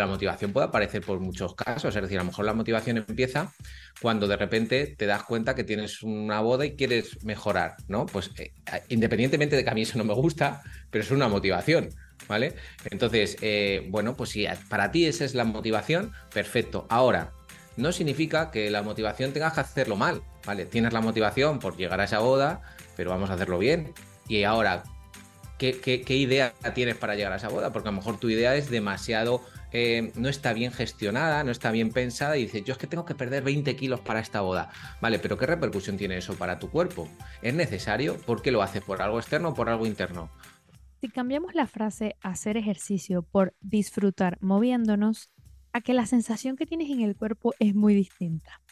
la 0.00 0.06
motivación 0.06 0.52
puede 0.52 0.66
aparecer 0.66 1.02
por 1.02 1.20
muchos 1.20 1.54
casos, 1.54 1.94
es 1.96 2.02
decir, 2.02 2.18
a 2.18 2.22
lo 2.22 2.26
mejor 2.26 2.44
la 2.44 2.52
motivación 2.52 2.98
empieza 2.98 3.52
cuando 4.00 4.28
de 4.28 4.36
repente 4.36 4.94
te 4.96 5.06
das 5.06 5.22
cuenta 5.22 5.54
que 5.54 5.64
tienes 5.64 6.02
una 6.02 6.40
boda 6.40 6.66
y 6.66 6.76
quieres 6.76 7.24
mejorar, 7.24 7.76
¿no? 7.88 8.06
Pues 8.06 8.30
eh, 8.36 8.52
independientemente 8.88 9.56
de 9.56 9.64
que 9.64 9.70
a 9.70 9.74
mí 9.74 9.82
eso 9.82 9.96
no 9.96 10.04
me 10.04 10.14
gusta, 10.14 10.62
pero 10.90 11.02
es 11.02 11.10
una 11.10 11.28
motivación, 11.28 11.88
¿vale? 12.28 12.54
Entonces, 12.90 13.36
eh, 13.40 13.86
bueno, 13.88 14.16
pues 14.16 14.30
si 14.30 14.46
para 14.68 14.90
ti 14.90 15.06
esa 15.06 15.24
es 15.24 15.34
la 15.34 15.44
motivación, 15.44 16.12
perfecto. 16.32 16.86
Ahora, 16.90 17.32
no 17.78 17.90
significa 17.92 18.50
que 18.50 18.70
la 18.70 18.82
motivación 18.82 19.32
tengas 19.32 19.54
que 19.54 19.60
hacerlo 19.60 19.96
mal, 19.96 20.22
¿vale? 20.44 20.66
Tienes 20.66 20.92
la 20.92 21.00
motivación 21.00 21.58
por 21.58 21.76
llegar 21.76 22.00
a 22.00 22.04
esa 22.04 22.18
boda, 22.18 22.60
pero 22.96 23.10
vamos 23.10 23.30
a 23.30 23.34
hacerlo 23.34 23.58
bien. 23.58 23.94
Y 24.28 24.44
ahora, 24.44 24.82
¿qué, 25.58 25.80
qué 25.80 26.16
idea 26.16 26.52
tienes 26.74 26.96
para 26.96 27.14
llegar 27.14 27.32
a 27.32 27.36
esa 27.36 27.48
boda? 27.48 27.72
Porque 27.72 27.88
a 27.88 27.92
lo 27.92 27.98
mejor 27.98 28.18
tu 28.18 28.28
idea 28.28 28.56
es 28.56 28.70
demasiado 28.70 29.42
eh, 29.72 30.12
no 30.14 30.28
está 30.28 30.52
bien 30.52 30.72
gestionada, 30.72 31.44
no 31.44 31.50
está 31.50 31.70
bien 31.70 31.90
pensada 31.90 32.36
y 32.36 32.42
dices, 32.42 32.64
yo 32.64 32.72
es 32.72 32.78
que 32.78 32.86
tengo 32.86 33.04
que 33.04 33.14
perder 33.14 33.42
20 33.42 33.76
kilos 33.76 34.00
para 34.00 34.20
esta 34.20 34.40
boda. 34.40 34.70
Vale, 35.00 35.18
pero 35.18 35.36
¿qué 35.36 35.46
repercusión 35.46 35.96
tiene 35.96 36.16
eso 36.16 36.34
para 36.34 36.58
tu 36.58 36.70
cuerpo? 36.70 37.08
¿Es 37.42 37.54
necesario? 37.54 38.16
¿Por 38.18 38.42
qué 38.42 38.50
lo 38.50 38.62
haces? 38.62 38.82
¿Por 38.82 39.02
algo 39.02 39.18
externo 39.18 39.50
o 39.50 39.54
por 39.54 39.68
algo 39.68 39.86
interno? 39.86 40.30
Si 41.00 41.08
cambiamos 41.08 41.54
la 41.54 41.66
frase 41.66 42.16
hacer 42.22 42.56
ejercicio 42.56 43.22
por 43.22 43.54
disfrutar 43.60 44.38
moviéndonos, 44.40 45.30
a 45.72 45.82
que 45.82 45.92
la 45.92 46.06
sensación 46.06 46.56
que 46.56 46.64
tienes 46.64 46.88
en 46.90 47.02
el 47.02 47.16
cuerpo 47.16 47.52
es 47.58 47.74
muy 47.74 47.94
distinta. 47.94 48.62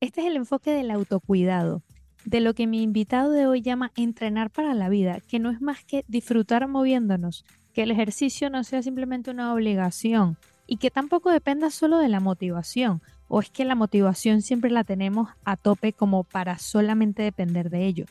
Este 0.00 0.22
es 0.22 0.26
el 0.26 0.36
enfoque 0.36 0.70
del 0.70 0.90
autocuidado, 0.90 1.82
de 2.24 2.40
lo 2.40 2.54
que 2.54 2.66
mi 2.66 2.82
invitado 2.82 3.32
de 3.32 3.46
hoy 3.46 3.60
llama 3.60 3.92
entrenar 3.96 4.50
para 4.50 4.72
la 4.72 4.88
vida, 4.88 5.20
que 5.20 5.38
no 5.38 5.50
es 5.50 5.60
más 5.60 5.84
que 5.84 6.04
disfrutar 6.08 6.66
moviéndonos, 6.68 7.44
que 7.72 7.82
el 7.82 7.90
ejercicio 7.90 8.50
no 8.50 8.64
sea 8.64 8.82
simplemente 8.82 9.30
una 9.30 9.52
obligación 9.52 10.36
y 10.66 10.76
que 10.76 10.90
tampoco 10.90 11.30
dependa 11.30 11.70
solo 11.70 11.98
de 11.98 12.08
la 12.08 12.20
motivación, 12.20 13.02
o 13.28 13.40
es 13.40 13.50
que 13.50 13.64
la 13.64 13.74
motivación 13.74 14.42
siempre 14.42 14.70
la 14.70 14.84
tenemos 14.84 15.30
a 15.44 15.56
tope 15.56 15.92
como 15.92 16.24
para 16.24 16.58
solamente 16.58 17.22
depender 17.22 17.70
de 17.70 17.86
ello. 17.86 18.04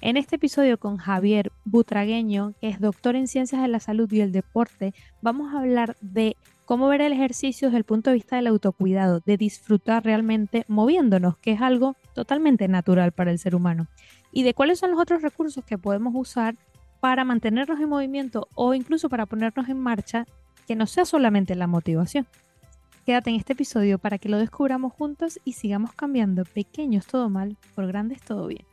En 0.00 0.16
este 0.16 0.36
episodio 0.36 0.78
con 0.78 0.98
Javier 0.98 1.50
Butragueño, 1.64 2.54
que 2.60 2.68
es 2.68 2.80
doctor 2.80 3.16
en 3.16 3.26
ciencias 3.26 3.62
de 3.62 3.68
la 3.68 3.80
salud 3.80 4.10
y 4.12 4.20
el 4.20 4.32
deporte, 4.32 4.92
vamos 5.22 5.54
a 5.54 5.60
hablar 5.60 5.96
de 6.00 6.36
cómo 6.66 6.88
ver 6.88 7.00
el 7.00 7.12
ejercicio 7.12 7.68
desde 7.68 7.78
el 7.78 7.84
punto 7.84 8.10
de 8.10 8.14
vista 8.14 8.36
del 8.36 8.48
autocuidado, 8.48 9.20
de 9.24 9.36
disfrutar 9.36 10.04
realmente 10.04 10.64
moviéndonos, 10.68 11.38
que 11.38 11.52
es 11.52 11.62
algo 11.62 11.96
totalmente 12.14 12.68
natural 12.68 13.12
para 13.12 13.30
el 13.30 13.38
ser 13.38 13.54
humano, 13.54 13.88
y 14.32 14.42
de 14.42 14.52
cuáles 14.52 14.78
son 14.78 14.90
los 14.90 15.00
otros 15.00 15.22
recursos 15.22 15.64
que 15.64 15.78
podemos 15.78 16.12
usar 16.14 16.56
para 17.04 17.26
mantenernos 17.26 17.78
en 17.80 17.90
movimiento 17.90 18.48
o 18.54 18.72
incluso 18.72 19.10
para 19.10 19.26
ponernos 19.26 19.68
en 19.68 19.78
marcha 19.78 20.24
que 20.66 20.74
no 20.74 20.86
sea 20.86 21.04
solamente 21.04 21.54
la 21.54 21.66
motivación. 21.66 22.26
Quédate 23.04 23.28
en 23.28 23.36
este 23.36 23.52
episodio 23.52 23.98
para 23.98 24.16
que 24.16 24.30
lo 24.30 24.38
descubramos 24.38 24.94
juntos 24.94 25.38
y 25.44 25.52
sigamos 25.52 25.92
cambiando 25.92 26.46
pequeños 26.46 27.06
todo 27.06 27.28
mal 27.28 27.58
por 27.74 27.86
grandes 27.88 28.22
todo 28.22 28.46
bien. 28.46 28.64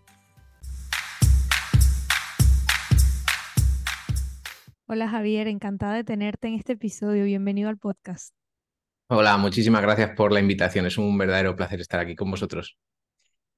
Hola 4.88 5.10
Javier, 5.10 5.50
encantada 5.50 5.96
de 5.96 6.06
tenerte 6.06 6.48
en 6.48 6.54
este 6.54 6.72
episodio. 6.72 7.26
Bienvenido 7.26 7.68
al 7.68 7.80
podcast. 7.80 8.34
Hola, 9.10 9.36
muchísimas 9.36 9.82
gracias 9.82 10.12
por 10.16 10.32
la 10.32 10.40
invitación. 10.40 10.86
Es 10.86 10.98
un 10.98 11.18
verdadero 11.18 11.54
placer 11.58 11.82
estar 11.82 12.00
aquí 12.00 12.16
con 12.16 12.32
vosotros. 12.32 12.78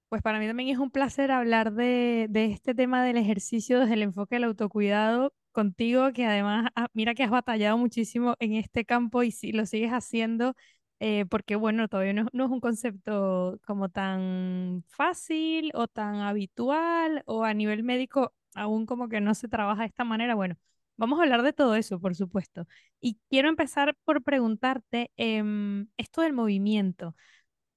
Pues 0.09 0.22
para 0.22 0.40
mí 0.40 0.48
también 0.48 0.70
es 0.70 0.78
un 0.78 0.92
placer 0.92 1.32
hablar 1.32 1.73
de, 1.73 2.30
este 2.34 2.76
tema 2.76 3.04
del 3.04 3.18
ejercicio 3.18 3.80
desde 3.80 3.96
el 3.96 4.04
enfoque 4.04 4.36
del 4.36 4.44
autocuidado 4.46 5.34
contigo, 5.52 6.14
que 6.14 6.26
además, 6.26 6.70
ah, 6.76 6.88
mira 6.94 7.16
que 7.16 7.23
has 7.23 7.32
batallado 7.32 7.78
muchísimo 7.78 8.36
en 8.40 8.54
este 8.54 8.86
campo 8.86 9.24
y 9.24 9.31
si 9.31 9.52
lo 9.52 9.66
sigues 9.66 9.92
haciendo, 9.92 10.56
eh, 11.00 11.26
porque 11.30 11.56
bueno, 11.56 11.88
todavía 11.88 12.14
no, 12.14 12.28
es 12.31 12.52
un 12.52 12.59
concepto 12.59 13.59
como 13.66 13.90
tan 13.90 14.84
fácil 14.88 15.72
o 15.74 15.88
tan 15.88 16.18
habitual 16.18 17.24
o 17.25 17.44
a 17.44 17.53
nivel 17.53 17.84
médico 17.84 18.34
aún 18.56 18.85
como 18.85 19.09
que 19.09 19.22
no 19.22 19.34
se 19.35 19.47
trabaja 19.47 19.81
de 19.81 19.88
esta 19.88 20.03
manera. 20.03 20.35
Bueno, 20.35 20.56
vamos 20.97 21.20
a 21.20 21.24
hablar 21.24 21.41
de 21.44 21.53
todo 21.53 21.75
eso, 21.75 22.00
por 22.00 22.16
supuesto. 22.16 22.68
Y 23.02 23.20
quiero 23.30 23.50
empezar 23.50 23.96
por 24.06 24.24
preguntarte 24.24 25.12
em, 25.18 25.88
esto 25.97 26.22
del 26.22 26.34
movimiento. 26.34 27.16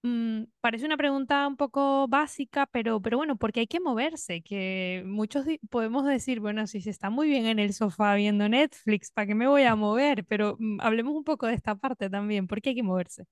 Mm, 0.06 0.44
parece 0.61 0.87
una 0.87 0.97
pregunta 0.97 1.49
un 1.49 1.56
poco 1.56 2.06
básica, 2.06 2.67
pero, 2.67 3.00
pero 3.03 3.17
bueno, 3.17 3.37
porque 3.37 3.61
hay 3.61 3.67
que 3.67 3.81
moverse, 3.81 4.41
que 4.43 5.03
muchos 5.05 5.44
podemos 5.69 6.06
decir, 6.06 6.39
bueno, 6.39 6.69
si 6.69 6.81
se 6.81 6.91
está 6.91 7.11
muy 7.11 7.27
bien 7.28 7.47
en 7.47 7.59
el 7.59 7.72
sofá 7.75 8.15
viendo 8.15 8.49
Netflix, 8.49 9.11
¿para 9.11 9.27
qué 9.27 9.34
me 9.34 9.49
voy 9.49 9.65
a 9.65 9.75
mover? 9.77 10.25
Pero 10.27 10.56
mm, 10.61 10.81
hablemos 10.81 11.15
un 11.17 11.25
poco 11.25 11.47
de 11.49 11.55
esta 11.55 11.75
parte 11.75 12.09
también, 12.09 12.47
¿por 12.47 12.61
qué 12.62 12.71
hay 12.71 12.77
que 12.77 12.83
moverse? 12.84 13.25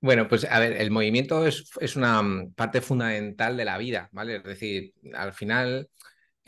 Bueno, 0.00 0.28
pues 0.28 0.44
a 0.44 0.60
ver, 0.60 0.74
el 0.74 0.92
movimiento 0.92 1.44
es, 1.44 1.68
es 1.80 1.96
una 1.96 2.22
mm, 2.22 2.52
parte 2.54 2.80
fundamental 2.80 3.56
de 3.56 3.64
la 3.64 3.76
vida, 3.76 4.08
¿vale? 4.12 4.36
Es 4.36 4.44
decir, 4.44 4.92
al 5.12 5.32
final 5.32 5.88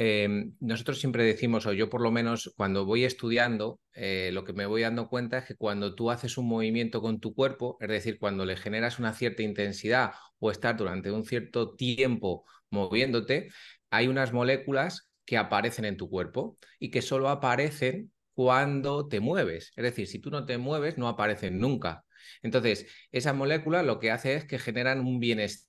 Em, 0.00 0.54
nosotros 0.60 1.00
siempre 1.00 1.24
decimos, 1.24 1.66
o 1.66 1.72
yo 1.72 1.90
por 1.90 2.00
lo 2.00 2.12
menos 2.12 2.52
cuando 2.56 2.84
voy 2.84 3.04
estudiando, 3.04 3.80
eh, 3.94 4.30
lo 4.32 4.44
que 4.44 4.52
me 4.52 4.64
voy 4.64 4.82
dando 4.82 5.08
cuenta 5.08 5.38
es 5.38 5.44
que 5.46 5.56
cuando 5.56 5.96
tú 5.96 6.12
haces 6.12 6.38
un 6.38 6.46
movimiento 6.46 7.02
con 7.02 7.18
tu 7.18 7.34
cuerpo, 7.34 7.76
es 7.80 7.88
decir, 7.88 8.18
cuando 8.20 8.44
le 8.44 8.56
generas 8.56 9.00
una 9.00 9.12
cierta 9.12 9.42
intensidad 9.42 10.12
o 10.38 10.52
estar 10.52 10.76
durante 10.76 11.10
un 11.10 11.24
cierto 11.24 11.74
tiempo 11.74 12.44
moviéndote, 12.70 13.48
hay 13.90 14.06
unas 14.06 14.32
moléculas 14.32 15.10
que 15.24 15.36
aparecen 15.36 15.84
en 15.84 15.96
tu 15.96 16.08
cuerpo 16.08 16.58
y 16.78 16.90
que 16.92 17.02
solo 17.02 17.28
aparecen 17.28 18.12
cuando 18.34 19.08
te 19.08 19.18
mueves. 19.18 19.72
Es 19.74 19.82
decir, 19.82 20.06
si 20.06 20.20
tú 20.20 20.30
no 20.30 20.46
te 20.46 20.58
mueves, 20.58 20.96
no 20.96 21.08
aparecen 21.08 21.58
nunca. 21.58 22.04
Entonces, 22.42 22.86
esa 23.10 23.32
molécula 23.32 23.82
lo 23.82 23.98
que 23.98 24.12
hace 24.12 24.34
es 24.34 24.44
que 24.44 24.60
generan 24.60 25.00
un 25.00 25.18
bienestar 25.18 25.67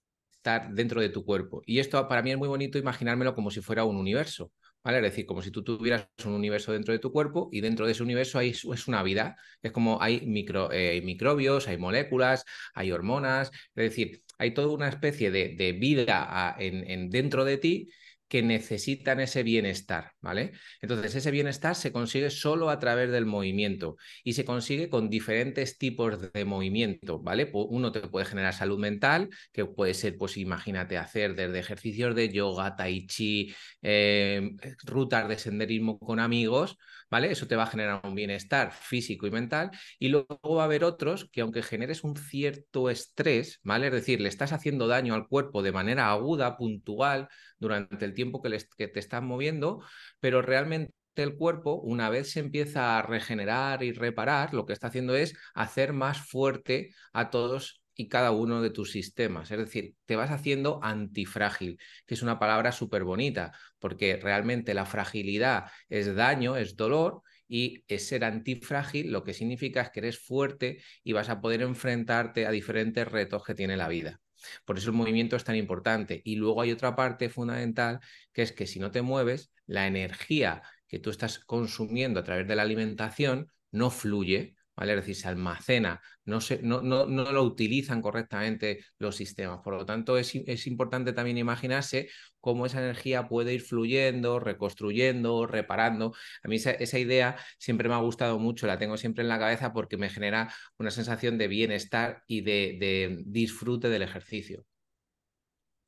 dentro 0.72 1.02
de 1.02 1.10
tu 1.10 1.24
cuerpo. 1.26 1.62
Y 1.66 1.80
esto 1.80 2.08
para 2.08 2.22
mí 2.24 2.32
es 2.32 2.38
muy 2.38 2.48
bonito 2.48 2.78
imaginármelo 2.78 3.36
como 3.36 3.52
si 3.52 3.62
fuera 3.62 3.84
un 3.86 3.98
universo. 3.98 4.52
¿Vale? 4.84 4.98
Es 5.00 5.04
decir, 5.04 5.26
como 5.26 5.42
si 5.42 5.52
tú 5.52 5.62
tuvieras 5.64 6.08
un 6.26 6.34
universo 6.34 6.72
dentro 6.72 6.94
de 6.94 7.00
tu 7.00 7.12
cuerpo 7.12 7.50
y 7.52 7.60
dentro 7.62 7.86
de 7.86 7.92
ese 7.92 8.02
universo 8.02 8.40
hay, 8.40 8.50
es 8.52 8.88
una 8.88 9.04
vida. 9.04 9.36
Es 9.62 9.72
como 9.72 10.02
hay 10.02 10.26
micro, 10.26 10.72
eh, 10.72 11.02
microbios, 11.04 11.68
hay 11.68 11.78
moléculas, 11.78 12.46
hay 12.74 12.92
hormonas. 12.92 13.52
Es 13.76 13.90
decir, 13.90 14.24
hay 14.38 14.54
toda 14.54 14.70
una 14.70 14.88
especie 14.90 15.32
de, 15.32 15.56
de 15.58 15.74
vida 15.74 16.56
en, 16.58 16.90
en, 16.90 17.09
dentro 17.09 17.44
de 17.46 17.58
ti 17.58 17.90
que 18.29 18.44
necesitan 18.44 19.19
ese 19.19 19.44
bienestar, 19.44 20.13
¿vale? 20.22 20.53
Entonces, 20.81 21.16
ese 21.16 21.31
bienestar 21.31 21.75
se 21.75 21.91
consigue 21.91 22.29
solo 22.29 22.69
a 22.69 22.79
través 22.79 23.12
del 23.12 23.25
movimiento 23.25 23.97
y 24.23 24.34
se 24.34 24.45
consigue 24.45 24.90
con 24.90 25.09
diferentes 25.09 25.78
tipos 25.78 26.31
de 26.31 26.45
movimiento, 26.45 27.19
¿vale? 27.19 27.50
Uno 27.53 27.91
te 27.91 28.01
puede 28.01 28.25
generar 28.25 28.53
salud 28.53 28.79
mental, 28.79 29.29
que 29.51 29.66
puede 29.66 29.94
ser, 29.94 30.17
pues 30.17 30.38
imagínate, 30.38 30.97
hacer 30.97 31.35
desde 31.35 31.59
ejercicios 31.59 32.16
de 32.16 32.29
yoga, 32.29 32.75
tai 32.75 33.07
chi, 33.07 33.53
eh, 33.81 34.51
rutas 34.85 35.28
de 35.28 35.38
senderismo 35.38 36.00
con 36.00 36.19
amigos, 36.19 36.78
¿vale? 37.09 37.31
Eso 37.31 37.47
te 37.47 37.56
va 37.56 37.64
a 37.64 37.68
generar 37.68 38.02
un 38.03 38.16
bienestar 38.16 38.72
físico 38.72 39.28
y 39.28 39.31
mental. 39.31 39.72
Y 40.00 40.09
luego 40.09 40.56
va 40.56 40.64
a 40.64 40.66
haber 40.66 40.84
otros 40.84 41.30
que 41.31 41.42
aunque 41.42 41.64
generes 41.64 42.03
un 42.03 42.16
cierto 42.16 42.90
estrés, 42.90 43.59
¿vale? 43.64 43.88
Es 43.88 43.94
decir, 43.94 44.22
le 44.22 44.30
estás 44.30 44.53
haciendo 44.53 44.88
daño 44.88 45.14
al 45.14 45.28
cuerpo 45.28 45.62
de 45.64 45.72
manera 45.72 46.12
aguda, 46.12 46.58
puntual, 46.58 47.28
durante 47.58 48.06
el 48.06 48.14
tiempo 48.14 48.42
que, 48.42 48.58
que 48.78 48.88
te 48.88 49.00
estás 49.00 49.22
moviendo, 49.24 49.84
pero 50.20 50.42
realmente 50.42 50.94
el 51.16 51.36
cuerpo, 51.36 51.75
una 51.81 52.09
vez 52.09 52.31
se 52.31 52.40
empieza 52.40 52.97
a 52.97 53.02
regenerar 53.02 53.84
y 53.84 53.91
reparar, 53.91 54.53
lo 54.53 54.66
que 54.66 54.74
está 54.74 54.88
haciendo 54.88 55.16
es 55.16 55.36
hacer 55.53 55.94
más 55.94 56.18
fuerte 56.30 56.90
a 57.14 57.30
todos 57.30 57.81
y 58.00 58.08
cada 58.08 58.32
uno 58.32 58.62
de 58.62 58.70
tus 58.70 58.92
sistemas. 58.92 59.52
Es 59.52 59.58
decir, 59.58 59.94
te 60.06 60.16
vas 60.16 60.32
haciendo 60.32 60.80
antifrágil, 60.82 61.78
que 62.06 62.14
es 62.14 62.22
una 62.22 62.40
palabra 62.40 62.72
súper 62.72 63.04
bonita, 63.04 63.52
porque 63.78 64.16
realmente 64.16 64.74
la 64.74 64.86
fragilidad 64.86 65.66
es 65.90 66.16
daño, 66.16 66.56
es 66.56 66.78
dolor, 66.78 67.24
y 67.50 67.84
es 67.90 68.08
ser 68.08 68.23
antifrágil 68.23 69.12
lo 69.12 69.23
que 69.26 69.34
significa 69.34 69.82
es 69.82 69.90
que 69.90 70.00
eres 70.00 70.20
fuerte 70.20 70.82
y 71.03 71.12
vas 71.12 71.28
a 71.28 71.41
poder 71.41 71.62
enfrentarte 71.62 72.46
a 72.46 72.52
diferentes 72.52 73.06
retos 73.06 73.44
que 73.44 73.56
tiene 73.56 73.76
la 73.76 73.90
vida. 73.90 74.22
Por 74.64 74.78
eso 74.78 74.91
el 74.91 74.96
movimiento 74.96 75.35
es 75.35 75.44
tan 75.44 75.58
importante. 75.58 76.22
Y 76.23 76.35
luego 76.38 76.62
hay 76.62 76.72
otra 76.72 76.96
parte 76.96 77.28
fundamental, 77.28 78.00
que 78.32 78.44
es 78.44 78.53
que 78.53 78.66
si 78.66 78.79
no 78.79 78.91
te 78.91 79.02
mueves, 79.02 79.52
la 79.66 79.88
energía 79.88 80.62
que 80.88 81.00
tú 81.00 81.09
estás 81.09 81.40
consumiendo 81.40 82.22
a 82.22 82.23
través 82.23 82.47
de 82.47 82.56
la 82.56 82.62
alimentación 82.62 83.52
no 83.72 83.90
fluye, 83.90 84.56
¿vale? 84.79 84.93
Es 84.93 84.99
decir, 84.99 85.16
se 85.16 85.28
almacena, 85.28 86.02
no, 86.23 86.40
se, 86.40 86.61
no, 86.64 86.81
no, 86.81 87.05
no, 87.05 87.31
lo 87.34 87.43
utilizan 87.43 88.02
correctamente 88.02 88.79
los 88.97 89.17
sistemas. 89.17 89.59
Por 89.61 89.73
lo 89.73 89.85
tanto, 89.85 90.17
es, 90.17 90.34
es, 90.35 90.67
importante 90.67 91.11
también 91.11 91.37
imaginarse 91.37 92.09
cómo 92.40 92.66
esa 92.66 92.79
energía 92.79 93.28
puede 93.28 93.53
ir 93.53 93.61
fluyendo, 93.61 94.40
reconstruyendo, 94.40 95.46
reparando. 95.47 96.14
A 96.43 96.47
mí 96.47 96.55
esa, 96.55 96.99
idea 96.99 97.35
siempre 97.58 97.90
me 97.90 97.96
ha 97.96 97.97
gustado 97.97 98.40
mucho, 98.40 98.67
la 98.67 98.78
tengo 98.78 98.96
siempre 98.96 99.22
en 99.23 99.28
la 99.28 99.37
cabeza 99.37 99.73
porque 99.73 99.97
me 99.97 100.09
genera 100.09 100.53
una 100.78 100.91
sensación 100.91 101.37
de 101.37 101.49
bienestar 101.49 102.23
y 102.25 102.40
de, 102.41 102.78
de 102.79 103.23
disfrute 103.25 103.90
del 103.90 104.03
ejercicio. 104.03 104.66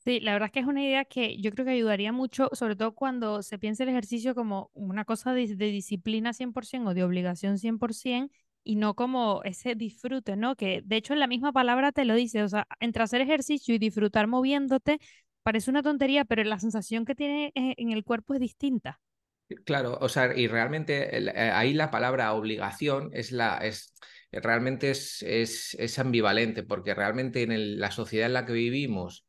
Sí, 0.03 0.19
la 0.19 0.33
verdad 0.33 0.47
es 0.47 0.51
que 0.51 0.59
es 0.61 0.65
una 0.65 0.83
idea 0.83 1.05
que 1.05 1.37
yo 1.39 1.51
creo 1.51 1.63
que 1.63 1.71
ayudaría 1.73 2.11
mucho, 2.11 2.49
sobre 2.53 2.75
todo 2.75 2.93
cuando 2.93 3.43
se 3.43 3.59
piensa 3.59 3.83
el 3.83 3.89
ejercicio 3.89 4.33
como 4.33 4.71
una 4.73 5.05
cosa 5.05 5.31
de, 5.31 5.55
de 5.55 5.67
disciplina 5.67 6.33
100% 6.33 6.89
o 6.89 6.93
de 6.95 7.03
obligación 7.03 7.57
100%, 7.59 8.31
y 8.63 8.75
no 8.75 8.95
como 8.95 9.41
ese 9.43 9.75
disfrute, 9.75 10.35
¿no? 10.35 10.55
Que 10.55 10.81
de 10.85 10.97
hecho 10.97 11.13
en 11.13 11.19
la 11.19 11.27
misma 11.27 11.51
palabra 11.51 11.91
te 11.91 12.05
lo 12.05 12.15
dice, 12.15 12.43
o 12.43 12.47
sea, 12.49 12.67
entre 12.79 13.03
hacer 13.03 13.21
ejercicio 13.21 13.75
y 13.75 13.79
disfrutar 13.79 14.27
moviéndote, 14.27 14.99
parece 15.43 15.71
una 15.71 15.83
tontería, 15.83 16.25
pero 16.25 16.43
la 16.43 16.59
sensación 16.59 17.05
que 17.05 17.15
tiene 17.15 17.51
e, 17.55 17.73
en 17.77 17.91
el 17.91 18.03
cuerpo 18.03 18.33
es 18.33 18.39
distinta. 18.39 18.99
Claro, 19.65 19.97
o 19.99 20.07
sea, 20.07 20.35
y 20.35 20.47
realmente 20.47 21.17
eh, 21.17 21.51
ahí 21.51 21.73
la 21.73 21.91
palabra 21.91 22.33
obligación 22.33 23.09
es 23.13 23.31
la, 23.31 23.57
es, 23.57 23.93
realmente 24.31 24.91
es, 24.91 25.21
es, 25.23 25.75
es 25.79 25.99
ambivalente, 25.99 26.63
porque 26.63 26.93
realmente 26.93 27.43
en 27.43 27.79
la 27.79 27.91
sociedad 27.91 28.27
en 28.27 28.33
la 28.33 28.45
que 28.45 28.53
vivimos, 28.53 29.25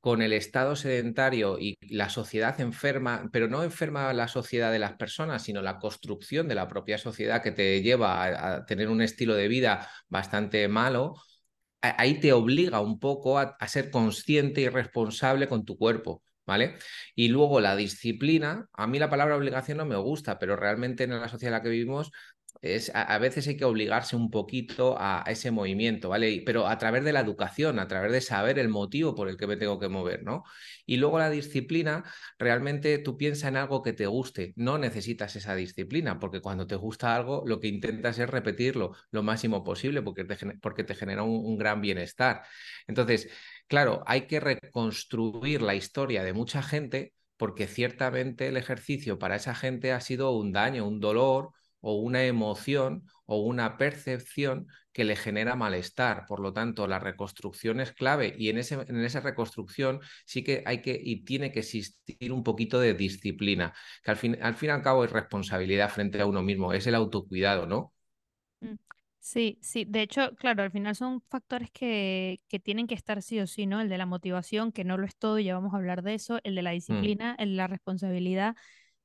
con 0.00 0.22
el 0.22 0.32
estado 0.32 0.76
sedentario 0.76 1.58
y 1.58 1.76
la 1.82 2.08
sociedad 2.08 2.58
enferma, 2.60 3.28
pero 3.32 3.48
no 3.48 3.62
enferma 3.62 4.12
la 4.14 4.28
sociedad 4.28 4.72
de 4.72 4.78
las 4.78 4.94
personas, 4.94 5.42
sino 5.42 5.62
la 5.62 5.78
construcción 5.78 6.48
de 6.48 6.54
la 6.54 6.68
propia 6.68 6.98
sociedad 6.98 7.42
que 7.42 7.52
te 7.52 7.82
lleva 7.82 8.24
a, 8.56 8.66
tener 8.66 8.88
un 8.88 9.02
estilo 9.02 9.34
de 9.34 9.48
vida 9.48 9.88
bastante 10.08 10.66
malo, 10.68 11.16
ahí 11.82 12.20
te 12.20 12.32
obliga 12.32 12.80
un 12.80 12.98
poco 12.98 13.38
a, 13.38 13.56
a 13.58 13.68
ser 13.68 13.90
consciente 13.90 14.60
y 14.62 14.68
responsable 14.68 15.48
con 15.48 15.64
tu 15.64 15.76
cuerpo. 15.78 16.22
¿Vale? 16.46 16.78
Y 17.14 17.28
luego 17.28 17.60
la 17.60 17.76
disciplina, 17.76 18.68
a 18.72 18.88
mí 18.88 18.98
la 18.98 19.08
palabra 19.08 19.36
obligación 19.36 19.78
no 19.78 19.84
me 19.86 19.94
gusta, 19.96 20.38
pero 20.40 20.56
realmente 20.56 21.04
en 21.04 21.10
la 21.10 21.28
sociedad 21.28 21.54
en 21.54 21.58
la 21.58 21.62
que 21.62 21.68
vivimos 21.68 22.10
es, 22.62 22.90
a, 22.94 23.18
veces 23.18 23.46
hay 23.48 23.56
que 23.56 23.64
obligarse 23.64 24.16
un 24.16 24.30
poquito 24.30 24.96
a, 24.98 25.24
ese 25.26 25.50
movimiento, 25.50 26.08
¿vale? 26.08 26.42
Pero 26.44 26.66
a 26.66 26.78
través 26.78 27.04
de 27.04 27.12
la 27.12 27.20
educación, 27.20 27.78
a 27.78 27.88
través 27.88 28.12
de 28.12 28.20
saber 28.20 28.58
el 28.58 28.68
motivo 28.68 29.14
por 29.14 29.28
el 29.28 29.36
que 29.36 29.46
me 29.46 29.56
tengo 29.56 29.78
que 29.78 29.88
mover, 29.88 30.22
¿no? 30.22 30.44
Y 30.86 30.96
luego 30.96 31.18
la 31.18 31.30
disciplina, 31.30 32.04
realmente 32.38 32.98
tú 32.98 33.16
piensas 33.16 33.48
en 33.48 33.56
algo 33.56 33.82
que 33.82 33.92
te 33.92 34.06
guste, 34.06 34.52
no 34.56 34.78
necesitas 34.78 35.36
esa 35.36 35.54
disciplina, 35.54 36.18
porque 36.18 36.40
cuando 36.40 36.66
te 36.66 36.76
gusta 36.76 37.16
algo, 37.16 37.42
lo 37.46 37.60
que 37.60 37.68
intentas 37.68 38.18
es 38.18 38.28
repetirlo 38.28 38.94
lo 39.10 39.22
máximo 39.22 39.64
posible, 39.64 40.02
porque 40.02 40.24
te, 40.24 40.36
porque 40.60 40.84
te 40.84 40.94
genera 40.94 41.22
un, 41.22 41.44
un 41.44 41.56
gran 41.58 41.80
bienestar. 41.80 42.42
Entonces, 42.86 43.28
claro, 43.68 44.02
hay 44.06 44.26
que 44.26 44.40
reconstruir 44.40 45.62
la 45.62 45.74
historia 45.74 46.22
de 46.24 46.32
mucha 46.32 46.62
gente 46.62 47.14
porque 47.36 47.66
ciertamente 47.66 48.48
el 48.48 48.58
ejercicio 48.58 49.18
para 49.18 49.36
esa 49.36 49.54
gente 49.54 49.92
ha 49.92 50.00
sido 50.02 50.32
un 50.32 50.52
daño, 50.52 50.86
un 50.86 51.00
dolor, 51.00 51.52
o 51.80 51.94
una 51.94 52.24
emoción 52.24 53.04
o 53.26 53.38
una 53.38 53.76
percepción 53.76 54.66
que 54.92 55.04
le 55.04 55.16
genera 55.16 55.54
malestar. 55.54 56.24
Por 56.26 56.40
lo 56.40 56.52
tanto, 56.52 56.86
la 56.86 56.98
reconstrucción 56.98 57.80
es 57.80 57.92
clave 57.92 58.34
y 58.36 58.48
en, 58.48 58.58
ese, 58.58 58.74
en 58.74 59.04
esa 59.04 59.20
reconstrucción 59.20 60.00
sí 60.26 60.42
que 60.42 60.62
hay 60.66 60.82
que 60.82 61.00
y 61.02 61.24
tiene 61.24 61.52
que 61.52 61.60
existir 61.60 62.32
un 62.32 62.42
poquito 62.42 62.80
de 62.80 62.94
disciplina, 62.94 63.72
que 64.02 64.10
al 64.10 64.16
fin, 64.16 64.36
al 64.42 64.54
fin 64.54 64.70
y 64.70 64.72
al 64.72 64.82
cabo 64.82 65.04
es 65.04 65.12
responsabilidad 65.12 65.90
frente 65.90 66.20
a 66.20 66.26
uno 66.26 66.42
mismo, 66.42 66.72
es 66.72 66.86
el 66.86 66.94
autocuidado, 66.94 67.66
¿no? 67.66 67.92
Mm, 68.60 68.74
sí, 69.20 69.58
sí, 69.62 69.84
de 69.88 70.02
hecho, 70.02 70.34
claro, 70.34 70.64
al 70.64 70.72
final 70.72 70.96
son 70.96 71.22
factores 71.28 71.70
que, 71.70 72.40
que, 72.48 72.58
tienen 72.58 72.88
que 72.88 72.94
estar 72.94 73.22
sí 73.22 73.38
o 73.38 73.46
sí, 73.46 73.66
¿no? 73.66 73.80
El 73.80 73.88
de 73.88 73.98
la 73.98 74.06
motivación, 74.06 74.72
que 74.72 74.84
no 74.84 74.98
lo 74.98 75.06
es 75.06 75.16
todo, 75.16 75.38
ya 75.38 75.54
vamos 75.54 75.72
a 75.72 75.76
hablar 75.76 76.02
de 76.02 76.14
eso, 76.14 76.40
el 76.42 76.56
de 76.56 76.62
la 76.62 76.72
mm. 76.72 76.74
disciplina, 76.74 77.36
el 77.38 77.50
de 77.50 77.56
la 77.56 77.68
responsabilidad, 77.68 78.56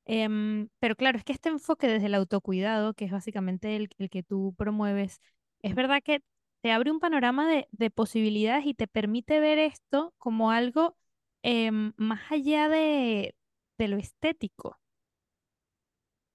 Em, 0.06 0.68
pero 0.78 0.94
claro, 0.96 1.18
es 1.18 1.24
que 1.24 1.32
este 1.32 1.48
enfoque 1.48 1.88
desde 1.88 2.06
el 2.06 2.14
autocuidado, 2.14 2.94
que 2.94 3.04
es 3.06 3.10
básicamente 3.12 3.76
el, 3.76 3.88
que 3.88 4.22
tú 4.22 4.54
promueves, 4.56 5.20
es 5.62 5.74
verdad 5.74 6.00
que 6.02 6.22
te 6.62 6.72
abre 6.72 6.90
un 6.90 7.00
panorama 7.00 7.48
de, 7.48 7.90
posibilidades 7.90 8.66
y 8.66 8.74
te 8.74 8.86
permite 8.86 9.40
ver 9.40 9.58
esto 9.58 10.14
como 10.18 10.50
algo 10.52 10.96
em, 11.42 11.92
más 11.96 12.30
allá 12.30 12.68
de, 12.68 13.34
de 13.78 13.88
lo 13.88 13.96
estético. 13.98 14.78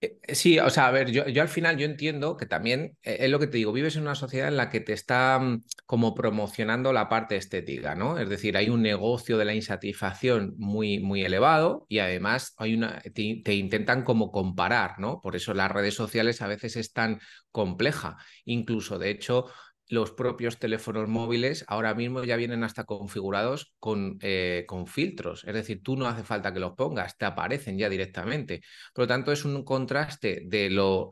Eh, 0.04 0.18
eh, 0.24 0.36
sí, 0.36 0.58
o 0.58 0.70
sea, 0.72 0.88
a 0.88 0.92
ver, 0.92 1.12
yo, 1.12 1.28
yo, 1.28 1.44
al 1.44 1.48
final 1.48 1.78
yo 1.78 1.86
entiendo 1.86 2.36
que 2.36 2.48
también 2.48 2.98
eh, 3.04 3.18
es 3.22 3.30
lo 3.30 3.38
que 3.40 3.46
te 3.48 3.58
digo, 3.58 3.72
vives 3.72 3.96
en 3.96 4.02
una 4.04 4.16
sociedad 4.16 4.48
en 4.48 4.58
la 4.58 4.70
que 4.70 4.80
te 4.80 4.94
está 4.94 5.38
mm, 5.40 5.64
como 5.86 6.16
promocionando 6.16 6.92
la 6.92 7.08
parte 7.08 7.36
estética, 7.36 7.94
¿no? 7.94 8.18
Es 8.18 8.28
decir, 8.28 8.58
hay 8.58 8.70
un 8.70 8.82
negocio 8.82 9.38
de 9.38 9.46
la 9.46 9.54
insatisfacción 9.54 10.56
muy, 10.58 11.00
muy 11.00 11.22
elevado 11.24 11.86
y 11.88 12.00
además 12.00 12.56
hay 12.58 12.74
una, 12.74 13.00
te, 13.02 13.42
te 13.46 13.54
intentan 13.54 14.04
como 14.04 14.32
comparar, 14.32 14.98
¿no? 15.00 15.22
Por 15.22 15.36
eso 15.36 15.54
las 15.54 15.72
redes 15.72 15.94
sociales 15.94 16.42
a 16.42 16.48
veces 16.48 16.76
es 16.78 16.94
tan 16.94 17.20
compleja. 17.52 18.18
Incluso, 18.46 18.98
de 18.98 19.12
hecho, 19.12 19.46
los 19.92 20.12
propios 20.12 20.58
teléfonos 20.58 21.10
móviles 21.10 21.66
ahora 21.68 21.94
mismo 21.94 22.24
ya 22.24 22.38
vienen 22.38 22.64
hasta 22.64 22.86
configurados 22.86 23.74
con, 23.78 24.18
eh, 24.22 24.64
con, 24.66 24.88
filtros. 24.88 25.44
Es 25.44 25.54
decir, 25.54 25.84
tú 25.84 25.98
no 25.98 26.08
hace 26.08 26.24
falta 26.24 26.54
que 26.54 26.62
los 26.62 26.76
pongas, 26.76 27.18
te 27.18 27.26
aparecen 27.26 27.78
ya 27.78 27.90
directamente. 27.90 28.62
Por 28.94 29.04
lo 29.04 29.08
tanto, 29.10 29.34
es 29.34 29.44
un 29.44 29.66
contraste 29.66 30.44
de, 30.46 30.70
lo, 30.70 31.12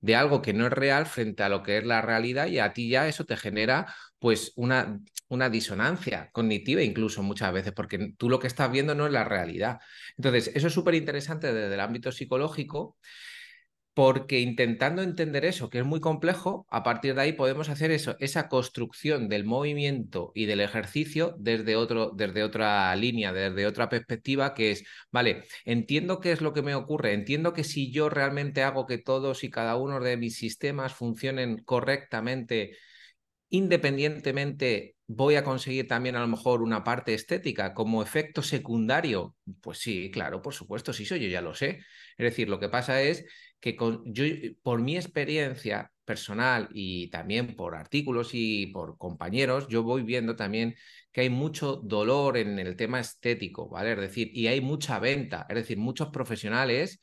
de 0.00 0.14
algo 0.14 0.40
que 0.40 0.52
no 0.52 0.68
es 0.68 0.72
real 0.72 1.04
frente 1.04 1.42
a 1.42 1.48
lo 1.48 1.64
que 1.64 1.78
es 1.78 1.84
la 1.84 2.00
realidad 2.00 2.46
y 2.46 2.60
a 2.60 2.72
ti 2.72 2.88
ya 2.88 3.08
eso 3.08 3.24
te 3.24 3.36
genera 3.36 3.92
pues 4.20 4.52
una, 4.54 5.00
una 5.26 5.50
disonancia 5.50 6.30
cognitiva 6.30 6.82
incluso 6.82 7.24
muchas 7.24 7.52
veces, 7.52 7.72
porque 7.72 8.12
tú 8.16 8.30
lo 8.30 8.38
que 8.38 8.46
estás 8.46 8.70
viendo 8.70 8.94
no 8.94 9.06
es 9.06 9.12
la 9.12 9.24
realidad. 9.24 9.80
Entonces, 10.16 10.52
eso 10.54 10.68
es 10.68 10.72
súper 10.72 10.94
interesante 10.94 11.52
desde 11.52 11.74
el 11.74 11.80
ámbito 11.80 12.12
psicológico 12.12 12.96
porque 13.94 14.40
intentando 14.40 15.02
entender 15.02 15.44
eso, 15.44 15.68
que 15.68 15.78
es 15.80 15.84
muy 15.84 16.00
complejo, 16.00 16.66
a 16.70 16.82
partir 16.82 17.14
de 17.14 17.22
ahí 17.22 17.32
podemos 17.32 17.68
hacer 17.68 17.90
eso, 17.90 18.16
esa 18.20 18.48
construcción 18.48 19.28
del 19.28 19.44
movimiento 19.44 20.30
y 20.34 20.46
del 20.46 20.60
ejercicio 20.60 21.34
desde, 21.38 21.76
otro, 21.76 22.12
desde 22.14 22.44
otra 22.44 22.94
línea, 22.96 23.32
desde 23.32 23.66
otra 23.66 23.88
perspectiva, 23.88 24.54
que 24.54 24.70
es, 24.70 24.84
vale, 25.10 25.44
entiendo 25.64 26.20
qué 26.20 26.32
es 26.32 26.40
lo 26.40 26.52
que 26.52 26.62
me 26.62 26.74
ocurre, 26.74 27.14
entiendo 27.14 27.52
que 27.52 27.64
si 27.64 27.90
yo 27.90 28.08
realmente 28.08 28.62
hago 28.62 28.86
que 28.86 28.98
todos 28.98 29.42
y 29.44 29.50
cada 29.50 29.76
uno 29.76 30.00
de 30.00 30.16
mis 30.16 30.36
sistemas 30.36 30.94
funcionen 30.94 31.58
correctamente, 31.64 32.76
independientemente 33.48 34.96
voy 35.08 35.34
a 35.34 35.42
conseguir 35.42 35.88
también 35.88 36.14
a 36.14 36.20
lo 36.20 36.28
mejor 36.28 36.62
una 36.62 36.84
parte 36.84 37.14
estética 37.14 37.74
como 37.74 38.02
efecto 38.02 38.42
secundario. 38.42 39.34
Pues 39.60 39.78
sí, 39.78 40.10
claro, 40.12 40.40
por 40.40 40.54
supuesto, 40.54 40.92
sí, 40.92 41.02
eso 41.02 41.16
yo 41.16 41.28
ya 41.28 41.40
lo 41.40 41.52
sé. 41.52 41.80
Es 42.16 42.24
decir, 42.24 42.48
lo 42.48 42.60
que 42.60 42.68
pasa 42.68 43.02
es 43.02 43.24
que 43.60 43.76
con, 43.76 44.02
yo, 44.12 44.24
por 44.62 44.80
mi 44.80 44.96
experiencia 44.96 45.92
personal 46.04 46.68
y 46.72 47.08
también 47.10 47.54
por 47.54 47.76
artículos 47.76 48.30
y 48.32 48.66
por 48.68 48.98
compañeros, 48.98 49.68
yo 49.68 49.82
voy 49.82 50.02
viendo 50.02 50.34
también 50.36 50.74
que 51.12 51.22
hay 51.22 51.30
mucho 51.30 51.76
dolor 51.76 52.36
en 52.36 52.58
el 52.58 52.76
tema 52.76 53.00
estético, 53.00 53.68
¿vale? 53.68 53.92
Es 53.92 53.98
decir, 54.00 54.30
y 54.34 54.48
hay 54.48 54.60
mucha 54.60 54.98
venta, 54.98 55.46
es 55.48 55.54
decir, 55.56 55.78
muchos 55.78 56.08
profesionales, 56.08 57.00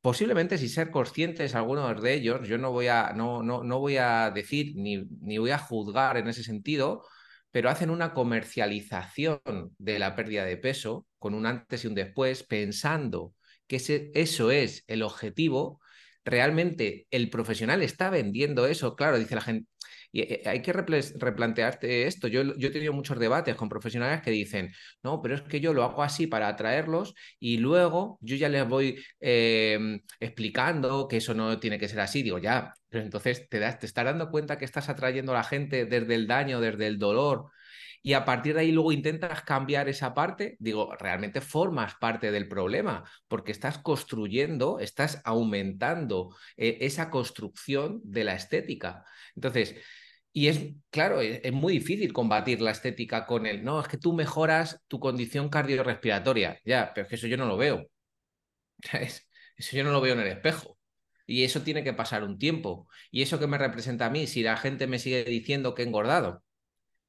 posiblemente 0.00 0.58
sin 0.58 0.68
ser 0.68 0.90
conscientes 0.90 1.54
algunos 1.54 2.00
de 2.02 2.14
ellos, 2.14 2.46
yo 2.46 2.58
no 2.58 2.70
voy 2.72 2.88
a, 2.88 3.12
no, 3.14 3.42
no, 3.42 3.64
no 3.64 3.78
voy 3.80 3.96
a 3.96 4.30
decir 4.30 4.74
ni, 4.76 4.98
ni 5.20 5.38
voy 5.38 5.50
a 5.50 5.58
juzgar 5.58 6.16
en 6.18 6.28
ese 6.28 6.44
sentido, 6.44 7.02
pero 7.50 7.70
hacen 7.70 7.90
una 7.90 8.12
comercialización 8.12 9.40
de 9.78 9.98
la 9.98 10.14
pérdida 10.14 10.44
de 10.44 10.56
peso 10.56 11.06
con 11.18 11.34
un 11.34 11.46
antes 11.46 11.84
y 11.84 11.86
un 11.86 11.94
después, 11.94 12.42
pensando 12.42 13.34
que 13.66 13.76
eso 14.14 14.50
es 14.50 14.84
el 14.86 15.02
objetivo, 15.02 15.80
realmente 16.24 17.06
el 17.10 17.30
profesional 17.30 17.82
está 17.82 18.10
vendiendo 18.10 18.66
eso, 18.66 18.96
claro, 18.96 19.18
dice 19.18 19.34
la 19.34 19.40
gente, 19.42 19.68
y 20.14 20.20
eh, 20.22 20.42
hay 20.46 20.62
que 20.62 20.72
replantearte 20.72 22.06
esto. 22.06 22.28
Yo, 22.28 22.42
yo 22.56 22.68
he 22.68 22.70
tenido 22.70 22.92
muchos 22.92 23.18
debates 23.18 23.56
con 23.56 23.68
profesionales 23.68 24.22
que 24.22 24.30
dicen, 24.30 24.72
no, 25.02 25.20
pero 25.20 25.34
es 25.34 25.42
que 25.42 25.58
yo 25.60 25.74
lo 25.74 25.82
hago 25.82 26.04
así 26.04 26.28
para 26.28 26.46
atraerlos 26.46 27.14
y 27.40 27.58
luego 27.58 28.18
yo 28.20 28.36
ya 28.36 28.48
les 28.48 28.66
voy 28.66 28.96
em, 29.18 30.00
explicando 30.20 31.08
que 31.08 31.16
eso 31.16 31.34
no 31.34 31.58
tiene 31.58 31.80
que 31.80 31.88
ser 31.88 31.98
así. 31.98 32.22
Digo, 32.22 32.38
ya, 32.38 32.72
pero 32.88 33.02
entonces 33.02 33.48
te, 33.48 33.58
das, 33.58 33.80
te 33.80 33.86
estás 33.86 34.04
dando 34.04 34.30
cuenta 34.30 34.56
que 34.56 34.64
estás 34.64 34.88
atrayendo 34.88 35.32
a 35.32 35.36
la 35.36 35.44
gente 35.44 35.84
desde 35.84 36.14
el 36.14 36.28
daño, 36.28 36.60
desde 36.60 36.86
el 36.86 36.98
dolor, 36.98 37.50
y 38.06 38.12
a 38.12 38.26
partir 38.26 38.54
de 38.54 38.60
ahí 38.60 38.70
luego 38.72 38.92
intentas 38.92 39.42
cambiar 39.44 39.88
esa 39.88 40.12
parte, 40.12 40.56
digo, 40.60 40.94
realmente 40.96 41.40
formas 41.40 41.94
parte 41.94 42.30
del 42.30 42.48
problema, 42.48 43.02
porque 43.28 43.50
estás 43.50 43.78
construyendo, 43.78 44.78
estás 44.78 45.22
aumentando 45.24 46.36
eh, 46.58 46.78
esa 46.82 47.08
construcción 47.10 48.02
de 48.04 48.24
la 48.24 48.34
estética. 48.34 49.04
Entonces, 49.34 49.76
y 50.34 50.48
es, 50.48 50.74
claro, 50.90 51.22
es, 51.22 51.40
es, 51.42 51.52
muy 51.52 51.72
difícil 51.74 52.12
combatir 52.12 52.60
la 52.60 52.72
estética 52.72 53.24
con 53.24 53.46
el, 53.46 53.64
no, 53.64 53.80
es 53.80 53.88
que 53.88 53.96
tú 53.98 54.12
mejoras 54.12 54.82
tu 54.86 55.00
condición 55.00 55.48
cardiorrespiratoria, 55.48 56.60
ya, 56.64 56.92
pero 56.94 57.04
es 57.04 57.08
que 57.08 57.14
eso 57.16 57.26
yo 57.26 57.38
no 57.38 57.46
lo 57.46 57.56
veo. 57.56 57.88
Eso 59.56 59.76
yo 59.76 59.84
no 59.84 59.92
lo 59.92 60.00
veo 60.00 60.14
en 60.14 60.20
el 60.20 60.26
espejo. 60.28 60.78
Y 61.26 61.44
eso 61.44 61.62
tiene 61.62 61.84
que 61.84 61.92
pasar 61.94 62.24
un 62.24 62.38
tiempo. 62.38 62.88
Y 63.10 63.22
eso 63.22 63.38
que 63.38 63.46
me 63.46 63.58
representa 63.58 64.06
a 64.06 64.10
mí, 64.10 64.26
si 64.26 64.42
la 64.42 64.56
gente 64.56 64.86
me 64.86 64.98
sigue 64.98 65.24
diciendo 65.24 65.74
que 65.74 65.82
he 65.82 65.86
engordado, 65.86 66.42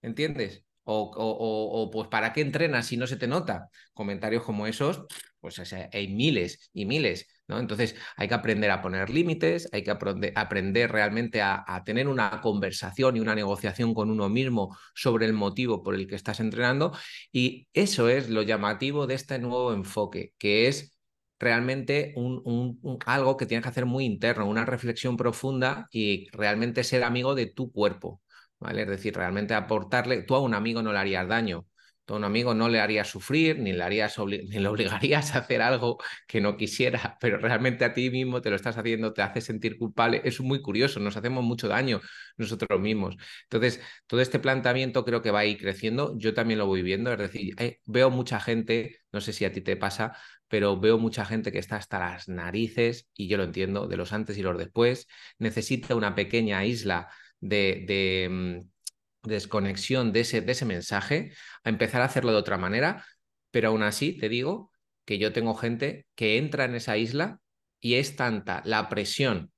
¿entiendes? 0.01 0.65
O, 0.85 1.89
pues 1.91 2.07
¿para 2.09 2.31
qué 2.33 2.41
entrenas 2.41 2.87
si 2.87 2.97
no 2.97 3.07
se 3.07 3.17
te 3.17 3.27
nota? 3.27 3.69
Comentarios 3.93 4.43
como 4.43 4.67
esos, 4.67 5.05
pues 5.39 5.59
hay 5.91 6.07
miles 6.13 6.69
y 6.73 6.85
miles, 6.85 7.27
¿no? 7.47 7.59
Entonces 7.59 7.95
hay 8.17 8.27
que 8.27 8.33
aprender 8.35 8.71
a 8.71 8.81
poner 8.81 9.09
límites, 9.09 9.67
hay 9.71 9.83
que 9.83 9.91
aprender, 9.91 10.91
realmente 10.91 11.41
a, 11.41 11.63
a, 11.67 11.83
tener 11.83 12.07
una 12.07 12.39
conversación 12.41 13.17
y 13.17 13.19
una 13.19 13.35
negociación 13.35 13.93
con 13.93 14.11
uno 14.11 14.29
mismo 14.29 14.77
sobre 14.93 15.25
el 15.25 15.33
motivo 15.33 15.83
por 15.83 15.95
el 15.95 16.07
que 16.07 16.15
estás 16.15 16.39
entrenando 16.39 16.93
y 17.31 17.67
eso 17.73 18.09
es 18.09 18.29
lo 18.29 18.43
llamativo 18.43 19.07
de 19.07 19.15
este 19.15 19.39
nuevo 19.39 19.73
enfoque, 19.73 20.33
que 20.37 20.67
es 20.67 20.95
realmente 21.39 22.13
un, 22.15 22.79
algo 23.05 23.37
que 23.37 23.45
tienes 23.45 23.63
que 23.63 23.69
hacer 23.69 23.85
muy 23.85 24.05
interno, 24.05 24.47
una 24.47 24.65
reflexión 24.65 25.17
profunda 25.17 25.87
y 25.91 26.27
realmente 26.31 26.83
ser 26.83 27.03
amigo 27.03 27.35
de 27.35 27.47
tu 27.47 27.71
cuerpo, 27.71 28.21
Es 28.69 28.87
decir, 28.87 29.15
realmente 29.15 29.53
aportarle, 29.53 30.23
tú 30.23 30.35
a 30.35 30.39
un 30.41 30.53
amigo 30.53 30.81
no 30.81 30.91
le 30.93 30.99
harías 30.99 31.27
daño, 31.27 31.65
tú 32.05 32.13
a 32.13 32.17
un 32.17 32.23
amigo 32.23 32.53
no 32.53 32.69
le 32.69 32.79
harías 32.79 33.09
sufrir, 33.09 33.59
ni 33.59 33.73
le, 33.73 33.83
harías 33.83 34.17
ni 34.27 34.59
le 34.59 34.67
obligarías 34.67 35.35
a 35.35 35.39
hacer 35.39 35.61
algo 35.61 35.97
que 36.27 36.41
no 36.41 36.55
quisiera, 36.57 37.17
pero 37.21 37.37
realmente 37.37 37.85
a 37.85 37.93
ti 37.93 38.09
mismo 38.09 38.41
te 38.41 38.49
lo 38.49 38.55
estás 38.55 38.77
haciendo, 38.77 39.13
te 39.13 39.21
hace 39.21 39.41
sentir 39.41 39.77
culpable. 39.77 40.21
Es 40.23 40.39
muy 40.39 40.61
curioso, 40.61 40.99
nos 40.99 41.17
hacemos 41.17 41.43
mucho 41.43 41.67
daño 41.67 42.01
nosotros 42.37 42.79
mismos. 42.79 43.15
Entonces, 43.43 43.81
todo 44.07 44.21
este 44.21 44.39
planteamiento 44.39 45.03
creo 45.05 45.21
que 45.21 45.31
va 45.31 45.39
a 45.39 45.45
ir 45.45 45.57
creciendo, 45.57 46.17
yo 46.17 46.33
también 46.33 46.59
lo 46.59 46.67
voy 46.67 46.81
viendo, 46.81 47.11
es 47.11 47.17
decir, 47.19 47.55
eh, 47.59 47.79
veo 47.85 48.09
mucha 48.09 48.39
gente, 48.39 48.99
no 49.11 49.21
sé 49.21 49.33
si 49.33 49.45
a 49.45 49.51
ti 49.51 49.61
te 49.61 49.75
pasa, 49.75 50.17
pero 50.47 50.79
veo 50.79 50.97
mucha 50.97 51.25
gente 51.25 51.51
que 51.51 51.57
está 51.59 51.77
hasta 51.77 51.99
las 51.99 52.27
narices, 52.27 53.09
y 53.15 53.27
yo 53.27 53.37
lo 53.37 53.43
entiendo, 53.43 53.87
de 53.87 53.97
los 53.97 54.13
antes 54.13 54.37
y 54.37 54.43
los 54.43 54.57
después, 54.57 55.07
necesita 55.39 55.95
una 55.95 56.15
pequeña 56.15 56.63
isla 56.65 57.09
de, 57.47 58.27
mm, 58.29 59.27
desconexión 59.27 60.13
de 60.13 60.21
ese, 60.21 60.41
de 60.41 60.51
ese 60.51 60.65
mensaje, 60.65 61.33
a 61.63 61.69
empezar 61.69 62.01
a 62.01 62.05
hacerlo 62.05 62.31
de 62.31 62.37
otra 62.37 62.57
manera, 62.57 63.05
pero 63.51 63.69
aún 63.69 63.83
así 63.83 64.17
te 64.17 64.29
digo 64.29 64.71
que 65.05 65.17
yo 65.17 65.33
tengo 65.33 65.55
gente 65.55 66.07
que 66.15 66.37
entra 66.37 66.65
en 66.65 66.75
esa 66.75 66.97
isla 66.97 67.39
y 67.79 67.95
es 67.95 68.15
tanta 68.15 68.61
la 68.65 68.89
presión 68.89 69.51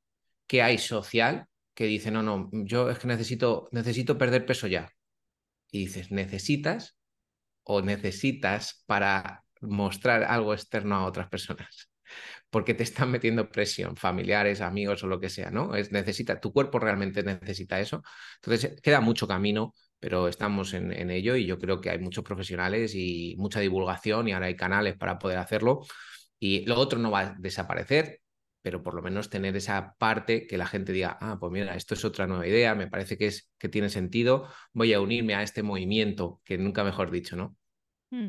que 0.47 0.61
hay 0.61 0.77
social 0.77 1.47
que 1.73 1.85
dice, 1.85 2.11
no, 2.11 2.23
no, 2.23 2.49
yo 2.51 2.89
es 2.89 2.99
que 2.99 3.07
necesito, 3.07 3.69
necesito 3.71 4.17
perder 4.17 4.45
peso 4.45 4.67
ya. 4.67 4.91
Y 5.71 5.79
dices, 5.79 6.11
¿necesitas 6.11 6.97
o 7.63 7.81
necesitas 7.81 8.83
para 8.85 9.43
mostrar 9.61 10.23
algo 10.23 10.53
externo 10.53 10.95
a 10.95 11.05
otras 11.05 11.29
personas. 11.29 11.89
Porque 12.49 12.73
te 12.73 12.83
están 12.83 13.11
metiendo 13.11 13.49
presión, 13.49 13.95
familiares, 13.95 14.61
amigos 14.61 15.03
o 15.03 15.07
lo 15.07 15.19
que 15.19 15.29
sea, 15.29 15.51
¿no? 15.51 15.75
Es, 15.75 15.91
necesita, 15.91 16.39
tu 16.39 16.53
cuerpo 16.53 16.79
realmente 16.79 17.23
necesita 17.23 17.79
eso. 17.79 18.03
Entonces, 18.41 18.81
queda 18.81 19.01
mucho 19.01 19.27
camino, 19.27 19.73
pero 19.99 20.27
estamos 20.27 20.73
en, 20.73 20.91
ello 21.11 21.35
y 21.35 21.45
yo 21.45 21.57
creo 21.57 21.81
que 21.81 21.89
hay 21.89 21.99
muchos 21.99 22.23
profesionales 22.23 22.93
y 22.95 23.35
mucha 23.37 23.59
divulgación 23.59 24.27
y 24.27 24.33
ahora 24.33 24.47
hay 24.47 24.55
canales 24.55 24.95
para 24.95 25.17
poder 25.19 25.37
hacerlo. 25.39 25.81
Y 26.39 26.65
lo 26.65 26.77
otro 26.79 26.99
no 26.99 27.11
va 27.11 27.19
a 27.21 27.35
desaparecer, 27.39 28.21
pero 28.61 28.83
por 28.83 28.93
lo 28.93 29.01
menos 29.01 29.29
tener 29.29 29.55
esa 29.55 29.95
parte 29.97 30.45
que 30.45 30.57
la 30.57 30.67
gente 30.67 30.93
diga, 30.93 31.17
ah, 31.21 31.37
pues 31.39 31.51
mira, 31.51 31.75
esto 31.75 31.95
es 31.95 32.05
otra 32.05 32.27
nueva 32.27 32.47
idea, 32.47 32.75
me 32.75 32.87
parece 32.87 33.17
que, 33.17 33.27
es, 33.27 33.49
que 33.57 33.69
tiene 33.69 33.89
sentido, 33.89 34.47
voy 34.73 34.93
a 34.93 35.01
unirme 35.01 35.35
a 35.35 35.43
este 35.43 35.63
movimiento, 35.63 36.41
que 36.43 36.57
nunca 36.57 36.83
mejor 36.83 37.09
dicho, 37.09 37.35
¿no? 37.35 37.55
Mm. 38.11 38.27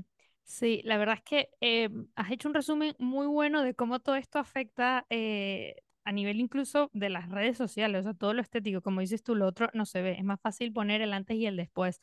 Sí, 0.49 0.81
la 0.85 0.97
verdad 0.97 1.17
es 1.17 1.23
que 1.23 1.51
eh, 1.61 1.91
has 2.17 2.31
hecho 2.31 2.49
un 2.49 2.55
resumen 2.55 2.95
muy 2.99 3.27
bueno 3.27 3.63
de 3.63 3.75
cómo 3.75 4.01
todo 4.01 4.17
esto 4.17 4.39
afecta 4.39 5.05
eh, 5.11 5.77
a 6.05 6.13
nivel 6.13 6.41
incluso 6.41 6.89
de 6.95 7.11
las 7.11 7.29
redes 7.29 7.59
sociales, 7.59 8.01
o 8.01 8.03
sea, 8.05 8.15
todo 8.15 8.33
lo 8.33 8.41
estético, 8.41 8.81
como 8.81 9.01
dices 9.01 9.23
tú, 9.23 9.35
lo 9.35 9.47
otro 9.47 9.69
no 9.75 9.85
se 9.85 10.01
ve, 10.01 10.13
es 10.19 10.25
más 10.25 10.41
fácil 10.41 10.73
poner 10.73 11.03
el 11.03 11.13
antes 11.13 11.37
y 11.37 11.45
el 11.47 11.57
después. 11.57 12.01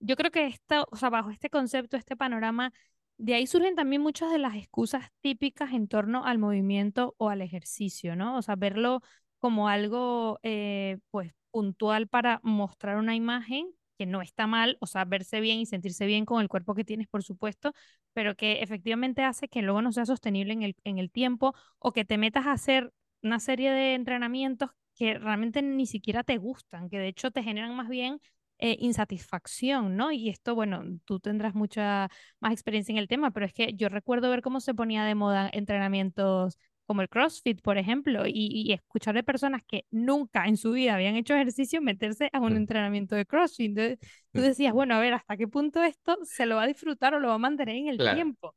Yo 0.00 0.16
creo 0.16 0.32
que 0.32 0.46
esta, 0.46 0.84
o 0.90 0.96
sea, 0.96 1.10
bajo 1.10 1.30
este 1.30 1.48
concepto, 1.48 1.96
este 1.96 2.16
panorama, 2.16 2.72
de 3.18 3.34
ahí 3.34 3.46
surgen 3.46 3.76
también 3.76 4.02
muchas 4.02 4.32
de 4.32 4.38
las 4.38 4.56
excusas 4.56 5.08
típicas 5.20 5.72
en 5.72 5.86
torno 5.88 6.24
al 6.24 6.38
movimiento 6.38 7.14
o 7.18 7.30
al 7.30 7.40
ejercicio, 7.40 8.16
¿no? 8.16 8.36
O 8.36 8.42
sea, 8.42 8.56
verlo 8.56 9.00
como 9.38 9.68
algo, 9.68 10.40
eh, 10.42 10.98
pues, 11.12 11.32
puntual 11.52 12.08
para 12.08 12.40
mostrar 12.42 12.96
una 12.96 13.14
imagen 13.14 13.68
que 13.96 14.06
no 14.06 14.22
está 14.22 14.46
mal, 14.46 14.76
o 14.80 14.86
sea, 14.86 15.04
verse 15.04 15.40
bien 15.40 15.58
y 15.58 15.66
sentirse 15.66 16.06
bien 16.06 16.24
con 16.24 16.40
el 16.42 16.48
cuerpo 16.48 16.74
que 16.74 16.84
tienes, 16.84 17.08
por 17.08 17.22
supuesto, 17.22 17.72
pero 18.12 18.34
que 18.36 18.62
efectivamente 18.62 19.22
hace 19.22 19.48
que 19.48 19.62
luego 19.62 19.82
no 19.82 19.92
sea 19.92 20.06
sostenible 20.06 20.52
en 20.52 20.62
el, 20.62 20.76
en 20.84 20.98
el 20.98 21.10
tiempo 21.10 21.54
o 21.78 21.92
que 21.92 22.04
te 22.04 22.18
metas 22.18 22.46
a 22.46 22.52
hacer 22.52 22.92
una 23.22 23.40
serie 23.40 23.70
de 23.72 23.94
entrenamientos 23.94 24.70
que 24.94 25.18
realmente 25.18 25.62
ni 25.62 25.86
siquiera 25.86 26.24
te 26.24 26.38
gustan, 26.38 26.88
que 26.88 26.98
de 26.98 27.08
hecho 27.08 27.30
te 27.30 27.42
generan 27.42 27.76
más 27.76 27.88
bien 27.88 28.20
eh, 28.58 28.76
insatisfacción, 28.80 29.96
¿no? 29.96 30.12
Y 30.12 30.30
esto, 30.30 30.54
bueno, 30.54 30.82
tú 31.04 31.20
tendrás 31.20 31.54
mucha 31.54 32.08
más 32.40 32.52
experiencia 32.52 32.92
en 32.92 32.98
el 32.98 33.08
tema, 33.08 33.30
pero 33.30 33.44
es 33.46 33.52
que 33.52 33.74
yo 33.74 33.88
recuerdo 33.90 34.30
ver 34.30 34.40
cómo 34.42 34.60
se 34.60 34.74
ponía 34.74 35.04
de 35.04 35.14
moda 35.14 35.50
entrenamientos 35.52 36.58
como 36.86 37.02
el 37.02 37.08
CrossFit, 37.08 37.60
por 37.60 37.78
ejemplo, 37.78 38.22
y, 38.26 38.72
escuchar 38.72 39.14
de 39.14 39.22
personas 39.22 39.62
que 39.66 39.84
nunca 39.90 40.46
en 40.46 40.56
su 40.56 40.72
vida 40.72 40.94
habían 40.94 41.16
hecho 41.16 41.34
ejercicio 41.34 41.82
meterse 41.82 42.30
a 42.32 42.40
un 42.40 42.56
entrenamiento 42.56 43.14
de 43.16 43.26
CrossFit. 43.26 43.76
Entonces, 43.76 43.98
tú 44.32 44.40
decías, 44.40 44.72
bueno, 44.72 44.94
a 44.94 45.00
ver, 45.00 45.14
¿hasta 45.14 45.36
qué 45.36 45.48
punto 45.48 45.82
esto 45.82 46.18
se 46.22 46.46
lo 46.46 46.56
va 46.56 46.62
a 46.62 46.66
disfrutar 46.66 47.14
o 47.14 47.20
lo 47.20 47.28
va 47.28 47.34
a 47.34 47.38
mantener 47.38 47.76
en 47.76 47.88
el 47.88 47.98
tiempo? 47.98 48.54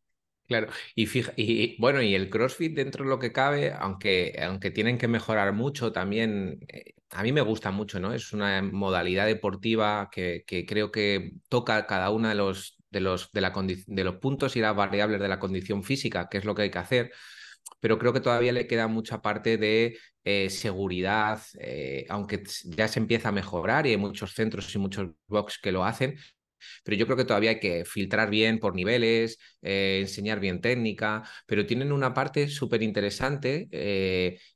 Claro, 0.48 0.68
y, 0.96 1.06
fija, 1.06 1.32
y 1.36 1.80
bueno, 1.80 2.02
y 2.02 2.16
el 2.16 2.30
CrossFit 2.30 2.76
dentro 2.76 3.04
de 3.04 3.10
lo 3.10 3.20
que 3.20 3.32
cabe, 3.32 3.72
aunque, 3.72 4.36
aunque 4.42 4.72
tienen 4.72 4.98
que 4.98 5.08
mejorar 5.08 5.54
mucho, 5.54 5.92
también 5.92 6.60
eh, 6.68 6.94
a 7.12 7.22
mí 7.22 7.32
me 7.32 7.42
gusta 7.42 7.70
mucho, 7.70 8.00
¿no? 8.00 8.14
Es 8.14 8.34
una 8.34 8.62
modalidad 8.64 9.28
deportiva 9.28 10.10
que, 10.12 10.44
que 10.48 10.66
creo 10.66 10.92
que 10.92 11.34
toca 11.50 11.86
cada 11.86 12.10
uno 12.10 12.30
de 12.30 12.36
los, 12.36 12.80
de, 12.90 13.00
los, 13.00 13.32
de, 13.32 13.42
la 13.42 13.54
de 13.56 14.04
los 14.04 14.16
puntos 14.16 14.56
y 14.56 14.60
las 14.60 14.76
variables 14.76 15.20
de 15.20 15.28
la 15.28 15.38
condición 15.38 15.84
física, 15.84 16.30
que 16.30 16.40
es 16.40 16.46
lo 16.46 16.56
que 16.56 16.64
hay 16.64 16.72
que 16.72 16.80
hacer 16.80 17.12
pero 17.80 17.98
creo 18.00 18.14
que 18.14 18.20
todavía 18.22 18.52
le 18.52 18.68
queda 18.68 18.88
mucha 18.88 19.22
parte 19.22 19.58
de 19.58 19.98
eh, 20.24 20.50
seguridad, 20.50 21.42
eh, 21.60 22.06
aunque 22.10 22.44
ya 22.66 22.88
se 22.88 23.00
empieza 23.00 23.30
a 23.30 23.32
mejorar 23.32 23.88
y 23.88 23.92
hay 23.92 23.98
muchos 23.98 24.34
centros 24.34 24.74
y 24.76 24.78
muchos 24.80 25.10
box 25.28 25.58
que 25.60 25.72
lo 25.72 25.86
hacen, 25.86 26.18
pero 26.84 26.98
yo 26.98 27.06
creo 27.06 27.18
que 27.18 27.26
todavía 27.26 27.52
hay 27.52 27.60
que 27.60 27.86
filtrar 27.86 28.30
bien 28.30 28.60
por 28.60 28.76
niveles, 28.76 29.38
eh, 29.62 30.00
enseñar 30.02 30.40
bien 30.40 30.62
técnica, 30.62 31.24
pero 31.46 31.66
tienen 31.66 31.92
una 31.92 32.14
parte 32.14 32.48
súper 32.50 32.84
interesante 32.84 33.68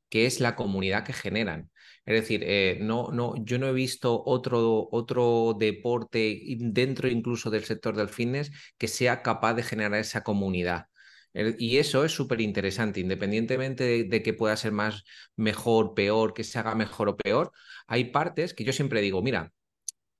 que 0.09 0.25
es 0.27 0.39
la 0.39 0.55
comunidad 0.55 1.03
que 1.03 1.13
generan. 1.13 1.71
Es 2.05 2.21
decir, 2.21 2.45
no, 2.81 3.09
no, 3.11 3.33
yo 3.45 3.57
no 3.59 3.67
he 3.67 3.73
visto 3.73 4.21
otro, 4.25 4.89
otro 4.91 5.55
deporte 5.57 6.41
dentro 6.59 7.07
incluso 7.07 7.49
del 7.49 7.63
sector 7.63 7.95
del 7.95 8.09
fitness 8.09 8.51
que 8.77 8.87
sea 8.87 9.21
capaz 9.23 9.53
de 9.55 9.63
generar 9.63 9.99
esa 9.99 10.21
comunidad. 10.23 10.87
Y 11.33 11.77
eso 11.77 12.05
es 12.05 12.11
súper 12.11 12.41
interesante, 12.41 12.99
independientemente 12.99 14.03
de, 14.03 14.23
que 14.23 14.33
pueda 14.33 14.55
ser 14.55 14.71
más 14.71 15.03
mejor, 15.35 15.93
peor, 15.95 16.33
que 16.33 16.43
se 16.43 16.59
haga 16.59 16.75
mejor 16.75 17.09
o 17.09 17.17
peor, 17.17 17.51
hay 17.87 18.05
partes 18.05 18.53
que 18.53 18.63
yo 18.63 18.73
siempre 18.73 19.01
digo, 19.01 19.21
mira, 19.23 19.51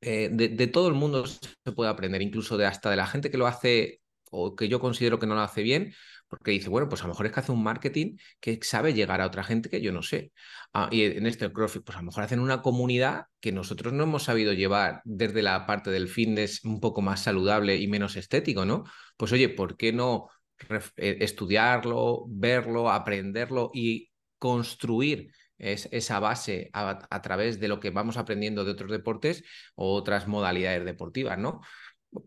eh, 0.01 0.29
de, 0.31 0.67
todo 0.67 0.87
el 0.89 0.95
mundo 0.95 1.25
se 1.27 1.71
puede 1.75 1.89
aprender, 1.89 2.21
incluso 2.21 2.57
hasta 2.65 2.89
de 2.89 2.97
la 2.97 3.07
gente 3.07 3.31
que 3.31 3.37
lo 3.37 3.47
hace 3.47 4.01
o 4.31 4.55
que 4.55 4.67
yo 4.67 4.79
considero 4.79 5.19
que 5.19 5.27
no 5.27 5.35
lo 5.35 5.41
hace 5.41 5.61
bien, 5.63 5.93
porque 6.27 6.51
dice, 6.51 6.69
bueno, 6.69 6.89
pues 6.89 7.01
a 7.01 7.05
lo 7.05 7.09
mejor 7.09 7.27
es 7.27 7.31
que 7.31 7.39
hace 7.41 7.51
un 7.51 7.63
marketing 7.63 8.17
que 8.39 8.59
sabe 8.63 8.93
llegar 8.95 9.21
a 9.21 9.27
otra 9.27 9.43
gente 9.43 9.69
que 9.69 9.81
yo 9.81 9.91
no 9.91 10.01
sé. 10.01 10.31
Ah, 10.73 10.89
y 10.91 11.03
en 11.03 11.27
este 11.27 11.51
CrossFit, 11.53 11.83
pues 11.83 11.95
a 11.95 12.01
lo 12.01 12.07
mejor 12.07 12.23
hacen 12.23 12.39
una 12.39 12.63
comunidad 12.63 13.27
que 13.39 13.51
nosotros 13.51 13.93
no 13.93 14.03
hemos 14.03 14.23
sabido 14.23 14.53
llevar 14.53 15.01
desde 15.05 15.43
la 15.43 15.67
parte 15.67 15.91
del 15.91 16.07
fitness 16.07 16.65
un 16.65 16.79
poco 16.79 17.01
más 17.03 17.21
saludable 17.21 17.77
y 17.77 17.87
menos 17.87 18.15
estético, 18.15 18.65
¿no? 18.65 18.83
Pues 19.15 19.31
oye, 19.31 19.49
¿por 19.49 19.77
qué 19.77 19.93
no 19.93 20.29
estudiarlo, 20.97 22.25
verlo, 22.27 22.89
aprenderlo 22.89 23.71
y 23.73 24.11
construir 24.37 25.31
esa 25.57 26.19
base 26.19 26.69
a, 26.73 27.21
través 27.21 27.59
de 27.59 27.67
lo 27.67 27.79
que 27.79 27.89
vamos 27.89 28.17
aprendiendo 28.17 28.65
de 28.65 28.71
otros 28.71 28.91
deportes 28.91 29.43
o 29.75 29.93
otras 29.93 30.27
modalidades 30.27 30.83
deportivas, 30.83 31.37
¿no? 31.37 31.61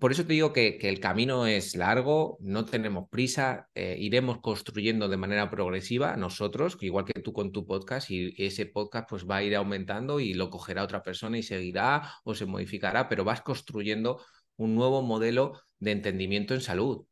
Por 0.01 0.11
eso 0.11 0.25
te 0.27 0.33
digo 0.33 0.53
que, 0.53 0.79
el 0.83 0.99
camino 0.99 1.47
es 1.47 1.77
largo, 1.77 2.39
no 2.41 2.65
tenemos 2.65 3.09
prisa, 3.09 3.69
eh, 3.75 3.97
iremos 4.01 4.41
construyendo 4.41 5.09
de 5.09 5.17
manera 5.17 5.49
progresiva 5.49 6.17
nosotros, 6.17 6.77
igual 6.81 7.05
que 7.05 7.21
tú 7.23 7.33
con 7.33 7.53
tu 7.53 7.67
podcast, 7.67 8.11
y 8.11 8.35
ese 8.37 8.67
podcast 8.67 9.09
pues 9.09 9.27
va 9.31 9.37
a 9.37 9.43
ir 9.45 9.55
aumentando 9.55 10.19
y 10.19 10.35
lo 10.35 10.51
cogerá 10.51 10.83
otra 10.83 11.03
persona 11.03 11.39
y 11.39 11.45
seguirá 11.45 12.11
o 12.25 12.35
se 12.35 12.47
modificará, 12.47 13.09
pero 13.09 13.23
vas 13.25 13.43
construyendo 13.43 14.21
un 14.57 14.75
nuevo 14.75 15.03
modelo 15.03 15.61
de 15.79 15.93
entendimiento 15.93 16.55
en 16.55 16.63
salud. 16.63 17.07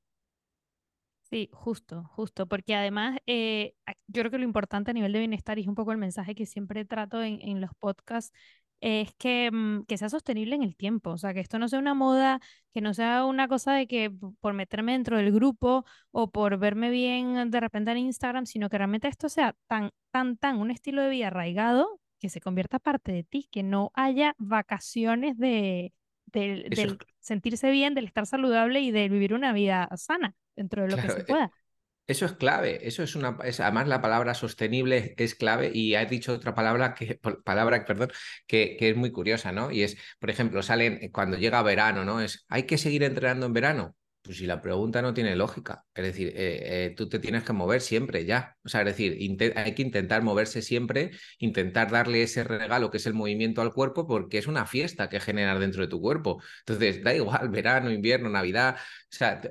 Sí, 1.34 1.50
justo, 1.52 2.04
justo, 2.12 2.46
porque 2.46 2.76
además 2.76 3.18
eh, 3.26 3.74
yo 4.06 4.22
creo 4.22 4.30
que 4.30 4.38
lo 4.38 4.44
importante 4.44 4.92
a 4.92 4.94
nivel 4.94 5.12
de 5.12 5.18
bienestar 5.18 5.58
y 5.58 5.62
es 5.62 5.66
un 5.66 5.74
poco 5.74 5.90
el 5.90 5.98
mensaje 5.98 6.36
que 6.36 6.46
siempre 6.46 6.84
trato 6.84 7.20
en, 7.24 7.60
los 7.60 7.70
podcasts, 7.80 8.32
es 8.80 9.12
que, 9.14 9.50
mm, 9.50 9.82
que, 9.86 9.98
sea 9.98 10.08
sostenible 10.08 10.54
en 10.54 10.62
el 10.62 10.76
tiempo, 10.76 11.10
o 11.10 11.18
sea, 11.18 11.34
que 11.34 11.40
esto 11.40 11.58
no 11.58 11.66
sea 11.66 11.80
una 11.80 11.92
moda, 11.94 12.38
que 12.72 12.80
no 12.80 12.94
sea 12.94 13.24
una 13.24 13.48
cosa 13.48 13.72
de 13.74 13.88
que 13.88 14.12
por 14.40 14.54
meterme 14.54 14.92
dentro 14.92 15.16
del 15.16 15.32
grupo 15.32 15.84
o 16.12 16.30
por 16.30 16.56
verme 16.56 16.90
bien 16.90 17.50
de 17.50 17.58
repente 17.58 17.90
en 17.90 17.98
Instagram, 17.98 18.46
sino 18.46 18.68
que 18.68 18.78
realmente 18.78 19.08
esto 19.08 19.28
sea 19.28 19.56
tan, 19.66 19.90
tan, 20.12 20.36
tan 20.36 20.58
un 20.58 20.70
estilo 20.70 21.02
de 21.02 21.08
vida 21.08 21.26
arraigado 21.26 22.00
que 22.20 22.28
se 22.28 22.40
convierta 22.40 22.78
parte 22.78 23.10
de 23.10 23.24
ti, 23.24 23.48
que 23.50 23.64
no 23.64 23.90
haya 23.94 24.36
vacaciones 24.38 25.36
de, 25.36 25.92
del 26.26 26.96
sentirse 27.24 27.70
bien, 27.70 27.94
del 27.94 28.04
estar 28.04 28.26
saludable 28.26 28.80
y 28.80 28.90
de 28.90 29.08
vivir 29.08 29.34
una 29.34 29.52
vida 29.52 29.88
sana 29.96 30.34
dentro 30.54 30.82
de 30.82 30.90
lo 30.90 30.96
que 30.96 31.08
se 31.08 31.20
eh, 31.20 31.24
pueda. 31.24 31.50
Eso 32.06 32.26
es 32.26 32.32
clave, 32.32 32.86
eso 32.86 33.02
es 33.02 33.16
una, 33.16 33.38
además 33.40 33.88
la 33.88 34.02
palabra 34.02 34.34
sostenible 34.34 35.14
es 35.16 35.34
clave 35.34 35.70
y 35.72 35.94
has 35.94 36.08
dicho 36.10 36.34
otra 36.34 36.54
palabra 36.54 36.94
que, 36.94 37.18
palabra, 37.44 37.82
perdón, 37.86 38.10
que, 38.46 38.76
que, 38.78 38.90
es 38.90 38.96
muy 38.96 39.10
curiosa, 39.10 39.52
¿no? 39.52 39.70
Y 39.70 39.82
es, 39.82 39.96
por 40.20 40.28
ejemplo, 40.28 40.62
salen 40.62 41.10
cuando 41.12 41.38
llega 41.38 41.62
verano, 41.62 42.04
¿no? 42.04 42.20
Es, 42.20 42.44
hay 42.48 42.64
que 42.64 42.76
seguir 42.76 43.04
entrenando 43.04 43.46
en 43.46 43.54
verano. 43.54 43.96
Pues 44.24 44.38
si 44.38 44.46
la 44.46 44.62
pregunta 44.62 45.02
no 45.02 45.12
tiene 45.12 45.36
lógica, 45.36 45.84
es 45.94 46.02
decir, 46.02 46.28
eh, 46.28 46.86
eh, 46.86 46.94
tú 46.96 47.10
te 47.10 47.18
tienes 47.18 47.44
que 47.44 47.52
mover 47.52 47.82
siempre 47.82 48.24
ya. 48.24 48.56
O 48.64 48.70
sea, 48.70 48.80
es 48.80 48.86
decir, 48.86 49.18
hay 49.54 49.74
que 49.74 49.82
intentar 49.82 50.22
moverse 50.22 50.62
siempre, 50.62 51.10
intentar 51.38 51.90
darle 51.90 52.22
ese 52.22 52.42
regalo 52.42 52.90
que 52.90 52.96
es 52.96 53.04
el 53.04 53.12
movimiento 53.12 53.60
al 53.60 53.74
cuerpo, 53.74 54.06
porque 54.06 54.38
es 54.38 54.46
una 54.46 54.64
fiesta 54.64 55.10
que 55.10 55.20
generar 55.20 55.58
dentro 55.58 55.82
de 55.82 55.88
tu 55.88 56.00
cuerpo. 56.00 56.42
Entonces, 56.60 57.04
da 57.04 57.14
igual, 57.14 57.48
verano, 57.50 57.90
invierno, 57.90 58.30
Navidad. 58.30 58.76
O 58.78 58.80
sea, 59.10 59.42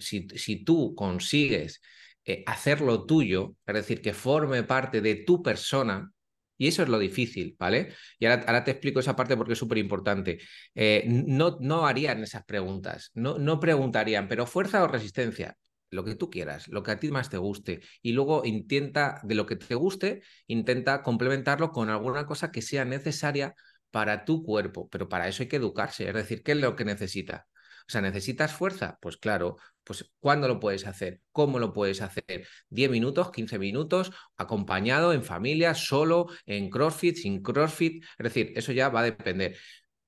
si, 0.00 0.26
si, 0.30 0.64
tú 0.64 0.96
consigues 0.96 1.80
eh, 2.24 2.42
hacerlo 2.46 3.06
tuyo, 3.06 3.54
es 3.64 3.74
decir, 3.74 4.02
que 4.02 4.12
forme 4.12 4.64
parte 4.64 5.00
de 5.02 5.14
tu 5.24 5.40
persona, 5.40 6.10
y 6.58 6.68
eso 6.68 6.82
es 6.82 6.88
lo 6.88 6.98
difícil, 6.98 7.56
¿vale? 7.58 7.92
Y 8.18 8.26
ahora, 8.26 8.64
te 8.64 8.70
explico 8.70 9.00
esa 9.00 9.16
parte 9.16 9.36
porque 9.36 9.52
es 9.54 9.58
súper 9.58 9.78
importante. 9.78 10.38
Eh, 10.74 11.04
no, 11.06 11.58
no 11.60 11.86
harían 11.86 12.22
esas 12.22 12.44
preguntas, 12.44 13.10
no, 13.14 13.38
no 13.38 13.60
preguntarían, 13.60 14.28
pero 14.28 14.46
fuerza 14.46 14.82
o 14.82 14.88
resistencia, 14.88 15.56
lo 15.90 16.04
que 16.04 16.14
tú 16.14 16.30
quieras, 16.30 16.68
lo 16.68 16.82
que 16.82 16.92
a 16.92 16.98
ti 16.98 17.10
más 17.10 17.30
te 17.30 17.38
guste. 17.38 17.80
Y 18.02 18.12
luego 18.12 18.44
intenta, 18.44 19.20
de 19.24 19.34
lo 19.34 19.46
que 19.46 19.56
te 19.56 19.74
guste, 19.74 20.22
intenta 20.46 21.02
complementarlo 21.02 21.70
con 21.70 21.90
alguna 21.90 22.26
cosa 22.26 22.50
que 22.50 22.62
sea 22.62 22.84
necesaria 22.84 23.54
para 23.90 24.24
tu 24.24 24.42
cuerpo, 24.44 24.88
pero 24.90 25.08
para 25.08 25.28
eso 25.28 25.42
hay 25.42 25.48
que 25.48 25.56
educarse, 25.56 26.08
es 26.08 26.14
decir, 26.14 26.42
¿qué 26.42 26.52
es 26.52 26.58
lo 26.58 26.76
que 26.76 26.84
necesita? 26.84 27.46
O 27.88 27.92
sea, 27.92 28.00
¿necesitas 28.00 28.52
fuerza? 28.52 28.98
Pues 29.00 29.16
claro, 29.16 29.56
pues 29.86 30.10
¿cuándo 30.18 30.48
lo 30.48 30.58
puedes 30.58 30.84
hacer? 30.86 31.20
¿Cómo 31.30 31.60
lo 31.60 31.72
puedes 31.72 32.02
hacer? 32.02 32.46
¿10 32.70 32.90
minutos, 32.90 33.30
15 33.30 33.58
minutos, 33.58 34.10
acompañado, 34.36 35.12
en 35.12 35.22
familia, 35.22 35.74
solo, 35.74 36.26
en 36.44 36.68
CrossFit, 36.68 37.16
sin 37.16 37.40
CrossFit? 37.40 38.02
Es 38.18 38.24
decir, 38.24 38.52
eso 38.56 38.72
ya 38.72 38.88
va 38.88 39.00
a 39.00 39.04
depender. 39.04 39.56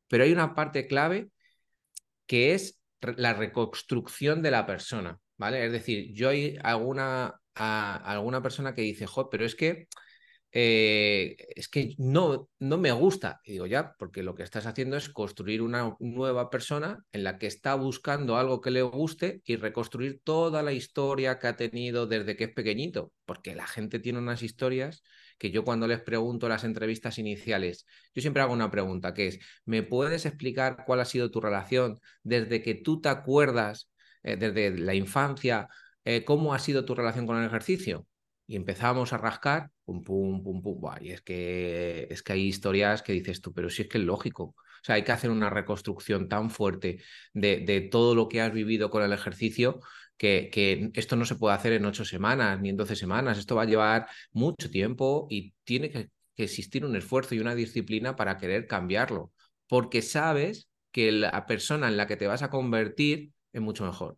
Pero 0.09 0.25
hay 0.25 0.33
una 0.33 0.55
parte 0.55 0.89
clave 0.89 1.31
que 2.27 2.55
es 2.55 2.81
la 3.01 3.35
reconstrucción 3.35 4.43
de 4.43 4.51
la 4.51 4.67
persona, 4.67 5.19
¿vale? 5.37 5.65
Es 5.65 5.71
decir, 5.71 6.13
yo 6.13 6.31
hay 6.31 6.59
alguna, 6.65 7.41
alguna 7.55 8.43
persona 8.43 8.75
que 8.75 8.83
dice, 8.83 9.07
joder, 9.07 9.29
pero 9.31 9.45
es 9.45 9.55
que 9.55 9.87
eh, 10.51 11.37
es 11.55 11.69
que 11.69 11.95
no, 11.99 12.49
no 12.59 12.79
me 12.79 12.93
gusta. 12.93 13.41
Y 13.45 13.53
digo, 13.53 13.67
ya, 13.67 13.95
porque 13.99 14.23
lo 14.23 14.35
que 14.35 14.43
estás 14.43 14.67
haciendo 14.67 14.97
es 14.97 15.09
construir 15.09 15.63
una 15.63 15.97
nueva 16.01 16.51
persona 16.51 17.05
en 17.13 17.25
la 17.25 17.39
que 17.39 17.47
está 17.47 17.75
buscando 17.75 18.37
algo 18.37 18.61
que 18.61 18.71
le 18.71 18.83
guste 18.83 19.43
y 19.45 19.57
reconstruir 19.57 20.21
toda 20.25 20.63
la 20.63 20.73
historia 20.73 21.39
que 21.39 21.49
ha 21.49 21.57
tenido 21.57 22.07
desde 22.07 22.37
que 22.37 22.45
es 22.45 22.53
pequeñito. 22.55 23.13
Porque 23.27 23.55
la 23.55 23.67
gente 23.67 23.99
tiene 23.99 24.19
unas 24.19 24.43
historias 24.43 25.03
que 25.39 25.51
yo 25.51 25.65
cuando 25.65 25.87
les 25.87 26.01
pregunto 26.01 26.49
las 26.49 26.65
entrevistas 26.65 27.19
iniciales, 27.19 27.87
yo 28.15 28.23
siempre 28.23 28.43
hago 28.43 28.53
una 28.53 28.71
pregunta 28.71 29.15
que 29.15 29.29
es, 29.29 29.39
¿me 29.65 29.83
puedes 29.83 30.27
explicar 30.27 30.85
cuál 30.87 31.01
ha 31.01 31.05
sido 31.05 31.31
tu 31.31 31.41
relación 31.41 32.01
desde 32.23 32.63
que 32.63 32.75
tú 32.75 33.01
te 33.01 33.09
acuerdas, 33.09 33.91
eh, 34.23 34.37
desde 34.37 34.77
la 34.79 34.95
infancia, 34.95 35.69
eh, 36.05 36.25
cómo 36.25 36.55
ha 36.55 36.59
sido 36.59 36.85
tu 36.85 36.95
relación 36.95 37.27
con 37.27 37.39
el 37.39 37.47
ejercicio? 37.47 38.08
Y 38.49 38.57
empezamos 38.57 39.13
a 39.13 39.19
rascar, 39.19 39.71
pum, 39.85 40.03
pum, 40.03 40.43
pum, 40.43 40.63
pum, 40.63 40.81
y 41.03 41.11
es 41.11 41.21
que, 41.21 42.09
es 42.11 42.23
que 42.23 42.33
hay 42.33 42.47
historias 42.47 43.03
que 43.03 43.13
dices 43.13 43.43
tú, 43.43 43.53
pero 43.53 43.69
sí 43.69 43.83
es 43.83 43.89
que 43.89 43.99
es 43.99 44.05
lógico. 44.05 44.45
O 44.57 44.85
sea, 44.85 44.95
hay 44.95 45.05
que 45.05 45.13
hacer 45.13 45.31
una 45.31 45.51
reconstrucción 45.51 46.29
tan 46.29 46.51
fuerte 46.51 47.03
de, 47.35 47.59
de 47.61 47.83
todo 47.83 48.15
lo 48.15 48.29
que 48.29 48.41
has 48.41 48.53
vivido 48.53 48.91
con 48.91 49.03
el 49.03 49.13
ejercicio 49.13 49.81
que, 50.17 50.49
que, 50.51 50.91
esto 50.95 51.15
no 51.17 51.27
se 51.27 51.37
puede 51.37 51.55
hacer 51.57 51.75
en 51.75 51.85
ocho 51.85 52.05
semanas 52.07 52.59
ni 52.61 52.71
en 52.71 52.77
doce 52.79 52.97
semanas. 52.97 53.39
Esto 53.39 53.55
va 53.55 53.63
a 53.63 53.67
llevar 53.67 54.09
mucho 54.33 54.71
tiempo 54.71 55.27
y 55.31 55.55
tiene 55.65 55.91
que 55.91 56.11
existir 56.37 56.85
un 56.87 56.97
esfuerzo 56.97 57.35
y 57.35 57.41
una 57.41 57.55
disciplina 57.55 58.17
para 58.17 58.39
querer 58.39 58.67
cambiarlo, 58.67 59.33
porque 59.69 60.01
sabes 60.03 60.69
que 60.91 61.13
la 61.13 61.47
persona 61.47 61.89
en 61.89 61.97
la 61.99 62.07
que 62.07 62.17
te 62.17 62.27
vas 62.27 62.43
a 62.43 62.51
convertir 62.51 63.33
es 63.53 63.61
mucho 63.61 63.85
mejor. 63.85 64.17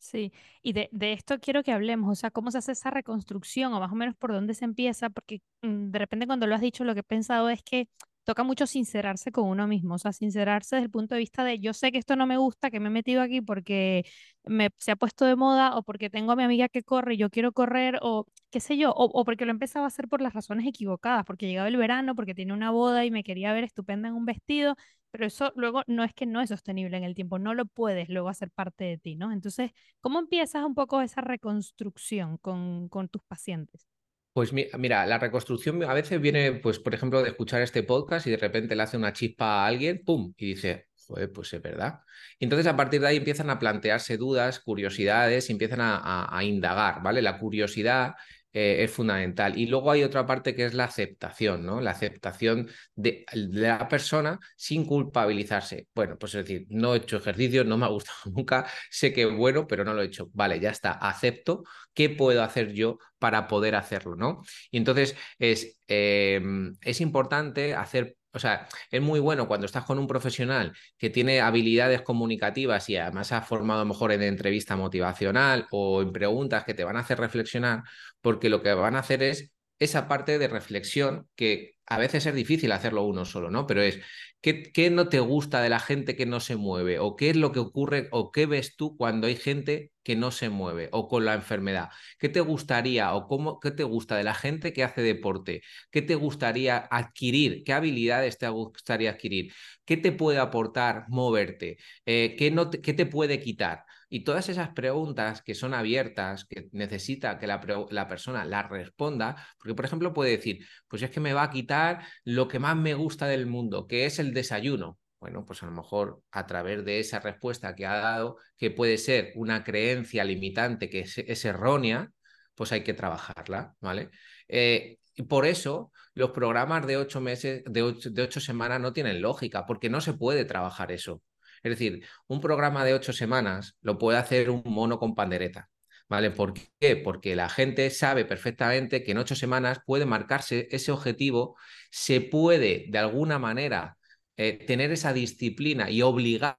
Sí, 0.00 0.32
y 0.62 0.72
de, 0.74 0.88
de, 0.92 1.12
esto 1.12 1.38
quiero 1.40 1.62
que 1.64 1.72
hablemos, 1.72 2.10
o 2.10 2.14
sea, 2.14 2.30
cómo 2.30 2.50
se 2.52 2.58
hace 2.58 2.72
esa 2.72 2.90
reconstrucción 2.90 3.72
o 3.74 3.80
más 3.80 3.90
o 3.90 3.96
menos 3.96 4.14
por 4.16 4.32
dónde 4.32 4.54
se 4.54 4.64
empieza, 4.64 5.10
porque 5.10 5.42
mm, 5.62 5.90
de 5.90 5.98
repente 5.98 6.26
cuando 6.26 6.46
lo 6.46 6.54
has 6.54 6.60
dicho 6.60 6.84
lo 6.84 6.94
que 6.94 7.00
he 7.00 7.02
pensado 7.02 7.50
es 7.50 7.62
que 7.64 7.88
toca 8.24 8.44
mucho 8.44 8.66
sincerarse 8.66 9.32
con 9.32 9.48
uno 9.48 9.66
mismo, 9.66 9.94
o 9.94 9.98
sea, 9.98 10.12
sincerarse 10.12 10.76
desde 10.76 10.84
el 10.86 10.90
punto 10.90 11.14
de 11.14 11.18
vista 11.20 11.42
de 11.44 11.58
yo 11.58 11.72
sé 11.74 11.90
que 11.90 11.98
esto 11.98 12.14
no 12.14 12.26
me 12.26 12.36
gusta, 12.36 12.70
que 12.70 12.78
me 12.78 12.88
he 12.88 12.90
metido 12.90 13.22
aquí 13.22 13.40
porque 13.40 14.04
me, 14.44 14.70
se 14.78 14.92
ha 14.92 14.96
puesto 14.96 15.24
de 15.24 15.34
moda 15.34 15.76
o 15.76 15.82
porque 15.82 16.10
tengo 16.10 16.32
a 16.32 16.36
mi 16.36 16.44
amiga 16.44 16.68
que 16.68 16.82
corre 16.84 17.14
y 17.14 17.16
yo 17.18 17.28
quiero 17.30 17.52
correr 17.52 17.98
o 18.02 18.26
qué 18.50 18.60
sé 18.60 18.76
yo, 18.76 18.92
o, 18.92 19.04
o 19.06 19.24
porque 19.24 19.46
lo 19.46 19.50
empezaba 19.50 19.86
a 19.86 19.88
hacer 19.88 20.08
por 20.08 20.20
las 20.20 20.32
razones 20.34 20.66
equivocadas, 20.66 21.24
porque 21.24 21.46
llegaba 21.48 21.68
el 21.68 21.76
verano, 21.76 22.14
porque 22.14 22.34
tiene 22.34 22.52
una 22.52 22.70
boda 22.70 23.04
y 23.04 23.10
me 23.10 23.24
quería 23.24 23.52
ver 23.52 23.64
estupenda 23.64 24.08
en 24.08 24.14
un 24.14 24.26
vestido 24.26 24.76
pero 25.10 25.26
eso 25.26 25.52
luego 25.56 25.82
no 25.86 26.04
es 26.04 26.14
que 26.14 26.26
no 26.26 26.40
es 26.40 26.50
sostenible 26.50 26.96
en 26.96 27.04
el 27.04 27.14
tiempo, 27.14 27.38
no 27.38 27.54
lo 27.54 27.66
puedes 27.66 28.08
luego 28.08 28.28
hacer 28.28 28.50
parte 28.50 28.84
de 28.84 28.98
ti, 28.98 29.16
¿no? 29.16 29.32
Entonces, 29.32 29.72
¿cómo 30.00 30.18
empiezas 30.18 30.64
un 30.64 30.74
poco 30.74 31.00
esa 31.00 31.20
reconstrucción 31.20 32.38
con, 32.38 32.88
con 32.88 33.08
tus 33.08 33.22
pacientes? 33.24 33.86
Pues 34.32 34.52
mira, 34.52 35.04
la 35.06 35.18
reconstrucción 35.18 35.82
a 35.82 35.92
veces 35.94 36.20
viene, 36.20 36.52
pues, 36.52 36.78
por 36.78 36.94
ejemplo, 36.94 37.22
de 37.22 37.30
escuchar 37.30 37.60
este 37.60 37.82
podcast 37.82 38.26
y 38.26 38.30
de 38.30 38.36
repente 38.36 38.76
le 38.76 38.84
hace 38.84 38.96
una 38.96 39.12
chispa 39.12 39.64
a 39.64 39.66
alguien, 39.66 40.04
¡pum! 40.04 40.32
Y 40.36 40.46
dice, 40.54 40.86
joder, 41.08 41.32
pues 41.32 41.52
es 41.52 41.60
verdad. 41.60 42.00
Entonces 42.38 42.66
a 42.68 42.76
partir 42.76 43.00
de 43.00 43.08
ahí 43.08 43.16
empiezan 43.16 43.50
a 43.50 43.58
plantearse 43.58 44.16
dudas, 44.16 44.60
curiosidades 44.60 45.48
y 45.48 45.52
empiezan 45.52 45.80
a, 45.80 46.28
a 46.30 46.44
indagar, 46.44 47.02
¿vale? 47.02 47.20
La 47.20 47.38
curiosidad 47.38 48.14
eh, 48.60 48.82
es 48.82 48.90
fundamental. 48.90 49.56
Y 49.56 49.66
luego 49.66 49.92
hay 49.92 50.02
otra 50.02 50.26
parte 50.26 50.52
que 50.56 50.64
es 50.64 50.74
la 50.74 50.84
aceptación, 50.84 51.64
¿no? 51.64 51.80
La 51.80 51.92
aceptación 51.92 52.68
de, 52.96 53.24
la 53.32 53.86
persona 53.86 54.40
sin 54.56 54.84
culpabilizarse. 54.84 55.86
Bueno, 55.94 56.18
pues 56.18 56.34
es 56.34 56.44
decir, 56.44 56.66
no 56.68 56.94
he 56.94 56.98
hecho 56.98 57.18
ejercicio, 57.18 57.62
no 57.62 57.78
me 57.78 57.86
ha 57.86 57.88
gustado 57.88 58.18
nunca, 58.34 58.66
sé 58.90 59.12
que 59.12 59.22
es 59.22 59.32
bueno, 59.32 59.68
pero 59.68 59.84
no 59.84 59.94
lo 59.94 60.02
he 60.02 60.06
hecho. 60.06 60.28
Vale, 60.32 60.58
ya 60.58 60.70
está, 60.70 60.90
acepto. 60.90 61.62
¿Qué 61.94 62.10
puedo 62.10 62.42
hacer 62.42 62.72
yo 62.72 62.98
para 63.20 63.46
poder 63.46 63.76
hacerlo, 63.76 64.16
¿no? 64.16 64.42
Y 64.72 64.78
entonces 64.78 65.14
es, 65.38 65.78
em, 65.86 66.74
es 66.80 67.00
importante 67.00 67.74
hacer 67.74 68.16
o 68.32 68.38
sea, 68.38 68.68
es 68.90 69.00
muy 69.02 69.20
bueno 69.20 69.48
cuando 69.48 69.66
estás 69.66 69.84
con 69.84 69.98
un 69.98 70.06
profesional 70.06 70.76
que 70.98 71.10
tiene 71.10 71.40
habilidades 71.40 72.02
comunicativas 72.02 72.88
y 72.88 72.96
además 72.96 73.32
ha 73.32 73.42
formado 73.42 73.84
mejor 73.84 74.12
en 74.12 74.22
entrevista 74.22 74.76
motivacional 74.76 75.66
o 75.70 76.02
en 76.02 76.12
preguntas 76.12 76.64
que 76.64 76.74
te 76.74 76.84
van 76.84 76.96
a 76.96 77.00
hacer 77.00 77.18
reflexionar, 77.18 77.82
porque 78.20 78.48
lo 78.48 78.62
que 78.62 78.72
van 78.74 78.96
a 78.96 79.00
hacer 79.00 79.22
es 79.22 79.50
esa 79.78 80.08
parte 80.08 80.38
de 80.38 80.48
reflexión 80.48 81.28
que 81.36 81.74
a 81.86 81.98
veces 81.98 82.26
es 82.26 82.34
difícil 82.34 82.72
hacerlo 82.72 83.04
uno 83.04 83.24
solo, 83.24 83.50
¿no? 83.50 83.66
Pero 83.66 83.82
es, 83.82 83.98
¿qué, 84.40 84.62
¿qué, 84.72 84.90
no 84.90 85.08
te 85.08 85.20
gusta 85.20 85.62
de 85.62 85.70
la 85.70 85.80
gente 85.80 86.16
que 86.16 86.26
no 86.26 86.40
se 86.40 86.56
mueve? 86.56 86.98
¿O 86.98 87.16
qué 87.16 87.30
es 87.30 87.36
lo 87.36 87.52
que 87.52 87.60
ocurre 87.60 88.08
o 88.10 88.30
qué 88.32 88.46
ves 88.46 88.76
tú 88.76 88.96
cuando 88.96 89.26
hay 89.26 89.36
gente 89.36 89.92
que 90.02 90.16
no 90.16 90.30
se 90.30 90.48
mueve 90.50 90.88
o 90.92 91.08
con 91.08 91.24
la 91.24 91.34
enfermedad? 91.34 91.88
¿Qué 92.18 92.28
te 92.28 92.40
gustaría 92.40 93.14
o 93.14 93.26
cómo, 93.26 93.60
qué 93.60 93.70
te 93.70 93.84
gusta 93.84 94.16
de 94.16 94.24
la 94.24 94.34
gente 94.34 94.72
que 94.72 94.84
hace 94.84 95.00
deporte? 95.02 95.62
¿Qué 95.90 96.02
te 96.02 96.14
gustaría 96.14 96.78
adquirir? 96.90 97.64
¿Qué 97.64 97.72
habilidades 97.72 98.38
te 98.38 98.48
gustaría 98.48 99.10
adquirir? 99.10 99.52
¿Qué 99.84 99.96
te 99.96 100.12
puede 100.12 100.38
aportar 100.38 101.04
moverte? 101.08 101.78
Eh, 102.06 102.36
¿qué, 102.38 102.50
no 102.50 102.70
¿Qué 102.70 102.92
te 102.94 103.06
puede 103.06 103.40
quitar? 103.40 103.84
Y 104.08 104.24
todas 104.24 104.48
esas 104.48 104.70
preguntas 104.70 105.42
que 105.42 105.54
son 105.54 105.74
abiertas, 105.74 106.44
que 106.46 106.68
necesita 106.72 107.38
que 107.38 107.46
la, 107.46 107.60
persona 108.08 108.44
las 108.44 108.70
responda, 108.70 109.36
porque 109.58 109.74
por 109.74 109.84
ejemplo 109.84 110.14
puede 110.14 110.30
decir, 110.30 110.66
pues 110.88 111.02
es 111.02 111.10
que 111.10 111.20
me 111.20 111.34
va 111.34 111.44
a 111.44 111.50
quitar 111.50 112.06
lo 112.24 112.48
que 112.48 112.58
más 112.58 112.76
me 112.76 112.94
gusta 112.94 113.26
del 113.26 113.46
mundo, 113.46 113.86
que 113.86 114.06
es 114.06 114.18
el 114.18 114.32
desayuno. 114.32 114.98
Bueno, 115.20 115.44
pues 115.44 115.62
a 115.62 115.66
lo 115.66 115.72
mejor 115.72 116.22
a 116.30 116.46
través 116.46 116.84
de 116.84 117.00
esa 117.00 117.20
respuesta 117.20 117.74
que 117.74 117.86
ha 117.86 117.96
dado, 117.96 118.36
que 118.56 118.70
puede 118.70 118.98
ser 118.98 119.32
una 119.34 119.64
creencia 119.64 120.24
limitante 120.24 120.88
que 120.88 121.00
es, 121.00 121.44
errónea, 121.44 122.10
pues 122.54 122.72
hay 122.72 122.84
que 122.84 122.94
trabajarla, 122.94 123.74
¿vale? 123.80 124.10
Eh, 124.48 124.98
y 125.14 125.22
por 125.24 125.44
eso 125.46 125.92
los 126.14 126.30
programas 126.30 126.86
de 126.86 126.96
ocho 126.96 127.20
meses, 127.20 127.62
de 127.66 128.22
ocho 128.22 128.40
semanas 128.40 128.80
no 128.80 128.92
tienen 128.92 129.20
lógica, 129.20 129.66
porque 129.66 129.90
no 129.90 130.00
se 130.00 130.14
puede 130.14 130.44
trabajar 130.44 130.92
eso. 130.92 131.22
Es 131.62 131.70
decir, 131.70 132.04
un 132.26 132.40
programa 132.40 132.84
de 132.84 132.94
ocho 132.94 133.12
semanas 133.12 133.76
lo 133.80 133.98
puede 133.98 134.18
hacer 134.18 134.50
un 134.50 134.62
mono 134.64 134.98
con 134.98 135.14
pandereta. 135.14 135.68
¿Vale? 136.08 136.30
¿Por 136.30 136.54
qué? 136.80 136.96
Porque 136.96 137.36
la 137.36 137.50
gente 137.50 137.90
sabe 137.90 138.24
perfectamente 138.24 139.02
que 139.04 139.12
en 139.12 139.18
ocho 139.18 139.34
semanas 139.34 139.80
puede 139.84 140.06
marcarse 140.06 140.66
ese 140.70 140.90
objetivo, 140.90 141.56
se 141.90 142.20
puede 142.22 142.86
de 142.88 142.98
alguna 142.98 143.38
manera 143.38 143.98
eh, 144.36 144.64
tener 144.66 144.90
esa 144.92 145.12
disciplina 145.12 145.90
y 145.90 146.00
obligar, 146.02 146.56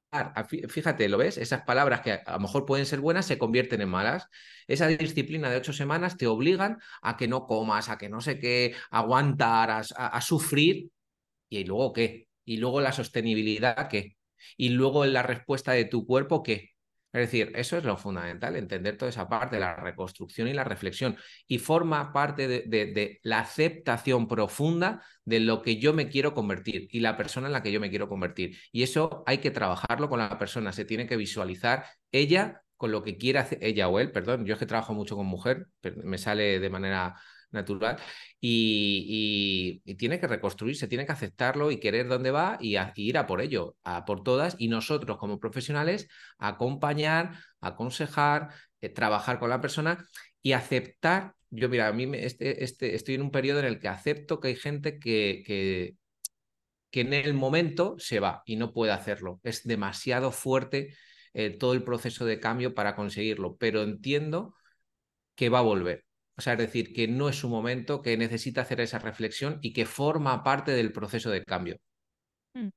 fíjate, 0.69 1.07
¿lo 1.09 1.17
ves? 1.17 1.37
Esas 1.37 1.63
palabras 1.63 2.01
que 2.01 2.11
a 2.13 2.33
lo 2.33 2.39
mejor 2.41 2.65
pueden 2.65 2.85
ser 2.85 2.99
buenas 2.99 3.25
se 3.25 3.37
convierten 3.37 3.81
en 3.81 3.89
malas. 3.89 4.27
Esa 4.67 4.87
disciplina 4.87 5.49
de 5.49 5.57
ocho 5.57 5.73
semanas 5.73 6.17
te 6.17 6.27
obligan 6.27 6.77
a 7.01 7.17
que 7.17 7.27
no 7.27 7.45
comas, 7.47 7.89
a 7.89 7.97
que 7.97 8.09
no 8.09 8.21
sé 8.21 8.39
qué, 8.39 8.75
aguantar, 8.91 9.71
a, 9.71 9.79
a 9.79 10.21
sufrir. 10.21 10.91
¿Y 11.49 11.65
luego 11.65 11.93
qué? 11.93 12.29
Y 12.45 12.57
luego 12.57 12.81
la 12.81 12.93
sostenibilidad, 12.93 13.89
¿qué? 13.89 14.17
Y 14.57 14.69
luego 14.69 15.05
la 15.05 15.23
respuesta 15.23 15.71
de 15.73 15.85
tu 15.85 16.05
cuerpo, 16.05 16.43
¿qué? 16.43 16.71
Es 17.11 17.21
decir, 17.21 17.51
eso 17.55 17.75
es 17.77 17.83
lo 17.83 17.97
fundamental, 17.97 18.55
entender 18.55 18.95
toda 18.95 19.09
esa 19.09 19.27
parte, 19.27 19.59
la 19.59 19.75
reconstrucción 19.75 20.47
y 20.47 20.53
la 20.53 20.63
reflexión. 20.63 21.17
Y 21.47 21.57
forma 21.57 22.13
parte 22.13 22.47
de, 22.47 22.61
de, 22.67 23.19
la 23.23 23.39
aceptación 23.39 24.27
profunda 24.27 25.03
de 25.25 25.39
lo 25.39 25.63
que 25.63 25.77
yo 25.77 25.93
me 25.93 26.07
quiero 26.07 26.35
convertir 26.35 26.87
y 26.91 26.99
la 26.99 27.17
persona 27.17 27.47
en 27.47 27.53
la 27.53 27.63
que 27.63 27.71
yo 27.71 27.79
me 27.79 27.89
quiero 27.89 28.07
convertir. 28.07 28.57
Y 28.71 28.83
eso 28.83 29.23
hay 29.25 29.39
que 29.39 29.49
trabajarlo 29.49 30.07
con 30.07 30.19
la 30.19 30.37
persona, 30.37 30.71
se 30.71 30.85
tiene 30.85 31.07
que 31.07 31.17
visualizar 31.17 31.85
ella 32.11 32.61
con 32.77 32.91
lo 32.91 33.03
que 33.03 33.17
quiere 33.17 33.39
hacer, 33.39 33.57
ella 33.61 33.89
o 33.89 33.99
él, 33.99 34.11
perdón, 34.11 34.45
yo 34.45 34.53
es 34.53 34.59
que 34.59 34.65
trabajo 34.65 34.93
mucho 34.93 35.15
con 35.17 35.25
mujer, 35.25 35.67
me 36.03 36.17
sale 36.17 36.59
de 36.59 36.69
manera 36.69 37.15
natural 37.51 37.97
y, 38.39 39.81
tiene 39.97 40.19
que 40.19 40.27
reconstruirse, 40.27 40.87
tiene 40.87 41.05
que 41.05 41.11
aceptarlo 41.11 41.71
y 41.71 41.79
querer 41.79 42.07
dónde 42.07 42.31
va 42.31 42.57
y, 42.61 42.77
ir 42.95 43.17
a 43.17 43.27
por 43.27 43.41
ello, 43.41 43.75
a 43.83 44.05
por 44.05 44.23
todas 44.23 44.55
y 44.59 44.67
nosotros 44.67 45.17
como 45.17 45.39
profesionales 45.39 46.07
acompañar, 46.37 47.33
aconsejar, 47.61 48.49
eh, 48.81 48.89
trabajar 48.89 49.39
con 49.39 49.49
la 49.49 49.61
persona 49.61 50.05
y 50.41 50.53
aceptar. 50.53 51.35
Yo, 51.49 51.69
mira, 51.69 51.87
a 51.87 51.93
mí 51.93 52.09
este, 52.13 52.63
este, 52.63 52.95
estoy 52.95 53.15
en 53.15 53.23
un 53.23 53.31
periodo 53.31 53.59
en 53.59 53.65
el 53.65 53.79
que 53.79 53.87
acepto 53.87 54.39
que 54.39 54.49
hay 54.49 54.55
gente 54.55 54.99
que, 54.99 55.43
que, 55.45 55.95
que 56.91 57.01
en 57.01 57.13
el 57.13 57.33
momento 57.33 57.95
se 57.99 58.19
va 58.19 58.43
y 58.45 58.55
no 58.55 58.73
puede 58.73 58.91
hacerlo. 58.91 59.39
Es 59.43 59.63
demasiado 59.63 60.31
fuerte 60.31 60.95
eh, 61.33 61.51
todo 61.51 61.73
el 61.73 61.83
proceso 61.83 62.25
de 62.25 62.39
cambio 62.39 62.73
para 62.73 62.95
conseguirlo, 62.95 63.57
pero 63.57 63.83
entiendo 63.83 64.55
que 65.35 65.49
va 65.49 65.59
a 65.59 65.61
volver 65.63 66.08
o 66.39 66.41
sea, 66.41 66.53
es 66.53 66.59
decir, 66.59 66.93
que 66.93 67.05
no 67.09 67.27
es 67.27 67.35
su 67.35 67.49
momento, 67.49 68.01
que 68.01 68.15
necesita 68.15 68.61
hacer 68.61 68.79
esa 68.79 68.97
reflexión 68.99 69.59
y 69.61 69.73
que 69.73 69.85
forma 69.85 70.41
parte 70.41 70.71
del 70.71 70.93
proceso 70.93 71.29
de 71.31 71.43
cambio. 71.43 71.75
Mm, 72.53 72.69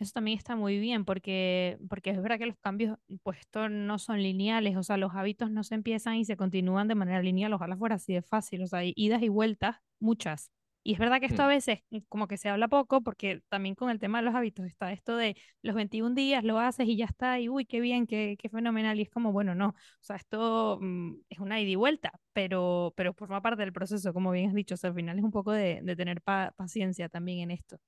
eso 0.00 0.12
también 0.14 0.38
está 0.38 0.56
muy 0.56 0.78
bien 0.78 1.04
porque, 1.04 1.78
porque 1.88 2.10
es 2.10 2.22
verdad 2.22 2.38
que 2.38 2.46
los 2.46 2.58
cambios 2.60 2.98
pues 3.22 3.38
no 3.70 3.98
son 3.98 4.22
lineales, 4.22 4.76
o 4.76 4.82
sea, 4.82 4.96
los 4.98 5.14
hábitos 5.14 5.50
no 5.50 5.64
se 5.64 5.74
empiezan 5.76 6.16
y 6.16 6.24
se 6.24 6.36
continúan 6.38 6.88
de 6.88 6.94
manera 6.96 7.22
lineal, 7.22 7.52
ojalá 7.54 7.76
fuera 7.76 7.96
así 7.96 8.14
de 8.14 8.22
fácil, 8.22 8.62
o 8.62 8.66
sea, 8.68 8.80
hay 8.80 8.94
idas 8.96 9.22
y 9.22 9.28
vueltas, 9.28 9.78
muchas. 10.00 10.52
Y 10.84 10.94
es 10.94 10.98
verdad 10.98 11.20
que 11.20 11.26
esto 11.26 11.42
a 11.42 11.46
mm. 11.46 11.48
veces 11.48 11.80
mm, 11.90 11.98
como 12.08 12.26
que 12.26 12.36
se 12.36 12.48
habla 12.48 12.68
poco, 12.68 13.02
porque 13.02 13.42
también 13.48 13.74
con 13.74 13.90
el 13.90 13.98
tema 13.98 14.18
de 14.18 14.24
los 14.24 14.34
hábitos 14.34 14.66
está 14.66 14.92
esto 14.92 15.16
de 15.16 15.36
los 15.62 15.74
21 15.74 16.14
días 16.14 16.44
lo 16.44 16.58
haces 16.58 16.88
y 16.88 16.96
ya 16.96 17.04
está, 17.04 17.38
y 17.40 17.48
uy, 17.48 17.66
qué 17.66 17.80
bien, 17.80 18.06
qué, 18.06 18.36
qué 18.38 18.48
fenomenal. 18.48 18.98
Y 18.98 19.02
es 19.02 19.10
como, 19.10 19.32
bueno, 19.32 19.54
no, 19.54 19.68
o 19.68 19.74
sea, 20.00 20.16
esto 20.16 20.78
mm, 20.80 21.14
es 21.28 21.38
una 21.38 21.60
ida 21.60 21.70
y 21.70 21.76
vuelta, 21.76 22.12
pero, 22.32 22.92
pero 22.96 23.14
forma 23.14 23.40
parte 23.42 23.62
del 23.62 23.72
proceso, 23.72 24.12
como 24.12 24.32
bien 24.32 24.48
has 24.48 24.54
dicho, 24.54 24.74
o 24.74 24.78
sea, 24.78 24.90
al 24.90 24.96
final 24.96 25.18
es 25.18 25.24
un 25.24 25.32
poco 25.32 25.52
de, 25.52 25.80
de 25.82 25.96
tener 25.96 26.20
paciencia 26.22 27.08
también 27.08 27.40
en 27.40 27.50
esto. 27.52 27.78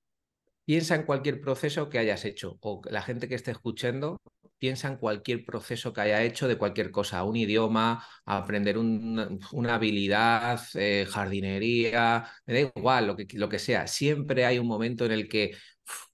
Piensa 0.65 0.95
en 0.95 1.03
cualquier 1.03 1.41
proceso 1.41 1.89
que 1.89 1.99
hayas 1.99 2.25
hecho 2.25 2.57
o 2.61 2.81
la 2.89 3.01
gente 3.01 3.27
que 3.27 3.35
esté 3.35 3.51
escuchando 3.51 4.17
piensa 4.57 4.87
en 4.87 4.97
cualquier 4.97 5.45
proceso 5.45 5.93
que 5.93 6.01
haya 6.01 6.23
hecho 6.23 6.47
de 6.47 6.57
cualquier 6.57 6.91
cosa, 6.91 7.23
un 7.23 7.35
idioma, 7.35 8.03
aprender 8.25 8.77
una, 8.77 9.75
habilidad, 9.75 10.59
eh, 10.75 11.05
jardinería, 11.09 12.27
me 12.45 12.53
da 12.53 12.71
igual 12.75 13.07
lo 13.07 13.15
que, 13.15 13.27
lo 13.33 13.49
que 13.49 13.59
sea. 13.59 13.87
Siempre 13.87 14.45
hay 14.45 14.57
un 14.59 14.67
momento 14.67 15.05
en 15.05 15.11
el 15.11 15.27
que, 15.29 15.55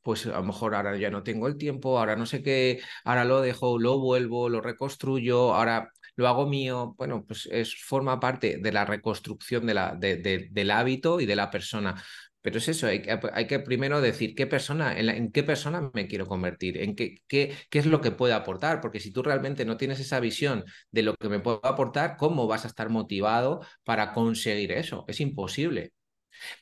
pues 0.01 0.25
a 0.25 0.31
lo 0.31 0.43
mejor 0.43 0.75
ahora 0.75 0.97
ya 0.97 1.09
no 1.09 1.23
tengo 1.23 1.47
el 1.47 1.57
tiempo, 1.57 1.97
ahora 1.99 2.15
no 2.15 2.25
sé 2.25 2.43
qué, 2.43 2.81
ahora 3.05 3.25
lo 3.25 3.41
dejo, 3.41 3.79
lo 3.79 3.99
vuelvo, 3.99 4.49
lo 4.49 4.61
reconstruyo, 4.61 5.53
ahora 5.53 5.91
lo 6.15 6.27
hago 6.27 6.47
mío. 6.47 6.95
Bueno, 6.97 7.23
pues 7.25 7.47
es, 7.51 7.75
forma 7.75 8.19
parte 8.19 8.57
de 8.61 8.71
la 8.71 8.85
reconstrucción 8.85 9.65
del 9.65 10.71
hábito 10.71 11.19
y 11.21 11.25
de 11.25 11.35
la 11.35 11.49
persona. 11.49 12.01
Pero 12.41 12.57
es 12.57 12.67
eso, 12.67 12.87
hay, 12.87 13.01
que 13.47 13.59
primero 13.59 14.01
decir 14.01 14.33
qué 14.35 14.47
persona, 14.47 14.97
en, 14.97 15.31
qué 15.31 15.43
persona 15.43 15.91
me 15.93 16.07
quiero 16.07 16.25
convertir, 16.27 16.77
en 16.81 16.95
qué, 16.95 17.17
qué, 17.27 17.55
qué, 17.69 17.79
es 17.79 17.85
lo 17.85 18.01
que 18.01 18.11
puedo 18.11 18.35
aportar, 18.35 18.81
porque 18.81 18.99
si 18.99 19.11
tú 19.11 19.21
realmente 19.23 19.63
no 19.65 19.77
tienes 19.77 19.99
esa 19.99 20.19
visión 20.19 20.65
de 20.91 21.03
lo 21.03 21.15
que 21.15 21.29
me 21.29 21.39
puedo 21.39 21.63
aportar, 21.65 22.17
¿cómo 22.17 22.47
vas 22.47 22.65
a 22.65 22.67
estar 22.67 22.89
motivado 22.89 23.61
para 23.83 24.13
conseguir 24.13 24.71
eso? 24.71 25.05
Es 25.07 25.19
imposible. 25.21 25.93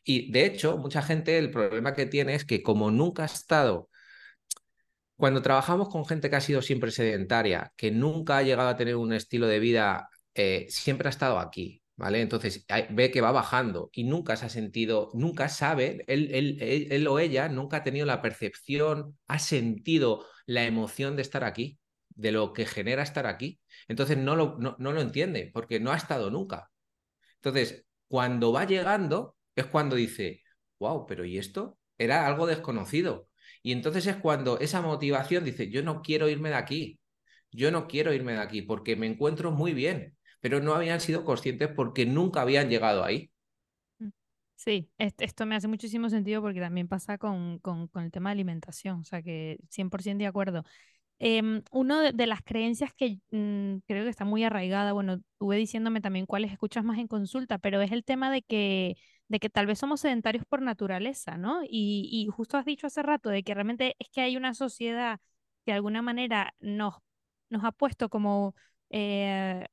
Y 0.03 0.31
de 0.31 0.45
hecho, 0.45 0.77
mucha 0.77 1.01
gente 1.01 1.37
el 1.37 1.51
problema 1.51 1.93
que 1.93 2.05
tiene 2.05 2.35
es 2.35 2.45
que 2.45 2.63
como 2.63 2.91
nunca 2.91 3.23
ha 3.23 3.25
estado, 3.27 3.89
cuando 5.15 5.41
trabajamos 5.41 5.89
con 5.89 6.05
gente 6.05 6.29
que 6.29 6.37
ha 6.37 6.41
sido 6.41 6.61
siempre 6.61 6.91
sedentaria, 6.91 7.73
que 7.75 7.91
nunca 7.91 8.37
ha 8.37 8.43
llegado 8.43 8.69
a 8.69 8.77
tener 8.77 8.95
un 8.95 9.13
estilo 9.13 9.47
de 9.47 9.59
vida, 9.59 10.09
eh, 10.33 10.65
siempre 10.69 11.07
ha 11.07 11.11
estado 11.11 11.39
aquí, 11.39 11.78
¿vale? 11.99 12.21
Entonces 12.21 12.65
ve 12.91 13.11
que 13.11 13.19
va 13.19 13.33
bajando 13.33 13.89
y 13.91 14.05
nunca 14.05 14.37
se 14.37 14.45
ha 14.45 14.49
sentido, 14.49 15.11
nunca 15.13 15.49
sabe, 15.49 16.05
él, 16.07 16.29
él, 16.89 17.07
o 17.07 17.19
ella 17.19 17.49
nunca 17.49 17.77
ha 17.77 17.83
tenido 17.83 18.05
la 18.05 18.21
percepción, 18.21 19.17
ha 19.27 19.37
sentido 19.37 20.25
la 20.45 20.63
emoción 20.63 21.17
de 21.17 21.23
estar 21.23 21.43
aquí, 21.43 21.77
de 22.07 22.31
lo 22.31 22.53
que 22.53 22.65
genera 22.65 23.03
estar 23.03 23.27
aquí. 23.27 23.59
Entonces 23.89 24.17
no 24.17 24.37
lo, 24.37 24.57
no, 24.59 24.77
no 24.79 24.93
lo 24.93 25.01
entiende 25.01 25.51
porque 25.53 25.81
no 25.81 25.91
ha 25.91 25.97
estado 25.97 26.31
nunca. 26.31 26.71
Entonces, 27.35 27.85
cuando 28.07 28.53
va 28.53 28.65
llegando 28.65 29.35
es 29.55 29.65
cuando 29.65 29.97
dice, 29.97 30.43
wow, 30.79 31.05
pero 31.05 31.25
¿y 31.25 31.37
esto? 31.37 31.79
Era 31.97 32.25
algo 32.27 32.47
desconocido. 32.47 33.27
Y 33.61 33.73
entonces 33.73 34.07
es 34.07 34.15
cuando 34.15 34.57
esa 34.59 34.81
motivación 34.81 35.43
dice, 35.43 35.69
yo 35.69 35.83
no 35.83 36.01
quiero 36.01 36.29
irme 36.29 36.47
de 36.47 36.55
aquí, 36.55 36.99
yo 37.51 37.71
no 37.71 37.87
quiero 37.87 38.13
irme 38.13 38.33
de 38.33 38.39
aquí 38.39 38.61
porque 38.61 38.95
me 38.95 39.07
encuentro 39.07 39.51
muy 39.51 39.73
bien, 39.73 40.15
pero 40.39 40.59
no 40.59 40.73
habían 40.73 40.99
sido 40.99 41.23
conscientes 41.23 41.69
porque 41.69 42.05
nunca 42.05 42.41
habían 42.41 42.69
llegado 42.69 43.03
ahí. 43.03 43.31
Mm, 43.99 44.09
sí, 44.55 44.89
esto 44.97 45.45
me 45.45 45.55
hace 45.55 45.67
muchísimo 45.67 46.09
sentido 46.09 46.41
porque 46.41 46.59
también 46.59 46.87
pasa 46.87 47.17
con, 47.17 47.59
con, 47.59 47.89
el 47.95 48.11
tema 48.11 48.29
de 48.29 48.33
alimentación, 48.33 49.01
o 49.01 49.03
sea 49.03 49.21
que 49.21 49.59
100% 49.69 50.23
de 50.23 50.27
acuerdo. 50.27 50.63
Eh, 51.21 51.41
una 51.71 52.13
de, 52.13 52.27
las 52.27 52.41
creencias 52.41 52.93
que 52.93 53.19
mm, 53.31 53.79
creo 53.87 54.05
que 54.05 54.09
está 54.09 54.23
muy 54.23 54.43
arraigada, 54.45 54.93
bueno, 54.93 55.19
tuve 55.37 55.57
diciéndome 55.57 55.99
también 56.01 56.25
cuáles 56.25 56.51
escuchas 56.51 56.83
más 56.85 56.97
en 56.97 57.07
consulta, 57.07 57.57
pero 57.57 57.81
es 57.81 57.91
el 57.91 58.05
tema 58.05 58.31
de 58.31 58.41
que, 58.41 58.95
de 59.27 59.39
que 59.39 59.49
tal 59.49 59.65
vez 59.67 59.79
somos 59.79 60.01
sedentarios 60.01 60.45
por 60.45 60.61
naturaleza, 60.61 61.37
¿no? 61.37 61.61
Y, 61.63 62.07
y 62.11 62.27
justo 62.27 62.57
has 62.57 62.65
dicho 62.65 62.87
hace 62.87 63.03
rato 63.03 63.29
de 63.29 63.43
que 63.43 63.53
realmente 63.53 63.95
es 63.99 64.07
que 64.09 64.21
hay 64.21 64.37
una 64.37 64.53
sociedad 64.53 65.19
que 65.65 65.71
de 65.71 65.75
alguna 65.75 66.01
manera 66.01 66.53
nos, 66.59 66.95
nos 67.49 67.63
ha 67.65 67.71
puesto 67.71 68.09
como 68.09 68.55
eh, 68.89 69.65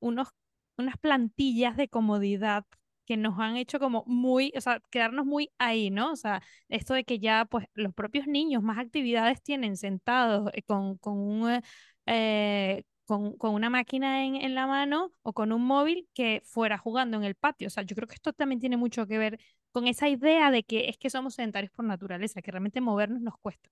unos, 0.00 0.28
unas 0.76 0.96
plantillas 0.98 1.76
de 1.76 1.88
comodidad 1.88 2.64
que 3.06 3.16
nos 3.16 3.38
han 3.38 3.56
hecho 3.56 3.78
como 3.80 4.04
muy, 4.06 4.52
o 4.56 4.60
sea, 4.60 4.80
quedarnos 4.90 5.24
muy 5.24 5.50
ahí, 5.58 5.90
¿no? 5.90 6.12
O 6.12 6.16
sea, 6.16 6.42
esto 6.68 6.92
de 6.94 7.04
que 7.04 7.18
ya 7.18 7.46
pues 7.46 7.66
los 7.74 7.94
propios 7.94 8.26
niños 8.26 8.62
más 8.62 8.78
actividades 8.78 9.42
tienen 9.42 9.76
sentados 9.76 10.50
eh, 10.54 10.62
con, 10.62 10.98
con 10.98 11.18
un... 11.18 11.62
Eh, 12.06 12.84
con, 13.06 13.38
con, 13.38 13.54
una 13.54 13.70
máquina 13.70 14.26
en, 14.26 14.36
en, 14.36 14.54
la 14.54 14.66
mano 14.66 15.12
o 15.22 15.32
con 15.32 15.52
un 15.52 15.64
móvil 15.64 16.06
que 16.12 16.42
fuera 16.44 16.76
jugando 16.76 17.16
en 17.16 17.24
el 17.24 17.34
patio. 17.34 17.68
O 17.68 17.70
sea, 17.70 17.82
yo 17.82 17.96
creo 17.96 18.06
que 18.06 18.16
esto 18.16 18.34
también 18.34 18.60
tiene 18.60 18.76
mucho 18.76 19.06
que 19.06 19.16
ver 19.16 19.38
con 19.72 19.86
esa 19.86 20.08
idea 20.10 20.50
de 20.50 20.62
que 20.64 20.88
es 20.90 20.98
que 20.98 21.08
somos 21.10 21.34
sedentarios 21.34 21.72
por 21.72 21.86
naturaleza, 21.86 22.42
que 22.42 22.50
realmente 22.50 22.80
movernos 22.82 23.22
nos 23.22 23.38
cuesta. 23.38 23.70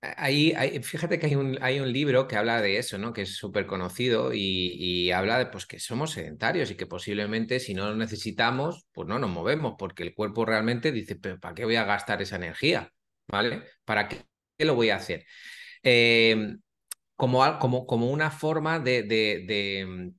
Ahí, 0.00 0.54
fíjate 0.82 1.18
que 1.18 1.26
hay 1.26 1.34
un, 1.34 1.58
hay 1.60 1.80
un 1.80 1.92
libro 1.92 2.28
que 2.28 2.36
habla 2.36 2.62
de 2.62 2.78
eso, 2.78 2.98
¿no? 2.98 3.12
Que 3.12 3.22
es 3.22 3.34
súper 3.34 3.66
conocido 3.66 4.32
y, 4.32 5.10
habla 5.10 5.38
de 5.38 5.46
pues, 5.46 5.66
que 5.66 5.80
somos 5.80 6.12
sedentarios 6.12 6.70
y 6.70 6.76
que 6.76 6.86
posiblemente 6.86 7.58
si 7.58 7.74
no 7.74 7.88
lo 7.88 7.96
necesitamos, 7.96 8.86
pues 8.92 9.08
no 9.08 9.18
nos 9.18 9.30
movemos, 9.30 9.74
porque 9.76 10.04
el 10.04 10.14
cuerpo 10.14 10.44
realmente 10.44 10.92
dice, 10.92 11.16
pero 11.16 11.40
¿para 11.40 11.54
qué 11.54 11.64
voy 11.64 11.74
a 11.76 11.84
gastar 11.84 12.22
esa 12.22 12.36
energía? 12.36 12.92
¿Vale? 13.26 13.64
¿Para 13.84 14.08
qué, 14.08 14.24
lo 14.58 14.76
voy 14.76 14.90
a 14.90 14.96
hacer? 14.96 15.26
Em, 15.82 16.60
como, 17.16 17.58
como, 17.58 17.86
como, 17.86 18.10
una 18.10 18.30
forma 18.30 18.78
de, 18.78 19.02
de, 19.02 20.12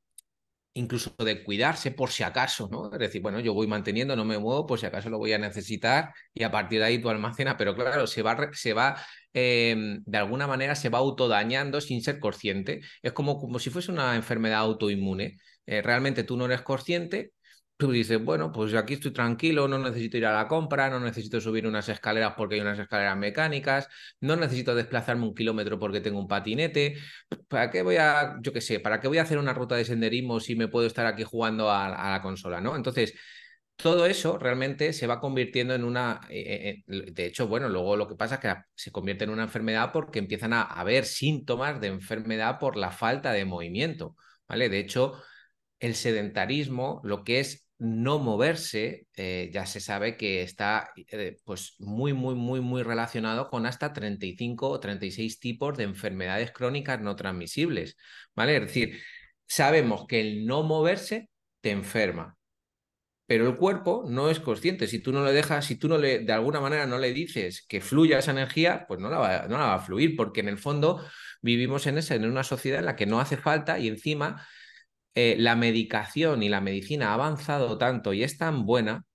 incluso 0.79 1.13
de 1.23 1.43
cuidarse 1.43 1.91
por 1.91 2.09
si 2.09 2.23
acaso, 2.23 2.67
¿no? 2.71 2.91
Es 2.91 2.99
decir, 2.99 3.21
bueno, 3.21 3.39
yo 3.39 3.53
voy 3.53 3.67
manteniendo, 3.67 4.15
no 4.15 4.25
me 4.25 4.37
muevo, 4.39 4.65
por 4.65 4.79
si 4.79 4.85
acaso 4.85 5.09
lo 5.09 5.17
voy 5.17 5.33
a 5.33 5.37
necesitar 5.37 6.13
y 6.33 6.43
a 6.43 6.51
partir 6.51 6.79
de 6.79 6.85
ahí 6.85 7.01
tú 7.01 7.09
almacenas, 7.09 7.55
pero 7.57 7.75
claro, 7.75 8.07
se 8.07 8.21
va, 8.21 8.49
se 8.53 8.73
va 8.73 8.95
Em, 9.33 10.01
de 10.05 10.17
alguna 10.17 10.47
manera 10.47 10.75
se 10.75 10.89
va 10.89 10.97
autodañando 10.99 11.81
sin 11.81 12.01
ser 12.01 12.19
consciente. 12.19 12.81
Es 13.01 13.13
como, 13.13 13.37
como 13.39 13.59
si 13.59 13.69
fuese 13.69 13.91
una 13.91 14.15
enfermedad 14.15 14.59
autoinmune. 14.59 15.37
Eh, 15.65 15.81
realmente 15.81 16.23
tú 16.23 16.35
no 16.35 16.45
eres 16.45 16.61
consciente, 16.61 17.33
tú 17.79 17.91
dices, 17.91 18.21
bueno, 18.21 18.51
pues 18.51 18.73
aquí 18.73 18.95
estoy 18.95 19.11
tranquilo, 19.11 19.65
no 19.69 19.79
necesito 19.79 20.17
ir 20.17 20.25
a 20.25 20.33
la 20.33 20.49
compra, 20.49 20.89
no 20.89 20.99
necesito 20.99 21.39
subir 21.39 21.65
unas 21.65 21.87
escaleras 21.87 22.33
porque 22.35 22.55
hay 22.55 22.61
unas 22.61 22.77
escaleras 22.77 23.15
mecánicas, 23.17 23.87
no 24.19 24.35
necesito 24.35 24.75
desplazarme 24.75 25.23
un 25.25 25.33
kilómetro 25.33 25.79
porque 25.79 26.01
tengo 26.01 26.19
un 26.19 26.27
patinete. 26.27 26.97
¿Para 27.47 27.71
qué 27.71 27.81
voy 27.81 27.95
a, 27.95 28.35
yo 28.41 28.51
qué 28.51 28.59
sé, 28.59 28.81
para 28.81 28.99
qué 28.99 29.07
voy 29.07 29.19
a 29.19 29.21
hacer 29.21 29.37
una 29.37 29.53
ruta 29.53 29.75
de 29.77 29.85
senderismo 29.85 30.41
si 30.41 30.57
me 30.57 30.67
puedo 30.67 30.87
estar 30.87 31.05
aquí 31.05 31.23
jugando 31.23 31.69
a, 31.71 31.87
a 31.87 32.11
la 32.11 32.21
consola, 32.21 32.59
¿no? 32.59 32.75
Entonces, 32.75 33.13
todo 33.77 34.05
eso 34.05 34.37
realmente 34.37 34.91
se 34.91 35.07
va 35.07 35.21
convirtiendo 35.21 35.73
en 35.73 35.85
una, 35.85 36.19
eh, 36.29 36.83
eh, 36.85 37.11
de 37.13 37.25
hecho, 37.25 37.47
bueno, 37.47 37.69
luego 37.69 37.95
lo 37.95 38.09
que 38.09 38.15
pasa 38.15 38.35
es 38.35 38.41
que 38.41 38.53
se 38.75 38.91
convierte 38.91 39.23
en 39.23 39.29
una 39.29 39.43
enfermedad 39.43 39.91
porque 39.93 40.19
empiezan 40.19 40.51
a 40.51 40.63
haber 40.63 41.05
síntomas 41.05 41.79
de 41.79 41.87
enfermedad 41.87 42.59
por 42.59 42.75
la 42.75 42.91
falta 42.91 43.31
de 43.31 43.45
movimiento, 43.45 44.17
¿vale? 44.49 44.67
De 44.67 44.79
hecho, 44.79 45.13
el 45.79 45.95
sedentarismo 45.95 46.99
lo 47.05 47.23
que 47.23 47.39
es 47.39 47.68
no 47.79 48.19
moverse 48.19 49.07
eh, 49.15 49.49
ya 49.53 49.65
se 49.65 49.79
sabe 49.79 50.17
que 50.17 50.43
está 50.43 50.91
eh, 50.95 51.37
pues 51.45 51.75
muy, 51.79 52.13
muy, 52.13 52.35
muy, 52.35 52.59
muy 52.59 52.83
relacionado 52.83 53.49
con 53.49 53.65
hasta 53.65 53.93
35 53.93 54.69
o 54.69 54.79
36 54.79 55.39
tipos 55.39 55.77
de 55.77 55.85
enfermedades 55.85 56.51
crónicas 56.51 56.99
no 57.01 57.15
transmisibles, 57.15 57.95
¿vale? 58.35 58.57
Es 58.57 58.61
decir, 58.63 58.99
sabemos 59.47 60.05
que 60.07 60.19
el 60.19 60.45
no 60.45 60.63
moverse 60.63 61.29
te 61.61 61.71
enferma, 61.71 62.37
pero 63.25 63.47
el 63.47 63.55
cuerpo 63.55 64.05
no 64.09 64.29
es 64.29 64.39
consciente. 64.39 64.87
Si 64.87 64.99
tú 64.99 65.13
no 65.13 65.23
le 65.23 65.31
dejas, 65.31 65.65
si 65.65 65.75
tú 65.75 65.87
no 65.87 65.97
le, 65.97 66.19
de 66.19 66.33
alguna 66.33 66.59
manera 66.59 66.85
no 66.85 66.97
le 66.97 67.13
dices 67.13 67.65
que 67.67 67.79
fluya 67.79 68.19
esa 68.19 68.31
energía, 68.31 68.85
pues 68.87 68.99
no 68.99 69.09
la 69.09 69.19
va, 69.19 69.47
no 69.47 69.57
la 69.57 69.65
va 69.67 69.75
a 69.75 69.79
fluir, 69.79 70.15
porque 70.17 70.41
en 70.41 70.49
el 70.49 70.57
fondo 70.57 71.05
vivimos 71.41 71.87
en, 71.87 71.97
esa, 71.97 72.15
en 72.15 72.25
una 72.25 72.43
sociedad 72.43 72.79
en 72.79 72.85
la 72.85 72.95
que 72.95 73.05
no 73.05 73.21
hace 73.21 73.37
falta 73.37 73.79
y 73.79 73.87
encima 73.87 74.45
eh, 75.15 75.35
la 75.37 75.55
medicación 75.55 76.43
y 76.43 76.49
la 76.49 76.61
medicina 76.61 77.09
ha 77.09 77.13
avanzado 77.15 77.77
tanto 77.77 78.13
y 78.13 78.23
es 78.23 78.37
tan 78.37 78.65
buena 78.65 79.05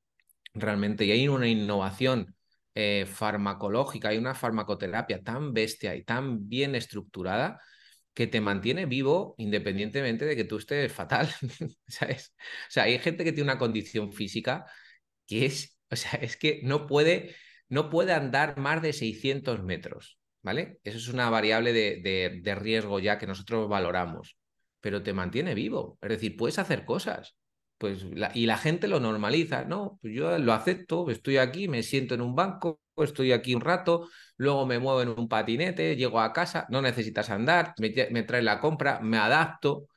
realmente, 0.55 1.05
y 1.05 1.13
hay 1.13 1.29
una 1.29 1.49
innovación 1.49 2.35
eh, 2.75 3.07
farmacológica, 3.07 4.09
hay 4.09 4.19
una 4.19 4.35
farmacoterapia 4.35 5.23
tan 5.23 5.53
bestia 5.53 5.95
y 5.95 6.05
tan 6.05 6.49
bien 6.49 6.75
estructurada 6.75 7.61
que 8.15 8.27
te 8.27 8.41
mantiene 8.41 8.87
vivo 8.87 9.35
independientemente 9.39 10.25
de 10.25 10.37
que 10.37 10.45
tú 10.45 10.59
estés 10.59 10.93
fatal, 10.93 11.29
¿sabes? 11.89 12.35
O 12.69 12.71
sea, 12.71 12.85
hay 12.85 12.99
gente 12.99 13.25
que 13.25 13.33
tiene 13.33 13.51
una 13.51 13.59
condición 13.59 14.13
física 14.13 14.67
que 15.27 15.47
es, 15.47 15.79
o 15.91 15.97
sea, 15.97 16.21
es 16.21 16.37
que 16.37 16.61
no 16.65 16.87
puede, 16.87 17.35
no 17.69 17.91
puede 17.91 18.13
andar 18.13 18.59
más 18.59 18.83
de 18.83 18.93
600 18.93 19.63
metros, 19.63 20.19
¿vale? 20.43 20.79
Eso 20.85 20.99
es 20.99 21.09
una 21.09 21.31
variable 21.31 21.73
de, 21.73 22.41
de 22.43 22.55
riesgo 22.55 23.01
ya 23.01 23.19
que 23.19 23.27
nosotros 23.27 23.69
valoramos 23.69 24.37
pero 24.85 25.03
te 25.03 25.15
mantiene 25.15 25.55
vivo. 25.55 25.99
Es 26.03 26.11
decir, 26.11 26.37
puedes 26.37 26.59
hacer 26.59 26.85
cosas. 26.85 27.37
Pues 27.79 28.05
y 28.35 28.45
la 28.45 28.59
gente 28.59 28.87
lo 28.87 29.01
normaliza, 29.01 29.65
¿no? 29.65 29.99
Pues 30.03 30.15
yo 30.15 30.39
lo 30.39 30.53
acepto, 30.53 31.09
estoy 31.11 31.39
aquí, 31.39 31.69
me 31.69 31.83
siento 31.83 32.15
en 32.15 32.21
un 32.21 32.35
banco, 32.35 32.83
estoy 32.99 33.33
aquí 33.33 33.55
un 33.55 33.63
rato, 33.63 34.11
luego 34.37 34.67
me 34.67 34.79
muevo 34.79 35.01
en 35.01 35.09
un 35.09 35.27
patinete, 35.27 35.97
llego 35.97 36.21
a 36.21 36.35
casa, 36.35 36.67
no 36.69 36.83
necesitas 36.83 37.31
andar, 37.31 37.75
me, 37.79 38.23
trae 38.25 38.43
la 38.43 38.61
compra, 38.61 39.01
me 39.01 39.17
adapto, 39.17 39.89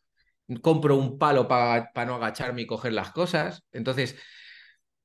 compro 0.61 0.95
un 0.95 1.17
palo 1.17 1.49
para 1.49 2.05
no 2.05 2.15
agacharme 2.15 2.61
y 2.61 2.65
coger 2.65 2.93
las 2.93 3.11
cosas. 3.11 3.63
Entonces, 3.73 4.15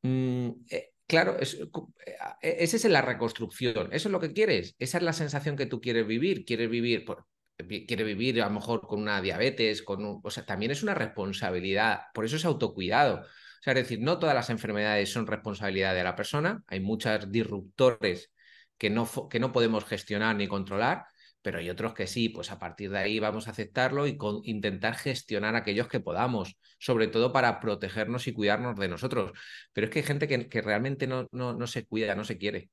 mm, 0.03 0.49
eh, 0.71 0.90
claro, 1.09 1.38
es, 1.40 1.55
eh, 1.61 2.57
esa 2.61 2.77
es 2.77 2.85
la 2.85 3.03
reconstrucción, 3.03 3.92
eso 3.92 4.09
es 4.09 4.12
lo 4.12 4.21
que 4.21 4.33
quieres, 4.33 4.77
esa 4.79 4.99
es 4.99 5.05
la 5.05 5.12
sensación 5.12 5.57
que 5.57 5.66
tú 5.66 5.81
quieres 5.81 6.07
vivir, 6.07 6.45
quieres 6.45 6.71
vivir, 6.71 7.05
por, 7.05 7.27
quiere 7.56 8.04
vivir 8.04 8.42
a 8.42 8.46
lo 8.46 8.54
mejor 8.54 8.80
con 8.82 9.00
una 9.00 9.20
diabetes, 9.20 9.82
con 9.82 10.04
un, 10.04 10.20
o 10.22 10.30
sea, 10.30 10.44
también 10.44 10.72
es 10.72 10.82
una 10.82 10.94
responsabilidad, 10.94 12.02
por 12.14 12.24
eso 12.24 12.36
es 12.36 12.44
autocuidado. 12.44 13.20
O 13.20 13.62
sea, 13.62 13.72
es 13.74 13.80
decir, 13.80 14.00
no 14.00 14.18
todas 14.18 14.34
las 14.34 14.50
enfermedades 14.50 15.12
son 15.12 15.26
responsabilidad 15.26 15.94
de 15.94 16.04
la 16.04 16.16
persona, 16.16 16.62
hay 16.66 16.80
muchos 16.80 17.30
disruptores 17.30 18.32
que 18.78 18.90
no, 18.90 19.08
que 19.28 19.38
no 19.40 19.52
podemos 19.52 19.84
gestionar 19.84 20.34
ni 20.36 20.48
controlar, 20.48 21.04
pero 21.42 21.58
hay 21.58 21.70
otros 21.70 21.94
que 21.94 22.06
sí, 22.06 22.28
pues 22.28 22.50
a 22.50 22.58
partir 22.58 22.90
de 22.90 22.98
ahí 22.98 23.18
vamos 23.18 23.48
a 23.48 23.50
aceptarlo 23.50 24.06
y 24.06 24.16
intentar 24.44 24.94
gestionar 24.96 25.54
aquellos 25.56 25.88
que 25.88 26.00
podamos, 26.00 26.56
sobre 26.78 27.08
todo 27.08 27.32
para 27.32 27.60
protegernos 27.60 28.26
y 28.28 28.32
cuidarnos 28.32 28.76
de 28.76 28.88
nosotros. 28.88 29.32
Pero 29.72 29.86
es 29.86 29.92
que 29.92 30.00
hay 30.00 30.04
gente 30.04 30.28
que, 30.28 30.48
que 30.48 30.62
realmente 30.62 31.06
no, 31.06 31.28
no, 31.32 31.52
no 31.52 31.66
se 31.66 31.84
cuida, 31.86 32.14
no 32.14 32.24
se 32.24 32.38
quiere. 32.38 32.70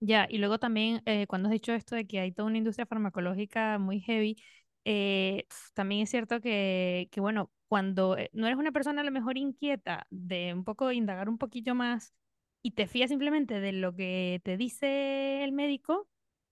Ya, 0.00 0.26
y 0.30 0.38
luego 0.38 0.58
también 0.58 1.02
eh, 1.04 1.26
cuando 1.26 1.48
has 1.48 1.52
dicho 1.52 1.72
esto 1.74 1.94
de 1.94 2.06
que 2.06 2.20
hay 2.20 2.32
toda 2.32 2.48
una 2.48 2.58
industria 2.58 2.86
farmacológica 2.86 3.78
muy 3.78 4.00
heavy, 4.00 4.42
eh, 4.84 5.44
también 5.74 6.02
es 6.02 6.10
cierto 6.10 6.40
que, 6.40 7.08
que, 7.12 7.20
bueno, 7.20 7.50
cuando 7.68 8.16
eh, 8.16 8.30
no 8.32 8.46
eres 8.46 8.58
una 8.58 8.72
persona 8.72 9.02
a 9.02 9.04
lo 9.04 9.10
mejor 9.10 9.36
inquieta 9.36 10.06
de 10.10 10.54
un 10.54 10.64
poco 10.64 10.90
indagar 10.90 11.28
un 11.28 11.36
poquito 11.36 11.74
más 11.74 12.14
y 12.62 12.72
te 12.72 12.86
fías 12.86 13.10
simplemente 13.10 13.60
de 13.60 13.72
lo 13.72 13.94
que 13.94 14.40
te 14.42 14.56
dice 14.56 15.44
el 15.44 15.52
médico 15.52 16.08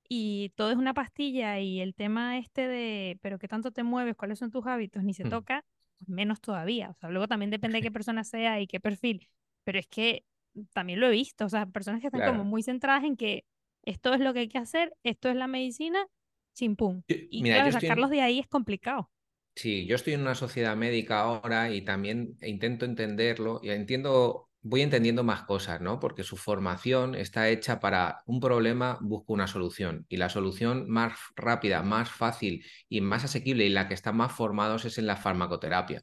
y 0.09 0.51
todo 0.57 0.71
es 0.71 0.77
una 0.77 0.95
pastilla 0.95 1.59
y 1.59 1.81
el 1.81 1.95
tema 1.95 2.39
este 2.39 2.69
de, 2.69 3.19
pero 3.23 3.39
qué 3.39 3.49
tanto 3.49 3.73
te 3.73 3.83
mueves, 3.83 4.17
cuáles 4.17 4.39
son 4.39 4.51
tus 4.51 4.67
hábitos, 4.67 5.05
ni 5.05 5.15
se 5.15 5.25
mm. 5.25 5.31
toca, 5.31 5.65
menos 6.07 6.41
todavía. 6.41 6.91
O 6.91 6.95
sea, 6.95 7.11
luego 7.11 7.29
también 7.29 7.51
depende 7.51 7.79
de 7.79 7.83
qué 7.89 7.91
persona 7.93 8.25
sea 8.25 8.61
y 8.61 8.67
qué 8.67 8.81
perfil, 8.81 9.29
pero 9.65 9.79
es 9.79 9.87
que 9.87 10.25
también 10.73 11.01
lo 11.01 11.09
he 11.09 11.13
visto, 11.13 11.45
o 11.45 11.49
sea, 11.49 11.67
personas 11.67 12.01
que 12.01 12.09
están 12.09 12.27
como 12.27 12.45
muy 12.45 12.63
centradas 12.63 13.05
en 13.05 13.17
que 13.17 13.45
esto 13.85 14.13
es 14.13 14.21
lo 14.21 14.33
que 14.33 14.41
hay 14.41 14.49
que 14.49 14.59
hacer, 14.59 14.93
esto 15.03 15.29
es 15.29 15.37
la 15.37 15.47
medicina, 15.47 16.07
chimpum. 16.55 17.03
Y 17.07 17.43
claro, 17.43 17.73
sacarlos 17.73 18.11
de 18.11 18.21
ahí 18.21 18.39
es 18.39 18.47
complicado. 18.47 19.11
Sí, 19.55 19.87
yo 19.87 19.97
estoy 19.97 20.13
en 20.13 20.21
una 20.21 20.35
sociedad 20.35 20.77
médica 20.77 21.21
ahora 21.21 21.71
y 21.71 21.83
también 21.83 22.37
intento 22.43 22.85
entenderlo 22.85 23.61
y 23.63 23.71
entiendo, 23.71 24.49
voy 24.61 24.83
entendiendo 24.83 25.25
más 25.25 25.43
cosas, 25.43 25.81
¿no? 25.81 25.99
Porque 25.99 26.23
su 26.23 26.37
formación 26.37 27.17
está 27.17 27.49
hecha 27.49 27.81
para 27.81 28.23
un 28.27 28.39
problema, 28.39 28.99
busco 29.01 29.33
una 29.33 29.49
solución 29.49 30.07
y 30.09 30.17
la 30.17 30.29
solución 30.29 30.89
más 30.89 31.19
rápida, 31.35 31.83
más 31.83 32.09
fácil 32.09 32.65
y 32.89 33.01
más 33.01 33.25
asequible 33.25 33.67
y 33.67 33.71
la 33.71 33.89
que 33.89 33.95
están 33.95 34.17
más 34.17 34.33
formados 34.33 34.85
es 34.85 34.97
en 34.99 35.07
la 35.07 35.17
farmacoterapia. 35.17 36.03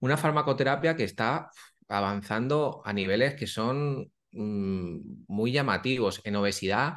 Una 0.00 0.18
farmacoterapia 0.18 0.96
que 0.96 1.04
está 1.04 1.48
avanzando 1.88 2.82
a 2.84 2.92
niveles 2.92 3.34
que 3.34 3.46
son 3.46 4.10
mm, 4.32 4.98
muy 5.28 5.52
llamativos. 5.52 6.20
En 6.24 6.36
obesidad 6.36 6.94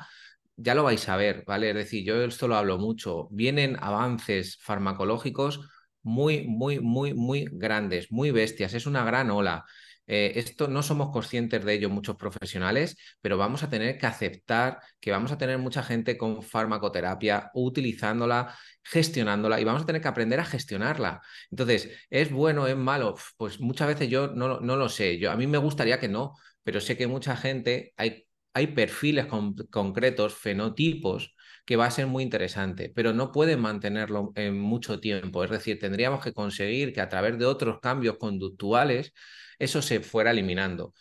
ya 0.56 0.76
lo 0.76 0.84
vais 0.84 1.08
a 1.10 1.18
ver, 1.18 1.44
¿vale? 1.46 1.70
Es 1.70 1.76
decir, 1.76 2.04
yo 2.06 2.22
esto 2.24 2.48
lo 2.48 2.56
hablo 2.56 2.78
mucho. 2.78 3.28
Vienen 3.32 3.78
avances 3.80 4.58
farmacológicos 4.62 5.62
muy, 6.04 6.48
muy, 6.48 6.80
muy, 6.80 7.14
muy 7.14 7.48
grandes, 7.52 8.12
muy 8.12 8.32
bestias. 8.32 8.74
Es 8.74 8.86
una 8.88 9.04
gran 9.06 9.30
ola. 9.32 9.66
Eh, 10.08 10.34
esto 10.36 10.68
no 10.70 10.82
somos 10.84 11.12
conscientes 11.12 11.64
de 11.66 11.74
ello 11.74 11.90
muchos 11.90 12.16
profesionales, 12.16 12.98
pero 13.22 13.38
vamos 13.38 13.64
a 13.64 13.70
tener 13.70 13.98
que 13.98 14.06
aceptar 14.06 14.80
que 15.00 15.12
vamos 15.12 15.32
a 15.32 15.38
tener 15.38 15.58
mucha 15.58 15.84
gente 15.84 16.18
con 16.18 16.42
farmacoterapia 16.42 17.52
utilizándola, 17.54 18.56
gestionándola 18.84 19.60
y 19.60 19.66
vamos 19.66 19.84
a 19.84 19.86
tener 19.86 20.02
que 20.02 20.08
aprender 20.08 20.40
a 20.40 20.46
gestionarla. 20.46 21.22
Entonces, 21.52 21.90
¿es 22.10 22.32
bueno, 22.32 22.68
es 22.68 22.78
malo? 22.78 23.16
Pues 23.38 23.60
muchas 23.60 23.88
veces 23.90 24.10
yo 24.10 24.30
no, 24.30 24.60
no 24.62 24.76
lo 24.78 24.90
sé. 24.90 25.20
Yo, 25.20 25.32
a 25.32 25.36
mí 25.36 25.46
me 25.46 25.58
gustaría 25.58 26.00
que 26.00 26.08
no, 26.08 26.34
pero 26.64 26.80
sé 26.82 26.98
que 26.98 27.08
mucha 27.08 27.36
gente, 27.36 27.94
hay, 27.98 28.26
hay 28.54 28.68
perfiles 28.68 29.28
concretos, 29.70 30.34
fenotipos 30.36 31.36
que 31.66 31.76
va 31.76 31.86
a 31.86 31.92
ser 31.92 32.08
muy 32.08 32.24
interesante, 32.24 32.92
pero 32.96 33.14
no 33.14 33.32
pueden 33.32 33.60
mantenerlo 33.60 34.32
en 34.36 34.58
mucho 34.58 35.00
tiempo. 35.02 35.44
Es 35.44 35.52
decir, 35.52 35.80
tendríamos 35.80 36.24
que 36.24 36.34
conseguir 36.34 36.94
que 36.94 37.02
a 37.02 37.10
través 37.10 37.38
de 37.38 37.46
otros 37.46 37.80
cambios 37.82 38.18
conductuales 38.18 39.14
eso 39.60 39.82
se 39.82 40.00
fuera 40.02 40.32
eliminando. 40.32 40.94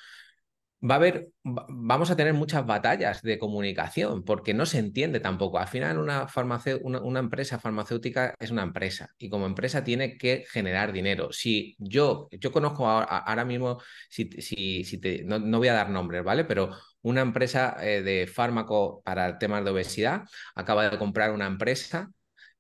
Va 0.89 0.95
a 0.95 0.99
haber, 0.99 1.29
vamos 1.43 2.11
a 2.11 2.17
tener 2.17 2.35
muchas 2.35 2.65
batallas 2.67 3.23
de 3.23 3.39
comunicación 3.39 4.23
porque 4.25 4.53
no 4.53 4.67
se 4.67 4.79
entiende 4.79 5.21
tampoco. 5.21 5.59
Al 5.59 5.69
final, 5.69 5.99
una, 5.99 6.27
una, 6.83 7.19
empresa 7.19 7.59
farmacéutica 7.59 8.35
es 8.39 8.51
una 8.51 8.63
empresa 8.63 9.09
y 9.19 9.31
como 9.31 9.47
empresa 9.47 9.83
tiene 9.83 10.19
que 10.19 10.45
generar 10.49 10.93
dinero. 10.93 11.33
Si 11.33 11.75
yo, 11.79 12.29
yo 12.31 12.53
conozco 12.53 12.87
ahora, 12.87 13.45
mismo, 13.47 13.81
si, 14.11 14.31
si, 14.43 14.85
si 14.85 14.99
te, 15.01 15.25
no, 15.25 15.41
voy 15.59 15.69
a 15.69 15.73
dar 15.73 15.89
nombres, 15.91 16.23
¿vale? 16.23 16.45
Pero 16.45 16.71
una 17.03 17.23
empresa 17.23 17.77
eh, 17.81 18.03
de 18.03 18.27
fármaco 18.27 19.03
para 19.03 19.39
temas 19.39 19.65
de 19.65 19.71
obesidad 19.71 20.25
acaba 20.55 20.89
de 20.91 20.99
comprar 20.99 21.33
una 21.33 21.47
empresa 21.47 22.11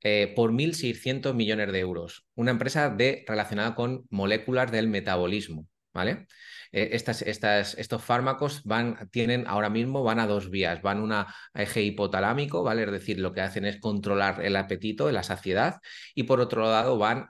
eh, 0.02 0.32
por 0.34 0.52
1.600 0.52 1.34
millones 1.34 1.70
de 1.70 1.80
euros. 1.80 2.26
Una 2.34 2.50
empresa 2.52 2.90
de, 2.90 3.24
relacionada 3.28 3.74
con 3.74 4.06
moléculas 4.10 4.72
del 4.72 4.88
metabolismo. 4.88 5.66
¿Vale? 5.96 6.26
Eh, 6.72 6.90
estos 6.92 8.02
fármacos 8.04 8.62
van, 8.64 9.08
tienen 9.10 9.46
ahora 9.46 9.70
mismo, 9.70 10.02
van 10.04 10.20
a 10.20 10.26
dos 10.26 10.50
vías, 10.50 10.82
van 10.82 11.00
una 11.00 11.34
eje 11.54 11.82
hipotalámico, 11.82 12.62
¿vale? 12.62 12.84
Es 12.84 12.92
decir, 12.92 13.18
lo 13.18 13.32
que 13.32 13.40
hacen 13.40 13.64
es 13.64 13.80
controlar 13.80 14.44
el 14.44 14.56
apetito, 14.56 15.10
la 15.10 15.22
saciedad, 15.22 15.80
y 16.14 16.24
por 16.24 16.40
otro 16.40 16.62
lado 16.62 16.98
van 16.98 17.28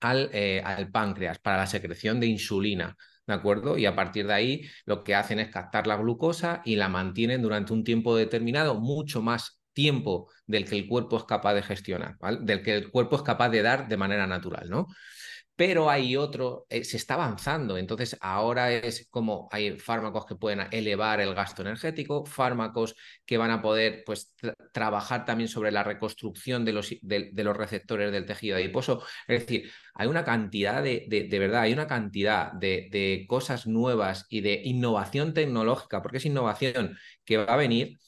al, 0.00 0.30
eh, 0.32 0.62
al 0.64 0.90
páncreas 0.90 1.38
para 1.38 1.56
la 1.58 1.66
secreción 1.66 2.20
de 2.20 2.26
insulina. 2.26 2.96
¿De 3.26 3.32
acuerdo? 3.32 3.78
Y 3.78 3.86
a 3.86 3.96
partir 3.96 4.26
de 4.26 4.34
ahí 4.34 4.62
lo 4.84 5.02
que 5.02 5.14
hacen 5.14 5.38
es 5.40 5.48
captar 5.48 5.86
la 5.86 5.96
glucosa 5.96 6.60
y 6.64 6.76
la 6.76 6.90
mantienen 6.90 7.40
durante 7.40 7.72
un 7.72 7.82
tiempo 7.82 8.14
determinado, 8.14 8.74
mucho 8.74 9.22
más 9.22 9.62
tiempo 9.72 10.30
del 10.46 10.66
que 10.66 10.76
el 10.76 10.86
cuerpo 10.86 11.16
es 11.16 11.24
capaz 11.24 11.54
de 11.54 11.62
gestionar. 11.62 12.16
Del 12.42 12.62
que 12.62 12.74
el 12.76 12.90
cuerpo 12.90 13.16
es 13.16 13.22
capaz 13.22 13.48
de 13.48 13.62
dar 13.62 13.88
de 13.88 13.96
manera 13.96 14.26
natural, 14.26 14.68
¿no? 14.68 14.86
Pero 15.56 15.88
hay 15.88 16.16
otro, 16.16 16.66
eh, 16.68 16.82
se 16.82 16.96
está 16.96 17.14
avanzando, 17.14 17.78
entonces 17.78 18.16
ahora 18.20 18.72
es 18.72 19.06
como 19.10 19.48
hay 19.52 19.78
fármacos 19.78 20.26
que 20.26 20.34
pueden 20.34 20.66
elevar 20.72 21.20
el 21.20 21.32
gasto 21.34 21.62
energético, 21.62 22.26
fármacos 22.26 22.96
que 23.24 23.38
van 23.38 23.52
a 23.52 23.62
poder 23.62 24.02
pues, 24.04 24.34
trabajar 24.72 25.24
también 25.24 25.48
sobre 25.48 25.70
la 25.70 25.84
reconstrucción 25.84 26.64
de 26.64 26.72
los, 26.72 26.94
de, 27.02 27.30
los, 27.44 27.56
receptores 27.56 28.10
del 28.10 28.26
tejido 28.26 28.56
adiposo, 28.56 29.04
es 29.28 29.40
decir, 29.40 29.70
hay 29.94 30.08
una 30.08 30.24
cantidad 30.24 30.82
de, 30.82 31.06
de, 31.08 31.38
verdad, 31.38 31.62
hay 31.62 31.72
una 31.72 31.86
cantidad 31.86 32.52
de, 32.52 33.24
cosas 33.28 33.66
nuevas 33.66 34.26
y 34.28 34.40
de 34.40 34.60
innovación 34.64 35.34
tecnológica, 35.34 36.02
porque 36.02 36.18
es 36.18 36.26
innovación 36.26 36.96
que 37.24 37.36
va 37.38 37.54
a 37.54 37.56
venir, 37.56 37.98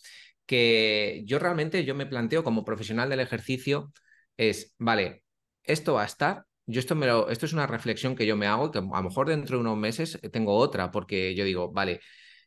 que 0.47 1.23
yo 1.27 1.39
realmente 1.39 1.85
yo 1.85 1.95
me 1.95 2.07
planteo 2.07 2.45
como 2.45 2.65
profesional 2.65 3.09
del 3.11 3.21
ejercicio, 3.21 3.93
es, 4.37 4.75
vale, 4.79 5.25
esto 5.63 5.95
va 5.95 6.03
a 6.03 6.07
estar, 6.07 6.46
yo 6.67 6.81
esto, 6.81 6.95
me 6.95 7.07
lo, 7.07 7.29
esto 7.31 7.47
es 7.47 7.53
una 7.53 7.67
reflexión 7.67 8.17
que 8.17 8.27
yo 8.27 8.37
me 8.37 8.47
hago, 8.47 8.71
que 8.71 8.79
a 8.79 8.83
lo 8.83 9.03
mejor 9.03 9.29
dentro 9.29 9.57
de 9.57 9.61
unos 9.63 9.77
meses 9.79 10.19
tengo 10.33 10.55
otra, 10.57 10.91
porque 10.91 11.35
yo 11.35 11.45
digo, 11.45 11.73
vale, 11.73 12.01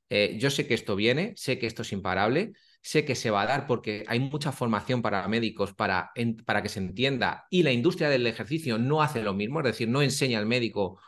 eh, 0.09 0.37
yo 0.39 0.49
sé 0.49 0.67
que 0.67 0.73
esto 0.73 0.95
viene, 0.95 1.33
sé 1.35 1.59
que 1.59 1.67
esto 1.67 1.83
es 1.83 1.91
imparable, 1.91 2.53
sé 2.81 3.05
que 3.05 3.15
se 3.15 3.31
va 3.31 3.43
a 3.43 3.45
dar 3.45 3.67
porque 3.67 4.03
hay 4.07 4.19
mucha 4.19 4.51
formación 4.51 5.01
para 5.01 5.27
médicos 5.27 5.73
para, 5.73 6.11
para 6.45 6.61
que 6.63 6.69
se 6.69 6.79
entienda 6.79 7.45
y 7.49 7.63
la 7.63 7.71
industria 7.71 8.09
del 8.09 8.25
ejercicio 8.27 8.77
no 8.77 9.01
hace 9.01 9.21
lo 9.23 9.33
mismo, 9.33 9.59
es 9.59 9.65
decir, 9.65 9.87
no 9.89 10.01
enseña 10.01 10.39
al 10.39 10.45
médico 10.45 10.99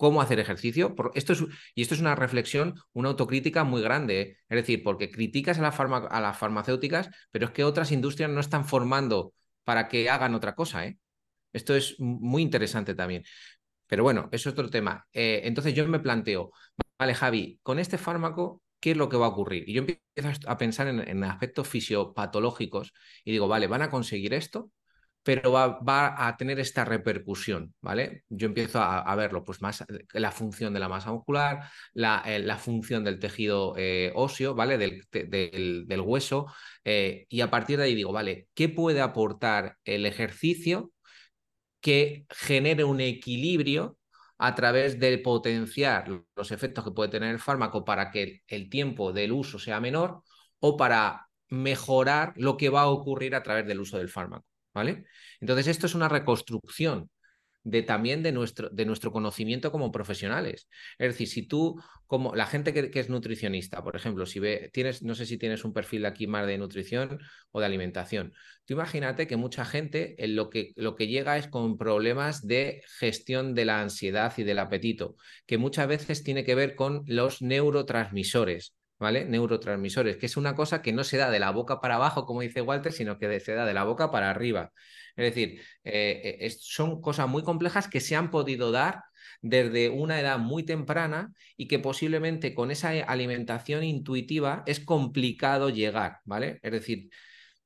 cómo 0.00 0.22
hacer 0.22 0.40
ejercicio. 0.40 0.94
Esto 1.14 1.34
es, 1.34 1.44
y 1.74 1.82
esto 1.82 1.94
es 1.94 2.00
una 2.00 2.14
reflexión, 2.14 2.74
una 2.94 3.10
autocrítica 3.10 3.64
muy 3.64 3.82
grande. 3.82 4.20
¿eh? 4.22 4.36
Es 4.48 4.56
decir, 4.56 4.82
porque 4.82 5.10
criticas 5.10 5.58
a, 5.58 5.68
a, 5.68 6.20
las 6.22 6.38
farmacéuticas, 6.38 7.10
pero 7.30 7.46
es 7.46 7.52
que 7.52 7.64
otras 7.64 7.92
industrias 7.92 8.30
no 8.30 8.40
están 8.40 8.64
formando 8.64 9.34
para 9.62 9.88
que 9.88 10.08
hagan 10.08 10.34
otra 10.34 10.54
cosa. 10.54 10.86
¿eh? 10.86 10.98
Esto 11.52 11.74
es 11.74 11.98
muy 11.98 12.42
interesante 12.42 12.94
también. 12.94 13.24
Pero 13.90 14.04
bueno, 14.04 14.28
es 14.32 14.46
otro 14.46 14.70
tema. 14.70 15.06
Eh, 15.12 15.42
entonces 15.44 15.74
yo 15.74 15.86
me 15.88 15.98
planteo, 15.98 16.52
vale, 16.98 17.14
Javi, 17.14 17.58
con 17.62 17.80
este 17.80 17.98
fármaco, 17.98 18.62
¿qué 18.78 18.92
es 18.92 18.96
lo 18.96 19.08
que 19.08 19.16
va 19.16 19.26
a 19.26 19.30
ocurrir? 19.30 19.68
Y 19.68 19.72
yo 19.74 19.80
empiezo 19.80 20.48
a 20.48 20.58
pensar 20.58 20.86
en, 20.86 21.24
aspectos 21.24 21.68
fisiopatológicos 21.68 22.92
y 23.24 23.32
digo, 23.32 23.48
vale, 23.48 23.66
van 23.66 23.82
a 23.82 23.90
conseguir 23.90 24.32
esto, 24.32 24.70
pero 25.24 25.50
va, 25.52 26.28
a 26.28 26.36
tener 26.36 26.60
esta 26.60 26.84
repercusión, 26.84 27.74
¿vale? 27.80 28.24
Yo 28.28 28.46
empiezo 28.46 28.80
a, 28.80 29.14
verlo, 29.16 29.44
pues 29.44 29.60
más 29.60 29.84
la 30.12 30.30
función 30.30 30.72
de 30.72 30.80
la 30.80 30.88
masa 30.88 31.12
muscular, 31.12 31.68
la, 31.92 32.22
eh, 32.26 32.46
función 32.58 33.02
del 33.04 33.18
tejido 33.18 33.74
eh, 33.76 34.12
óseo, 34.14 34.54
¿vale? 34.54 34.78
Del 34.78 36.00
hueso, 36.00 36.46
y 36.84 37.40
a 37.40 37.50
partir 37.50 37.78
de 37.78 37.84
ahí 37.84 37.94
digo, 37.96 38.12
vale, 38.12 38.48
¿qué 38.54 38.68
puede 38.68 39.00
aportar 39.00 39.76
el 39.84 40.06
ejercicio 40.06 40.92
que 41.80 42.26
genere 42.30 42.84
un 42.84 43.00
equilibrio 43.00 43.98
a 44.38 44.54
través 44.54 44.98
de 44.98 45.18
potenciar 45.18 46.08
los 46.34 46.50
efectos 46.50 46.84
que 46.84 46.92
puede 46.92 47.10
tener 47.10 47.30
el 47.30 47.40
fármaco 47.40 47.84
para 47.84 48.10
que 48.10 48.42
el 48.48 48.70
tiempo 48.70 49.12
del 49.12 49.32
uso 49.32 49.58
sea 49.58 49.80
menor 49.80 50.22
o 50.60 50.76
para 50.76 51.28
mejorar 51.48 52.32
lo 52.36 52.56
que 52.56 52.70
va 52.70 52.82
a 52.82 52.88
ocurrir 52.88 53.34
a 53.34 53.42
través 53.42 53.66
del 53.66 53.80
uso 53.80 53.98
del 53.98 54.08
fármaco. 54.08 54.46
¿Vale? 54.72 55.04
Entonces, 55.40 55.66
esto 55.66 55.86
es 55.86 55.94
una 55.94 56.08
reconstrucción 56.08 57.10
de 57.62 57.82
también 57.82 58.22
de 58.22 58.32
nuestro, 58.32 58.70
de 58.70 58.84
nuestro 58.86 59.12
conocimiento 59.12 59.70
como 59.70 59.92
profesionales. 59.92 60.68
Es 60.98 61.08
decir, 61.08 61.28
si 61.28 61.42
tú, 61.42 61.80
como 62.06 62.34
la 62.34 62.46
gente 62.46 62.72
que, 62.72 62.90
es 62.98 63.08
nutricionista, 63.10 63.82
por 63.82 63.96
ejemplo, 63.96 64.26
si 64.26 64.40
ve, 64.40 64.70
tienes, 64.72 65.02
no 65.02 65.14
sé 65.14 65.26
si 65.26 65.36
tienes 65.36 65.64
un 65.64 65.72
perfil 65.72 66.06
aquí 66.06 66.26
más 66.26 66.46
de 66.46 66.58
nutrición 66.58 67.18
o 67.50 67.60
de 67.60 67.66
alimentación, 67.66 68.32
tú 68.64 68.74
imagínate 68.74 69.26
que 69.26 69.36
mucha 69.36 69.64
gente 69.64 70.22
en 70.24 70.36
lo, 70.36 70.48
que, 70.48 70.72
lo 70.76 70.96
que 70.96 71.08
llega 71.08 71.36
es 71.36 71.48
con 71.48 71.76
problemas 71.76 72.46
de 72.46 72.82
gestión 72.98 73.54
de 73.54 73.64
la 73.66 73.80
ansiedad 73.80 74.32
y 74.36 74.42
del 74.44 74.58
apetito, 74.58 75.16
que 75.46 75.58
muchas 75.58 75.86
veces 75.88 76.24
tiene 76.24 76.44
que 76.44 76.54
ver 76.54 76.74
con 76.74 77.02
los 77.06 77.42
neurotransmisores. 77.42 78.74
¿Vale? 78.98 79.24
Neurotransmisores, 79.24 80.18
que 80.18 80.26
es 80.26 80.36
una 80.36 80.54
cosa 80.54 80.82
que 80.82 80.92
no 80.92 81.04
se 81.04 81.16
da 81.16 81.30
de 81.30 81.38
la 81.38 81.52
boca 81.52 81.80
para 81.80 81.94
abajo, 81.94 82.26
como 82.26 82.42
dice 82.42 82.60
Walter, 82.60 82.92
sino 82.92 83.18
que 83.18 83.40
se 83.40 83.54
da 83.54 83.64
de 83.64 83.72
la 83.72 83.84
boca 83.84 84.10
para 84.10 84.28
arriba. 84.28 84.72
Es 85.16 85.34
decir, 85.34 85.60
eh, 85.84 86.38
eh, 86.40 86.50
son 86.58 87.00
cosas 87.00 87.28
muy 87.28 87.42
complejas 87.42 87.88
que 87.88 88.00
se 88.00 88.16
han 88.16 88.30
podido 88.30 88.70
dar 88.72 89.02
desde 89.42 89.88
una 89.88 90.20
edad 90.20 90.38
muy 90.38 90.64
temprana 90.64 91.32
y 91.56 91.68
que 91.68 91.78
posiblemente 91.78 92.54
con 92.54 92.70
esa 92.70 92.90
alimentación 92.90 93.84
intuitiva 93.84 94.62
es 94.66 94.80
complicado 94.80 95.70
llegar, 95.70 96.18
¿vale? 96.24 96.58
Es 96.62 96.72
decir, 96.72 97.10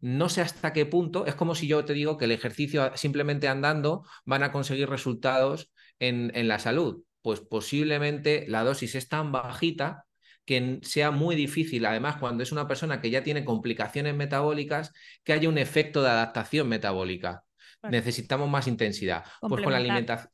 no 0.00 0.28
sé 0.28 0.42
hasta 0.42 0.72
qué 0.72 0.86
punto, 0.86 1.26
es 1.26 1.34
como 1.34 1.54
si 1.54 1.66
yo 1.66 1.84
te 1.84 1.94
digo 1.94 2.16
que 2.18 2.26
el 2.26 2.32
ejercicio 2.32 2.92
simplemente 2.96 3.48
andando 3.48 4.04
van 4.24 4.42
a 4.42 4.52
conseguir 4.52 4.88
resultados 4.88 5.72
en, 5.98 6.30
en 6.34 6.48
la 6.48 6.58
salud. 6.58 7.02
Pues 7.22 7.40
posiblemente 7.40 8.44
la 8.48 8.64
dosis 8.64 8.94
es 8.94 9.08
tan 9.08 9.32
bajita 9.32 10.04
que 10.44 10.80
sea 10.82 11.10
muy 11.10 11.36
difícil, 11.36 11.86
además 11.86 12.16
cuando 12.16 12.42
es 12.42 12.52
una 12.52 12.68
persona 12.68 13.00
que 13.00 13.10
ya 13.10 13.22
tiene 13.22 13.44
complicaciones 13.44 14.14
metabólicas, 14.14 14.92
que 15.22 15.32
haya 15.32 15.48
un 15.48 15.58
efecto 15.58 16.02
de 16.02 16.10
adaptación 16.10 16.68
metabólica. 16.68 17.44
Necesitamos 17.82 18.48
más 18.48 18.66
intensidad. 18.66 19.24
Pues 19.40 19.62
con 19.62 19.72
la 19.72 19.78
alimentación. 19.78 20.30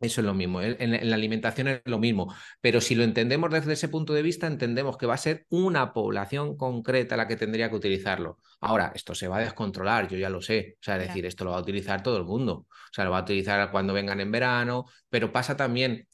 Eso 0.00 0.20
es 0.20 0.26
lo 0.26 0.34
mismo, 0.34 0.60
en, 0.60 1.08
la 1.08 1.16
alimentación 1.16 1.68
es 1.68 1.80
lo 1.86 1.98
mismo, 1.98 2.34
pero 2.60 2.80
si 2.80 2.94
lo 2.94 3.04
entendemos 3.04 3.50
desde 3.50 3.72
ese 3.72 3.88
punto 3.88 4.12
de 4.12 4.22
vista, 4.22 4.46
entendemos 4.46 4.98
que 4.98 5.06
va 5.06 5.14
a 5.14 5.18
ser 5.18 5.46
una 5.48 5.94
población 5.94 6.56
concreta 6.56 7.16
la 7.16 7.26
que 7.26 7.36
tendría 7.36 7.70
que 7.70 7.76
utilizarlo. 7.76 8.38
Ahora, 8.60 8.92
esto 8.94 9.14
se 9.14 9.28
va 9.28 9.38
a 9.38 9.40
descontrolar, 9.40 10.08
yo 10.08 10.18
ya 10.18 10.28
lo 10.28 10.42
sé, 10.42 10.76
o 10.78 10.82
sea, 10.82 10.96
es 10.96 11.08
decir, 11.08 11.24
esto 11.24 11.44
lo 11.44 11.52
va 11.52 11.58
a 11.58 11.60
utilizar 11.60 12.02
todo 12.02 12.18
el 12.18 12.24
mundo, 12.24 12.66
o 12.68 12.92
sea, 12.92 13.04
lo 13.04 13.12
va 13.12 13.18
a 13.18 13.22
utilizar 13.22 13.70
cuando 13.70 13.94
vengan 13.94 14.20
en 14.20 14.30
verano, 14.30 14.84
pero 15.08 15.32
pasa 15.32 15.56
también, 15.56 16.06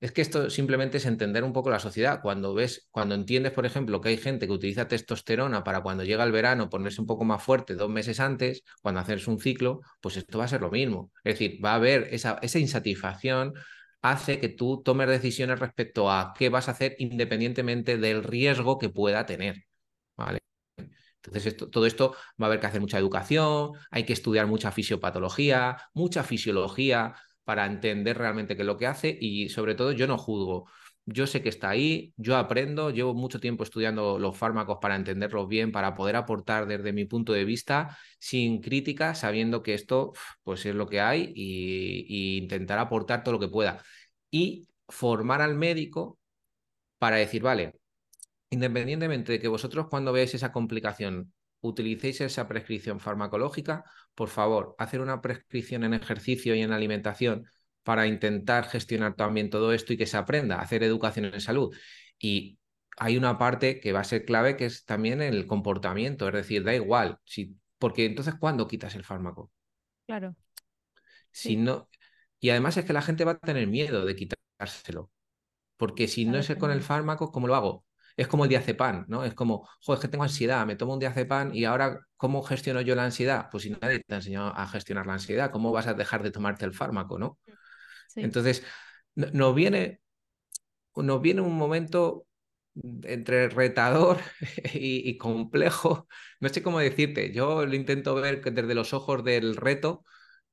es 0.00 0.12
que 0.12 0.20
esto 0.20 0.50
simplemente 0.50 0.98
es 0.98 1.06
entender 1.06 1.42
un 1.42 1.52
poco 1.52 1.70
la 1.70 1.78
sociedad. 1.78 2.20
Cuando 2.20 2.54
ves, 2.54 2.86
cuando 2.90 3.14
entiendes, 3.14 3.52
por 3.52 3.64
ejemplo, 3.64 4.00
que 4.00 4.10
hay 4.10 4.18
gente 4.18 4.46
que 4.46 4.52
utiliza 4.52 4.88
testosterona 4.88 5.64
para 5.64 5.80
cuando 5.82 6.04
llega 6.04 6.24
el 6.24 6.32
verano 6.32 6.68
ponerse 6.68 7.00
un 7.00 7.06
poco 7.06 7.24
más 7.24 7.42
fuerte 7.42 7.74
dos 7.74 7.88
meses 7.88 8.20
antes, 8.20 8.62
cuando 8.82 9.00
haces 9.00 9.26
un 9.26 9.40
ciclo, 9.40 9.80
pues 10.00 10.16
esto 10.18 10.38
va 10.38 10.44
a 10.44 10.48
ser 10.48 10.60
lo 10.60 10.70
mismo. 10.70 11.12
Es 11.24 11.38
decir, 11.38 11.64
va 11.64 11.72
a 11.72 11.74
haber 11.76 12.08
esa, 12.12 12.38
insatisfacción 12.42 13.54
hace 14.02 14.38
que 14.40 14.48
tú 14.50 14.82
tomes 14.84 15.08
decisiones 15.08 15.58
respecto 15.58 16.10
a 16.10 16.34
qué 16.38 16.48
vas 16.50 16.68
a 16.68 16.72
hacer 16.72 16.94
independientemente 16.98 17.96
del 17.98 18.22
riesgo 18.22 18.78
que 18.78 18.90
pueda 18.90 19.24
tener. 19.26 19.64
¿Vale? 20.16 20.40
Entonces, 21.22 21.46
esto, 21.46 21.70
todo 21.70 21.86
esto 21.86 22.14
va 22.40 22.46
a 22.46 22.48
haber 22.48 22.60
que 22.60 22.66
hacer 22.66 22.80
mucha 22.80 22.98
educación, 22.98 23.72
hay 23.90 24.04
que 24.04 24.12
estudiar 24.12 24.46
mucha 24.46 24.70
fisiopatología, 24.72 25.76
mucha 25.94 26.22
fisiología, 26.22 27.16
para 27.46 27.66
entender 27.66 28.18
realmente 28.18 28.56
qué 28.56 28.62
es 28.62 28.66
lo 28.66 28.76
que 28.76 28.88
hace 28.88 29.16
y 29.20 29.48
sobre 29.50 29.76
todo 29.76 29.92
yo 29.92 30.08
no 30.08 30.18
juzgo. 30.18 30.68
Yo 31.06 31.28
sé 31.28 31.42
que 31.42 31.48
está 31.48 31.70
ahí, 31.70 32.12
yo 32.16 32.36
aprendo, 32.36 32.90
llevo 32.90 33.14
mucho 33.14 33.38
tiempo 33.38 33.62
estudiando 33.62 34.18
los 34.18 34.36
fármacos 34.36 34.78
para 34.82 34.96
entenderlos 34.96 35.46
bien, 35.48 35.70
para 35.70 35.94
poder 35.94 36.16
aportar 36.16 36.66
desde 36.66 36.92
mi 36.92 37.04
punto 37.04 37.32
de 37.32 37.44
vista 37.44 37.96
sin 38.18 38.60
crítica, 38.60 39.14
sabiendo 39.14 39.62
que 39.62 39.74
esto 39.74 40.12
pues 40.42 40.66
es 40.66 40.74
lo 40.74 40.88
que 40.88 41.00
hay 41.00 41.32
y, 41.36 42.38
intentar 42.38 42.78
aportar 42.80 43.22
todo 43.22 43.34
lo 43.34 43.40
que 43.40 43.48
pueda. 43.48 43.80
Y 44.30 44.68
formar 44.88 45.40
al 45.42 45.54
médico 45.54 46.18
para 46.98 47.16
decir, 47.16 47.42
vale, 47.42 47.74
independientemente 48.50 49.32
de 49.32 49.40
que 49.40 49.48
vosotros 49.48 49.86
cuando 49.90 50.12
veáis 50.12 50.34
esa 50.34 50.52
complicación 50.52 51.32
utilicéis 51.60 52.20
esa 52.22 52.48
prescripción 52.48 53.00
farmacológica, 53.00 53.84
por 54.16 54.30
favor, 54.30 54.74
hacer 54.78 55.00
una 55.00 55.22
prescripción 55.22 55.84
en 55.84 55.94
ejercicio 55.94 56.54
y 56.56 56.62
en 56.62 56.72
alimentación 56.72 57.46
para 57.84 58.08
intentar 58.08 58.64
gestionar 58.68 59.14
también 59.14 59.50
todo 59.50 59.72
esto 59.72 59.92
y 59.92 59.96
que 59.96 60.06
se 60.06 60.16
aprenda 60.16 60.56
a 60.56 60.62
hacer 60.62 60.82
educación 60.82 61.26
en 61.26 61.40
salud. 61.40 61.76
Y 62.18 62.58
hay 62.96 63.16
una 63.16 63.38
parte 63.38 63.78
que 63.78 63.92
va 63.92 64.00
a 64.00 64.04
ser 64.04 64.24
clave 64.24 64.56
que 64.56 64.66
es 64.66 64.84
también 64.84 65.22
el 65.22 65.46
comportamiento, 65.46 66.26
es 66.26 66.34
decir, 66.34 66.64
da 66.64 66.74
igual, 66.74 67.18
si, 67.24 67.56
porque 67.78 68.06
entonces 68.06 68.34
¿cuándo 68.40 68.66
quitas 68.66 68.96
el 68.96 69.04
fármaco? 69.04 69.52
Claro. 70.06 70.34
Si 71.30 71.56
no, 71.56 71.88
y 72.40 72.50
además 72.50 72.76
es 72.78 72.86
que 72.86 72.94
la 72.94 73.02
gente 73.02 73.24
va 73.24 73.32
a 73.32 73.38
tener 73.38 73.68
miedo 73.68 74.04
de 74.06 74.16
quitárselo, 74.16 75.10
porque 75.76 76.08
si 76.08 76.24
no 76.24 76.38
es 76.38 76.52
con 76.56 76.70
el 76.70 76.80
fármaco, 76.80 77.30
¿cómo 77.30 77.46
lo 77.46 77.54
hago? 77.54 77.85
Es 78.16 78.28
como 78.28 78.44
el 78.44 78.50
diazepam, 78.50 79.04
¿no? 79.08 79.24
Es 79.24 79.34
como, 79.34 79.68
joder, 79.82 79.98
es 79.98 80.02
que 80.02 80.08
tengo 80.08 80.24
ansiedad, 80.24 80.66
me 80.66 80.76
tomo 80.76 80.94
un 80.94 80.98
diazepam 80.98 81.54
y 81.54 81.64
ahora, 81.64 82.00
¿cómo 82.16 82.42
gestiono 82.42 82.80
yo 82.80 82.94
la 82.94 83.04
ansiedad? 83.04 83.48
Pues 83.50 83.64
si 83.64 83.70
nadie 83.70 84.00
te 84.00 84.14
ha 84.14 84.16
enseñado 84.16 84.48
a 84.56 84.66
gestionar 84.68 85.06
la 85.06 85.14
ansiedad, 85.14 85.50
¿cómo 85.50 85.70
vas 85.72 85.86
a 85.86 85.94
dejar 85.94 86.22
de 86.22 86.30
tomarte 86.30 86.64
el 86.64 86.72
fármaco, 86.72 87.18
¿no? 87.18 87.38
Entonces, 88.14 88.64
nos 89.14 89.54
viene, 89.54 90.00
nos 90.96 91.20
viene 91.20 91.42
un 91.42 91.56
momento 91.56 92.26
entre 93.04 93.48
retador 93.48 94.18
y, 94.74 95.16
complejo, 95.18 96.08
no 96.40 96.48
sé 96.48 96.62
cómo 96.62 96.78
decirte, 96.80 97.32
yo 97.32 97.66
lo 97.66 97.74
intento 97.74 98.14
ver 98.14 98.42
desde 98.42 98.74
los 98.74 98.94
ojos 98.94 99.24
del 99.24 99.56
reto 99.56 100.04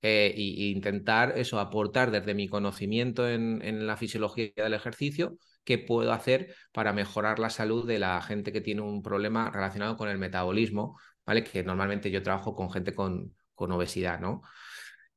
e 0.02 0.34
intentar 0.38 1.38
eso, 1.38 1.60
aportar 1.62 2.12
desde 2.12 2.34
mi 2.34 2.50
conocimiento 2.50 3.30
en, 3.30 3.62
en 3.64 3.88
la 3.88 3.96
fisiología 3.96 4.52
del 4.58 4.74
ejercicio, 4.74 5.38
qué 5.64 5.78
puedo 5.78 6.12
hacer 6.14 6.56
para 6.72 6.94
mejorar 6.94 7.40
la 7.40 7.50
salud 7.50 7.88
de 7.88 8.00
la 8.00 8.22
gente 8.22 8.52
que 8.52 8.62
tiene 8.62 8.82
un 8.82 9.02
problema 9.02 9.50
relacionado 9.52 9.98
con 9.98 10.10
el 10.10 10.18
metabolismo, 10.18 11.00
¿vale? 11.26 11.44
Que 11.44 11.64
normalmente 11.64 12.12
yo 12.12 12.24
trabajo 12.24 12.56
con 12.56 12.72
gente 12.72 12.94
con, 12.94 13.36
con 13.56 13.72
obesidad, 13.72 14.20
¿no? 14.20 14.42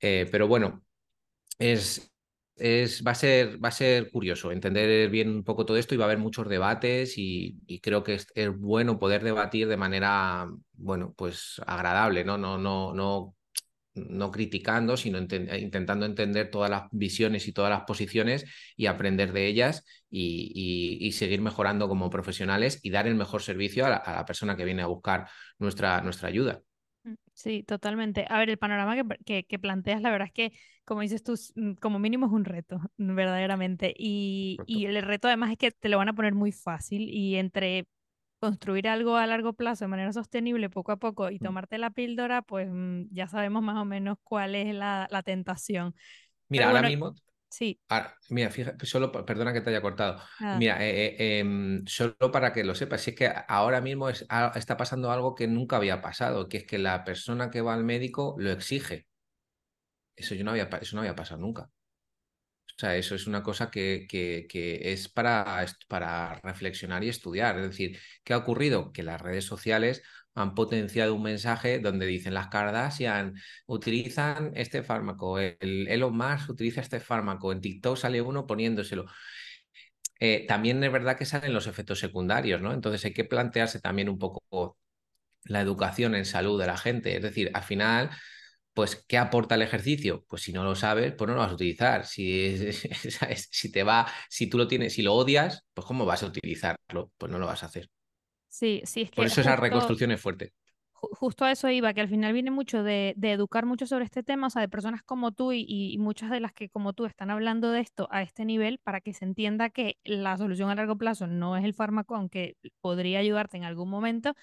Eh, 0.01 0.29
pero 0.31 0.49
bueno, 0.49 0.85
es, 1.59 2.13
es, 2.57 3.03
va, 3.07 3.13
a 3.13 3.15
ser, 3.15 3.63
va 3.63 3.69
a 3.69 3.73
ser 3.73 4.11
curioso 4.11 4.53
entender 4.53 5.11
bien 5.11 5.31
un 5.31 5.45
poco 5.45 5.67
todo 5.67 5.77
esto 5.77 5.95
y 5.95 5.99
va 5.99 6.05
a 6.05 6.09
haber 6.09 6.19
muchos 6.19 6.49
debates 6.49 7.15
y, 7.19 7.59
creo 7.83 8.03
que 8.03 8.15
es, 8.15 8.27
es, 8.35 8.57
bueno 8.59 8.99
poder 8.99 9.23
debatir 9.25 9.69
de 9.69 9.77
manera, 9.77 10.49
bueno, 10.73 11.15
pues 11.17 11.61
agradable, 11.67 12.25
¿no? 12.25 12.39
No, 12.39 12.59
no, 12.59 12.95
no 12.95 13.37
no 13.97 14.31
criticando, 14.31 14.97
sino 14.97 15.19
eh, 15.19 15.59
intentando 15.61 16.07
entender 16.07 16.51
todas 16.51 16.71
las 16.71 16.85
visiones 16.93 17.49
y 17.49 17.53
todas 17.53 17.71
las 17.71 17.83
posiciones 17.83 18.45
y 18.77 18.87
aprender 18.87 19.33
de 19.33 19.47
ellas 19.47 19.85
y, 20.11 21.13
seguir 21.13 21.41
mejorando 21.41 21.89
como 21.89 22.11
profesionales 22.11 22.79
y 22.83 22.91
dar 22.91 23.07
el 23.07 23.15
mejor 23.15 23.43
servicio 23.43 23.87
a 23.87 23.91
la, 23.91 24.25
persona 24.27 24.57
que 24.57 24.65
viene 24.65 24.83
a 24.83 24.87
buscar 24.87 25.29
nuestra, 25.59 26.01
nuestra 26.03 26.29
ayuda. 26.29 26.61
Mm, 27.05 27.15
Sí, 27.33 27.63
totalmente. 27.63 28.27
A 28.29 28.39
ver, 28.39 28.51
el 28.51 28.59
panorama 28.59 28.97
que, 29.25 29.45
que, 29.45 29.59
planteas, 29.59 30.01
la 30.01 30.11
verdad 30.11 30.29
es 30.29 30.33
que, 30.33 30.59
como 30.85 31.03
dices 31.03 31.23
tú, 31.23 31.35
mm, 31.55 31.75
como 31.75 31.99
mínimo 31.99 32.27
es 32.27 32.33
un 32.33 32.45
reto, 32.45 32.81
verdaderamente. 32.97 33.95
Y, 33.97 34.59
y, 34.67 34.87
el 34.87 35.03
reto 35.03 35.29
además 35.29 35.51
es 35.53 35.59
que 35.59 35.71
te 35.71 35.89
lo 35.89 35.99
van 35.99 36.09
a 36.09 36.15
poner 36.15 36.35
muy 36.35 36.53
fácil 36.53 37.09
y 37.09 37.37
entre 37.37 37.87
construir 38.49 38.89
algo 38.89 39.17
a 39.17 39.27
largo 39.27 39.53
plazo 39.53 39.85
de 39.85 39.89
manera 39.89 40.13
sostenible 40.13 40.71
poco 40.71 40.93
a 40.93 40.97
poco 40.97 41.31
y 41.31 41.39
tomarte 41.39 41.79
la 41.79 41.91
píldora, 41.91 42.43
pues 42.43 42.69
mm, 42.71 43.05
ya 43.11 43.29
sabemos 43.29 43.63
más 43.63 43.77
o 43.77 43.85
menos 43.85 44.19
cuál 44.23 44.55
es 44.55 44.75
la, 44.75 45.09
la 45.11 45.23
tentación. 45.23 45.95
Mira, 46.49 46.69
ahora 46.69 46.83
mismo 46.83 47.15
Sí. 47.49 47.79
mira, 48.31 48.51
fíjate, 48.51 48.87
solo, 48.87 49.13
perdona 49.13 49.53
que 49.53 49.61
te 49.61 49.71
haya 49.71 49.81
cortado. 49.83 50.21
Mira, 50.53 50.85
eh, 50.85 51.17
eh, 51.19 51.39
em, 51.41 51.85
solo 51.87 52.17
para 52.33 52.53
que 52.53 52.65
lo 52.65 52.75
sepas, 52.75 53.01
si 53.03 53.11
es 53.11 53.17
que 53.17 53.33
ahora 53.49 53.81
mismo 53.81 54.09
está 54.09 54.77
pasando 54.77 55.11
algo 55.11 55.35
que 55.35 55.47
nunca 55.49 55.77
había 55.77 56.01
pasado, 56.01 56.49
que 56.49 56.59
es 56.59 56.65
que 56.67 56.79
la 56.79 57.05
persona 57.05 57.51
que 57.51 57.61
va 57.61 57.75
al 57.75 57.85
médico 57.85 58.35
lo 58.39 58.51
exige. 58.51 59.07
Eso, 60.15 60.35
yo 60.35 60.45
no 60.45 60.51
había, 60.51 60.65
eso 60.81 60.95
no 60.97 61.01
había 61.03 61.17
pasado 61.17 61.41
nunca. 61.41 61.71
O 62.77 62.79
sea, 62.79 62.97
eso 62.97 63.15
es 63.15 63.27
una 63.27 63.43
cosa 63.43 63.71
que, 63.71 64.07
que, 64.09 64.81
es 64.93 65.09
para, 65.09 65.65
para 65.89 66.35
reflexionar 66.43 67.03
y 67.05 67.09
estudiar. 67.09 67.59
Es 67.59 67.69
decir, 67.71 67.99
¿qué 68.23 68.35
ha 68.35 68.39
ocurrido? 68.39 68.93
Que 68.93 69.03
las 69.03 69.21
redes 69.21 69.45
sociales 69.47 70.03
han 70.35 70.55
potenciado 70.55 71.15
un 71.15 71.23
mensaje 71.23 71.79
donde 71.79 72.05
dicen 72.07 72.35
las 72.35 72.49
Kardashian 72.49 73.35
utilizan 73.67 74.53
este 74.55 74.83
fármaco, 74.83 75.39
el 75.39 75.89
Elon 75.89 76.15
Musk 76.17 76.51
utiliza 76.51 76.83
este 76.83 77.01
fármaco, 77.01 77.53
en 77.53 77.63
TikTok 77.63 77.97
sale 77.97 78.21
uno 78.21 78.47
poniéndoselo. 78.47 79.07
Eh, 80.19 80.47
también 80.47 80.83
es 80.83 80.93
verdad 80.93 81.17
que 81.17 81.27
salen 81.27 81.53
los 81.53 81.67
efectos 81.67 81.99
secundarios, 81.99 82.61
¿no? 82.63 82.73
Entonces 82.73 83.05
hay 83.05 83.13
que 83.13 83.25
plantearse 83.25 83.81
también 83.81 84.09
un 84.09 84.19
poco 84.19 84.79
la 85.45 85.61
educación 85.61 86.15
en 86.15 86.25
salud 86.25 86.61
de 86.61 86.67
la 86.67 86.77
gente. 86.77 87.17
Es 87.17 87.23
decir, 87.23 87.51
al 87.55 87.63
final, 87.63 88.11
pues, 88.77 89.07
¿qué 89.09 89.17
aporta 89.17 89.55
el 89.55 89.63
ejercicio? 89.63 90.27
Pues 90.29 90.43
si 90.43 90.53
no 90.53 90.63
lo 90.63 90.75
sabes, 90.77 91.15
pues 91.15 91.27
no 91.27 91.35
lo 91.35 91.41
vas 91.41 91.51
a 91.51 91.55
utilizar. 91.55 92.05
Si, 92.05 92.55
si 93.51 93.73
te 93.73 93.83
va, 93.83 94.07
si 94.29 94.51
tú 94.51 94.59
lo 94.59 94.69
tienes, 94.69 94.93
si 94.93 95.01
lo 95.01 95.15
odias, 95.15 95.65
pues 95.73 95.87
¿cómo 95.87 96.05
vas 96.05 96.23
a 96.23 96.27
utilizarlo? 96.27 97.11
Pues 97.17 97.33
no 97.33 97.39
lo 97.39 97.47
vas 97.47 97.63
a 97.63 97.67
hacer. 97.67 97.89
Sí, 98.49 98.83
sí, 98.85 99.01
es 99.01 99.11
que. 99.11 99.17
Por 99.17 99.25
eso 99.25 99.41
esa 99.41 99.57
reconstrucción 99.57 100.11
es 100.11 100.21
fuerte. 100.21 100.53
Justo 100.93 101.47
a 101.47 101.53
eso 101.53 101.71
iba, 101.71 101.95
que 101.95 102.03
al 102.03 102.09
final 102.09 102.35
viene 102.35 102.51
mucho 102.51 102.83
de, 102.83 103.15
educar 103.23 103.65
mucho 103.65 103.87
sobre 103.87 104.05
este 104.05 104.23
tema, 104.23 104.49
o 104.49 104.51
sea, 104.51 104.61
de 104.61 104.69
personas 104.69 105.03
como 105.03 105.33
tú 105.33 105.53
y, 105.55 105.97
muchas 105.99 106.31
de 106.31 106.41
las 106.41 106.53
que 106.53 106.69
como 106.69 106.93
tú 106.93 107.07
están 107.07 107.31
hablando 107.31 107.71
de 107.71 107.81
esto 107.81 108.09
a 108.11 108.21
este 108.21 108.45
nivel 108.45 108.79
para 108.79 109.01
que 109.01 109.15
se 109.15 109.25
entienda 109.25 109.71
que 109.71 109.97
la 110.05 110.37
solución 110.37 110.69
a 110.69 110.75
largo 110.75 110.99
plazo 110.99 111.27
no 111.27 111.57
es 111.57 111.65
el 111.65 111.73
fármaco, 111.73 112.15
aunque 112.15 112.59
podría 112.83 113.21
ayudarte 113.21 113.57
en 113.57 113.65
algún 113.65 113.89
momento. 113.89 114.35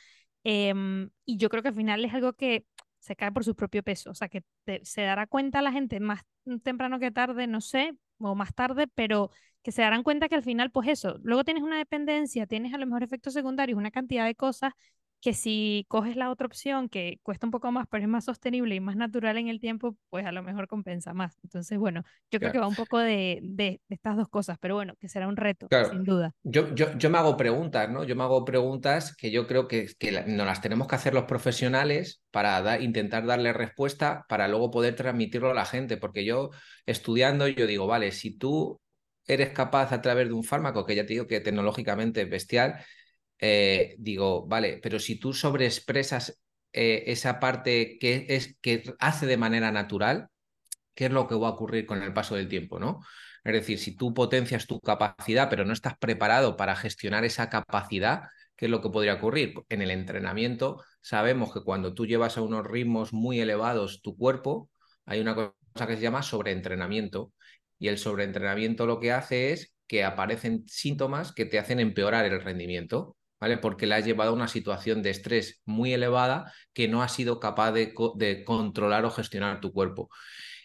Em, 0.43 1.11
y 1.23 1.37
yo 1.37 1.49
creo 1.49 1.61
que 1.61 1.69
al 1.69 1.75
final 1.75 2.03
es 2.03 2.13
algo 2.15 2.33
que 2.33 2.65
se 3.03 3.15
cae 3.17 3.31
por 3.33 3.43
su 3.43 3.53
propio 3.53 3.83
peso, 3.83 4.11
o 4.11 4.13
sea, 4.15 4.29
que 4.29 4.43
se 4.83 5.01
dará 5.01 5.27
cuenta 5.27 5.61
la 5.61 5.73
gente 5.73 5.99
más 5.99 6.21
temprano 6.63 6.99
que 6.99 7.11
tarde, 7.11 7.47
no 7.47 7.59
sé, 7.59 7.97
o 8.19 8.33
más 8.33 8.53
tarde, 8.55 8.87
pero 8.87 9.29
que 9.61 9.73
se 9.73 9.81
darán 9.81 10.03
cuenta 10.03 10.29
que 10.29 10.35
al 10.35 10.43
final, 10.43 10.71
pues 10.71 10.87
eso, 10.87 11.19
luego 11.21 11.43
tienes 11.43 11.63
una 11.63 11.77
dependencia, 11.77 12.47
tienes 12.47 12.73
a 12.73 12.77
lo 12.77 12.85
mejor 12.85 13.03
efectos 13.03 13.33
secundarios, 13.33 13.77
una 13.77 13.91
cantidad 13.91 14.25
de 14.25 14.35
cosas 14.35 14.71
que 15.23 15.33
si 15.33 15.85
coges 15.87 16.17
la 16.17 16.29
otra 16.29 16.47
opción 16.47 16.89
que 16.89 17.17
cuesta 17.23 17.47
un 17.47 17.51
poco 17.51 17.71
más, 17.71 17.87
pero 17.89 18.03
es 18.03 18.09
más 18.09 18.25
sostenible 18.25 18.75
y 18.75 18.81
más 18.81 18.97
natural 18.97 19.37
en 19.37 19.47
el 19.47 19.61
tiempo, 19.61 19.95
pues 20.09 20.25
a 20.25 20.33
lo 20.33 20.43
mejor 20.43 20.67
compensa 20.67 21.13
más. 21.13 21.37
Entonces, 21.43 21.79
bueno, 21.79 22.03
yo 22.29 22.39
creo 22.39 22.51
que 22.51 22.59
va 22.59 22.67
un 22.67 22.75
poco 22.75 22.99
de, 22.99 23.39
de, 23.41 23.79
estas 23.87 24.17
dos 24.17 24.27
cosas, 24.27 24.57
pero 24.59 24.75
bueno, 24.75 24.95
que 24.99 25.07
será 25.07 25.29
un 25.29 25.37
reto, 25.37 25.69
sin 25.89 26.03
duda. 26.03 26.35
Yo, 26.43 26.75
yo, 26.75 26.97
yo, 26.97 27.09
me 27.09 27.19
hago 27.19 27.37
preguntas, 27.37 27.89
¿no? 27.89 28.03
Yo 28.03 28.17
me 28.17 28.23
hago 28.23 28.43
preguntas 28.43 29.15
que 29.15 29.31
yo 29.31 29.47
creo 29.47 29.69
que, 29.69 29.87
que 29.97 30.11
nos 30.11 30.45
las 30.45 30.59
tenemos 30.59 30.89
que 30.89 30.95
hacer 30.95 31.13
los 31.13 31.23
profesionales 31.23 32.21
para 32.29 32.81
intentar 32.81 33.25
darle 33.25 33.53
respuesta 33.53 34.25
para 34.27 34.49
luego 34.49 34.71
poder 34.71 34.97
transmitirlo 34.97 35.51
a 35.51 35.53
la 35.53 35.65
gente, 35.65 35.95
porque 35.95 36.25
yo 36.25 36.49
estudiando, 36.85 37.47
yo 37.47 37.65
digo, 37.65 37.87
vale, 37.87 38.11
si 38.11 38.37
tú 38.37 38.81
eres 39.25 39.51
capaz 39.51 39.93
a 39.93 40.01
través 40.01 40.27
de 40.27 40.33
un 40.33 40.43
fármaco, 40.43 40.85
que 40.85 40.95
ya 40.95 41.05
te 41.05 41.13
digo 41.13 41.27
que 41.27 41.39
tecnológicamente 41.39 42.23
es 42.23 42.29
bestial, 42.29 42.83
eh, 43.39 43.95
digo, 43.99 44.47
vale, 44.47 44.79
pero 44.81 44.99
si 44.99 45.19
tú 45.19 45.33
sobreexpresas 45.33 46.39
eh, 46.71 47.03
esa 47.07 47.39
parte 47.39 47.97
que, 47.99 48.25
es, 48.29 48.57
que 48.61 48.83
hace 48.99 49.25
de 49.25 49.37
manera 49.37 49.71
natural, 49.71 50.29
¿qué 50.95 51.05
es 51.05 51.11
lo 51.11 51.27
que 51.27 51.35
va 51.35 51.49
a 51.49 51.51
ocurrir 51.51 51.85
con 51.85 52.01
el 52.01 52.13
paso 52.13 52.35
del 52.35 52.47
tiempo, 52.47 52.79
no? 52.79 53.01
Es 53.43 53.53
decir, 53.53 53.79
si 53.79 53.95
tú 53.95 54.13
potencias 54.13 54.67
tu 54.67 54.79
capacidad, 54.79 55.49
pero 55.49 55.65
no 55.65 55.73
estás 55.73 55.97
preparado 55.97 56.55
para 56.57 56.75
gestionar 56.75 57.25
esa 57.25 57.49
capacidad, 57.49 58.23
¿qué 58.55 58.65
es 58.65 58.71
lo 58.71 58.81
que 58.81 58.89
podría 58.89 59.15
ocurrir? 59.15 59.53
En 59.69 59.81
el 59.81 59.91
entrenamiento 59.91 60.83
sabemos 61.01 61.53
que 61.53 61.61
cuando 61.61 61.93
tú 61.93 62.05
llevas 62.05 62.37
a 62.37 62.41
unos 62.41 62.65
ritmos 62.65 63.13
muy 63.13 63.39
elevados 63.41 64.01
tu 64.01 64.15
cuerpo, 64.15 64.69
hay 65.05 65.19
una 65.19 65.35
cosa 65.35 65.87
que 65.87 65.95
se 65.97 66.01
llama 66.01 66.23
sobreentrenamiento 66.23 67.33
y 67.79 67.89
el 67.89 67.97
sobreentrenamiento 67.97 68.85
lo 68.85 68.99
que 68.99 69.11
hace 69.11 69.51
es 69.51 69.75
que 69.87 70.03
aparecen 70.05 70.63
síntomas 70.67 71.33
que 71.33 71.45
te 71.45 71.59
hacen 71.59 71.79
empeorar 71.81 72.25
el 72.25 72.41
rendimiento, 72.41 73.17
¿vale? 73.43 73.57
Porque 73.57 73.85
le 73.87 73.95
has 73.95 74.05
llevado 74.05 74.31
a 74.31 74.33
una 74.33 74.47
situación 74.47 75.01
de 75.01 75.09
estrés 75.09 75.61
muy 75.65 75.91
elevada 75.93 76.53
que 76.71 76.87
no 76.87 77.03
has 77.03 77.11
sido 77.11 77.41
capaz 77.41 77.73
de, 77.73 77.93
controlar 78.45 79.03
o 79.03 79.11
gestionar 79.11 79.59
tu 79.59 79.73
cuerpo. 79.73 80.09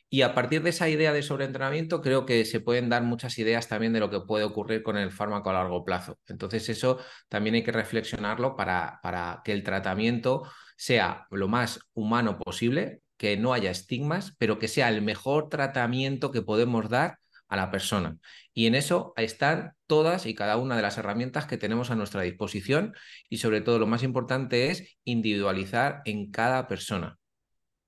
Y 0.08 0.22
a 0.22 0.32
partir 0.32 0.62
de 0.62 0.70
esa 0.70 0.88
idea 0.88 1.12
de 1.12 1.24
sobreentrenamiento, 1.24 2.00
creo 2.00 2.24
que 2.24 2.44
se 2.44 2.60
pueden 2.60 2.88
dar 2.88 3.02
muchas 3.02 3.36
ideas 3.38 3.66
también 3.66 3.92
de 3.92 3.98
lo 3.98 4.10
que 4.10 4.20
puede 4.20 4.44
ocurrir 4.44 4.84
con 4.84 4.96
el 4.96 5.10
fármaco 5.10 5.50
a 5.50 5.54
largo 5.54 5.84
plazo. 5.84 6.20
Entonces, 6.28 6.68
eso 6.68 7.00
también 7.28 7.56
hay 7.56 7.64
que 7.64 7.72
reflexionarlo 7.72 8.54
para 8.54 9.42
que 9.44 9.52
el 9.52 9.64
tratamiento 9.64 10.44
sea 10.76 11.26
lo 11.32 11.48
más 11.48 11.80
humano 11.94 12.38
posible, 12.38 13.02
que 13.16 13.36
no 13.36 13.54
haya 13.54 13.72
estigmas, 13.72 14.36
pero 14.38 14.60
que 14.60 14.68
sea 14.68 14.88
el 14.88 15.02
mejor 15.02 15.48
tratamiento 15.48 16.30
que 16.30 16.42
podemos 16.42 16.88
dar 16.88 17.18
a 17.48 17.56
la 17.56 17.70
persona. 17.70 18.18
Y 18.52 18.66
en 18.66 18.74
eso 18.74 19.12
están 19.16 19.72
todas 19.86 20.26
y 20.26 20.34
cada 20.34 20.56
una 20.56 20.76
de 20.76 20.82
las 20.82 20.98
herramientas 20.98 21.46
que 21.46 21.56
tenemos 21.56 21.90
a 21.90 21.96
nuestra 21.96 22.22
disposición 22.22 22.94
y 23.28 23.38
sobre 23.38 23.60
todo 23.60 23.78
lo 23.78 23.86
más 23.86 24.02
importante 24.02 24.70
es 24.70 24.98
individualizar 25.04 26.02
en 26.04 26.30
cada 26.30 26.66
persona. 26.66 27.18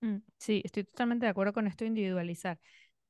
Mm, 0.01 0.19
sí, 0.39 0.63
estoy 0.65 0.85
totalmente 0.85 1.27
de 1.27 1.31
acuerdo 1.31 1.53
con 1.53 1.67
esto, 1.67 1.85
individualizar. 1.85 2.59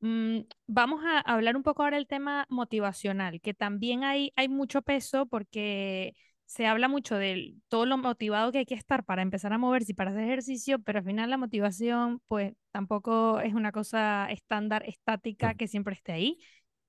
Mm, 0.01 0.41
vamos 0.67 1.03
a 1.05 1.21
hablar 1.21 1.57
un 1.57 1.63
poco 1.63 1.83
ahora 1.83 1.97
del 1.99 2.07
tema 2.07 2.47
motivacional, 2.49 3.41
que 3.41 3.55
también 3.55 4.03
hay, 4.03 4.33
hay 4.37 4.49
mucho 4.49 4.83
peso 4.83 5.27
porque 5.27 6.15
se 6.51 6.67
habla 6.67 6.89
mucho 6.89 7.15
de 7.15 7.55
todo 7.69 7.87
lo 7.87 7.97
motivado 7.97 8.51
que 8.51 8.59
hay 8.59 8.67
que 8.67 8.75
estar 8.75 9.05
para 9.05 9.23
empezar 9.23 9.53
a 9.53 9.59
moverse 9.59 9.93
y 9.93 9.95
para 9.95 10.11
hacer 10.11 10.25
ejercicio, 10.25 10.81
pero 10.81 10.99
al 10.99 11.05
final 11.05 11.31
la 11.31 11.37
motivación 11.37 12.21
pues 12.27 12.55
tampoco 12.73 13.39
es 13.39 13.55
una 13.55 13.71
cosa 13.71 14.27
estándar, 14.33 14.83
estática, 14.85 15.55
que 15.55 15.69
siempre 15.69 15.95
esté 15.95 16.11
ahí. 16.11 16.39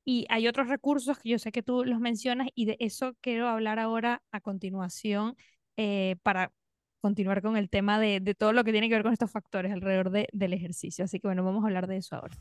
Y 0.03 0.26
hay 0.30 0.47
otros 0.47 0.68
recursos 0.68 1.20
que 1.20 1.30
yo 1.30 1.38
sé 1.38 1.51
que 1.51 1.62
tú 1.62 1.86
los 1.86 1.99
mencionas 1.99 2.47
y 2.55 2.66
de 2.66 2.76
eso 2.80 3.14
quiero 3.22 3.47
hablar 3.47 3.78
ahora 3.78 4.24
a 4.32 4.41
continuación 4.41 5.36
eh, 5.78 6.16
para 6.24 6.51
continuar 6.99 7.43
con 7.43 7.55
el 7.55 7.70
tema 7.70 7.99
de, 7.99 8.20
de, 8.20 8.34
todo 8.34 8.53
lo 8.53 8.64
que 8.64 8.72
tiene 8.72 8.89
que 8.89 8.95
ver 8.95 9.03
con 9.03 9.14
estos 9.14 9.30
factores 9.30 9.72
alrededor 9.72 10.09
de, 10.09 10.28
del 10.34 10.53
ejercicio. 10.53 11.05
Así 11.05 11.20
que 11.20 11.28
bueno, 11.28 11.43
vamos 11.43 11.64
a 11.64 11.68
hablar 11.68 11.86
de 11.86 11.97
eso 11.97 12.16
ahora. 12.16 12.36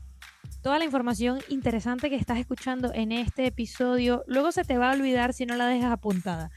Toda 0.63 0.79
la 0.79 0.85
información 0.85 1.37
interesante 1.49 2.09
que 2.09 2.15
estás 2.15 2.39
escuchando 2.39 2.91
en 2.95 3.11
este 3.11 3.45
episodio, 3.45 4.23
luego 4.25 4.51
se 4.51 4.63
te 4.63 4.79
va 4.79 4.89
a 4.89 4.95
olvidar 4.95 5.33
si 5.33 5.45
no 5.45 5.55
la 5.55 5.67
dejas 5.67 5.91
apuntada. 5.91 6.49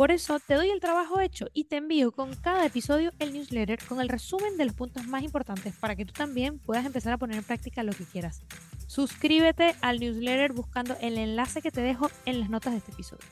Por 0.00 0.12
eso 0.12 0.40
te 0.40 0.54
doy 0.54 0.70
el 0.70 0.80
trabajo 0.80 1.20
hecho 1.20 1.48
y 1.52 1.64
te 1.64 1.76
envío 1.76 2.10
con 2.10 2.34
cada 2.34 2.64
episodio 2.64 3.12
el 3.18 3.34
newsletter 3.34 3.78
con 3.86 4.00
el 4.00 4.08
resumen 4.08 4.56
de 4.56 4.64
los 4.64 4.74
puntos 4.74 5.06
más 5.06 5.22
importantes 5.22 5.76
para 5.76 5.94
que 5.94 6.06
tú 6.06 6.14
también 6.14 6.58
puedas 6.58 6.86
empezar 6.86 7.12
a 7.12 7.18
poner 7.18 7.36
en 7.36 7.44
práctica 7.44 7.82
lo 7.82 7.92
que 7.92 8.04
quieras. 8.04 8.42
Suscríbete 8.86 9.74
al 9.82 10.00
newsletter 10.00 10.54
buscando 10.54 10.96
el 11.02 11.18
enlace 11.18 11.60
que 11.60 11.70
te 11.70 11.82
dejo 11.82 12.08
en 12.24 12.40
las 12.40 12.48
notas 12.48 12.72
de 12.72 12.78
este 12.78 12.92
episodio. 12.92 13.28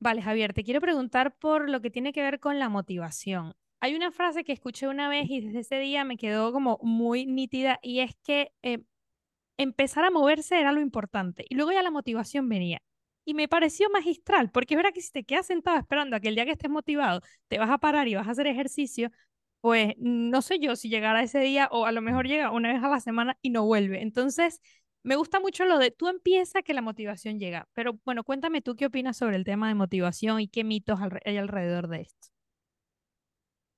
Vale, 0.00 0.22
Javier, 0.22 0.54
te 0.54 0.64
quiero 0.64 0.80
preguntar 0.80 1.38
por 1.38 1.70
lo 1.70 1.80
que 1.80 1.90
tiene 1.92 2.12
que 2.12 2.22
ver 2.22 2.40
con 2.40 2.58
la 2.58 2.68
motivación. 2.68 3.54
Hay 3.78 3.94
una 3.94 4.10
frase 4.10 4.42
que 4.42 4.52
escuché 4.52 4.88
una 4.88 5.08
vez 5.08 5.30
y 5.30 5.40
desde 5.40 5.60
ese 5.60 5.78
día 5.78 6.02
me 6.02 6.16
quedó 6.16 6.52
como 6.52 6.80
muy 6.82 7.26
nítida 7.26 7.78
y 7.80 8.00
es 8.00 8.16
que 8.24 8.50
eh, 8.64 8.82
empezar 9.56 10.04
a 10.04 10.10
moverse 10.10 10.58
era 10.58 10.72
lo 10.72 10.80
importante 10.80 11.44
y 11.48 11.54
luego 11.54 11.70
ya 11.70 11.84
la 11.84 11.92
motivación 11.92 12.48
venía 12.48 12.82
y 13.24 13.34
me 13.34 13.48
pareció 13.48 13.88
magistral, 13.90 14.50
porque 14.50 14.74
es 14.74 14.76
verdad 14.78 14.92
que 14.92 15.00
si 15.00 15.10
te 15.12 15.24
quedas 15.24 15.46
sentado 15.46 15.78
esperando 15.78 16.16
a 16.16 16.20
que 16.20 16.28
el 16.28 16.34
día 16.34 16.44
que 16.44 16.52
estés 16.52 16.70
motivado 16.70 17.20
te 17.48 17.58
vas 17.58 17.70
a 17.70 17.78
parar 17.78 18.08
y 18.08 18.14
vas 18.14 18.28
a 18.28 18.32
hacer 18.32 18.46
ejercicio, 18.46 19.10
pues 19.60 19.94
no 19.98 20.42
sé 20.42 20.58
yo 20.58 20.76
si 20.76 20.88
llegará 20.90 21.22
ese 21.22 21.40
día 21.40 21.68
o 21.72 21.86
a 21.86 21.92
lo 21.92 22.02
mejor 22.02 22.26
llega 22.26 22.50
una 22.50 22.72
vez 22.72 22.82
a 22.82 22.88
la 22.88 23.00
semana 23.00 23.38
y 23.42 23.50
no 23.50 23.64
vuelve. 23.64 24.02
Entonces, 24.02 24.60
me 25.02 25.16
gusta 25.16 25.40
mucho 25.40 25.64
lo 25.64 25.78
de 25.78 25.90
tú 25.90 26.08
empieza 26.08 26.62
que 26.62 26.74
la 26.74 26.82
motivación 26.82 27.38
llega, 27.38 27.68
pero 27.74 27.98
bueno, 28.04 28.24
cuéntame 28.24 28.62
tú 28.62 28.76
qué 28.76 28.86
opinas 28.86 29.16
sobre 29.16 29.36
el 29.36 29.44
tema 29.44 29.68
de 29.68 29.74
motivación 29.74 30.40
y 30.40 30.48
qué 30.48 30.64
mitos 30.64 30.98
hay 31.24 31.36
alrededor 31.38 31.88
de 31.88 32.02
esto. 32.02 32.33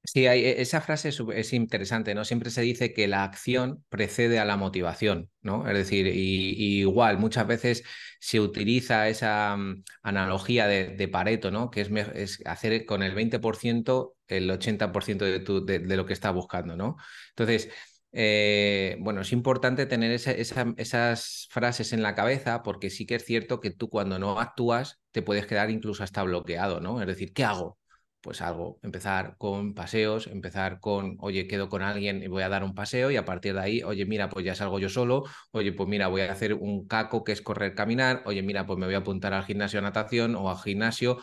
Sí, 0.06 0.26
hay, 0.28 0.44
e, 0.44 0.60
esa 0.62 0.80
frase 0.80 1.08
es, 1.08 1.52
interesante, 1.52 2.14
¿no? 2.14 2.24
Siempre 2.24 2.50
se 2.50 2.62
dice 2.62 2.92
que 2.92 3.08
la 3.08 3.24
acción 3.24 3.84
precede 3.88 4.38
a 4.38 4.44
la 4.44 4.56
motivación, 4.56 5.30
¿no? 5.42 5.68
Es 5.68 5.74
decir, 5.74 6.06
y, 6.06 6.78
igual 6.80 7.18
muchas 7.18 7.46
veces 7.46 7.82
se 8.20 8.40
utiliza 8.40 9.08
esa 9.08 9.56
mm, 9.56 9.82
analogía 10.02 10.66
de, 10.68 11.08
Pareto, 11.08 11.50
¿no? 11.50 11.70
Que 11.70 11.80
es, 11.82 11.90
es, 12.14 12.42
hacer 12.46 12.84
con 12.86 13.02
el 13.02 13.14
20% 13.14 14.14
el 14.28 14.50
80% 14.50 15.24
de, 15.24 15.40
tu, 15.40 15.64
de, 15.64 15.80
lo 15.80 16.06
que 16.06 16.12
estás 16.12 16.32
buscando, 16.34 16.76
¿no? 16.76 16.96
Entonces, 17.30 17.68
eh, 18.12 18.96
bueno, 19.00 19.22
es 19.22 19.32
importante 19.32 19.86
tener 19.86 20.12
esas 20.12 21.48
frases 21.50 21.92
en 21.92 22.02
la 22.02 22.14
cabeza 22.14 22.62
porque 22.62 22.90
sí 22.90 23.06
que 23.06 23.16
es 23.16 23.24
cierto 23.24 23.60
que 23.60 23.70
tú 23.70 23.88
cuando 23.90 24.18
no 24.18 24.40
actúas 24.40 25.00
te 25.10 25.22
puedes 25.22 25.46
quedar 25.46 25.70
incluso 25.70 26.02
hasta 26.04 26.22
bloqueado, 26.22 26.80
¿no? 26.80 27.00
Es 27.00 27.06
decir, 27.06 27.32
¿qué 27.32 27.44
hago? 27.44 27.78
Pues 28.26 28.42
algo, 28.42 28.80
empezar 28.82 29.36
con 29.38 29.72
paseos, 29.72 30.26
empezar 30.26 30.80
con, 30.80 31.16
oye, 31.20 31.46
quedo 31.46 31.68
con 31.68 31.82
alguien 31.82 32.24
y 32.24 32.26
voy 32.26 32.42
a 32.42 32.48
dar 32.48 32.64
un 32.64 32.74
paseo 32.74 33.12
y 33.12 33.16
a 33.16 33.24
partir 33.24 33.54
de 33.54 33.60
ahí, 33.60 33.82
oye, 33.84 34.04
mira, 34.04 34.28
pues 34.28 34.44
ya 34.44 34.56
salgo 34.56 34.80
yo 34.80 34.88
solo, 34.88 35.22
oye, 35.52 35.72
pues 35.72 35.88
mira, 35.88 36.08
voy 36.08 36.22
a 36.22 36.32
hacer 36.32 36.54
un 36.54 36.88
caco 36.88 37.22
que 37.22 37.30
es 37.30 37.40
correr, 37.40 37.76
caminar, 37.76 38.22
oye, 38.26 38.42
mira, 38.42 38.66
pues 38.66 38.80
me 38.80 38.86
voy 38.86 38.96
a 38.96 38.98
apuntar 38.98 39.32
al 39.32 39.44
gimnasio 39.44 39.78
de 39.78 39.82
natación 39.84 40.34
o 40.34 40.50
al 40.50 40.58
gimnasio 40.58 41.18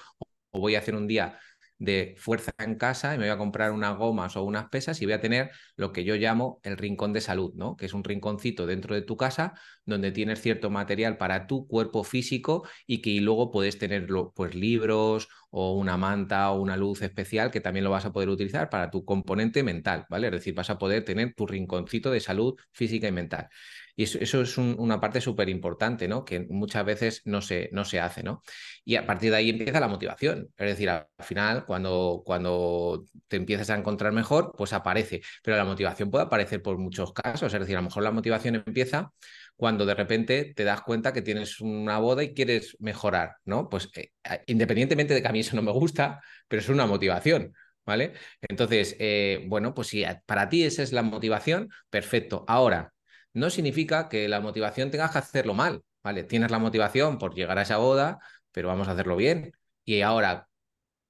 o 0.52 0.60
voy 0.62 0.76
a 0.76 0.80
hacer 0.80 0.96
un 0.96 1.08
día 1.08 1.40
de 1.84 2.16
fuerza 2.18 2.54
en 2.60 2.76
casa 2.76 3.14
y 3.14 3.18
me 3.18 3.26
voy 3.26 3.34
a 3.34 3.38
comprar 3.38 3.72
unas 3.72 3.98
gomas 3.98 4.36
o 4.38 4.44
unas 4.44 4.70
pesas 4.70 5.02
y 5.02 5.06
voy 5.06 5.14
a 5.14 5.22
tener 5.22 5.52
lo 5.76 5.92
que 5.92 6.04
yo 6.04 6.16
llamo 6.16 6.60
el 6.64 6.78
rincón 6.78 7.14
de 7.14 7.22
salud, 7.22 7.54
¿no? 7.56 7.76
Que 7.76 7.86
es 7.88 7.94
un 7.94 8.04
rinconcito 8.04 8.66
dentro 8.66 8.96
de 8.96 9.02
tu 9.02 9.18
casa 9.18 9.54
donde 9.86 10.12
tienes 10.12 10.42
cierto 10.42 10.70
material 10.70 11.18
para 11.18 11.48
tu 11.48 11.68
cuerpo 11.68 12.04
físico 12.04 12.68
y 12.88 13.02
que 13.02 13.20
luego 13.22 13.52
puedes 13.52 13.78
tener 13.78 14.08
pues 14.36 14.56
libros 14.56 15.28
o 15.50 15.74
una 15.74 15.98
manta 15.98 16.52
o 16.52 16.62
una 16.62 16.78
luz 16.78 17.02
especial 17.02 17.52
que 17.52 17.62
también 17.62 17.84
lo 17.84 17.92
vas 17.92 18.06
a 18.06 18.14
poder 18.14 18.30
utilizar 18.30 18.70
para 18.70 18.90
tu 18.90 19.06
componente 19.06 19.64
mental, 19.64 20.06
¿vale? 20.10 20.28
Es 20.28 20.34
decir, 20.34 20.54
vas 20.54 20.70
a 20.70 20.78
poder 20.78 21.04
tener 21.06 21.34
tu 21.36 21.46
rinconcito 21.46 22.12
de 22.12 22.20
salud 22.20 22.56
física 22.72 23.08
y 23.08 23.12
mental. 23.12 23.50
Y 23.96 24.04
eso, 24.04 24.42
es 24.42 24.58
una 24.58 25.00
parte 25.00 25.22
súper 25.22 25.50
importante, 25.50 26.08
¿no? 26.08 26.26
Que 26.26 26.40
muchas 26.40 26.84
veces 26.86 27.22
no 27.26 27.42
se, 27.42 27.70
no 27.72 27.86
se 27.86 28.00
hace, 28.00 28.24
¿no? 28.24 28.42
Y 28.84 28.96
a 28.96 29.06
partir 29.06 29.32
de 29.32 29.38
ahí 29.38 29.50
empieza 29.52 29.80
la 29.80 29.88
motivación. 29.88 30.50
Es 30.58 30.68
decir, 30.68 30.90
al 30.90 31.08
final, 31.20 31.66
cuando, 31.66 32.24
cuando 32.26 33.06
te 33.28 33.38
empiezas 33.38 33.70
a 33.70 33.78
encontrar 33.78 34.12
mejor, 34.12 34.54
pues 34.58 34.74
aparece. 34.74 35.22
Pero 35.44 35.58
la 35.58 35.66
motivación 35.66 36.10
puede 36.10 36.26
aparecer 36.26 36.62
por 36.62 36.78
muchos 36.78 37.14
casos. 37.14 37.54
Es 37.54 37.60
decir, 37.60 37.76
a 37.76 37.82
lo 37.82 37.86
mejor 37.86 38.04
la 38.04 38.12
motivación 38.12 38.56
empieza 38.56 39.12
cuando 39.56 39.86
de 39.86 39.96
repente 39.96 40.54
te 40.56 40.64
das 40.64 40.82
cuenta 40.82 41.14
que 41.14 41.22
tienes 41.22 41.62
una 41.62 42.00
boda 42.00 42.24
y 42.24 42.34
quieres 42.34 42.76
mejorar, 42.80 43.36
¿no? 43.46 43.70
Pues 43.70 43.90
eh, 43.96 44.12
independientemente 44.48 45.14
de 45.14 45.22
que 45.22 45.28
a 45.28 45.32
mí 45.32 45.40
eso 45.42 45.56
no 45.56 45.62
me 45.62 45.72
gusta, 45.72 46.22
pero 46.48 46.62
es 46.62 46.70
una 46.70 46.86
motivación. 46.86 47.54
¿Vale? 47.86 48.14
Entonces, 48.40 48.96
eh, 48.98 49.44
bueno, 49.48 49.74
pues 49.74 49.90
si 49.90 50.06
para 50.26 50.48
ti 50.48 50.64
esa 50.64 50.84
es 50.84 50.94
la 50.94 51.02
motivación, 51.04 51.70
perfecto. 51.90 52.46
Ahora, 52.48 52.94
no 53.34 53.50
significa 53.50 54.10
que 54.10 54.28
la 54.28 54.40
motivación 54.42 54.92
tengas 54.92 55.12
que 55.12 55.20
hacerlo 55.20 55.54
mal, 55.54 55.84
¿vale? 56.04 56.24
Tienes 56.24 56.52
la 56.52 56.60
motivación 56.60 57.18
por 57.18 57.36
llegar 57.36 57.58
a 57.58 57.64
esa 57.64 57.78
boda, 57.78 58.20
pero 58.52 58.68
vamos 58.68 58.88
a 58.88 58.92
hacerlo 58.92 59.16
bien. 59.16 59.54
Y 59.86 60.02
ahora, 60.02 60.48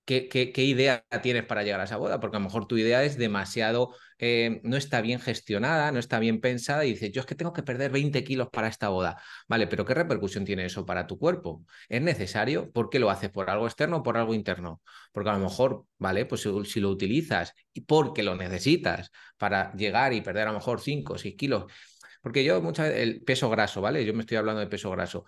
¿qué, 0.05 0.51
idea 0.57 1.05
tienes 1.21 1.45
para 1.45 1.63
llegar 1.63 1.79
a 1.81 1.85
esa 1.85 1.97
boda? 1.97 2.19
Porque 2.19 2.37
a 2.37 2.39
lo 2.39 2.45
mejor 2.45 2.67
tu 2.67 2.77
idea 2.77 3.03
es 3.03 3.17
demasiado, 3.17 3.95
eh, 4.19 4.61
no 4.63 4.77
está 4.77 5.01
bien 5.01 5.19
gestionada, 5.19 5.91
no 5.91 5.99
está 5.99 6.19
bien 6.19 6.41
pensada 6.41 6.85
y 6.85 6.93
dices, 6.93 7.11
yo 7.11 7.21
es 7.21 7.27
que 7.27 7.35
tengo 7.35 7.53
que 7.53 7.63
perder 7.63 7.91
20 7.91 8.23
kilos 8.23 8.49
para 8.51 8.67
esta 8.67 8.89
boda, 8.89 9.21
¿vale? 9.47 9.67
Pero 9.67 9.85
¿qué 9.85 9.93
repercusión 9.93 10.45
tiene 10.45 10.65
eso 10.65 10.85
para 10.85 11.07
tu 11.07 11.17
cuerpo? 11.17 11.65
¿Es 11.89 12.01
necesario? 12.01 12.71
¿Por 12.71 12.89
qué 12.89 12.99
lo 12.99 13.09
haces? 13.09 13.29
¿Por 13.29 13.49
algo 13.49 13.65
externo 13.65 13.97
o 13.97 14.03
por 14.03 14.17
algo 14.17 14.33
interno? 14.33 14.81
Porque 15.11 15.29
a 15.29 15.33
lo 15.33 15.39
mejor, 15.39 15.85
¿vale? 15.97 16.25
Pues 16.25 16.41
si, 16.41 16.79
lo 16.79 16.89
utilizas 16.89 17.53
y 17.73 17.81
porque 17.81 18.23
lo 18.23 18.35
necesitas 18.35 19.11
para 19.37 19.73
llegar 19.73 20.13
y 20.13 20.21
perder 20.21 20.47
a 20.47 20.51
lo 20.51 20.57
mejor 20.57 20.81
5 20.81 21.13
o 21.13 21.17
6 21.17 21.35
kilos, 21.37 21.65
porque 22.23 22.45
yo 22.45 22.61
muchas 22.61 22.87
veces, 22.87 23.03
el 23.03 23.21
peso 23.21 23.49
graso, 23.49 23.81
¿vale? 23.81 24.05
Yo 24.05 24.13
me 24.13 24.21
estoy 24.21 24.37
hablando 24.37 24.61
de 24.61 24.67
peso 24.67 24.89
graso. 24.89 25.25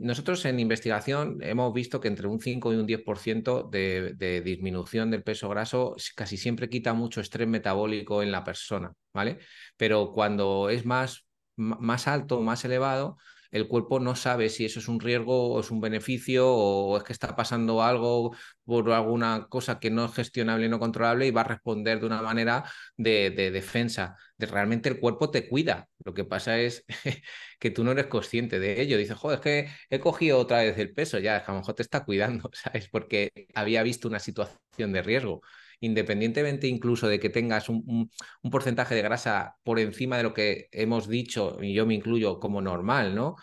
Nosotros 0.00 0.42
en 0.46 0.58
investigación 0.58 1.38
hemos 1.42 1.74
visto 1.74 2.00
que 2.00 2.08
entre 2.08 2.26
un 2.26 2.40
5 2.40 2.72
y 2.72 2.76
un 2.76 2.86
10% 2.86 3.68
de, 3.70 4.14
de 4.16 4.40
disminución 4.40 5.10
del 5.10 5.22
peso 5.22 5.50
graso 5.50 5.94
casi 6.16 6.38
siempre 6.38 6.70
quita 6.70 6.94
mucho 6.94 7.20
estrés 7.20 7.46
metabólico 7.46 8.22
en 8.22 8.32
la 8.32 8.44
persona, 8.44 8.94
¿vale? 9.12 9.40
Pero 9.76 10.10
cuando 10.10 10.70
es 10.70 10.86
más, 10.86 11.26
más 11.56 12.08
alto, 12.08 12.40
más 12.40 12.64
elevado, 12.64 13.18
el 13.52 13.68
cuerpo 13.68 14.00
no 14.00 14.16
sabe 14.16 14.48
si 14.48 14.64
eso 14.64 14.80
es 14.80 14.88
un 14.88 14.98
riesgo 15.00 15.52
o 15.52 15.60
es 15.60 15.70
un 15.70 15.80
beneficio 15.80 16.48
o 16.50 16.96
es 16.96 17.04
que 17.04 17.12
está 17.12 17.36
pasando 17.36 17.82
algo 17.82 18.34
por 18.64 18.90
alguna 18.90 19.46
cosa 19.48 19.78
que 19.78 19.90
no 19.90 20.06
es 20.06 20.14
gestionable 20.14 20.66
y 20.66 20.68
no 20.68 20.78
controlable 20.80 21.26
y 21.26 21.30
va 21.30 21.42
a 21.42 21.44
responder 21.44 22.00
de 22.00 22.06
una 22.06 22.22
manera 22.22 22.64
de, 22.96 23.30
defensa. 23.30 24.16
De, 24.36 24.46
realmente 24.46 24.88
el 24.88 24.98
cuerpo 24.98 25.30
te 25.30 25.48
cuida. 25.48 25.88
Lo 26.04 26.14
que 26.14 26.24
pasa 26.24 26.58
es 26.58 26.84
que 27.60 27.70
tú 27.70 27.84
no 27.84 27.92
eres 27.92 28.06
consciente 28.06 28.58
de 28.58 28.80
ello. 28.80 28.98
Dices, 28.98 29.16
joder, 29.16 29.38
es 29.38 29.42
que 29.42 29.70
he 29.90 30.00
cogido 30.00 30.38
otra 30.38 30.62
vez 30.62 30.78
el 30.78 30.92
peso, 30.92 31.18
ya, 31.18 31.36
a 31.38 31.52
lo 31.52 31.58
mejor 31.58 31.74
te 31.74 31.82
está 31.82 32.04
cuidando, 32.04 32.50
¿sabes? 32.54 32.88
Porque 32.88 33.30
había 33.54 33.82
visto 33.82 34.08
una 34.08 34.18
situación 34.18 34.92
de 34.92 35.02
riesgo 35.02 35.42
independientemente 35.82 36.68
incluso 36.68 37.08
de 37.08 37.20
que 37.20 37.28
tengas 37.28 37.68
un, 37.68 38.10
porcentaje 38.50 38.94
de 38.94 39.02
grasa 39.02 39.56
por 39.64 39.78
encima 39.80 40.16
de 40.16 40.22
lo 40.22 40.32
que 40.32 40.68
hemos 40.72 41.08
dicho, 41.08 41.58
y 41.60 41.74
yo 41.74 41.86
me 41.86 41.94
incluyo 41.94 42.38
como 42.40 42.62
normal, 42.62 43.14
¿no? 43.14 43.36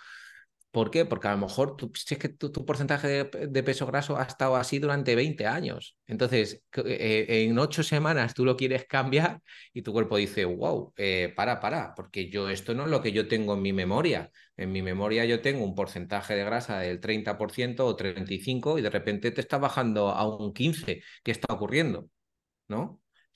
¿Por 0.72 0.92
qué? 0.92 1.04
Porque 1.04 1.28
a 1.28 1.32
lo 1.32 1.40
mejor 1.40 1.76
tu, 1.76 1.92
si 1.96 2.14
es 2.14 2.20
que 2.20 2.30
tu, 2.30 2.52
porcentaje 2.66 3.08
de, 3.26 3.64
peso 3.64 3.88
graso 3.88 4.18
ha 4.18 4.24
estado 4.24 4.56
así 4.56 4.78
durante 4.78 5.16
20 5.16 5.48
años. 5.48 5.98
Entonces, 6.06 6.64
eh, 6.86 7.26
en 7.28 7.58
ocho 7.58 7.82
semanas 7.82 8.36
tú 8.36 8.46
lo 8.46 8.56
quieres 8.56 8.86
cambiar 8.86 9.42
y 9.74 9.82
tu 9.82 9.92
cuerpo 9.92 10.18
dice, 10.18 10.46
wow, 10.46 10.94
eh, 10.98 11.34
para, 11.36 11.60
para, 11.60 11.96
porque 11.96 12.30
yo 12.30 12.50
esto 12.50 12.76
no 12.76 12.84
es 12.86 12.92
lo 12.92 13.02
que 13.02 13.12
yo 13.12 13.28
tengo 13.28 13.56
en 13.56 13.64
mi 13.64 13.74
memoria. 13.74 14.32
En 14.58 14.72
mi 14.72 14.82
memoria 14.84 15.26
yo 15.26 15.42
tengo 15.42 15.66
un 15.66 15.74
porcentaje 15.76 16.36
de 16.36 16.44
grasa 16.44 16.80
del 16.80 17.02
30% 17.02 17.80
o 17.80 17.98
35% 17.98 18.80
y 18.80 18.82
de 18.84 18.90
repente 18.92 19.32
te 19.32 19.42
está 19.42 19.58
bajando 19.58 20.10
a 20.10 20.28
un 20.28 20.54
15%. 20.54 21.02
¿Qué 21.24 21.32
está 21.32 21.54
ocurriendo? 21.54 22.10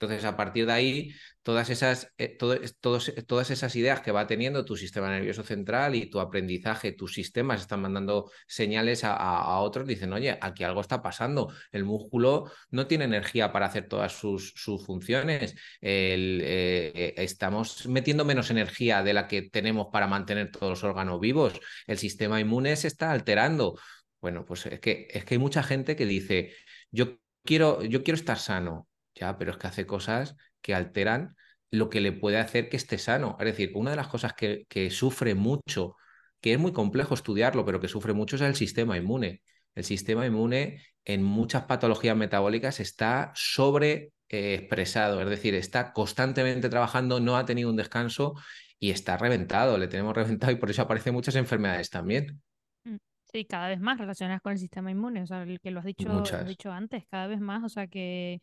Entonces, 0.03 0.25
a 0.25 0.35
partir 0.35 0.65
de 0.65 0.73
ahí, 0.73 1.11
todas 1.43 1.69
esas, 1.69 2.11
eh, 2.17 2.37
todas 2.37 3.51
esas 3.51 3.75
ideas 3.75 4.01
que 4.01 4.11
va 4.11 4.27
teniendo 4.27 4.65
tu 4.65 4.75
sistema 4.75 5.09
nervioso 5.09 5.43
central 5.43 5.95
y 5.95 6.09
tu 6.09 6.19
aprendizaje, 6.19 6.91
tus 6.91 7.13
sistemas 7.13 7.61
están 7.61 7.81
mandando 7.81 8.31
señales 8.47 9.03
a, 9.05 9.59
otros, 9.59 9.87
dicen, 9.87 10.11
oye, 10.11 10.37
aquí 10.41 10.63
algo 10.63 10.81
está 10.81 11.01
pasando, 11.01 11.53
el 11.71 11.85
músculo 11.85 12.51
no 12.71 12.87
tiene 12.87 13.05
energía 13.05 13.51
para 13.53 13.67
hacer 13.67 13.87
todas 13.87 14.11
sus, 14.13 14.53
funciones, 14.85 15.55
eh, 15.81 17.13
estamos 17.17 17.87
metiendo 17.87 18.25
menos 18.25 18.49
energía 18.49 19.03
de 19.03 19.13
la 19.13 19.27
que 19.27 19.43
tenemos 19.43 19.87
para 19.91 20.07
mantener 20.07 20.51
todos 20.51 20.69
los 20.69 20.83
órganos 20.83 21.19
vivos, 21.19 21.59
el 21.87 21.97
sistema 21.97 22.39
inmune 22.41 22.75
se 22.75 22.87
está 22.87 23.11
alterando. 23.11 23.79
Bueno, 24.19 24.45
pues 24.45 24.65
es 24.65 24.79
que, 24.79 25.07
es 25.11 25.25
que 25.25 25.35
hay 25.35 25.39
mucha 25.39 25.63
gente 25.63 25.95
que 25.95 26.05
dice, 26.05 26.53
yo 26.91 27.19
quiero, 27.43 27.83
yo 27.83 28.03
quiero 28.03 28.15
estar 28.17 28.39
sano, 28.39 28.87
ya, 29.15 29.37
pero 29.37 29.51
es 29.51 29.57
que 29.57 29.67
hace 29.67 29.85
cosas 29.85 30.35
que 30.61 30.75
alteran 30.75 31.35
lo 31.71 31.89
que 31.89 32.01
le 32.01 32.11
puede 32.11 32.37
hacer 32.37 32.69
que 32.69 32.77
esté 32.77 32.97
sano. 32.97 33.35
Es 33.39 33.45
decir, 33.45 33.71
una 33.75 33.91
de 33.91 33.97
las 33.97 34.07
cosas 34.07 34.33
que, 34.33 34.65
que 34.69 34.89
sufre 34.91 35.35
mucho, 35.35 35.95
que 36.39 36.53
es 36.53 36.59
muy 36.59 36.71
complejo 36.71 37.13
estudiarlo, 37.13 37.65
pero 37.65 37.79
que 37.79 37.87
sufre 37.87 38.13
mucho 38.13 38.35
es 38.35 38.41
el 38.43 38.55
sistema 38.55 38.97
inmune. 38.97 39.41
El 39.75 39.83
sistema 39.83 40.25
inmune 40.25 40.81
en 41.05 41.23
muchas 41.23 41.63
patologías 41.63 42.15
metabólicas 42.15 42.79
está 42.79 43.31
sobre 43.35 44.11
eh, 44.29 44.55
expresado, 44.55 45.21
es 45.21 45.29
decir, 45.29 45.53
está 45.53 45.93
constantemente 45.93 46.69
trabajando, 46.69 47.19
no 47.19 47.37
ha 47.37 47.45
tenido 47.45 47.69
un 47.69 47.75
descanso 47.75 48.33
y 48.79 48.89
está 48.91 49.17
reventado, 49.17 49.77
le 49.77 49.87
tenemos 49.87 50.15
reventado 50.15 50.51
y 50.51 50.55
por 50.55 50.69
eso 50.69 50.81
aparecen 50.81 51.13
muchas 51.13 51.35
enfermedades 51.35 51.89
también. 51.89 52.41
Mm, 52.83 52.95
sí, 53.31 53.45
cada 53.45 53.67
vez 53.67 53.79
más 53.79 53.97
relacionadas 53.97 54.41
con 54.41 54.53
el 54.53 54.57
sistema 54.57 54.91
inmune, 54.91 55.21
o 55.21 55.27
sea, 55.27 55.43
el 55.43 55.59
que 55.59 55.71
lo 55.71 55.79
has 55.79 55.85
dicho, 55.85 56.09
lo 56.09 56.23
has 56.23 56.47
dicho 56.47 56.71
antes, 56.71 57.05
cada 57.09 57.27
vez 57.27 57.39
más, 57.39 57.63
o 57.63 57.69
sea 57.69 57.87
que 57.87 58.41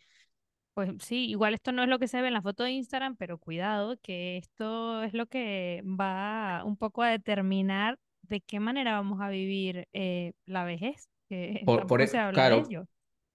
pues 0.80 0.92
sí, 1.00 1.28
igual 1.28 1.52
esto 1.52 1.72
no 1.72 1.82
es 1.82 1.90
lo 1.90 1.98
que 1.98 2.08
se 2.08 2.22
ve 2.22 2.28
en 2.28 2.32
la 2.32 2.40
foto 2.40 2.64
de 2.64 2.70
Instagram, 2.70 3.14
pero 3.16 3.36
cuidado, 3.36 3.98
que 4.00 4.38
esto 4.38 5.02
es 5.02 5.12
lo 5.12 5.26
que 5.26 5.82
va 5.84 6.64
un 6.64 6.78
poco 6.78 7.02
a 7.02 7.10
determinar 7.10 7.98
de 8.22 8.40
qué 8.40 8.60
manera 8.60 8.92
vamos 8.92 9.20
a 9.20 9.28
vivir 9.28 9.86
eh, 9.92 10.32
la 10.46 10.64
vejez. 10.64 11.10
Que 11.28 11.62
por, 11.66 12.00
e 12.00 12.08
claro, 12.32 12.64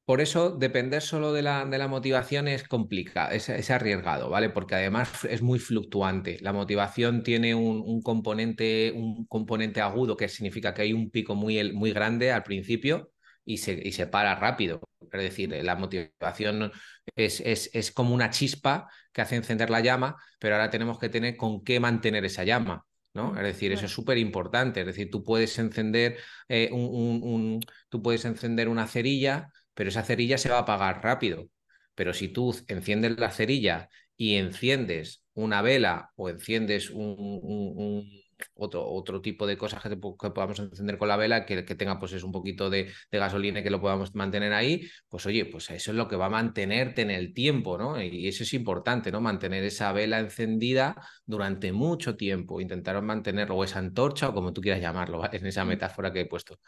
por 0.06 0.22
eso 0.22 0.58
depender 0.58 1.04
solo 1.04 1.34
de 1.34 1.44
la, 1.44 1.66
de 1.66 1.78
la 1.78 1.88
motivación 1.88 2.48
es 2.48 2.68
complicado, 2.68 3.32
es, 3.32 3.70
arriesgado, 3.70 4.32
¿vale? 4.32 4.50
Porque 4.50 4.74
además 4.74 5.24
es 5.26 5.44
muy 5.44 5.60
fluctuante. 5.60 6.40
La 6.42 6.52
motivación 6.52 7.22
tiene 7.22 7.54
un, 7.54 8.02
componente, 8.02 8.92
un 8.96 9.28
componente 9.28 9.82
agudo 9.82 10.18
que 10.18 10.30
significa 10.30 10.74
que 10.74 10.82
hay 10.82 10.94
un 10.94 11.12
pico 11.12 11.36
muy, 11.36 11.74
muy 11.74 11.92
grande 11.92 12.32
al 12.32 12.42
principio 12.42 13.12
y 13.46 13.58
se, 13.58 13.74
y 13.74 13.92
se 13.92 14.08
para 14.08 14.36
rápido. 14.36 14.82
Es 15.12 15.22
decir, 15.22 15.52
la 15.64 15.76
motivación 15.76 16.72
es, 17.16 17.40
es, 17.42 17.70
es, 17.74 17.92
como 17.92 18.14
una 18.14 18.30
chispa 18.32 18.90
que 19.14 19.22
hace 19.22 19.36
encender 19.36 19.70
la 19.70 19.80
llama, 19.80 20.18
pero 20.40 20.56
ahora 20.56 20.70
tenemos 20.70 21.00
que 21.00 21.10
tener 21.10 21.38
con 21.38 21.64
qué 21.64 21.80
mantener 21.80 22.26
esa 22.26 22.44
llama. 22.44 22.86
¿no? 23.14 23.34
Mm, 23.34 23.38
es 23.38 23.44
decir, 23.44 23.72
eso 23.72 23.86
es 23.86 23.92
súper 23.92 24.18
importante. 24.18 24.82
Es 24.82 24.88
decir, 24.88 25.10
tú 25.10 25.24
puedes 25.24 25.58
encender 25.60 26.18
eh, 26.50 26.70
un, 26.72 27.22
un, 27.24 27.60
tú 27.90 28.02
puedes 28.02 28.26
encender 28.26 28.68
una 28.68 28.88
cerilla, 28.88 29.52
pero 29.74 29.90
esa 29.90 30.04
cerilla 30.04 30.38
se 30.38 30.50
va 30.50 30.58
a 30.58 30.62
apagar 30.62 31.04
rápido. 31.04 31.48
Pero 31.94 32.14
si 32.14 32.28
tú 32.30 32.56
enciendes 32.68 33.18
la 33.18 33.32
cerilla 33.32 33.90
y 34.18 34.36
enciendes 34.36 35.24
una 35.34 35.62
vela 35.62 36.12
o 36.16 36.30
enciendes 36.30 36.90
un 36.90 38.25
otro, 38.54 38.86
otro 38.88 39.22
tipo 39.22 39.48
de 39.48 39.58
cosas 39.58 39.82
que, 39.82 39.96
podamos 39.98 40.60
encender 40.60 40.98
con 40.98 41.08
la 41.08 41.18
vela, 41.18 41.46
que, 41.46 41.66
que 41.66 41.76
tenga 41.76 42.00
pues 42.00 42.14
es 42.14 42.24
un 42.24 42.32
poquito 42.32 42.70
de, 42.70 42.92
gasolina 43.12 43.60
y 43.60 43.64
que 43.64 43.70
lo 43.70 43.82
podamos 43.82 44.14
mantener 44.16 44.54
ahí, 44.54 44.88
pues 45.10 45.26
oye, 45.26 45.46
pues 45.46 45.70
eso 45.70 45.92
es 45.92 45.98
lo 45.98 46.08
que 46.08 46.16
va 46.16 46.26
a 46.26 46.30
mantenerte 46.30 47.02
en 47.02 47.12
el 47.12 47.34
tiempo, 47.34 47.78
¿no? 47.78 48.02
Y 48.02 48.28
eso 48.28 48.44
es 48.44 48.54
importante, 48.54 49.12
¿no? 49.12 49.22
Mantener 49.22 49.64
esa 49.64 49.92
vela 49.92 50.20
encendida 50.20 50.96
durante 51.26 51.72
mucho 51.72 52.16
tiempo, 52.16 52.62
intentar 52.62 53.02
mantenerlo, 53.02 53.56
o 53.56 53.64
esa 53.64 53.80
antorcha, 53.80 54.30
o 54.30 54.34
como 54.34 54.54
tú 54.54 54.62
quieras 54.62 54.82
llamarlo, 54.82 55.20
¿vale? 55.20 55.38
En 55.38 55.46
esa 55.46 55.66
metáfora 55.66 56.12
que 56.12 56.22
he 56.22 56.26
puesto. 56.26 56.60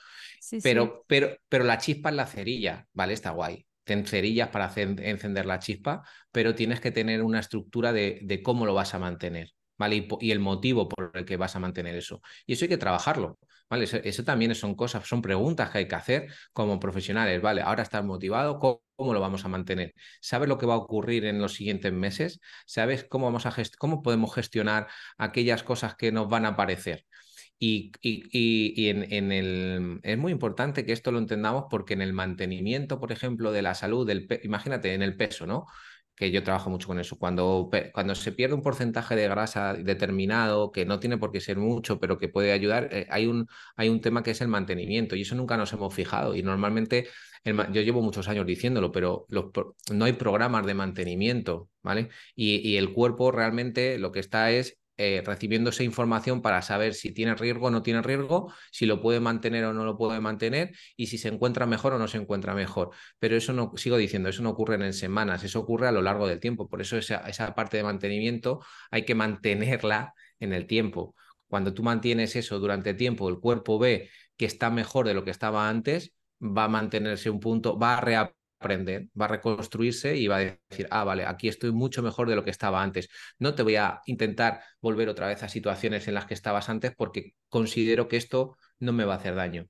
pero, 0.63 1.05
Pero, 1.07 1.37
pero 1.49 1.63
la 1.63 1.77
chispa 1.77 2.09
es 2.09 2.15
la 2.15 2.25
cerilla, 2.25 2.87
¿vale? 2.93 3.13
Está 3.13 3.31
guay 3.31 3.65
ten 3.87 4.05
cerillas 4.05 4.49
para 4.49 4.69
encender 4.75 5.45
la 5.45 5.59
chispa, 5.59 6.03
pero 6.31 6.53
tienes 6.53 6.81
que 6.81 6.91
tener 6.91 7.23
una 7.23 7.39
estructura 7.39 7.93
de, 7.93 8.19
de, 8.21 8.43
cómo 8.43 8.65
lo 8.65 8.73
vas 8.73 8.93
a 8.93 8.99
mantener. 8.99 9.53
¿Vale? 9.77 10.07
Y, 10.19 10.31
el 10.31 10.39
motivo 10.39 10.87
por 10.87 11.11
el 11.13 11.25
que 11.25 11.37
vas 11.37 11.55
a 11.55 11.59
mantener 11.59 11.95
eso. 11.95 12.21
Y 12.45 12.53
eso 12.53 12.65
hay 12.65 12.69
que 12.69 12.77
trabajarlo, 12.77 13.39
¿vale? 13.69 13.85
Eso, 13.85 14.23
también 14.23 14.55
son 14.55 14.75
cosas, 14.75 15.07
son 15.07 15.21
preguntas 15.21 15.69
que 15.69 15.79
hay 15.79 15.87
que 15.87 15.95
hacer 15.95 16.27
como 16.53 16.79
profesionales, 16.79 17.41
¿vale? 17.41 17.61
Ahora 17.61 17.83
estás 17.83 18.03
motivado, 18.03 18.59
¿cómo, 18.59 19.13
lo 19.13 19.19
vamos 19.19 19.45
a 19.45 19.47
mantener? 19.47 19.93
¿Sabes 20.21 20.49
lo 20.49 20.57
que 20.57 20.65
va 20.65 20.75
a 20.75 20.77
ocurrir 20.77 21.25
en 21.25 21.39
los 21.39 21.53
siguientes 21.53 21.93
meses? 21.93 22.39
¿Sabes 22.65 23.05
cómo, 23.05 23.25
vamos 23.25 23.45
a 23.45 23.53
cómo 23.77 24.01
podemos 24.01 24.33
gestionar 24.33 24.87
aquellas 25.17 25.63
cosas 25.63 25.95
que 25.95 26.11
nos 26.11 26.29
van 26.29 26.45
a 26.45 26.49
aparecer? 26.49 27.05
Y, 27.59 27.91
y, 28.01 28.89
en, 28.89 29.31
el, 29.31 29.99
es 30.03 30.17
muy 30.17 30.31
importante 30.31 30.85
que 30.85 30.93
esto 30.93 31.11
lo 31.11 31.17
entendamos 31.17 31.65
porque 31.71 31.93
en 31.95 32.03
el 32.03 32.13
mantenimiento, 32.13 32.99
por 32.99 33.11
ejemplo, 33.11 33.51
de 33.51 33.63
la 33.63 33.73
salud, 33.73 34.05
del 34.05 34.27
imagínate, 34.43 34.93
en 34.93 35.01
el 35.01 35.17
peso, 35.17 35.47
¿no? 35.47 35.65
Que 36.17 36.31
yo 36.31 36.43
trabajo 36.43 36.69
mucho 36.71 36.87
con 36.87 36.99
eso. 36.99 37.17
Cuando, 37.17 37.69
cuando 37.93 38.15
se 38.15 38.31
pierde 38.31 38.55
un 38.55 38.63
porcentaje 38.63 39.15
de 39.15 39.27
grasa 39.27 39.75
determinado, 39.75 40.71
que 40.71 40.83
no 40.85 40.99
tiene 40.99 41.17
por 41.17 41.31
qué 41.31 41.39
ser 41.39 41.57
mucho, 41.57 41.99
pero 41.99 42.17
que 42.17 42.27
puede 42.27 42.51
ayudar, 42.51 42.89
eh, 42.91 43.07
hay, 43.11 43.27
un, 43.27 43.47
hay 43.75 43.89
un 43.89 44.01
tema 44.01 44.23
que 44.23 44.31
es 44.31 44.41
el 44.41 44.47
mantenimiento 44.47 45.15
y 45.15 45.21
eso 45.21 45.35
nunca 45.35 45.57
nos 45.57 45.71
hemos 45.73 45.93
fijado. 45.93 46.35
Y 46.35 46.41
normalmente, 46.41 47.07
yo 47.45 47.81
llevo 47.81 48.01
muchos 48.01 48.27
años 48.27 48.47
diciéndolo, 48.47 48.91
pero 48.91 49.27
no 49.93 50.05
hay 50.05 50.13
programas 50.13 50.65
de 50.65 50.73
mantenimiento, 50.73 51.69
¿vale? 51.83 52.09
Y, 52.35 52.67
y 52.67 52.77
el 52.77 52.93
cuerpo 52.93 53.31
realmente 53.31 53.99
lo 53.99 54.11
que 54.11 54.19
está 54.19 54.51
es 54.51 54.77
eh, 54.97 55.21
recibiendo 55.25 55.69
esa 55.69 55.83
información 55.83 56.41
para 56.41 56.61
saber 56.61 56.93
si 56.93 57.13
tiene 57.13 57.35
riesgo 57.35 57.67
o 57.67 57.71
no 57.71 57.83
tiene 57.83 58.01
riesgo, 58.01 58.51
si 58.71 58.85
lo 58.85 59.01
puede 59.01 59.19
mantener 59.19 59.65
o 59.65 59.73
no 59.73 59.85
lo 59.85 59.97
puede 59.97 60.19
mantener 60.19 60.71
y 60.95 61.07
si 61.07 61.17
se 61.17 61.29
encuentra 61.29 61.65
mejor 61.65 61.93
o 61.93 61.99
no 61.99 62.07
se 62.07 62.17
encuentra 62.17 62.55
mejor. 62.55 62.91
Pero 63.19 63.35
eso 63.35 63.53
no, 63.53 63.71
sigo 63.75 63.97
diciendo, 63.97 64.29
eso 64.29 64.41
no 64.43 64.49
ocurre 64.49 64.75
en 64.75 64.93
semanas, 64.93 65.43
eso 65.43 65.59
ocurre 65.59 65.87
a 65.87 65.91
lo 65.91 66.01
largo 66.01 66.27
del 66.27 66.39
tiempo. 66.39 66.67
Por 66.67 66.81
eso 66.81 66.97
esa, 66.97 67.17
esa 67.27 67.53
parte 67.55 67.77
de 67.77 67.83
mantenimiento 67.83 68.59
hay 68.91 69.05
que 69.05 69.15
mantenerla 69.15 70.13
en 70.39 70.53
el 70.53 70.67
tiempo. 70.67 71.15
Cuando 71.47 71.73
tú 71.73 71.83
mantienes 71.83 72.35
eso 72.35 72.59
durante 72.59 72.93
tiempo, 72.93 73.29
el 73.29 73.39
cuerpo 73.39 73.79
ve 73.79 74.09
que 74.35 74.45
está 74.45 74.69
mejor 74.69 75.07
de 75.07 75.13
lo 75.13 75.23
que 75.23 75.31
estaba 75.31 75.69
antes, 75.69 76.13
va 76.41 76.65
a 76.65 76.67
mantenerse 76.67 77.29
un 77.29 77.39
punto, 77.39 77.77
va 77.77 77.97
a 77.97 78.33
aprender, 78.59 79.07
va 79.19 79.25
a 79.25 79.27
reconstruirse 79.29 80.15
y 80.17 80.27
va 80.27 80.37
a 80.37 80.39
decir, 80.69 80.87
ah, 80.91 81.03
vale, 81.03 81.25
aquí 81.25 81.47
estoy 81.47 81.71
mucho 81.71 82.01
mejor 82.03 82.29
de 82.29 82.35
lo 82.35 82.43
que 82.43 82.51
estaba 82.51 82.81
antes. 82.83 83.09
No 83.39 83.55
te 83.55 83.63
voy 83.63 83.75
a 83.75 84.01
intentar 84.05 84.61
volver 84.81 85.09
otra 85.09 85.27
vez 85.27 85.43
a 85.43 85.49
situaciones 85.49 86.07
en 86.07 86.13
las 86.15 86.25
que 86.25 86.33
estabas 86.33 86.69
antes 86.69 86.93
porque 86.95 87.33
considero 87.49 88.07
que 88.07 88.17
esto 88.17 88.57
no 88.79 88.93
me 88.93 89.05
va 89.05 89.13
a 89.15 89.17
hacer 89.17 89.35
daño. 89.35 89.67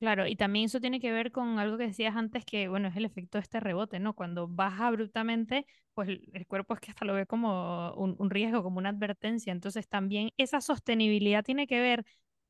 Claro, 0.00 0.28
y 0.28 0.36
también 0.36 0.66
eso 0.66 0.80
tiene 0.80 1.00
que 1.00 1.10
ver 1.10 1.32
con 1.32 1.58
algo 1.58 1.76
que 1.76 1.88
decías 1.88 2.14
antes, 2.14 2.44
que 2.44 2.68
bueno, 2.68 2.86
es 2.86 2.96
el 2.96 3.04
efecto 3.04 3.36
de 3.38 3.42
este 3.42 3.58
rebote, 3.58 3.98
¿no? 3.98 4.14
Cuando 4.14 4.46
baja 4.46 4.86
abruptamente, 4.86 5.66
pues 5.94 6.08
el 6.32 6.46
cuerpo 6.46 6.74
es 6.74 6.80
que 6.80 6.92
hasta 6.92 7.04
lo 7.04 7.14
ve 7.14 7.26
como 7.26 7.92
un, 7.94 8.14
un 8.16 8.30
riesgo, 8.30 8.62
como 8.62 8.78
una 8.78 8.90
advertencia. 8.90 9.52
Entonces 9.52 9.88
también 9.88 10.30
esa 10.36 10.60
sostenibilidad 10.60 11.42
tiene 11.44 11.66
que 11.66 11.80
ver 11.80 12.04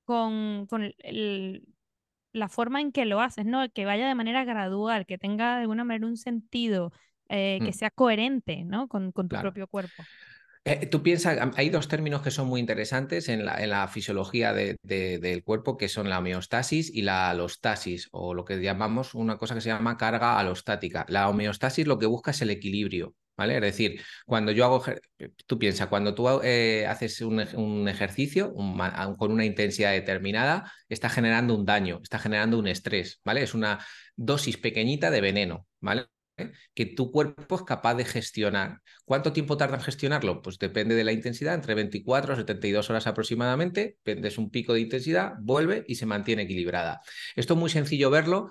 con, 0.05 0.67
con 0.67 0.93
el, 0.99 1.65
la 2.39 2.49
forma 2.49 2.81
en 2.81 2.93
que 2.93 3.05
lo 3.05 3.21
haces, 3.21 3.45
¿no? 3.45 3.69
Que 3.71 3.85
vaya 3.85 4.09
de 4.09 4.15
manera 4.15 4.45
gradual, 4.45 5.07
que 5.07 5.19
tenga 5.19 5.57
de 5.57 5.63
alguna 5.63 5.85
manera 5.85 6.07
un 6.07 6.17
sentido, 6.17 6.93
eh, 7.29 7.59
que 7.63 7.71
mm. 7.71 7.75
sea 7.75 7.91
coherente, 7.91 8.65
¿no? 8.65 8.89
Con, 8.89 9.13
tu 9.13 9.29
propio 9.29 9.67
cuerpo. 9.67 10.03
Eh, 10.65 10.87
tú 10.87 11.03
piensas, 11.03 11.39
hay 11.57 11.71
dos 11.71 11.89
términos 11.89 12.21
que 12.21 12.31
son 12.31 12.49
muy 12.49 12.61
interesantes 12.61 13.29
en 13.29 13.45
la, 13.45 13.63
en 13.63 13.71
la 13.71 13.89
fisiología 13.89 14.53
del 14.53 15.43
cuerpo, 15.45 15.77
que 15.77 15.89
son 15.89 16.11
la 16.11 16.19
homeostasis 16.19 16.95
y 16.95 17.03
la 17.03 17.31
alostasis, 17.31 18.09
o 18.13 18.35
lo 18.35 18.45
que 18.45 18.61
llamamos 18.61 19.15
una 19.15 19.39
cosa 19.39 19.55
que 19.55 19.61
se 19.61 19.71
llama 19.71 19.97
carga 19.97 20.39
alostática. 20.39 21.07
La 21.09 21.29
homeostasis 21.29 21.87
lo 21.87 21.99
que 21.99 22.07
busca 22.07 22.33
es 22.33 22.43
el 22.43 22.51
equilibrio. 22.51 23.15
¿Vale? 23.39 23.55
Es 23.55 23.63
decir, 23.63 24.01
cuando 24.27 24.51
yo 24.51 24.65
hago, 24.65 24.83
tú 25.47 25.61
piensas, 25.61 25.87
cuando 25.87 26.13
tú 26.13 26.29
eh, 26.43 26.87
haces 26.89 27.21
un, 27.21 27.39
ejercicio 27.89 28.53
con 28.53 29.31
una 29.31 29.45
intensidad 29.45 29.93
determinada, 29.93 30.73
está 30.89 31.09
generando 31.09 31.55
un 31.55 31.65
daño, 31.65 32.01
está 32.03 32.19
generando 32.19 32.59
un 32.59 32.67
estrés, 32.67 33.21
¿vale? 33.25 33.45
Es 33.45 33.55
una 33.55 33.79
dosis 34.17 34.57
pequeñita 34.57 35.13
de 35.13 35.21
veneno, 35.21 35.69
¿vale? 35.81 36.07
que 36.75 36.87
tu 36.87 37.11
cuerpo 37.11 37.57
es 37.57 37.63
capaz 37.63 37.95
de 37.95 38.05
gestionar. 38.05 38.81
¿Cuánto 39.05 39.33
tiempo 39.33 39.57
tarda 39.57 39.77
en 39.77 39.83
gestionarlo? 39.83 40.41
Pues 40.43 40.59
depende 40.59 40.95
de 40.95 41.05
la 41.05 41.13
intensidad, 41.13 41.55
entre 41.55 41.75
24 41.75 42.33
a 42.33 42.37
72 42.37 42.91
horas 42.91 43.07
aproximadamente, 43.07 43.99
es 44.05 44.39
un 44.39 44.51
pico 44.51 44.75
de 44.75 44.81
intensidad, 44.81 45.35
vuelve 45.41 45.85
y 45.89 45.97
se 45.97 46.07
mantiene 46.07 46.43
equilibrada. 46.43 47.01
Esto 47.35 47.55
es 47.55 47.61
muy 47.61 47.71
sencillo 47.71 48.11
verlo 48.11 48.51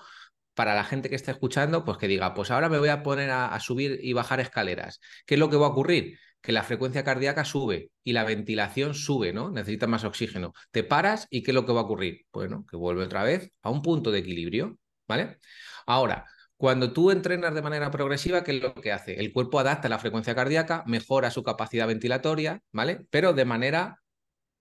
para 0.58 0.74
la 0.74 0.84
gente 0.84 1.08
que 1.08 1.16
está 1.16 1.30
escuchando, 1.30 1.86
pues 1.86 2.00
que 2.00 2.08
diga, 2.08 2.34
pues 2.34 2.50
ahora 2.50 2.68
me 2.68 2.80
voy 2.80 2.90
a 2.90 3.04
poner 3.04 3.30
a, 3.30 3.60
subir 3.60 4.00
y 4.02 4.14
bajar 4.14 4.40
escaleras. 4.40 5.00
¿Qué 5.28 5.36
es 5.36 5.40
lo 5.40 5.52
que 5.52 5.56
va 5.56 5.68
a 5.68 5.70
ocurrir? 5.70 6.18
Que 6.42 6.52
la 6.52 6.64
frecuencia 6.64 7.04
cardíaca 7.04 7.46
sube 7.46 7.92
y 8.04 8.14
la 8.14 8.24
ventilación 8.24 8.96
sube, 8.96 9.34
¿no? 9.34 9.52
Necesita 9.52 9.86
más 9.86 10.04
oxígeno. 10.04 10.54
Te 10.72 10.84
paras 10.84 11.28
y 11.30 11.44
¿qué 11.44 11.52
es 11.52 11.56
lo 11.56 11.64
que 11.68 11.74
va 11.74 11.82
a 11.82 11.84
ocurrir? 11.84 12.26
Bueno, 12.34 12.66
que 12.68 12.76
vuelve 12.76 13.04
otra 13.04 13.24
vez 13.24 13.52
a 13.62 13.70
un 13.70 13.84
punto 13.84 14.10
de 14.10 14.18
equilibrio, 14.18 14.80
¿vale? 15.08 15.38
Ahora, 15.86 16.26
cuando 16.58 16.92
tú 16.92 17.12
entrenas 17.12 17.54
de 17.54 17.62
manera 17.62 17.92
progresiva, 17.92 18.44
¿qué 18.44 18.58
es 18.58 18.64
lo 18.64 18.74
que 18.74 18.92
hace? 18.92 19.20
El 19.20 19.32
cuerpo 19.32 19.60
adapta 19.60 19.90
la 19.90 20.00
frecuencia 20.00 20.34
cardíaca, 20.34 20.84
mejora 20.88 21.30
su 21.30 21.44
capacidad 21.44 21.86
ventilatoria, 21.86 22.64
¿vale? 22.72 23.06
Pero 23.12 23.34
de 23.34 23.46
manera, 23.46 24.02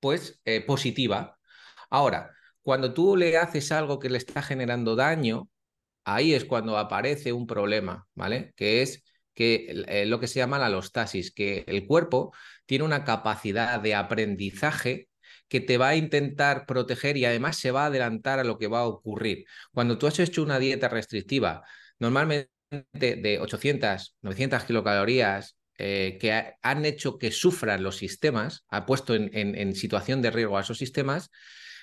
pues, 0.00 0.42
eh, 0.44 0.60
positiva. 0.60 1.38
Ahora, 1.88 2.32
cuando 2.60 2.92
tú 2.92 3.16
le 3.16 3.38
haces 3.38 3.72
algo 3.72 3.98
que 3.98 4.10
le 4.10 4.18
está 4.18 4.42
generando 4.42 4.94
daño, 4.94 5.48
ahí 6.06 6.34
es 6.34 6.44
cuando 6.44 6.78
aparece 6.78 7.32
un 7.32 7.46
problema, 7.46 8.06
¿vale? 8.14 8.54
Que 8.56 8.80
es 8.82 9.04
que 9.34 9.84
eh, 9.88 10.06
lo 10.06 10.20
que 10.20 10.28
se 10.28 10.38
llama 10.38 10.58
la 10.58 10.66
alostasis, 10.66 11.32
que 11.32 11.64
el 11.66 11.86
cuerpo 11.86 12.32
tiene 12.64 12.84
una 12.84 13.04
capacidad 13.04 13.80
de 13.80 13.94
aprendizaje 13.94 15.08
que 15.48 15.60
te 15.60 15.78
va 15.78 15.88
a 15.90 15.96
intentar 15.96 16.64
proteger 16.66 17.16
y 17.16 17.24
además 17.24 17.56
se 17.58 17.70
va 17.72 17.84
a 17.84 17.86
adelantar 17.86 18.38
a 18.38 18.44
lo 18.44 18.56
que 18.58 18.68
va 18.68 18.80
a 18.80 18.86
ocurrir. 18.86 19.44
Cuando 19.72 19.98
tú 19.98 20.06
has 20.06 20.18
hecho 20.18 20.42
una 20.42 20.58
dieta 20.58 20.88
restrictiva, 20.88 21.64
normalmente 21.98 22.50
de 22.92 23.38
800, 23.40 24.16
900 24.22 24.64
kilocalorías, 24.64 25.56
eh, 25.78 26.18
que 26.20 26.54
han 26.62 26.84
hecho 26.86 27.18
que 27.18 27.30
sufran 27.32 27.82
los 27.82 27.96
sistemas, 27.96 28.64
ha 28.68 28.86
puesto 28.86 29.14
en 29.14 29.74
situación 29.74 30.22
de 30.22 30.30
riesgo 30.30 30.56
a 30.56 30.62
esos 30.62 30.78
sistemas, 30.78 31.30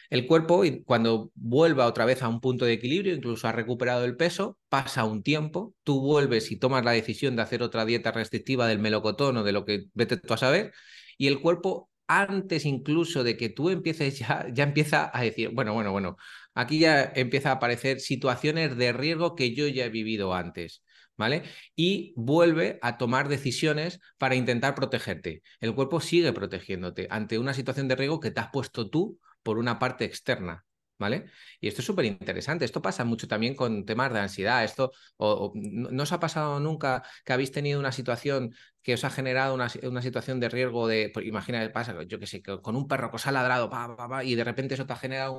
el 0.10 0.28
cuerpo, 0.28 0.64
cuando 0.86 1.32
vuelva 1.36 1.88
otra 1.88 2.06
vez 2.06 2.22
a 2.22 2.28
un 2.28 2.40
punto 2.42 2.66
de 2.66 2.74
equilibrio, 2.74 3.16
incluso 3.16 3.48
ha 3.48 3.52
recuperado 3.52 4.06
el 4.06 4.16
peso, 4.16 4.58
pasa 4.70 5.06
un 5.06 5.24
tiempo, 5.24 5.74
tú 5.84 6.02
vuelves 6.02 6.52
y 6.52 6.58
tomas 6.58 6.86
la 6.86 6.92
decisión 6.92 7.36
de 7.36 7.42
hacer 7.42 7.64
otra 7.64 7.86
dieta 7.86 8.12
restrictiva 8.12 8.68
del 8.68 8.80
melocotón 8.80 9.38
o 9.38 9.44
de 9.44 9.52
lo 9.52 9.66
que 9.66 9.86
vete 9.94 10.18
tú 10.18 10.34
a 10.34 10.38
saber, 10.38 10.74
y 11.18 11.28
el 11.28 11.40
cuerpo, 11.42 11.90
antes 12.08 12.66
incluso 12.66 13.24
de 13.24 13.38
que 13.38 13.50
tú 13.50 13.70
empieces 13.70 14.20
ya, 14.20 14.48
ya 14.54 14.64
empieza 14.64 15.10
a 15.14 15.22
decir, 15.24 15.50
bueno, 15.54 15.74
bueno, 15.74 15.92
bueno, 15.92 16.18
aquí 16.54 16.80
ya 16.80 17.12
empieza 17.16 17.50
a 17.50 17.54
aparecer 17.54 18.00
situaciones 18.00 18.78
de 18.78 18.94
riesgo 18.94 19.36
que 19.36 19.56
yo 19.56 19.68
ya 19.68 19.86
he 19.86 19.90
vivido 19.90 20.34
antes. 20.34 20.84
¿Vale? 21.16 21.44
Y 21.76 22.12
vuelve 22.16 22.80
a 22.82 22.98
tomar 22.98 23.28
decisiones 23.30 24.00
para 24.18 24.34
intentar 24.34 24.74
protegerte. 24.74 25.44
El 25.60 25.76
cuerpo 25.76 26.02
sigue 26.02 26.34
protegiéndote 26.34 27.08
ante 27.12 27.38
una 27.38 27.54
situación 27.54 27.88
de 27.88 27.96
riesgo 27.96 28.20
que 28.20 28.32
te 28.32 28.40
has 28.40 28.50
puesto 28.52 28.90
tú 28.90 29.20
por 29.44 29.58
una 29.58 29.80
parte 29.80 30.06
externa. 30.06 30.66
¿Vale? 31.00 31.26
Y 31.60 31.68
esto 31.68 31.82
es 31.82 31.88
súper 31.88 32.06
interesante. 32.06 32.64
Esto 32.64 32.82
pasa 32.82 33.04
mucho 33.04 33.28
también 33.28 33.56
con 33.56 33.84
temas 33.86 34.14
de 34.14 34.20
ansiedad. 34.20 34.64
Esto, 34.64 34.92
¿no 35.20 36.04
os 36.04 36.12
ha 36.14 36.20
pasado 36.20 36.60
nunca 36.62 37.04
que 37.26 37.34
habéis 37.34 37.52
tenido 37.52 37.80
una 37.80 37.92
situación 37.92 38.54
que 38.84 38.94
os 38.94 39.04
ha 39.06 39.10
generado 39.10 39.56
una, 39.56 39.70
situación 40.02 40.40
de 40.40 40.50
riesgo 40.50 40.88
de, 40.88 41.10
pues, 41.14 41.26
imagina, 41.26 41.72
pasa, 41.72 42.04
yo 42.04 42.20
que 42.20 42.28
sé, 42.28 42.42
con 42.44 42.76
un 42.76 42.88
perro 42.88 43.10
que 43.10 43.16
os 43.16 43.28
ha 43.28 43.32
ladrado, 43.32 43.70
pa, 43.70 44.24
y 44.24 44.36
de 44.36 44.44
repente 44.44 44.76
eso 44.76 44.86
te 44.86 44.94
ha 44.94 44.98
generado 44.98 45.34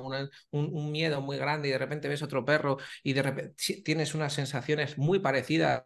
un, 0.51 0.91
miedo 0.91 1.21
muy 1.21 1.37
grande 1.37 1.67
y 1.69 1.71
de 1.71 1.77
repente 1.77 2.07
ves 2.07 2.23
otro 2.23 2.43
perro 2.43 2.77
y 3.03 3.13
de 3.13 3.21
repente 3.21 3.81
tienes 3.83 4.15
unas 4.15 4.33
sensaciones 4.33 4.97
muy 4.97 5.19
parecidas, 5.19 5.83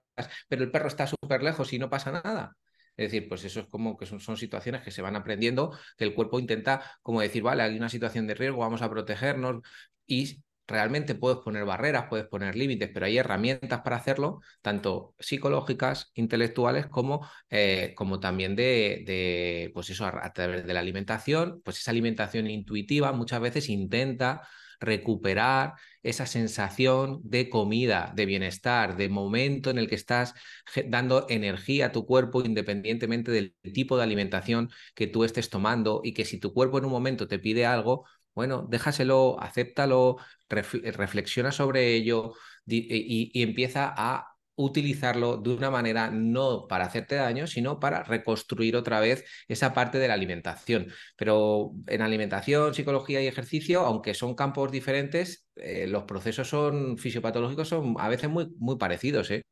pero 0.47 0.63
el 0.63 0.71
perro 0.71 0.87
está 0.87 1.05
súper 1.07 1.43
lejos 1.43 1.73
y 1.73 1.79
no 1.79 1.89
pasa 1.89 2.11
nada. 2.11 2.55
Es 2.99 3.11
decir, 3.13 3.29
pues 3.29 3.45
eso 3.45 3.61
es 3.61 3.67
como 3.67 3.97
que 3.97 4.05
son, 4.05 4.19
situaciones 4.37 4.81
que 4.81 4.91
se 4.91 5.01
van 5.01 5.15
aprendiendo, 5.15 5.71
que 5.97 6.03
el 6.03 6.13
cuerpo 6.13 6.37
intenta 6.37 6.81
como 7.01 7.21
decir, 7.21 7.41
vale, 7.43 7.63
hay 7.63 7.77
una 7.77 7.87
situación 7.87 8.27
de 8.27 8.35
riesgo, 8.35 8.59
vamos 8.59 8.81
a 8.81 8.89
protegernos 8.89 9.61
y 10.05 10.43
realmente 10.67 11.15
puedes 11.15 11.39
poner 11.39 11.63
barreras, 11.63 12.07
puedes 12.09 12.27
poner 12.27 12.57
límites, 12.57 12.89
pero 12.93 13.05
hay 13.05 13.17
herramientas 13.17 13.81
para 13.81 13.95
hacerlo, 13.95 14.41
tanto 14.61 15.15
psicológicas, 15.17 16.11
intelectuales, 16.13 16.87
como, 16.87 17.25
eh, 17.49 17.93
como 17.95 18.19
también 18.19 18.55
de, 18.57 19.03
de, 19.05 19.71
pues 19.73 19.89
eso, 19.89 20.05
a 20.05 20.33
través 20.33 20.65
de 20.67 20.73
la 20.73 20.81
alimentación, 20.81 21.61
pues 21.63 21.79
esa 21.79 21.91
alimentación 21.91 22.49
intuitiva 22.49 23.13
muchas 23.13 23.39
veces 23.39 23.69
intenta 23.69 24.41
recuperar 24.79 25.73
esa 26.03 26.25
sensación 26.25 27.19
de 27.23 27.49
comida, 27.49 28.13
de 28.15 28.25
bienestar, 28.25 28.97
de 28.97 29.09
momento 29.09 29.69
en 29.69 29.77
el 29.77 29.87
que 29.89 29.95
estás 29.95 30.33
dando 30.87 31.25
energía 31.29 31.87
a 31.87 31.91
tu 31.91 32.05
cuerpo 32.05 32.43
independientemente 32.43 33.31
del 33.31 33.55
tipo 33.73 33.97
de 33.97 34.03
alimentación 34.03 34.69
que 34.95 35.07
tú 35.07 35.23
estés 35.23 35.49
tomando 35.49 36.01
y 36.03 36.13
que 36.13 36.25
si 36.25 36.39
tu 36.39 36.53
cuerpo 36.53 36.77
en 36.77 36.85
un 36.85 36.91
momento 36.91 37.27
te 37.27 37.39
pide 37.39 37.65
algo, 37.65 38.05
bueno, 38.33 38.65
déjaselo, 38.69 39.37
acéptalo, 39.41 40.17
reflexiona 40.49 41.51
sobre 41.51 41.95
ello 41.95 42.33
y, 42.65 43.41
empieza 43.41 43.93
a 43.95 44.35
utilizarlo 44.59 45.37
de 45.37 45.51
una 45.51 45.71
manera 45.71 46.11
no 46.11 46.67
para 46.67 46.85
hacerte 46.85 47.15
daño, 47.15 47.47
sino 47.47 47.79
para 47.79 48.03
reconstruir 48.03 48.75
otra 48.75 48.99
vez 48.99 49.23
esa 49.47 49.73
parte 49.73 49.99
de 49.99 50.07
la 50.09 50.15
alimentación. 50.15 50.87
Pero 51.15 51.71
en 51.87 52.01
alimentación, 52.01 52.73
psicología 52.73 53.21
y 53.21 53.27
ejercicio, 53.27 53.81
aunque 53.81 54.13
son 54.13 54.35
campos 54.35 54.71
diferentes, 54.71 55.47
eh, 55.55 55.87
los 55.87 56.03
procesos 56.03 56.49
son 56.49 56.97
fisiopatológicos 56.97 57.69
son 57.69 57.95
a 57.99 58.09
veces 58.09 58.29
muy, 58.29 58.47
muy 58.57 58.77
parecidos. 58.77 59.31
¿eh? 59.31 59.43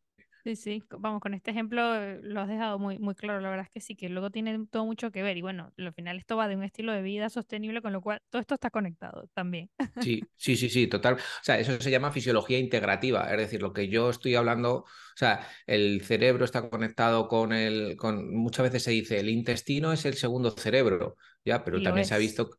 Sí, 0.48 0.56
sí, 0.56 0.82
vamos, 0.98 1.20
con 1.20 1.34
este 1.34 1.52
ejemplo 1.52 1.93
eh, 1.93 2.22
lo 2.24 2.39
has 2.39 2.48
dejado 2.48 2.80
muy, 2.80 2.98
muy 3.00 3.16
claro, 3.16 3.41
la 3.41 3.50
verdad 3.50 3.66
es 3.66 3.70
que 3.70 3.82
sí, 3.82 3.98
que 3.98 4.08
luego 4.08 4.30
tiene 4.30 4.66
todo 4.72 4.86
mucho 4.86 5.12
que 5.12 5.22
ver 5.22 5.36
y 5.36 5.41
bueno, 5.41 5.74
al 5.78 5.93
final 5.93 6.18
esto 6.18 6.38
va 6.38 6.48
de 6.48 6.56
un 6.56 6.64
estilo 6.64 6.93
de 6.93 7.02
vida 7.02 7.30
sostenible, 7.30 7.82
con 7.82 7.91
lo 7.91 8.00
cual 8.00 8.22
todo 8.30 8.39
esto 8.39 8.54
está 8.54 8.70
conectado 8.70 9.30
también. 9.34 9.70
Sí, 10.00 10.24
sí, 10.38 10.56
sí, 10.56 10.70
sí, 10.70 10.88
total. 10.88 11.16
O 11.16 11.43
sea, 11.43 11.60
eso 11.60 11.78
se 11.82 11.91
llama 11.91 12.14
fisiología 12.14 12.60
integrativa, 12.60 13.30
es 13.30 13.38
decir, 13.38 13.62
lo 13.62 13.74
que 13.74 13.89
yo 13.89 14.10
estoy 14.10 14.36
hablando, 14.36 14.74
o 14.76 14.86
sea, 15.18 15.45
el 15.66 16.02
cerebro 16.06 16.45
está 16.45 16.70
conectado 16.70 17.28
con 17.28 17.52
el, 17.52 17.98
con, 17.98 18.34
muchas 18.34 18.64
veces 18.64 18.84
se 18.84 18.91
dice, 18.91 19.20
el 19.20 19.28
intestino 19.28 19.91
es 19.91 20.06
el 20.06 20.14
segundo 20.14 20.52
cerebro, 20.52 21.18
ya, 21.43 21.66
pero 21.66 21.82
también 21.82 22.06
se 22.06 22.14
ha 22.14 22.20
visto 22.20 22.52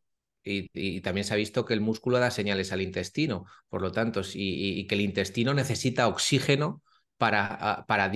y, 0.43 1.01
también 1.01 1.23
se 1.23 1.33
ha 1.33 1.37
visto 1.37 1.65
que 1.65 1.73
el 1.73 1.81
músculo 1.81 2.19
da 2.19 2.29
señales 2.29 2.71
al 2.71 2.83
intestino, 2.83 3.45
por 3.67 3.81
lo 3.81 3.91
tanto, 3.91 4.21
y, 4.35 4.79
y 4.79 4.85
que 4.85 4.93
el 4.93 5.01
intestino 5.01 5.55
necesita 5.55 6.07
oxígeno 6.07 6.83
para, 7.19 7.85
para, 7.87 8.11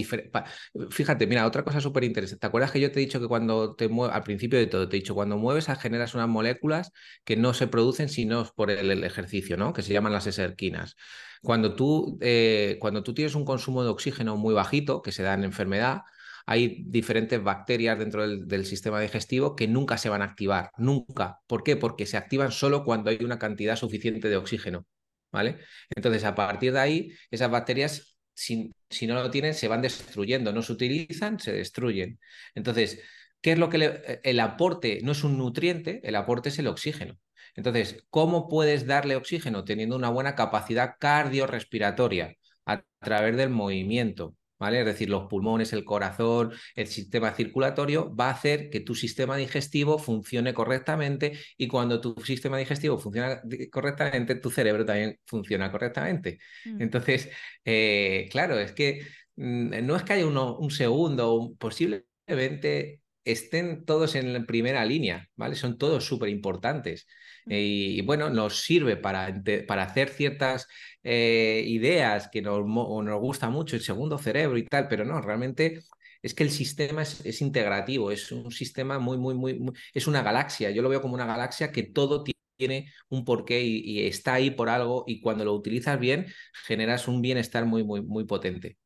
Fíjate, 0.89 1.27
mira, 1.27 1.45
otra 1.45 1.63
cosa 1.63 1.81
súper 1.81 2.05
interesante. 2.05 2.39
¿Te 2.39 2.47
acuerdas 2.47 2.71
que 2.71 2.79
yo 2.79 2.91
te 2.91 2.99
he 2.99 3.05
dicho 3.05 3.19
que 3.19 3.27
cuando 3.27 3.75
te 3.75 3.89
mueves, 3.89 4.15
al 4.15 4.23
principio 4.23 4.57
de 4.57 4.67
todo, 4.67 4.89
te 4.89 4.97
he 4.97 4.99
dicho, 5.01 5.13
cuando 5.13 5.37
mueves 5.37 5.67
generas 5.79 6.15
unas 6.15 6.29
moléculas 6.29 6.91
que 7.25 7.35
no 7.35 7.53
se 7.53 7.67
producen 7.67 8.09
sino 8.09 8.45
por 8.55 8.71
el, 8.71 9.03
ejercicio, 9.03 9.57
¿no? 9.57 9.73
Que 9.73 9.81
se 9.83 9.93
llaman 9.93 10.13
las 10.13 10.25
eserquinas. 10.27 10.95
Cuando 11.41 11.75
tú, 11.75 12.17
eh, 12.21 12.77
cuando 12.79 13.03
tú 13.03 13.13
tienes 13.13 13.35
un 13.35 13.45
consumo 13.45 13.83
de 13.83 13.89
oxígeno 13.89 14.37
muy 14.37 14.53
bajito, 14.53 15.01
que 15.01 15.11
se 15.11 15.23
da 15.23 15.33
en 15.33 15.43
enfermedad, 15.43 16.01
hay 16.45 16.83
diferentes 16.87 17.43
bacterias 17.43 17.99
dentro 17.99 18.21
del, 18.27 18.47
del, 18.47 18.65
sistema 18.65 18.99
digestivo 19.01 19.55
que 19.55 19.67
nunca 19.67 19.97
se 19.97 20.09
van 20.09 20.21
a 20.21 20.25
activar, 20.25 20.71
nunca. 20.77 21.39
¿Por 21.47 21.63
qué? 21.63 21.75
Porque 21.75 22.05
se 22.05 22.17
activan 22.17 22.51
solo 22.51 22.83
cuando 22.83 23.09
hay 23.09 23.19
una 23.23 23.39
cantidad 23.39 23.75
suficiente 23.75 24.29
de 24.29 24.37
oxígeno, 24.37 24.85
¿vale? 25.31 25.59
Entonces, 25.95 26.23
a 26.23 26.35
partir 26.35 26.73
de 26.73 26.79
ahí, 26.79 27.11
esas 27.31 27.51
bacterias 27.51 28.12
si, 28.33 28.73
no 29.07 29.15
lo 29.15 29.29
tienen, 29.31 29.53
se 29.53 29.67
van 29.67 29.81
destruyendo, 29.81 30.53
no 30.53 30.61
se 30.61 30.73
utilizan, 30.73 31.39
se 31.39 31.53
destruyen. 31.53 32.19
Entonces, 32.55 33.01
¿qué 33.41 33.53
es 33.53 33.59
lo 33.59 33.69
que 33.69 33.77
le, 33.77 34.19
el 34.23 34.39
aporte 34.39 34.99
no 35.03 35.11
es 35.11 35.23
un 35.23 35.37
nutriente, 35.37 36.01
el 36.03 36.15
aporte 36.15 36.49
es 36.49 36.59
el 36.59 36.67
oxígeno. 36.67 37.17
Entonces, 37.55 38.03
¿cómo 38.09 38.47
puedes 38.47 38.87
darle 38.87 39.15
oxígeno 39.15 39.63
teniendo 39.63 39.95
una 39.95 40.09
buena 40.09 40.35
capacidad 40.35 40.95
cardiorrespiratoria 40.99 42.35
a 42.65 42.83
través 42.99 43.37
del 43.37 43.49
movimiento? 43.49 44.35
Es 44.71 44.85
decir, 44.85 45.09
los 45.09 45.27
pulmones, 45.27 45.73
el 45.73 45.83
corazón, 45.83 46.51
el 46.75 46.87
sistema 46.87 47.33
circulatorio 47.33 48.15
va 48.15 48.27
a 48.27 48.31
hacer 48.31 48.69
que 48.69 48.79
tu 48.79 48.95
sistema 48.95 49.35
digestivo 49.37 49.97
funcione 49.99 50.53
correctamente 50.53 51.37
y 51.57 51.67
cuando 51.67 51.99
tu 51.99 52.15
sistema 52.23 52.57
digestivo 52.57 52.97
funciona 52.97 53.41
correctamente, 53.71 54.35
tu 54.35 54.49
cerebro 54.49 54.85
también 54.85 55.19
funciona 55.25 55.71
correctamente. 55.71 56.39
Mm. 56.65 56.81
Entonces, 56.81 57.29
eh, 57.65 58.27
claro, 58.31 58.59
es 58.59 58.71
que 58.71 59.01
mm, 59.35 59.85
no 59.85 59.95
es 59.95 60.03
que 60.03 60.13
haya 60.13 60.25
uno, 60.27 60.57
un 60.57 60.71
segundo, 60.71 61.53
posiblemente 61.59 63.01
estén 63.25 63.85
todos 63.85 64.15
en 64.15 64.45
primera 64.45 64.85
línea, 64.85 65.29
¿vale? 65.35 65.55
Son 65.55 65.77
todos 65.77 66.05
súper 66.05 66.29
importantes. 66.29 67.07
Y, 67.45 68.01
bueno, 68.01 68.29
nos 68.29 68.61
sirve 68.61 68.95
para, 68.95 69.41
para 69.67 69.83
hacer 69.83 70.09
ciertas 70.09 70.67
eh, 71.03 71.63
ideas 71.67 72.29
que 72.29 72.41
nos, 72.41 72.65
nos 72.65 73.19
gusta 73.19 73.49
mucho, 73.49 73.75
el 73.75 73.81
segundo 73.81 74.17
cerebro 74.17 74.57
y 74.57 74.65
tal, 74.65 74.87
pero 74.87 75.03
no, 75.03 75.21
realmente 75.21 75.81
es 76.21 76.33
que 76.33 76.43
el 76.43 76.51
sistema 76.51 77.01
es, 77.01 77.41
integrativo, 77.41 78.09
es 78.09 78.31
un 78.31 78.49
sistema 78.51 78.97
muy, 78.97 79.17
muy, 79.17 79.35
muy, 79.35 79.73
es 79.93 80.07
una 80.07 80.23
galaxia. 80.23 80.71
Yo 80.71 80.81
lo 80.81 80.89
veo 80.89 81.01
como 81.01 81.15
una 81.15 81.25
galaxia 81.25 81.71
que 81.71 81.83
todo 81.83 82.23
tiene 82.57 82.91
un 83.09 83.25
porqué 83.25 83.61
y, 83.61 84.07
está 84.07 84.35
ahí 84.35 84.49
por 84.49 84.69
algo 84.69 85.03
y 85.05 85.19
cuando 85.19 85.43
lo 85.43 85.53
utilizas 85.53 85.99
bien 85.99 86.27
generas 86.65 87.09
un 87.09 87.21
bienestar 87.21 87.65
muy, 87.65 87.83
muy, 87.83 88.01
muy 88.01 88.23
potente. 88.23 88.77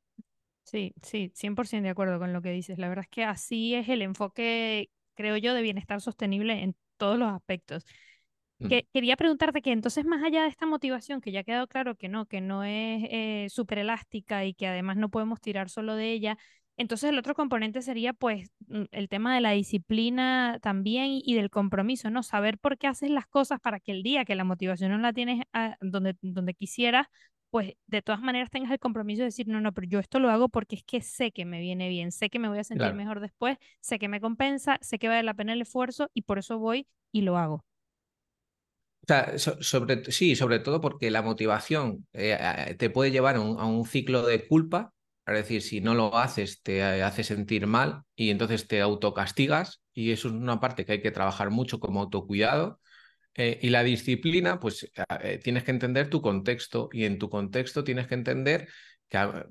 Sí, 0.63 0.93
sí, 1.01 1.31
100% 1.35 1.83
de 1.83 1.89
acuerdo 1.89 2.19
con 2.19 2.33
lo 2.33 2.41
que 2.41 2.51
dices. 2.51 2.79
La 2.79 2.89
verdad 2.89 3.05
es 3.05 3.09
que 3.09 3.23
así 3.23 3.75
es 3.75 3.87
el 3.87 4.01
enfoque, 4.01 4.89
creo 5.13 5.37
yo, 5.37 5.53
de 5.53 5.61
bienestar 5.61 6.01
sostenible 6.01 6.63
en 6.63 6.75
todos 6.97 7.19
los 7.19 7.31
aspectos. 7.31 7.85
Mm. 8.59 8.67
Que, 8.67 8.87
quería 8.91 9.17
preguntarte 9.17 9.61
que 9.61 9.71
entonces 9.71 10.05
más 10.05 10.23
allá 10.23 10.43
de 10.43 10.49
esta 10.49 10.65
motivación, 10.65 11.21
que 11.21 11.31
ya 11.31 11.41
ha 11.41 11.43
quedado 11.43 11.67
claro 11.67 11.95
que 11.95 12.09
no, 12.09 12.25
que 12.25 12.41
no 12.41 12.63
es 12.63 13.03
eh, 13.09 13.47
súper 13.49 13.79
elástica 13.79 14.45
y 14.45 14.53
que 14.53 14.67
además 14.67 14.97
no 14.97 15.09
podemos 15.09 15.39
tirar 15.41 15.69
solo 15.69 15.95
de 15.95 16.11
ella, 16.11 16.37
entonces 16.77 17.09
el 17.09 17.17
otro 17.17 17.33
componente 17.33 17.81
sería 17.81 18.13
pues 18.13 18.49
mm, 18.67 18.83
el 18.91 19.09
tema 19.09 19.33
de 19.33 19.41
la 19.41 19.51
disciplina 19.51 20.59
también 20.61 21.07
y, 21.23 21.33
del 21.33 21.49
compromiso, 21.49 22.09
¿no? 22.11 22.21
Saber 22.23 22.59
por 22.59 22.77
qué 22.77 22.87
haces 22.87 23.09
las 23.09 23.27
cosas 23.27 23.59
para 23.59 23.79
que 23.79 23.91
el 23.91 24.03
día 24.03 24.25
que 24.25 24.35
la 24.35 24.43
motivación 24.43 24.91
no 24.91 24.97
la 24.99 25.11
tienes 25.11 25.43
ah, 25.53 25.75
donde, 25.81 26.15
donde 26.21 26.53
quisieras, 26.53 27.07
pues 27.49 27.73
de 27.87 28.01
todas 28.03 28.21
maneras 28.21 28.51
tengas 28.51 28.71
el 28.71 28.79
compromiso 28.79 29.21
de 29.21 29.25
decir, 29.25 29.47
no, 29.47 29.59
no, 29.59 29.73
pero 29.73 29.87
yo 29.87 29.99
esto 29.99 30.19
lo 30.19 30.29
hago 30.29 30.49
porque 30.49 30.75
es 30.75 30.83
que 30.83 31.01
sé 31.01 31.31
que 31.31 31.45
me 31.45 31.59
viene 31.59 31.89
bien, 31.89 32.11
sé 32.11 32.29
que 32.29 32.39
me 32.39 32.47
voy 32.47 32.59
a 32.59 32.63
sentir 32.63 32.93
mejor 32.93 33.21
después, 33.21 33.57
sé 33.79 33.97
que 33.97 34.07
me 34.07 34.21
compensa, 34.21 34.77
sé 34.81 34.99
que 34.99 35.07
vale 35.07 35.23
la 35.23 35.33
pena 35.33 35.53
el 35.53 35.61
esfuerzo 35.61 36.11
y 36.13 36.23
por 36.23 36.37
eso 36.37 36.59
voy 36.59 36.87
y 37.11 37.21
lo 37.21 37.37
hago. 37.37 37.63
Sobre, 39.61 40.11
sí, 40.11 40.35
sobre 40.35 40.59
todo 40.59 40.81
porque 40.81 41.09
la 41.11 41.21
motivación 41.21 42.05
eh, 42.11 42.75
te 42.77 42.89
puede 42.89 43.11
llevar 43.11 43.37
a 43.37 43.39
un, 43.39 43.85
ciclo 43.85 44.25
de 44.25 44.45
culpa, 44.45 44.93
es 45.25 45.33
decir, 45.33 45.61
si 45.61 45.79
no 45.79 45.93
lo 45.93 46.17
haces 46.17 46.61
te 46.61 46.83
hace 46.83 47.23
sentir 47.23 47.67
mal 47.67 48.01
y 48.15 48.31
entonces 48.31 48.67
te 48.67 48.81
autocastigas 48.81 49.81
y 49.93 50.11
eso 50.11 50.27
es 50.27 50.33
una 50.33 50.59
parte 50.59 50.85
que 50.85 50.93
hay 50.93 51.01
que 51.01 51.11
trabajar 51.11 51.51
mucho 51.51 51.79
como 51.79 52.01
autocuidado. 52.01 52.81
Eh, 53.33 53.59
y 53.61 53.69
la 53.69 53.83
disciplina, 53.83 54.59
pues 54.59 54.91
eh, 55.21 55.39
tienes 55.43 55.63
que 55.63 55.71
entender 55.71 56.09
tu 56.09 56.21
contexto 56.21 56.89
y 56.91 57.05
en 57.05 57.19
tu 57.19 57.29
contexto 57.29 57.83
tienes 57.83 58.07
que 58.07 58.15
entender 58.15 58.67
que 59.07 59.45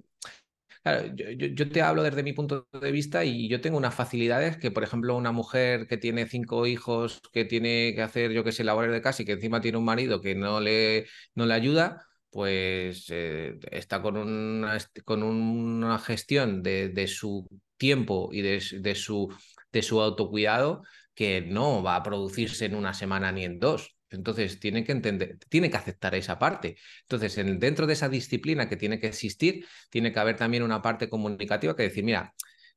yo, 1.15 1.69
te 1.71 1.83
hablo 1.83 2.03
desde 2.03 2.23
mi 2.23 2.33
punto 2.33 2.69
de 2.81 2.91
vista 2.93 3.25
y 3.25 3.49
yo 3.49 3.61
tengo 3.61 3.77
unas 3.77 3.95
facilidades 3.95 4.57
que, 4.57 4.71
por 4.71 4.85
ejemplo, 4.85 5.17
una 5.17 5.33
mujer 5.33 5.87
que 5.87 5.97
tiene 5.97 6.27
cinco 6.27 6.67
hijos, 6.67 7.21
que 7.33 7.45
tiene 7.45 7.95
que 7.95 8.03
hacer, 8.03 8.33
yo 8.33 8.45
que 8.45 8.53
sé, 8.53 8.65
labores 8.65 8.93
de 8.93 9.03
casa 9.03 9.23
y 9.23 9.25
que 9.27 9.33
encima 9.33 9.61
tiene 9.61 9.79
un 9.79 9.85
marido 9.85 10.21
que 10.21 10.35
no 10.35 10.61
le, 10.61 11.07
no 11.35 11.47
le 11.47 11.55
ayuda, 11.55 12.07
pues 12.31 13.07
eh, 13.11 13.59
está 13.71 14.03
con 14.03 14.17
una, 14.17 14.79
con 15.05 15.23
una 15.23 15.99
gestión 15.99 16.63
de, 16.63 17.07
su 17.09 17.47
tiempo 17.77 18.31
y 18.33 18.43
de, 18.43 18.61
su, 18.95 19.35
de 19.73 19.83
su 19.83 20.01
autocuidado 20.01 20.83
que 21.15 21.41
no 21.41 21.83
va 21.83 21.97
a 21.97 22.03
producirse 22.03 22.67
en 22.67 22.75
una 22.75 22.95
semana 22.95 23.33
ni 23.33 23.45
en 23.45 23.59
dos. 23.59 23.96
Entonces, 24.11 24.61
tiene 24.61 24.85
que 24.85 24.93
entender, 24.93 25.39
tiene 25.49 25.71
que 25.71 25.77
aceptar 25.77 26.15
esa 26.15 26.39
parte. 26.39 26.77
Entonces, 27.03 27.37
en, 27.39 27.59
dentro 27.59 27.87
de 27.87 27.95
esa 27.95 28.09
disciplina 28.09 28.69
que 28.69 28.77
tiene 28.77 29.01
que 29.01 29.09
existir, 29.09 29.67
tiene 29.91 30.13
que 30.13 30.21
haber 30.21 30.37
también 30.37 30.63
una 30.63 30.83
parte 30.83 31.09
comunicativa 31.09 31.75
que 31.77 31.85
decir, 31.85 32.05
mira, 32.05 32.35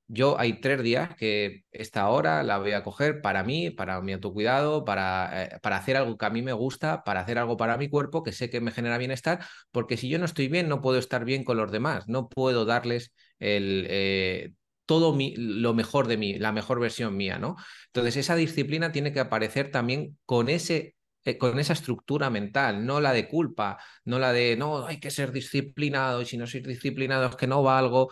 yo 0.07 0.39
hay 0.39 0.59
tres 0.59 0.81
días 0.81 1.15
que 1.15 1.65
esta 1.71 2.09
hora 2.09 2.41
la 2.43 2.57
voy 2.57 2.71
a 2.71 2.83
coger 2.83 3.21
para 3.21 3.43
mí, 3.43 3.69
para 3.69 4.01
mi 4.01 4.13
autocuidado, 4.13 4.83
para, 4.83 5.43
eh, 5.45 5.59
para 5.61 5.77
hacer 5.77 5.97
algo 5.97 6.17
que 6.17 6.25
a 6.25 6.29
mí 6.31 6.41
me 6.41 6.53
gusta, 6.53 7.03
para 7.03 7.21
hacer 7.21 7.37
algo 7.37 7.57
para 7.57 7.77
mi 7.77 7.89
cuerpo 7.89 8.23
que 8.23 8.31
sé 8.31 8.49
que 8.49 8.59
me 8.59 8.71
genera 8.71 8.97
bienestar, 8.97 9.45
porque 9.71 9.97
si 9.97 10.09
yo 10.09 10.17
no 10.17 10.25
estoy 10.25 10.47
bien, 10.47 10.67
no 10.67 10.81
puedo 10.81 10.97
estar 10.97 11.25
bien 11.25 11.43
con 11.43 11.57
los 11.57 11.71
demás, 11.71 12.07
no 12.07 12.27
puedo 12.27 12.65
darles 12.65 13.13
el, 13.37 13.85
eh, 13.89 14.53
todo 14.87 15.13
mi, 15.13 15.35
lo 15.37 15.75
mejor 15.75 16.07
de 16.07 16.17
mí, 16.17 16.39
la 16.39 16.51
mejor 16.51 16.79
versión 16.79 17.15
mía, 17.15 17.37
¿no? 17.37 17.55
Entonces, 17.87 18.17
esa 18.17 18.35
disciplina 18.35 18.91
tiene 18.91 19.13
que 19.13 19.19
aparecer 19.19 19.69
también 19.69 20.17
con 20.25 20.49
ese 20.49 20.95
con 21.37 21.59
esa 21.59 21.73
estructura 21.73 22.29
mental, 22.29 22.85
no 22.85 22.99
la 23.01 23.13
de 23.13 23.27
culpa, 23.27 23.77
no 24.05 24.19
la 24.19 24.31
de, 24.33 24.55
no, 24.57 24.85
hay 24.87 24.99
que 24.99 25.11
ser 25.11 25.31
disciplinado 25.31 26.21
y 26.21 26.25
si 26.25 26.37
no 26.37 26.47
soy 26.47 26.61
disciplinado 26.61 27.27
es 27.27 27.35
que 27.35 27.47
no 27.47 27.63
valgo. 27.63 28.09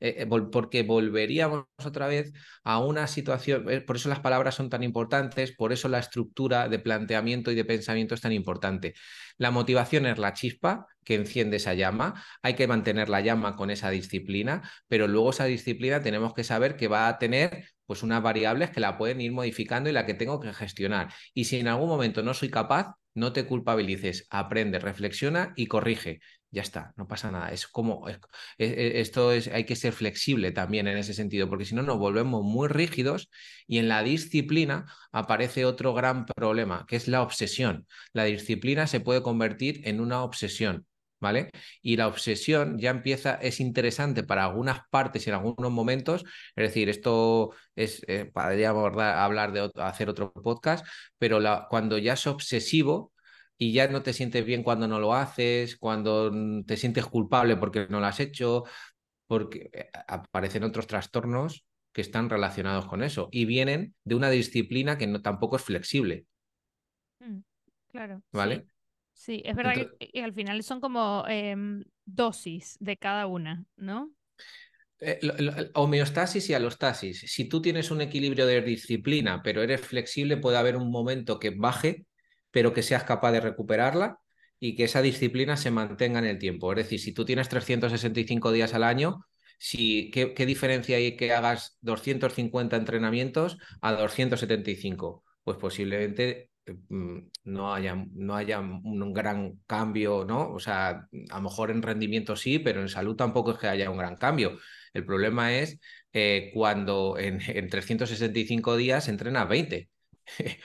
eh, 0.00 0.16
eh, 0.18 0.26
porque 0.26 0.82
volveríamos 0.82 1.64
otra 1.84 2.06
vez 2.06 2.32
a 2.64 2.78
una 2.78 3.06
situación, 3.06 3.68
eh, 3.70 3.80
por 3.80 3.96
eso 3.96 4.08
las 4.08 4.20
palabras 4.20 4.54
son 4.54 4.70
tan 4.70 4.82
importantes, 4.82 5.52
por 5.56 5.72
eso 5.72 5.88
la 5.88 5.98
estructura 5.98 6.68
de 6.68 6.78
planteamiento 6.78 7.50
y 7.50 7.54
de 7.54 7.64
pensamiento 7.64 8.14
es 8.14 8.20
tan 8.20 8.32
importante. 8.32 8.94
La 9.38 9.50
motivación 9.50 10.06
es 10.06 10.18
la 10.18 10.32
chispa 10.34 10.86
que 11.04 11.14
enciende 11.14 11.56
esa 11.56 11.74
llama, 11.74 12.22
hay 12.42 12.54
que 12.54 12.66
mantener 12.66 13.08
la 13.08 13.20
llama 13.20 13.56
con 13.56 13.70
esa 13.70 13.90
disciplina, 13.90 14.62
pero 14.88 15.08
luego 15.08 15.30
esa 15.30 15.46
disciplina 15.46 16.00
tenemos 16.02 16.34
que 16.34 16.44
saber 16.44 16.76
que 16.76 16.88
va 16.88 17.08
a 17.08 17.18
tener 17.18 17.64
pues 17.92 18.02
unas 18.02 18.22
variables 18.22 18.70
que 18.70 18.80
la 18.80 18.96
pueden 18.96 19.20
ir 19.20 19.32
modificando 19.32 19.90
y 19.90 19.92
la 19.92 20.06
que 20.06 20.14
tengo 20.14 20.40
que 20.40 20.54
gestionar. 20.54 21.12
Y 21.34 21.44
si 21.44 21.58
en 21.58 21.68
algún 21.68 21.88
momento 21.88 22.22
no 22.22 22.32
soy 22.32 22.48
capaz, 22.48 22.94
no 23.14 23.34
te 23.34 23.44
culpabilices, 23.44 24.26
aprende, 24.30 24.78
reflexiona 24.78 25.52
y 25.56 25.66
corrige 25.66 26.20
ya 26.50 26.62
está, 26.62 26.92
no 26.96 27.06
pasa 27.08 27.30
nada. 27.30 27.50
Es 27.50 27.66
como, 27.66 28.08
e, 28.08 28.18
e, 28.58 29.00
esto 29.00 29.32
es, 29.32 29.48
hay 29.48 29.64
que 29.64 29.76
ser 29.76 29.92
flexible 29.92 30.52
también 30.52 30.86
en 30.86 30.96
ese 30.96 31.12
sentido, 31.14 31.48
porque 31.50 31.66
si 31.66 31.74
no 31.74 31.82
nos 31.82 31.98
volvemos 31.98 32.42
muy 32.44 32.68
rígidos 32.68 33.30
y 33.66 33.78
en 33.78 33.88
la 33.88 34.02
disciplina 34.02 34.86
aparece 35.12 35.64
otro 35.66 35.92
gran 35.94 36.24
problema, 36.26 36.86
que 36.88 36.96
es 36.96 37.08
la 37.08 37.22
obsesión. 37.22 37.86
La 38.14 38.24
disciplina 38.24 38.86
se 38.86 39.00
puede 39.00 39.22
convertir 39.22 39.86
en 39.88 40.00
una 40.00 40.22
obsesión. 40.22 40.86
¿Vale? 41.22 41.50
Y 41.82 41.96
la 41.96 42.08
obsesión 42.08 42.78
ya 42.78 42.90
empieza, 42.90 43.36
es 43.36 43.60
interesante 43.60 44.24
para 44.24 44.44
algunas 44.44 44.80
partes 44.90 45.24
y 45.24 45.30
en 45.30 45.36
algunos 45.36 45.70
momentos, 45.70 46.24
es 46.56 46.68
decir, 46.68 46.88
esto 46.88 47.54
es, 47.76 48.02
eh, 48.08 48.28
podríamos 48.34 48.92
hablar 48.98 49.52
de 49.52 49.70
hacer 49.76 50.08
otro 50.08 50.32
podcast, 50.32 50.84
pero 51.18 51.38
la, 51.38 51.68
cuando 51.70 51.96
ya 51.98 52.14
es 52.14 52.26
obsesivo, 52.26 53.12
y 53.56 53.72
ya 53.72 53.86
no 53.86 54.02
te 54.02 54.12
sientes 54.12 54.44
bien 54.44 54.64
cuando 54.64 54.88
no 54.88 54.98
lo 54.98 55.14
haces, 55.14 55.76
cuando 55.76 56.32
te 56.66 56.76
sientes 56.76 57.06
culpable 57.06 57.56
porque 57.56 57.86
no 57.88 58.00
lo 58.00 58.06
has 58.06 58.18
hecho, 58.18 58.64
porque 59.28 59.70
eh, 59.72 59.90
aparecen 60.08 60.64
otros 60.64 60.88
trastornos 60.88 61.64
que 61.92 62.00
están 62.00 62.28
relacionados 62.28 62.86
con 62.86 63.04
eso 63.04 63.28
y 63.30 63.44
vienen 63.44 63.94
de 64.02 64.16
una 64.16 64.30
disciplina 64.30 64.98
que 64.98 65.06
no, 65.06 65.22
tampoco 65.22 65.54
es 65.54 65.62
flexible. 65.62 66.26
Mm, 67.20 67.38
claro. 67.86 68.22
¿Vale? 68.32 68.56
Sí, 68.56 68.71
es 69.28 69.54
verdad 69.54 69.74
que, 69.98 70.22
al 70.22 70.32
final 70.32 70.62
son 70.62 70.80
como 70.80 71.24
em, 71.28 71.84
dosis 72.04 72.76
de 72.80 72.96
cada 72.96 73.26
una, 73.26 73.64
¿no? 73.76 74.12
Eh, 75.00 75.20
homeostasis 75.74 76.48
y 76.50 76.54
alostasis. 76.54 77.24
Si 77.26 77.48
tú 77.48 77.60
tienes 77.60 77.90
un 77.90 78.00
equilibrio 78.00 78.46
de 78.46 78.62
disciplina, 78.62 79.42
pero 79.42 79.62
eres 79.62 79.80
flexible, 79.80 80.36
puede 80.36 80.58
haber 80.58 80.76
un 80.76 80.90
momento 80.90 81.38
que 81.38 81.50
baje 81.50 82.06
pero 82.52 82.72
que 82.72 82.82
seas 82.82 83.02
capaz 83.02 83.32
de 83.32 83.40
recuperarla 83.40 84.20
y 84.60 84.76
que 84.76 84.84
esa 84.84 85.02
disciplina 85.02 85.56
se 85.56 85.72
mantenga 85.72 86.20
en 86.20 86.26
el 86.26 86.38
tiempo. 86.38 86.70
Es 86.72 86.76
decir, 86.76 87.00
si 87.00 87.12
tú 87.12 87.24
tienes 87.24 87.48
365 87.48 88.52
días 88.52 88.74
al 88.74 88.84
año, 88.84 89.26
si, 89.58 90.10
¿qué, 90.12 90.46
diferencia 90.46 90.98
hay 90.98 91.16
que 91.16 91.32
hagas 91.32 91.78
250 91.80 92.76
entrenamientos 92.76 93.58
a 93.80 93.92
275? 93.92 95.24
Pues 95.42 95.56
posiblemente 95.56 96.50
no 97.44 97.74
haya, 97.74 97.96
no 98.14 98.36
haya 98.36 98.60
un 98.60 99.12
gran 99.12 99.60
cambio, 99.66 100.24
¿no? 100.24 100.50
O 100.52 100.60
sea, 100.60 101.08
a 101.30 101.36
lo 101.36 101.42
mejor 101.42 101.70
en 101.70 101.82
rendimiento 101.82 102.36
sí, 102.36 102.58
pero 102.58 102.80
en 102.80 102.88
salud 102.88 103.16
tampoco 103.16 103.52
es 103.52 103.58
que 103.58 103.68
haya 103.68 103.90
un 103.90 103.98
gran 103.98 104.16
cambio. 104.16 104.58
El 104.92 105.04
problema 105.04 105.52
es 105.54 105.78
eh, 106.12 106.50
cuando 106.54 107.18
en, 107.18 107.40
en 107.46 107.68
365 107.68 108.76
días 108.76 109.08
entrenas 109.08 109.48
20 109.48 109.88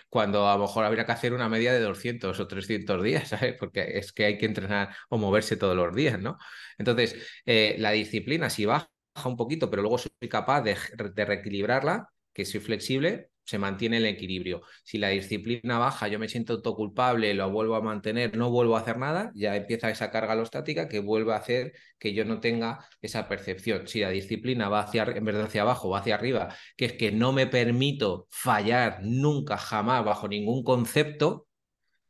cuando 0.10 0.48
a 0.48 0.56
lo 0.56 0.62
mejor 0.64 0.86
habría 0.86 1.06
que 1.06 1.12
hacer 1.12 1.34
una 1.34 1.50
media 1.50 1.74
de 1.74 1.80
200 1.80 2.40
o 2.40 2.48
300 2.48 3.04
días, 3.04 3.28
¿sabes? 3.30 3.56
Porque 3.60 3.98
es 3.98 4.12
que 4.14 4.26
hay 4.26 4.38
que 4.38 4.46
entrenar 4.46 4.96
o 5.10 5.18
moverse 5.18 5.58
todos 5.58 5.76
los 5.76 5.94
días, 5.96 6.20
¿no? 6.20 6.38
Entonces, 6.78 7.16
eh, 7.46 7.76
la 7.80 7.92
disciplina, 7.92 8.50
si 8.50 8.66
baja 8.66 8.90
un 9.26 9.38
poquito, 9.38 9.70
pero 9.70 9.82
luego 9.82 9.98
soy 9.98 10.12
capaz 10.30 10.62
de, 10.62 10.78
de 11.14 11.26
reequilibrarla, 11.26 12.10
que 12.34 12.46
soy 12.46 12.60
flexible, 12.60 13.30
se 13.48 13.58
mantiene 13.58 13.98
el 13.98 14.06
equilibrio. 14.06 14.62
Si 14.84 14.98
la 14.98 15.08
disciplina 15.08 15.80
baja, 15.80 16.10
yo 16.10 16.20
me 16.20 16.28
siento 16.28 16.54
autoculpable, 16.54 17.34
lo 17.34 17.50
vuelvo 17.50 17.76
a 17.76 17.82
mantener, 17.82 18.36
no 18.36 18.52
vuelvo 18.52 18.76
a 18.76 18.82
hacer 18.82 18.98
nada, 18.98 19.32
ya 19.36 19.56
empieza 19.56 19.90
esa 19.90 20.12
carga 20.12 20.34
alostática 20.34 20.90
que 20.90 21.00
vuelve 21.00 21.34
a 21.34 21.38
hacer 21.38 21.72
que 21.98 22.14
yo 22.14 22.26
no 22.26 22.42
tenga 22.42 22.86
esa 23.02 23.30
percepción. 23.30 23.88
Si 23.88 24.02
la 24.02 24.10
disciplina 24.10 24.68
va 24.68 24.82
hacia, 24.82 25.04
en 25.04 25.24
vez 25.24 25.36
de 25.36 25.44
hacia 25.44 25.62
abajo, 25.62 25.90
va 25.90 26.00
hacia 26.00 26.16
arriba, 26.16 26.54
que 26.76 26.86
es 26.86 26.94
que 26.94 27.14
no 27.14 27.32
me 27.32 27.48
permito 27.48 28.28
fallar 28.30 29.00
nunca, 29.04 29.58
jamás, 29.58 30.04
bajo 30.04 30.28
ningún 30.28 30.64
concepto, 30.64 31.48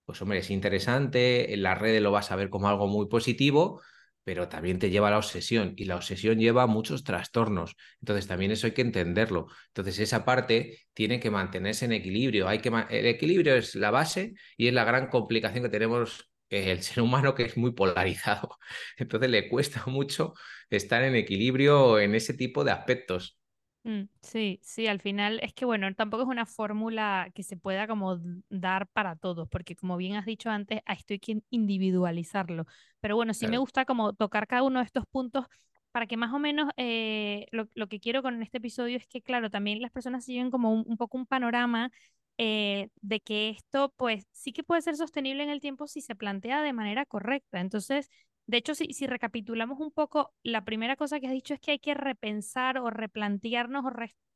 pues 0.05 0.19
hombre, 0.21 0.39
es 0.39 0.49
interesante, 0.49 1.53
en 1.53 1.61
las 1.61 1.77
redes 1.77 2.01
lo 2.01 2.11
vas 2.11 2.31
a 2.31 2.35
ver 2.35 2.49
como 2.49 2.67
algo 2.67 2.87
muy 2.87 3.07
positivo, 3.07 3.81
pero 4.27 4.49
también 4.49 4.77
te 4.77 4.89
lleva 4.89 5.07
a 5.07 5.11
la 5.11 5.19
obsesión 5.19 5.73
y 5.77 5.85
la 5.85 5.95
obsesión 5.95 6.37
lleva 6.37 6.63
a 6.63 6.67
muchos 6.67 7.05
trastornos. 7.05 7.77
Entonces 8.01 8.27
también 8.27 8.51
eso 8.51 8.67
hay 8.67 8.73
que 8.73 8.81
entenderlo. 8.81 9.47
Entonces 9.67 9.99
esa 9.99 10.25
parte 10.25 10.89
tiene 10.93 11.21
que 11.21 11.31
mantenerse 11.31 11.85
en 11.85 11.93
equilibrio. 11.93 12.49
Hay 12.49 12.59
que 12.59 12.67
el 12.89 13.05
equilibrio 13.05 13.55
es 13.55 13.73
la 13.75 13.89
base 13.89 14.33
y 14.57 14.67
es 14.67 14.73
la 14.73 14.83
gran 14.83 15.07
complicación 15.07 15.63
que 15.63 15.69
tenemos 15.69 16.29
el 16.49 16.83
ser 16.83 17.03
humano 17.03 17.35
que 17.35 17.43
es 17.43 17.55
muy 17.55 17.71
polarizado. 17.71 18.57
Entonces 18.97 19.29
le 19.29 19.47
cuesta 19.47 19.85
mucho 19.85 20.33
estar 20.69 21.03
en 21.03 21.15
equilibrio 21.15 21.97
en 21.97 22.13
ese 22.13 22.33
tipo 22.33 22.65
de 22.65 22.71
aspectos. 22.71 23.36
Mm, 23.87 24.09
sí, 24.21 24.59
sí, 24.63 24.85
al 24.87 24.99
final 24.99 25.39
es 25.41 25.53
que 25.53 25.63
bueno, 25.63 25.87
tampoco 25.95 26.23
es 26.23 26.27
una 26.27 26.45
fórmula 26.45 27.31
que 27.33 27.41
se 27.41 27.55
pueda 27.55 27.87
como 27.87 28.19
dar 28.49 28.87
para 28.89 29.15
todos, 29.15 29.47
porque 29.47 29.77
como 29.77 29.95
bien 29.95 30.17
has 30.17 30.25
dicho 30.25 30.49
antes, 30.49 30.81
esto 30.85 31.13
hay 31.13 31.19
que 31.19 31.41
individualizarlo. 31.51 32.65
Pero 32.99 33.15
bueno, 33.15 33.33
sí 33.33 33.47
me 33.47 33.57
gusta 33.57 33.85
como 33.85 34.11
tocar 34.11 34.45
cada 34.45 34.63
uno 34.63 34.79
de 34.79 34.85
estos 34.85 35.05
puntos 35.09 35.45
para 35.93 36.05
que 36.05 36.17
más 36.17 36.33
o 36.33 36.39
menos 36.39 36.69
eh, 36.75 37.45
lo, 37.51 37.87
que 37.87 38.01
quiero 38.01 38.21
con 38.21 38.43
este 38.43 38.57
episodio 38.57 38.97
es 38.97 39.07
que, 39.07 39.21
claro, 39.21 39.49
también 39.49 39.81
las 39.81 39.91
personas 39.91 40.25
siguen 40.25 40.51
como 40.51 40.73
un, 40.73 40.97
poco 40.97 41.17
un 41.17 41.25
panorama 41.25 41.89
eh, 42.37 42.89
de 43.01 43.21
que 43.21 43.49
esto 43.51 43.93
pues 43.95 44.25
sí 44.33 44.51
que 44.51 44.63
puede 44.63 44.81
ser 44.81 44.97
sostenible 44.97 45.43
en 45.43 45.49
el 45.49 45.61
tiempo 45.61 45.87
si 45.87 46.01
se 46.01 46.13
plantea 46.13 46.61
de 46.61 46.73
manera 46.73 47.05
correcta. 47.05 47.61
Entonces, 47.61 48.09
de 48.47 48.57
hecho, 48.57 48.75
si, 48.75 48.93
si 48.93 49.07
recapitulamos 49.07 49.79
un 49.79 49.91
poco, 49.91 50.33
la 50.41 50.63
primera 50.63 50.95
cosa 50.95 51.19
que 51.19 51.27
has 51.27 51.33
dicho 51.33 51.53
es 51.53 51.59
que 51.59 51.71
hay 51.71 51.79
que 51.79 51.93
repensar 51.93 52.77
o 52.77 52.89
replantearnos 52.89 53.85
o 53.85 53.91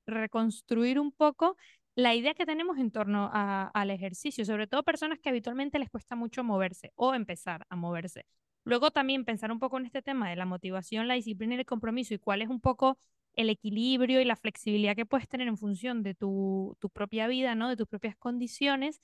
reconstruir 0.06 1.00
un 1.00 1.12
poco 1.14 1.56
la 1.96 2.14
idea 2.16 2.34
que 2.34 2.46
tenemos 2.46 2.78
en 2.78 2.92
torno 2.92 3.30
al 3.34 3.90
ejercicio, 3.90 4.46
sobre 4.46 4.68
todo 4.68 4.84
personas 4.84 5.20
que 5.20 5.30
habitualmente 5.30 5.80
les 5.80 5.90
cuesta 5.90 6.16
mucho 6.16 6.44
moverse 6.44 6.92
o 6.96 7.14
empezar 7.14 7.66
a 7.70 7.76
moverse. 7.76 8.26
Luego 8.64 8.92
también 8.92 9.26
pensar 9.26 9.52
un 9.52 9.60
poco 9.60 9.78
en 9.78 9.86
este 9.86 10.02
tema 10.02 10.30
de 10.30 10.36
la 10.36 10.46
motivación, 10.46 11.08
la 11.08 11.16
disciplina 11.16 11.56
y 11.56 11.60
el 11.60 11.66
compromiso 11.66 12.14
y 12.14 12.20
cuál 12.20 12.42
es 12.42 12.50
un 12.50 12.62
poco 12.62 12.98
el 13.34 13.50
equilibrio 13.50 14.22
y 14.22 14.26
la 14.26 14.36
flexibilidad 14.36 14.96
que 14.96 15.06
puedes 15.06 15.28
tener 15.28 15.48
en 15.48 15.58
función 15.58 16.04
de 16.04 16.14
tu, 16.16 16.76
tu 16.80 16.90
propia 16.90 17.28
vida, 17.28 17.56
¿no? 17.56 17.70
De 17.70 17.78
tus 17.78 17.88
propias 17.88 18.16
condiciones 18.18 19.00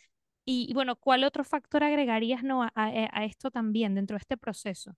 y, 0.50 0.74
bueno, 0.74 0.96
¿cuál 0.96 1.26
otro 1.26 1.44
factor 1.44 1.84
agregarías 1.84 2.42
¿no? 2.42 2.64
a, 2.64 2.72
a, 2.74 3.26
esto 3.26 3.52
también 3.52 3.96
dentro 3.96 4.16
de 4.16 4.20
este 4.20 4.38
proceso? 4.38 4.96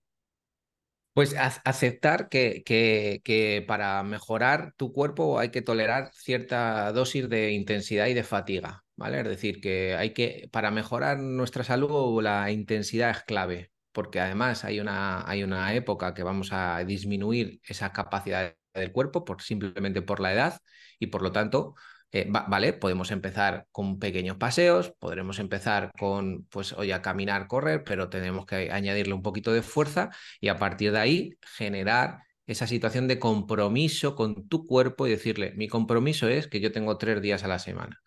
Pues 1.12 1.34
aceptar 1.36 2.28
que, 2.28 2.62
que, 2.64 3.20
que, 3.24 3.64
para 3.66 4.00
mejorar 4.04 4.74
tu 4.76 4.92
cuerpo 4.92 5.40
hay 5.40 5.50
que 5.50 5.60
tolerar 5.60 6.12
cierta 6.14 6.92
dosis 6.92 7.28
de 7.28 7.50
intensidad 7.50 8.06
y 8.06 8.14
de 8.14 8.22
fatiga, 8.22 8.84
¿vale? 8.94 9.18
Es 9.18 9.24
decir, 9.26 9.60
que 9.60 9.96
hay 9.96 10.14
que, 10.14 10.48
para 10.52 10.70
mejorar 10.70 11.18
nuestra 11.18 11.64
salud, 11.64 12.22
la 12.22 12.52
intensidad 12.52 13.10
es 13.10 13.24
clave, 13.24 13.72
porque 13.90 14.20
además 14.20 14.64
hay 14.64 14.78
una, 14.78 15.28
hay 15.28 15.42
una 15.42 15.74
época 15.74 16.14
que 16.14 16.22
vamos 16.22 16.52
a 16.52 16.84
disminuir 16.84 17.60
esa 17.64 17.92
capacidad 17.92 18.54
del 18.72 18.92
cuerpo 18.92 19.24
por, 19.24 19.42
simplemente 19.42 20.02
por 20.02 20.20
la 20.20 20.32
edad 20.32 20.60
y 21.00 21.08
por 21.08 21.22
lo 21.22 21.32
tanto 21.32 21.74
eh, 22.12 22.26
vale, 22.28 22.72
podemos 22.72 23.10
empezar 23.10 23.66
con 23.70 23.98
pequeños 23.98 24.36
paseos, 24.36 24.92
podremos 24.98 25.38
empezar 25.38 25.92
con, 25.98 26.44
pues, 26.50 26.72
oye, 26.72 26.92
a 26.92 27.02
caminar, 27.02 27.46
correr, 27.46 27.84
pero 27.84 28.08
tenemos 28.08 28.46
que 28.46 28.72
añadirle 28.72 29.14
un 29.14 29.22
poquito 29.22 29.52
de 29.52 29.62
fuerza 29.62 30.10
y 30.40 30.48
a 30.48 30.58
partir 30.58 30.92
de 30.92 30.98
ahí 30.98 31.30
generar 31.56 32.22
esa 32.46 32.66
situación 32.66 33.06
de 33.06 33.20
compromiso 33.20 34.16
con 34.16 34.48
tu 34.48 34.66
cuerpo 34.66 35.06
y 35.06 35.10
decirle, 35.10 35.52
mi 35.56 35.68
compromiso 35.68 36.28
es 36.28 36.48
que 36.48 36.60
yo 36.60 36.72
tengo 36.72 36.98
tres 36.98 37.22
días 37.22 37.44
a 37.44 37.48
la 37.48 37.60
semana 37.60 38.00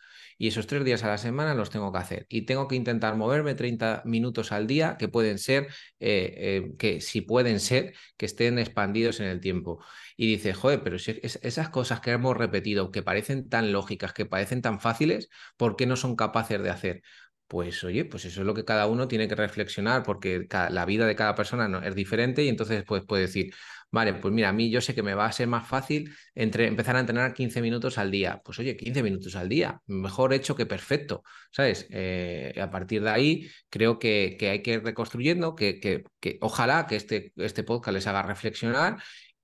y 0.44 0.48
esos 0.48 0.68
tres 0.68 0.84
días 0.84 1.06
a 1.06 1.08
la 1.08 1.18
semana 1.18 1.54
los 1.54 1.70
tengo 1.70 1.94
que 1.94 2.00
hacer. 2.00 2.26
Y 2.28 2.42
tengo 2.42 2.68
que 2.68 2.76
intentar 2.76 3.16
moverme 3.16 3.56
30 3.56 4.02
minutos 4.04 4.52
al 4.52 4.68
día, 4.68 4.98
que 5.00 5.08
pueden 5.08 5.40
ser, 5.40 5.68
eh, 6.02 6.34
eh, 6.36 6.74
que 6.78 7.00
si 7.00 7.22
pueden 7.22 7.62
ser, 7.62 7.94
que 8.18 8.26
estén 8.26 8.60
expandidos 8.60 9.22
en 9.22 9.28
el 9.28 9.40
tiempo. 9.40 9.82
Y 10.18 10.28
dice, 10.28 10.54
joder, 10.54 10.84
pero 10.84 11.00
si 11.00 11.18
esas 11.24 11.70
cosas 11.70 12.02
que 12.02 12.12
hemos 12.12 12.36
repetido, 12.36 12.92
que 12.92 13.02
parecen 13.02 13.48
tan 13.48 13.72
lógicas, 13.72 14.12
que 14.12 14.26
parecen 14.26 14.62
tan 14.62 14.82
fáciles, 14.82 15.30
¿por 15.56 15.78
qué 15.78 15.86
no 15.86 15.96
son 15.96 16.18
capaces 16.18 16.62
de 16.62 16.70
hacer? 16.70 17.04
Pues 17.48 17.82
oye, 17.86 18.04
pues 18.04 18.26
eso 18.26 18.42
es 18.42 18.46
lo 18.46 18.54
que 18.54 18.66
cada 18.66 18.88
uno 18.88 19.08
tiene 19.08 19.30
que 19.30 19.36
reflexionar, 19.36 20.04
porque 20.04 20.46
la 20.52 20.86
vida 20.86 21.08
de 21.08 21.16
cada 21.16 21.36
persona 21.36 21.70
no, 21.70 21.82
es 21.82 21.96
diferente 21.96 22.44
y 22.44 22.50
entonces 22.50 22.84
pues, 22.86 23.06
puede 23.06 23.24
decir, 23.24 23.54
Vale, 23.94 24.16
pues 24.16 24.34
mira, 24.34 24.50
a 24.50 24.54
mí 24.54 24.72
yo 24.72 24.82
sé 24.82 24.96
que 24.96 25.04
me 25.04 25.14
va 25.14 25.28
a 25.28 25.32
ser 25.32 25.48
más 25.48 25.68
fácil 25.68 26.12
entre, 26.34 26.66
empezar 26.66 26.96
a 26.96 27.00
entrenar 27.00 27.32
15 27.32 27.62
minutos 27.62 28.00
al 28.00 28.10
día. 28.10 28.42
Pues 28.44 28.58
oye, 28.58 28.76
15 28.76 29.04
minutos 29.04 29.36
al 29.36 29.48
día, 29.48 29.82
mejor 29.86 30.34
hecho 30.34 30.56
que 30.56 30.66
perfecto, 30.66 31.22
¿sabes? 31.52 31.86
Eh, 31.92 32.60
a 32.60 32.72
partir 32.72 33.04
de 33.04 33.12
ahí 33.12 33.50
creo 33.70 34.00
que, 34.00 34.36
hay 34.42 34.64
que 34.64 34.74
ir 34.74 34.84
reconstruyendo, 34.84 35.54
que, 35.54 35.80
que, 35.80 36.04
que, 36.20 36.40
ojalá 36.42 36.88
que 36.88 36.96
este, 36.96 37.34
este 37.36 37.64
podcast 37.64 37.94
les 37.94 38.08
haga 38.08 38.24
reflexionar, 38.24 38.98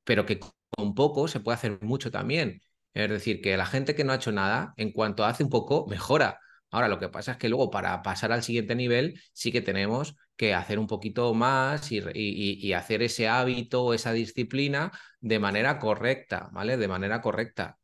pero 0.04 0.26
que 0.26 0.40
con 0.40 0.96
poco 0.96 1.28
se 1.28 1.42
puede 1.42 1.56
hacer 1.56 1.78
mucho 1.84 2.10
también. 2.10 2.60
Es 2.96 3.08
decir, 3.08 3.42
que 3.42 3.56
la 3.56 3.68
gente 3.68 3.94
que 3.94 4.04
no 4.04 4.14
ha 4.14 4.16
hecho 4.16 4.32
nada, 4.32 4.74
en 4.78 4.92
cuanto 4.92 5.26
hace 5.26 5.44
un 5.44 5.52
poco, 5.52 5.86
mejora. 5.88 6.40
Ahora, 6.72 6.88
lo 6.88 7.00
que 7.00 7.10
pasa 7.10 7.32
es 7.34 7.38
que 7.38 7.50
luego 7.50 7.72
para 7.72 8.02
pasar 8.04 8.32
al 8.32 8.44
siguiente 8.44 8.76
nivel 8.76 9.20
sí 9.34 9.52
que 9.52 9.62
tenemos 9.62 10.16
que 10.36 10.54
hacer 10.54 10.80
un 10.80 10.88
poquito 10.88 11.34
más 11.34 11.92
y, 11.92 12.74
hacer 12.74 13.02
ese 13.02 13.28
hábito, 13.28 13.94
esa 13.94 14.14
disciplina 14.14 14.92
de 15.20 15.40
manera 15.40 15.80
correcta, 15.80 16.50
¿vale? 16.54 16.78
De 16.78 16.88
manera 16.88 17.22
correcta. 17.22 17.79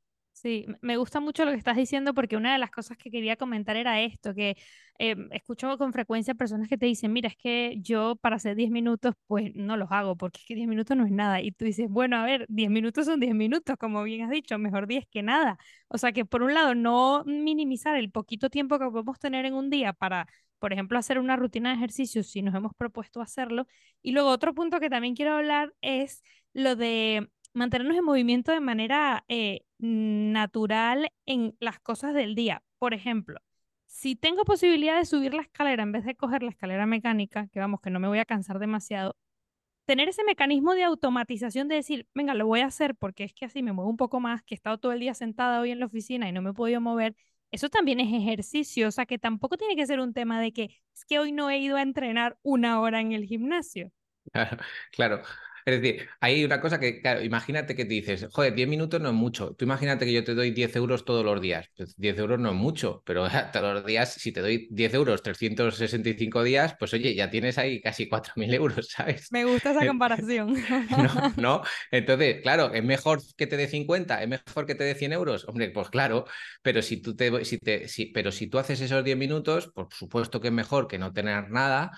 Sí, 0.46 0.68
me 0.82 0.96
gusta 0.98 1.20
mucho 1.20 1.44
lo 1.44 1.50
que 1.50 1.58
estás 1.58 1.76
diciendo 1.76 2.14
porque 2.14 2.38
una 2.38 2.54
de 2.54 2.60
las 2.60 2.70
cosas 2.70 2.98
que 2.98 3.10
quería 3.10 3.36
comentar 3.36 3.78
era 3.78 4.00
esto, 4.02 4.36
que 4.36 4.56
eh, 5.00 5.16
escucho 5.32 5.76
con 5.80 5.92
frecuencia 5.92 6.36
personas 6.36 6.70
que 6.70 6.78
te 6.78 6.86
dicen, 6.86 7.12
mira, 7.14 7.30
es 7.30 7.36
que 7.36 7.78
yo 7.82 8.16
para 8.18 8.36
hacer 8.36 8.56
10 8.56 8.70
minutos, 8.70 9.16
pues 9.26 9.56
no 9.56 9.76
los 9.76 9.92
hago, 9.92 10.16
porque 10.16 10.38
es 10.42 10.46
que 10.46 10.54
10 10.54 10.68
minutos 10.68 10.96
no 10.96 11.04
es 11.04 11.12
nada. 11.12 11.42
Y 11.42 11.52
tú 11.52 11.66
dices, 11.66 11.90
bueno, 11.90 12.18
a 12.18 12.26
ver, 12.26 12.46
10 12.48 12.70
minutos 12.70 13.08
son 13.08 13.20
10 13.20 13.34
minutos, 13.34 13.76
como 13.80 14.04
bien 14.04 14.22
has 14.22 14.30
dicho, 14.30 14.60
mejor 14.60 14.86
10 14.86 15.08
que 15.10 15.24
nada. 15.24 15.58
O 15.88 15.98
sea 15.98 16.12
que 16.12 16.26
por 16.26 16.44
un 16.44 16.54
lado, 16.54 16.76
no 16.76 17.24
minimizar 17.26 17.96
el 17.96 18.12
poquito 18.12 18.52
tiempo 18.52 18.78
que 18.78 18.86
podemos 18.86 19.18
tener 19.18 19.46
en 19.46 19.56
un 19.56 19.72
día 19.72 19.94
para, 19.94 20.28
por 20.60 20.74
ejemplo, 20.74 21.00
hacer 21.00 21.18
una 21.18 21.36
rutina 21.38 21.70
de 21.72 21.78
ejercicio 21.78 22.22
si 22.22 22.44
nos 22.44 22.54
hemos 22.54 22.74
propuesto 22.76 23.20
hacerlo. 23.20 23.66
Y 24.04 24.12
luego 24.12 24.30
otro 24.30 24.54
punto 24.54 24.80
que 24.80 24.92
también 24.92 25.16
quiero 25.16 25.34
hablar 25.34 25.74
es 25.82 26.22
lo 26.54 26.76
de 26.76 27.30
mantenernos 27.54 27.98
en 27.98 28.04
movimiento 28.06 28.52
de 28.52 28.60
manera 28.60 29.24
eh, 29.28 29.62
natural 29.80 31.12
en 31.26 31.56
las 31.60 31.80
cosas 31.80 32.14
del 32.14 32.36
día. 32.36 32.64
Por 32.80 32.94
ejemplo, 32.94 33.40
si 33.86 34.16
tengo 34.16 34.44
posibilidad 34.44 34.98
de 34.98 35.06
subir 35.06 35.34
la 35.34 35.42
escalera 35.42 35.84
en 35.84 35.92
vez 35.92 36.06
de 36.06 36.16
coger 36.16 36.44
la 36.44 36.50
escalera 36.50 36.86
mecánica, 36.86 37.48
que 37.48 37.60
vamos, 37.60 37.82
que 37.82 37.90
no 37.90 38.00
me 38.00 38.08
voy 38.08 38.20
a 38.20 38.26
cansar 38.26 38.60
demasiado, 38.60 39.16
tener 39.86 40.10
ese 40.10 40.24
mecanismo 40.24 40.74
de 40.74 40.84
automatización 40.84 41.68
de 41.68 41.76
decir, 41.76 42.08
venga, 42.14 42.34
lo 42.34 42.48
voy 42.48 42.62
a 42.62 42.66
hacer 42.66 42.96
porque 42.96 43.24
es 43.24 43.34
que 43.34 43.46
así 43.46 43.64
me 43.64 43.72
muevo 43.72 43.90
un 43.90 43.98
poco 43.98 44.20
más, 44.20 44.44
que 44.44 44.56
he 44.56 44.58
estado 44.58 44.78
todo 44.80 44.92
el 44.92 45.00
día 45.00 45.14
sentada 45.14 45.62
hoy 45.62 45.72
en 45.72 45.80
la 45.80 45.86
oficina 45.86 46.28
y 46.28 46.32
no 46.32 46.42
me 46.42 46.52
he 46.52 46.54
podido 46.54 46.82
mover, 46.82 47.16
eso 47.52 47.70
también 47.70 48.00
es 48.00 48.12
ejercicio, 48.14 48.88
o 48.88 48.92
sea 48.92 49.06
que 49.06 49.18
tampoco 49.18 49.58
tiene 49.58 49.76
que 49.76 49.86
ser 49.86 50.00
un 50.00 50.14
tema 50.14 50.42
de 50.42 50.52
que 50.52 50.64
es 50.94 51.06
que 51.06 51.20
hoy 51.20 51.32
no 51.32 51.50
he 51.50 51.60
ido 51.60 51.78
a 51.78 51.82
entrenar 51.82 52.38
una 52.42 52.82
hora 52.82 53.00
en 53.00 53.12
el 53.12 53.26
gimnasio. 53.26 53.92
claro. 54.92 55.22
Es 55.66 55.82
decir, 55.82 56.08
hay 56.20 56.46
una 56.46 56.62
cosa 56.62 56.80
que, 56.80 57.02
claro, 57.02 57.24
imagínate 57.24 57.76
que 57.76 57.86
te 57.86 57.96
dices, 57.96 58.28
joder, 58.32 58.54
10 58.54 58.68
minutos 58.68 59.02
no 59.02 59.10
es 59.10 59.16
mucho. 59.16 59.56
Tú 59.56 59.66
imagínate 59.66 60.06
que 60.06 60.14
yo 60.14 60.24
te 60.24 60.36
doy 60.36 60.52
10 60.52 60.76
euros 60.76 61.06
todos 61.06 61.26
los 61.26 61.42
días. 61.42 61.72
Pues 61.76 61.96
10 61.98 62.20
euros 62.20 62.40
no 62.40 62.50
es 62.50 62.56
mucho, 62.56 63.02
pero 63.04 63.28
todos 63.52 63.74
los 63.74 63.86
días, 63.86 64.14
si 64.14 64.32
te 64.32 64.42
doy 64.42 64.68
10 64.70 64.94
euros 64.94 65.24
365 65.24 66.44
días, 66.44 66.76
pues 66.78 66.94
oye, 66.94 67.16
ya 67.16 67.32
tienes 67.32 67.58
ahí 67.58 67.82
casi 67.82 68.08
4.000 68.08 68.54
euros, 68.54 68.90
¿sabes? 68.90 69.32
Me 69.32 69.44
gusta 69.44 69.72
esa 69.72 69.88
comparación. 69.88 70.54
no, 70.92 71.34
no. 71.38 71.62
Entonces, 71.90 72.42
claro, 72.44 72.72
¿es 72.72 72.84
mejor 72.84 73.20
que 73.36 73.48
te 73.48 73.58
dé 73.58 73.68
50? 73.68 74.22
¿Es 74.22 74.30
mejor 74.30 74.68
que 74.68 74.76
te 74.76 74.84
dé 74.84 74.94
100 74.94 75.14
euros? 75.14 75.48
Hombre, 75.48 75.72
pues 75.72 75.90
claro, 75.90 76.26
pero 76.62 76.84
si 76.84 77.02
tú, 77.02 77.16
te, 77.16 77.44
si 77.44 77.58
te, 77.58 77.88
si, 77.88 78.06
pero 78.08 78.32
si 78.32 78.46
tú 78.46 78.60
haces 78.60 78.82
esos 78.82 79.04
10 79.04 79.18
minutos, 79.18 79.72
por 79.74 79.92
supuesto 79.92 80.40
que 80.40 80.50
es 80.50 80.54
mejor 80.54 80.88
que 80.88 81.00
no 81.00 81.12
tener 81.12 81.50
nada, 81.50 81.92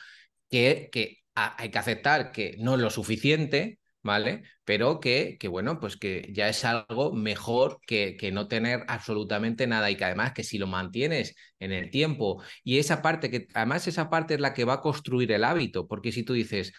que, 0.50 0.88
que 0.90 1.18
hay 1.38 1.70
que 1.72 1.78
aceptar 1.78 2.32
que 2.32 2.56
no 2.60 2.76
es 2.76 2.82
lo 2.82 2.90
suficiente, 2.90 3.80
¿vale? 4.04 4.44
Pero 4.66 5.00
que, 5.00 5.38
que, 5.40 5.48
bueno, 5.48 5.80
pues 5.80 5.98
que 5.98 6.30
ya 6.34 6.50
es 6.50 6.66
algo 6.66 7.14
mejor 7.14 7.80
que, 7.86 8.18
que, 8.18 8.32
no 8.32 8.48
tener 8.48 8.84
absolutamente 8.88 9.68
nada 9.68 9.92
y 9.92 9.98
que 9.98 10.06
además 10.06 10.34
que 10.34 10.44
si 10.44 10.58
lo 10.58 10.68
mantienes 10.68 11.36
en 11.60 11.72
el 11.72 11.90
tiempo 11.92 12.42
y 12.64 12.80
esa 12.80 13.02
parte 13.02 13.30
que 13.30 13.48
además 13.54 13.88
esa 13.88 14.10
parte 14.10 14.36
es 14.36 14.40
la 14.40 14.54
que 14.54 14.66
va 14.66 14.76
a 14.76 14.82
construir 14.82 15.32
el 15.32 15.44
hábito, 15.44 15.88
porque 15.88 16.12
si 16.12 16.24
tú 16.24 16.34
dices, 16.34 16.74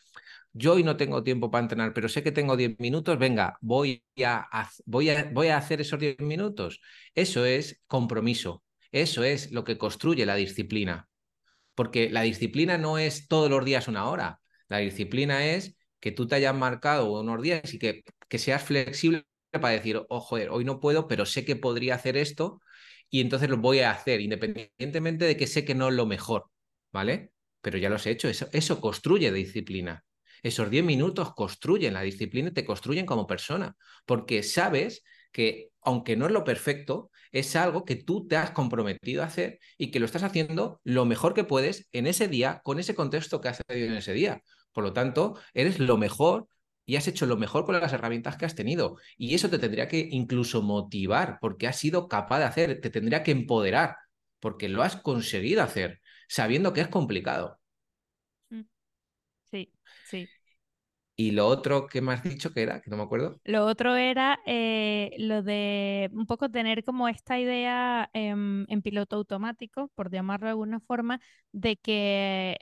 yo 0.52 0.74
hoy 0.74 0.82
no 0.82 0.96
tengo 0.96 1.22
tiempo 1.22 1.50
para 1.50 1.62
entrenar, 1.62 1.92
pero 1.94 2.09
sé 2.09 2.22
que 2.22 2.32
tengo 2.32 2.56
10 2.56 2.78
minutos, 2.80 3.18
venga, 3.18 3.59
voy 3.61 4.04
a, 4.24 4.48
voy 4.86 5.11
a, 5.11 5.30
voy 5.32 5.48
a 5.48 5.56
hacer 5.56 5.80
esos 5.80 6.00
10 6.00 6.18
minutos. 6.20 6.80
Eso 7.14 7.44
es 7.44 7.80
compromiso, 7.86 8.64
eso 8.92 9.22
es 9.24 9.52
lo 9.52 9.64
que 9.64 9.78
construye 9.78 10.26
la 10.26 10.34
disciplina, 10.34 11.09
porque 11.74 12.11
la 12.11 12.22
disciplina 12.22 12.78
no 12.78 12.98
es 12.98 13.28
todos 13.28 13.50
los 13.50 13.64
días 13.64 13.88
una 13.88 14.09
hora. 14.09 14.40
La 14.68 14.78
disciplina 14.78 15.46
es 15.46 15.76
que 16.00 16.12
tú 16.12 16.26
te 16.28 16.36
hayas 16.36 16.54
marcado 16.54 17.12
unos 17.20 17.42
días 17.42 17.72
y 17.74 17.78
que, 17.78 18.02
que 18.28 18.38
seas 18.38 18.62
flexible 18.62 19.26
para 19.52 19.70
decir, 19.70 20.00
oh, 20.08 20.28
hoy 20.50 20.64
no 20.64 20.80
puedo, 20.80 21.08
pero 21.08 21.26
sé 21.26 21.44
que 21.44 21.56
podría 21.56 21.94
hacer 21.94 22.16
esto 22.16 22.60
y 23.10 23.20
entonces 23.20 23.48
lo 23.48 23.56
voy 23.58 23.80
a 23.80 23.90
hacer, 23.90 24.20
independientemente 24.20 25.24
de 25.24 25.36
que 25.36 25.46
sé 25.46 25.64
que 25.64 25.74
no 25.74 25.88
es 25.88 25.94
lo 25.94 26.06
mejor, 26.06 26.46
¿vale? 26.92 27.32
Pero 27.60 27.78
ya 27.78 27.88
lo 27.88 27.96
he 27.96 28.10
hecho, 28.10 28.28
eso, 28.28 28.48
eso 28.52 28.80
construye 28.80 29.32
disciplina. 29.32 30.04
Esos 30.42 30.70
10 30.70 30.84
minutos 30.84 31.34
construyen 31.34 31.94
la 31.94 32.02
disciplina 32.02 32.50
y 32.50 32.52
te 32.52 32.64
construyen 32.64 33.06
como 33.06 33.26
persona, 33.26 33.76
porque 34.06 34.42
sabes 34.42 35.02
que 35.32 35.70
aunque 35.82 36.16
no 36.16 36.26
es 36.26 36.32
lo 36.32 36.44
perfecto, 36.44 37.10
es 37.32 37.56
algo 37.56 37.84
que 37.84 37.96
tú 37.96 38.26
te 38.28 38.36
has 38.36 38.50
comprometido 38.50 39.22
a 39.22 39.26
hacer 39.26 39.58
y 39.78 39.90
que 39.90 40.00
lo 40.00 40.06
estás 40.06 40.22
haciendo 40.22 40.80
lo 40.84 41.04
mejor 41.04 41.34
que 41.34 41.44
puedes 41.44 41.88
en 41.92 42.06
ese 42.06 42.28
día, 42.28 42.60
con 42.64 42.78
ese 42.78 42.94
contexto 42.94 43.40
que 43.40 43.48
has 43.48 43.62
tenido 43.66 43.88
en 43.88 43.94
ese 43.94 44.12
día. 44.12 44.42
Por 44.72 44.84
lo 44.84 44.92
tanto, 44.92 45.38
eres 45.54 45.78
lo 45.78 45.96
mejor 45.96 46.48
y 46.84 46.96
has 46.96 47.06
hecho 47.06 47.26
lo 47.26 47.36
mejor 47.36 47.66
con 47.66 47.78
las 47.78 47.92
herramientas 47.92 48.36
que 48.36 48.46
has 48.46 48.54
tenido. 48.54 48.96
Y 49.16 49.34
eso 49.34 49.50
te 49.50 49.58
tendría 49.58 49.88
que 49.88 50.08
incluso 50.10 50.62
motivar 50.62 51.38
porque 51.40 51.66
has 51.66 51.76
sido 51.76 52.08
capaz 52.08 52.38
de 52.38 52.44
hacer, 52.46 52.80
te 52.80 52.90
tendría 52.90 53.22
que 53.22 53.30
empoderar 53.30 53.96
porque 54.40 54.68
lo 54.68 54.82
has 54.82 54.96
conseguido 54.96 55.62
hacer, 55.62 56.00
sabiendo 56.28 56.72
que 56.72 56.80
es 56.80 56.88
complicado. 56.88 57.58
Mm. 58.50 58.62
Sí, 59.50 59.72
sí. 60.04 60.28
Y 61.16 61.32
lo 61.32 61.48
otro 61.48 61.88
que 61.88 62.00
me 62.00 62.12
has 62.12 62.22
dicho 62.22 62.52
que 62.52 62.62
era, 62.62 62.80
que 62.80 62.90
no 62.90 62.96
me 62.96 63.02
acuerdo. 63.02 63.40
Lo 63.44 63.66
otro 63.66 63.96
era 63.96 64.38
eh, 64.46 65.10
lo 65.18 65.42
de 65.42 66.08
un 66.12 66.26
poco 66.26 66.48
tener 66.48 66.84
como 66.84 67.08
esta 67.08 67.40
idea 67.40 68.08
en 68.12 68.82
piloto 68.82 69.16
automático, 69.16 69.90
por 69.96 70.10
llamarlo 70.10 70.46
de 70.46 70.50
alguna 70.50 70.78
forma, 70.78 71.20
de 71.50 71.76
que 71.76 72.58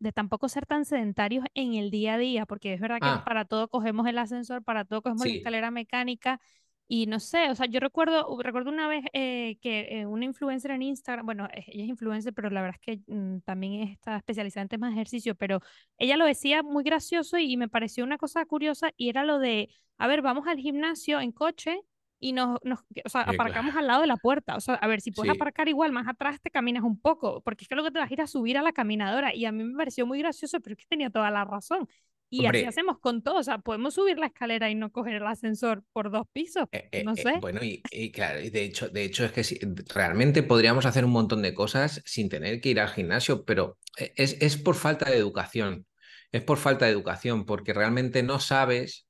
de 0.00 0.12
tampoco 0.12 0.48
ser 0.48 0.66
tan 0.66 0.84
sedentarios 0.84 1.44
en 1.54 1.74
el 1.74 1.90
día 1.90 2.14
a 2.14 2.18
día, 2.18 2.46
porque 2.46 2.74
es 2.74 2.80
verdad 2.80 2.98
que 2.98 3.06
ah. 3.06 3.22
para 3.24 3.44
todo 3.44 3.68
cogemos 3.68 4.06
el 4.08 4.18
ascensor, 4.18 4.64
para 4.64 4.84
todo 4.84 5.02
cogemos 5.02 5.26
la 5.26 5.34
escalera 5.34 5.70
mecánica 5.70 6.40
y 6.92 7.06
no 7.06 7.20
sé, 7.20 7.48
o 7.50 7.54
sea, 7.54 7.66
yo 7.66 7.78
recuerdo, 7.78 8.36
recuerdo 8.42 8.68
una 8.68 8.88
vez 8.88 9.04
eh, 9.12 9.58
que 9.62 10.00
eh, 10.00 10.06
una 10.06 10.24
influencer 10.24 10.72
en 10.72 10.82
Instagram, 10.82 11.24
bueno, 11.24 11.48
ella 11.54 11.84
es 11.84 11.88
influencer, 11.88 12.34
pero 12.34 12.50
la 12.50 12.62
verdad 12.62 12.80
es 12.82 12.98
que 13.06 13.12
mm, 13.14 13.42
también 13.42 13.88
está 13.88 14.16
especializada 14.16 14.62
en 14.62 14.68
temas 14.68 14.90
de 14.90 14.96
ejercicio, 14.96 15.36
pero 15.36 15.60
ella 15.98 16.16
lo 16.16 16.24
decía 16.24 16.64
muy 16.64 16.82
gracioso 16.82 17.38
y 17.38 17.56
me 17.56 17.68
pareció 17.68 18.02
una 18.02 18.18
cosa 18.18 18.44
curiosa 18.44 18.90
y 18.96 19.08
era 19.08 19.22
lo 19.22 19.38
de, 19.38 19.68
a 19.98 20.08
ver, 20.08 20.20
vamos 20.20 20.48
al 20.48 20.58
gimnasio 20.58 21.20
en 21.20 21.30
coche 21.30 21.78
y 22.20 22.32
nos, 22.32 22.58
nos 22.62 22.80
o 23.04 23.08
sea, 23.08 23.22
aparcamos 23.22 23.74
al 23.74 23.86
lado 23.86 24.02
de 24.02 24.06
la 24.06 24.16
puerta. 24.16 24.54
O 24.56 24.60
sea, 24.60 24.74
a 24.74 24.86
ver, 24.86 25.00
si 25.00 25.10
puedes 25.10 25.32
aparcar 25.32 25.68
igual 25.68 25.90
más 25.90 26.06
atrás, 26.06 26.38
te 26.42 26.50
caminas 26.50 26.84
un 26.84 27.00
poco, 27.00 27.40
porque 27.40 27.64
es 27.64 27.68
que 27.68 27.74
luego 27.74 27.90
te 27.90 27.98
vas 27.98 28.10
a 28.10 28.12
ir 28.12 28.20
a 28.20 28.26
subir 28.26 28.58
a 28.58 28.62
la 28.62 28.72
caminadora. 28.72 29.34
Y 29.34 29.46
a 29.46 29.52
mí 29.52 29.64
me 29.64 29.76
pareció 29.76 30.06
muy 30.06 30.18
gracioso, 30.18 30.60
pero 30.60 30.74
es 30.74 30.78
que 30.78 30.86
tenía 30.88 31.10
toda 31.10 31.30
la 31.30 31.44
razón. 31.44 31.88
Y 32.32 32.46
así 32.46 32.64
hacemos 32.64 32.98
con 33.00 33.22
todo. 33.22 33.38
O 33.38 33.42
sea, 33.42 33.58
podemos 33.58 33.94
subir 33.94 34.18
la 34.18 34.26
escalera 34.26 34.70
y 34.70 34.74
no 34.74 34.92
coger 34.92 35.14
el 35.14 35.26
ascensor 35.26 35.82
por 35.92 36.10
dos 36.10 36.26
pisos. 36.32 36.68
Eh, 36.70 36.88
eh, 36.92 37.04
no 37.04 37.14
eh, 37.14 37.22
sé. 37.22 37.38
bueno, 37.40 37.60
y, 37.62 38.12
claro, 38.12 38.38
de 38.38 38.64
hecho, 38.64 38.88
de 38.88 39.02
hecho 39.02 39.24
es 39.24 39.32
que 39.32 39.42
realmente 39.92 40.42
podríamos 40.42 40.86
hacer 40.86 41.04
un 41.04 41.10
montón 41.10 41.42
de 41.42 41.54
cosas 41.54 42.02
sin 42.04 42.28
tener 42.28 42.60
que 42.60 42.68
ir 42.68 42.80
al 42.80 42.88
gimnasio, 42.88 43.44
pero 43.44 43.78
es, 43.96 44.36
es 44.40 44.56
por 44.56 44.76
falta 44.76 45.10
de 45.10 45.16
educación. 45.16 45.86
Es 46.32 46.44
por 46.44 46.58
falta 46.58 46.84
de 46.84 46.92
educación, 46.92 47.44
porque 47.44 47.72
realmente 47.72 48.22
no 48.22 48.38
sabes 48.38 49.08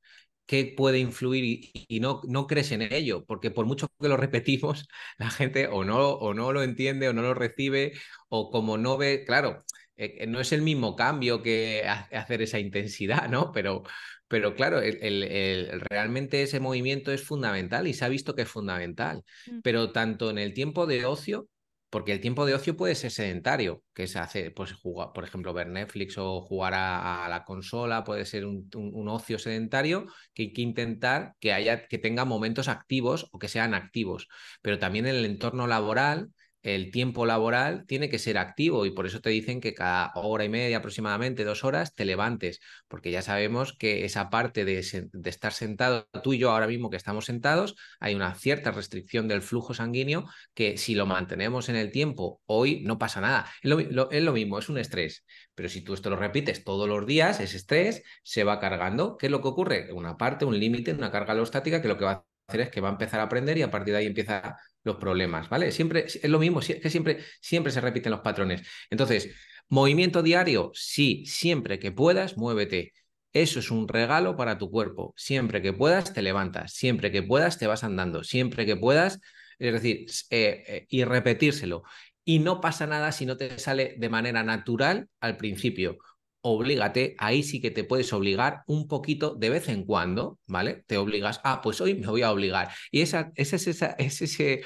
qué 0.51 0.74
puede 0.76 0.98
influir 0.98 1.70
y, 1.72 2.01
no, 2.01 2.22
no 2.26 2.48
crees 2.48 2.72
en 2.72 2.82
ello, 2.82 3.24
porque 3.24 3.53
por 3.53 3.66
mucho 3.66 3.86
que 4.01 4.09
lo 4.09 4.16
repetimos, 4.16 4.88
la 5.18 5.30
gente 5.30 5.68
o 5.68 5.84
no, 5.84 6.09
o 6.11 6.34
no 6.34 6.53
lo 6.53 6.64
entiende 6.64 7.09
o 7.09 7.12
no 7.12 7.22
lo 7.22 7.34
recibe, 7.34 7.92
o 8.28 8.51
como 8.51 8.76
no 8.76 8.98
ve, 8.98 9.22
claro, 9.24 9.64
eh, 9.96 10.26
no 10.26 10.40
es 10.40 10.51
el 10.51 10.62
mismo 10.62 10.96
cambio 10.96 11.40
que 11.40 11.84
hacer 11.86 12.42
esa 12.42 12.59
intensidad, 12.59 13.28
¿no? 13.28 13.53
Pero, 13.53 13.84
pero 14.26 14.57
claro, 14.57 14.80
el, 14.80 15.80
realmente 15.88 16.42
ese 16.42 16.59
movimiento 16.59 17.12
es 17.12 17.22
fundamental 17.22 17.86
y 17.86 17.94
se 17.94 18.05
ha 18.05 18.09
visto 18.09 18.34
que 18.34 18.42
es 18.42 18.48
fundamental, 18.48 19.22
mm. 19.46 19.61
pero 19.62 19.92
tanto 19.92 20.30
en 20.30 20.38
el 20.38 20.53
tiempo 20.53 20.86
de 20.88 21.07
ocio 21.07 21.46
porque 21.91 22.12
el 22.12 22.20
tiempo 22.20 22.47
de 22.47 22.55
ocio 22.55 22.76
puede 22.76 22.95
ser 22.95 23.11
sedentario, 23.11 23.82
que 23.95 24.05
es 24.05 24.16
hacer, 24.16 24.55
pues 24.55 24.72
jugar, 24.72 25.12
por 25.12 25.24
ejemplo, 25.24 25.53
ver 25.53 25.66
Netflix 25.68 26.16
o 26.18 26.41
jugar 26.41 26.72
a, 26.74 27.26
la 27.28 27.45
consola, 27.45 28.05
puede 28.05 28.24
ser 28.24 28.47
un, 28.47 29.09
ocio 29.09 29.38
sedentario 29.38 30.07
que 30.32 30.43
hay 30.43 30.53
que 30.53 30.62
intentar 30.62 31.34
que 31.41 31.53
haya, 31.53 31.86
que 31.88 31.99
tenga 31.99 32.24
momentos 32.24 32.68
activos 32.68 33.28
o 33.32 33.38
que 33.38 33.49
sean 33.49 33.74
activos. 33.74 34.28
Pero 34.62 34.78
también 34.78 35.07
en 35.07 35.16
el 35.16 35.24
entorno 35.24 35.66
laboral 35.66 36.30
el 36.63 36.91
tiempo 36.91 37.27
laboral 37.27 37.87
tiene 37.87 38.09
que 38.09 38.19
ser 38.19 38.39
activo 38.39 38.85
y 38.87 38.91
por 38.91 39.07
eso 39.07 39.21
te 39.21 39.31
dicen 39.31 39.61
que 39.61 39.75
cada 39.75 40.13
hora 40.15 40.45
y 40.45 40.49
media 40.49 40.79
aproximadamente, 40.79 41.45
dos 41.45 41.65
horas, 41.65 41.95
te 41.95 42.05
levantes, 42.05 42.61
porque 42.89 43.11
ya 43.11 43.23
sabemos 43.23 43.73
que 43.73 44.05
esa 44.05 44.31
parte 44.31 44.65
de, 44.65 44.79
estar 44.79 45.53
sentado, 45.53 46.09
tú 46.23 46.33
y 46.35 46.39
yo 46.39 46.51
ahora 46.51 46.67
mismo 46.67 46.91
que 46.91 46.97
estamos 46.97 47.25
sentados, 47.25 47.77
hay 47.99 48.15
una 48.15 48.35
cierta 48.35 48.73
restricción 48.73 49.29
del 49.29 49.43
flujo 49.43 49.75
sanguíneo 49.75 50.27
que 50.55 50.77
si 50.77 50.95
lo 50.95 51.07
mantenemos 51.07 51.69
en 51.69 51.77
el 51.77 51.91
tiempo, 51.91 52.41
hoy 52.47 52.83
no 52.83 52.99
pasa 52.99 53.21
nada. 53.21 53.47
Es 53.63 53.71
lo, 53.71 54.33
mismo, 54.33 54.59
es 54.59 54.69
un 54.69 54.79
estrés, 54.79 55.25
pero 55.55 55.69
si 55.69 55.83
tú 55.83 55.95
esto 55.95 56.11
lo 56.11 56.17
repites 56.17 56.65
todos 56.65 56.89
los 56.89 57.07
días, 57.07 57.41
ese 57.41 57.57
estrés 57.57 58.03
se 58.23 58.45
va 58.45 58.61
cargando. 58.61 59.17
¿Qué 59.17 59.27
es 59.27 59.33
lo 59.33 59.41
que 59.41 59.49
ocurre? 59.49 59.93
Una 59.93 60.17
parte, 60.17 60.45
un 60.45 60.59
límite, 60.59 60.93
una 60.93 61.11
carga 61.11 61.33
alostática 61.33 61.81
que 61.81 61.89
lo 61.89 61.97
que 61.97 62.05
va 62.05 62.13
a 62.13 62.25
hacer 62.49 62.61
es 62.63 62.71
que 62.71 62.81
va 62.81 62.89
a 62.89 62.93
empezar 62.93 63.21
a 63.21 63.25
aprender 63.25 63.57
y 63.59 63.63
a 63.63 63.71
partir 63.71 63.93
de 63.93 64.01
ahí 64.01 64.07
empieza 64.07 64.57
los 64.83 64.97
problemas, 64.97 65.49
¿vale? 65.49 65.72
Siempre 65.72 66.07
es 66.07 66.24
lo 66.24 66.39
mismo, 66.39 66.61
que 66.61 66.91
siempre, 66.91 67.20
siempre 67.41 67.72
se 67.72 67.81
repiten 67.81 68.12
los 68.12 68.20
patrones. 68.20 68.62
Entonces, 68.91 69.31
movimiento 69.68 70.22
diario, 70.22 70.70
sí, 70.74 71.24
siempre 71.26 71.78
que 71.78 71.93
puedas, 71.93 72.37
muévete. 72.37 72.93
Eso 73.33 73.61
es 73.61 73.70
un 73.70 73.87
regalo 73.87 74.37
para 74.37 74.59
tu 74.59 74.70
cuerpo. 74.70 75.14
Siempre 75.16 75.62
que 75.62 75.72
puedas, 75.72 76.12
te 76.12 76.22
levantas. 76.22 76.72
Siempre 76.72 77.12
que 77.12 77.22
puedas, 77.22 77.59
te 77.59 77.66
vas 77.66 77.85
andando. 77.85 78.24
Siempre 78.24 78.66
que 78.66 78.76
puedas, 78.76 79.20
es 79.59 79.72
decir, 79.72 80.07
eh, 80.31 80.64
eh, 80.66 80.87
y 80.89 81.05
repetírselo. 81.05 81.85
Y 82.24 82.41
no 82.41 82.61
pasa 82.61 82.87
nada 82.87 83.12
si 83.12 83.26
no 83.26 83.37
te 83.37 83.59
sale 83.59 83.95
de 83.99 84.09
manera 84.09 84.43
natural 84.43 85.09
al 85.20 85.37
principio 85.37 85.99
oblígate, 86.43 87.14
ahí 87.18 87.43
sí 87.43 87.61
que 87.61 87.70
te 87.70 87.84
puedes 87.84 88.12
obligar 88.12 88.62
un 88.66 88.88
poquito 88.88 89.34
de 89.34 89.51
vez 89.51 89.68
en 89.68 89.84
cuando, 89.84 90.38
¿vale? 90.47 90.84
Te 90.86 90.97
obligas, 90.97 91.41
ah, 91.45 91.61
pues 91.62 91.80
hoy 91.80 91.95
me 91.95 92.07
voy 92.07 92.22
a 92.22 92.32
obligar. 92.32 92.70
Y 92.91 93.03
esa, 93.03 93.32
esa, 93.34 93.57
esa, 93.57 93.86
es 93.99 94.22
ese 94.22 94.62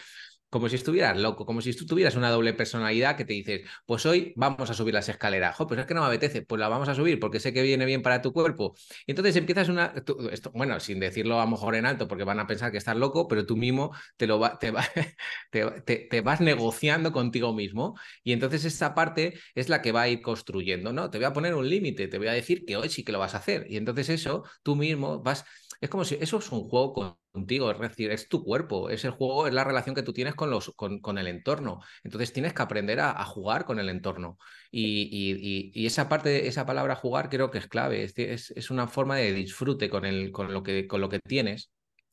como 0.54 0.68
si 0.68 0.76
estuvieras 0.76 1.18
loco, 1.18 1.44
como 1.46 1.60
si 1.60 1.74
tú 1.74 1.84
tuvieras 1.84 2.14
una 2.14 2.30
doble 2.30 2.54
personalidad 2.54 3.16
que 3.16 3.24
te 3.24 3.32
dices, 3.32 3.62
pues 3.86 4.06
hoy 4.06 4.32
vamos 4.36 4.70
a 4.70 4.74
subir 4.74 4.94
las 4.94 5.08
escaleras, 5.08 5.56
jo, 5.56 5.66
pues 5.66 5.80
es 5.80 5.86
que 5.86 5.94
no 5.94 6.02
me 6.02 6.06
apetece, 6.06 6.42
pues 6.42 6.60
la 6.60 6.68
vamos 6.68 6.88
a 6.88 6.94
subir 6.94 7.18
porque 7.18 7.40
sé 7.40 7.52
que 7.52 7.60
viene 7.60 7.84
bien 7.84 8.02
para 8.02 8.22
tu 8.22 8.32
cuerpo. 8.32 8.76
Y 9.04 9.10
entonces 9.10 9.34
empiezas 9.34 9.68
una, 9.68 9.92
esto, 10.30 10.52
bueno, 10.54 10.78
sin 10.78 11.00
decirlo 11.00 11.40
a 11.40 11.44
lo 11.44 11.50
mejor 11.50 11.74
en 11.74 11.86
alto 11.86 12.06
porque 12.06 12.22
van 12.22 12.38
a 12.38 12.46
pensar 12.46 12.70
que 12.70 12.78
estás 12.78 12.96
loco, 12.96 13.26
pero 13.26 13.44
tú 13.44 13.56
mismo 13.56 13.90
te, 14.16 14.28
lo 14.28 14.38
va, 14.38 14.56
te, 15.50 16.20
vas 16.20 16.40
negociando 16.40 17.10
contigo 17.10 17.52
mismo 17.52 17.98
y 18.22 18.30
entonces 18.32 18.64
esta 18.64 18.94
parte 18.94 19.34
es 19.56 19.68
la 19.68 19.82
que 19.82 19.90
va 19.90 20.02
a 20.02 20.08
ir 20.08 20.22
construyendo, 20.22 20.92
¿no? 20.92 21.10
Te 21.10 21.18
voy 21.18 21.24
a 21.24 21.32
poner 21.32 21.56
un 21.56 21.68
límite, 21.68 22.06
te 22.06 22.18
voy 22.18 22.28
a 22.28 22.32
decir 22.32 22.64
que 22.64 22.76
hoy 22.76 22.90
sí 22.90 23.02
que 23.02 23.10
lo 23.10 23.18
vas 23.18 23.34
a 23.34 23.38
hacer 23.38 23.66
y 23.68 23.76
entonces 23.76 24.08
eso 24.08 24.44
tú 24.62 24.76
mismo 24.76 25.20
vas, 25.20 25.44
es 25.80 25.90
como 25.90 26.04
si 26.04 26.14
eso 26.20 26.38
es 26.38 26.52
un 26.52 26.68
juego 26.68 26.92
con 26.92 27.23
contigo, 27.34 27.72
es 27.72 27.80
decir, 27.80 28.12
es 28.12 28.28
tu 28.28 28.44
cuerpo, 28.44 28.90
es 28.90 29.04
el 29.04 29.10
juego, 29.10 29.48
es 29.48 29.52
la 29.52 29.64
relación 29.64 29.96
que 29.96 30.04
tú 30.04 30.12
tienes 30.12 30.36
con, 30.36 30.50
los, 30.50 30.72
con, 30.76 31.00
con 31.00 31.18
el 31.18 31.26
entorno. 31.26 31.80
Entonces 32.04 32.32
tienes 32.32 32.54
que 32.54 32.62
aprender 32.62 33.00
a, 33.00 33.24
jugar 33.24 33.64
con 33.64 33.80
el 33.80 33.88
entorno. 33.88 34.38
Y, 34.70 35.72
y, 35.74 35.86
esa 35.86 36.08
parte, 36.08 36.46
esa 36.46 36.64
palabra 36.64 36.94
jugar 36.94 37.28
creo 37.28 37.50
que 37.50 37.58
es 37.58 37.66
clave, 37.66 38.04
es, 38.04 38.52
es, 38.52 38.70
una 38.70 38.86
forma 38.86 39.16
de 39.16 39.32
disfrute 39.32 39.90
con, 39.90 40.04
el, 40.04 40.30
con, 40.30 40.52
lo 40.52 40.62
que, 40.62 40.86
con 40.86 41.00
lo 41.00 41.08
que 41.08 41.18
tienes. 41.18 41.72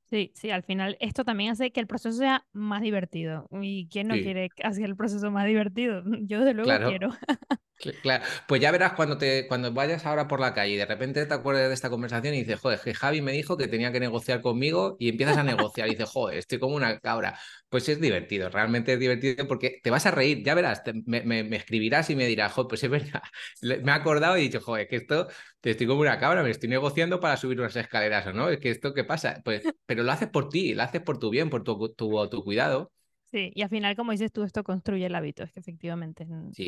Sí, 0.09 0.32
sí, 0.34 0.49
al 0.49 0.63
final 0.63 0.97
esto 0.99 1.24
también 1.24 1.51
hace 1.51 1.72
que 1.72 1.80
el 1.80 1.88
proceso 1.88 2.17
sea 2.17 2.47
más 2.51 2.82
divertido. 2.82 3.47
¿Y 3.61 3.88
quién 3.89 4.07
no 4.07 4.15
quiere 4.15 4.49
hacer 4.63 4.86
el 4.86 4.95
proceso 4.95 5.30
más 5.30 5.45
divertido? 5.45 6.03
Yo 6.24 6.43
de 6.43 6.55
luego 6.55 6.89
quiero. 6.89 7.11
Claro, 8.02 8.24
pues 8.48 8.62
ya 8.62 8.72
verás 8.72 8.94
cuando 8.94 9.18
te 9.18 9.48
cuando 9.48 9.72
vayas 9.74 10.06
ahora 10.06 10.28
por 10.28 10.40
la 10.40 10.54
calle 10.54 10.74
y 10.74 10.78
de 10.78 10.86
repente 10.86 11.26
te 11.26 11.34
acuerdas 11.34 11.68
de 11.68 11.74
esta 11.74 11.90
conversación 11.90 12.34
y 12.36 12.40
dices, 12.40 12.60
joder, 12.60 12.80
que 12.80 12.94
Javi 12.94 13.22
me 13.22 13.32
dijo 13.32 13.58
que 13.58 13.68
tenía 13.68 13.92
que 13.92 14.00
negociar 14.00 14.42
conmigo 14.42 14.98
y 15.00 15.10
empiezas 15.10 15.38
a 15.38 15.44
negociar 15.44 15.88
y 15.88 15.92
dices, 15.92 16.10
joder, 16.10 16.38
estoy 16.38 16.60
como 16.60 16.76
una 16.76 17.00
cabra. 17.00 17.40
Pues 17.70 17.88
es 17.90 18.00
divertido, 18.00 18.50
realmente 18.50 18.94
es 18.94 19.00
divertido 19.00 19.48
porque 19.48 19.80
te 19.82 19.90
vas 19.90 20.06
a 20.06 20.12
reír, 20.12 20.44
ya 20.44 20.54
verás, 20.54 20.82
me, 21.06 21.56
escribirás 21.56 22.10
y 22.10 22.16
me 22.16 22.28
dirás, 22.28 22.52
joder, 22.52 22.68
pues 22.68 22.84
es 22.84 22.90
verdad, 22.90 23.22
me 23.62 23.76
he 23.76 23.96
acordado 23.96 24.38
y 24.38 24.42
he 24.42 24.44
dicho, 24.44 24.62
joder, 24.62 24.88
que 24.88 24.98
esto, 24.98 25.28
te 25.62 25.72
estoy 25.72 25.88
como 25.88 26.02
una 26.02 26.20
cabra, 26.20 26.44
me 26.44 26.52
estoy 26.52 26.70
negociando 26.70 27.20
para 27.20 27.38
subir 27.38 27.60
unas 27.60 27.76
escaleras 27.76 28.28
o 28.28 28.34
no, 28.34 28.50
es 28.50 28.60
que 28.60 28.70
esto, 28.70 28.94
¿qué 28.94 29.04
pasa? 29.04 29.42
Pues, 29.44 29.64
pero 29.86 30.04
lo 30.04 30.12
haces 30.12 30.30
por 30.30 30.50
ti, 30.50 30.74
lo 30.74 30.84
haces 30.84 31.02
por 31.02 31.18
tu 31.18 31.30
bien, 31.30 31.50
por 31.50 31.64
tu, 31.64 31.90
tu, 31.94 32.30
tu 32.30 32.44
cuidado. 32.44 32.92
Sí, 33.32 33.52
y 33.56 33.62
al 33.62 33.70
final, 33.70 33.96
como 33.96 34.12
dices 34.12 34.32
tú, 34.34 34.44
esto 34.44 34.64
construye 34.64 35.06
el 35.06 35.16
hábito, 35.16 35.44
es 35.44 35.54
que 35.54 35.62
efectivamente 35.62 36.28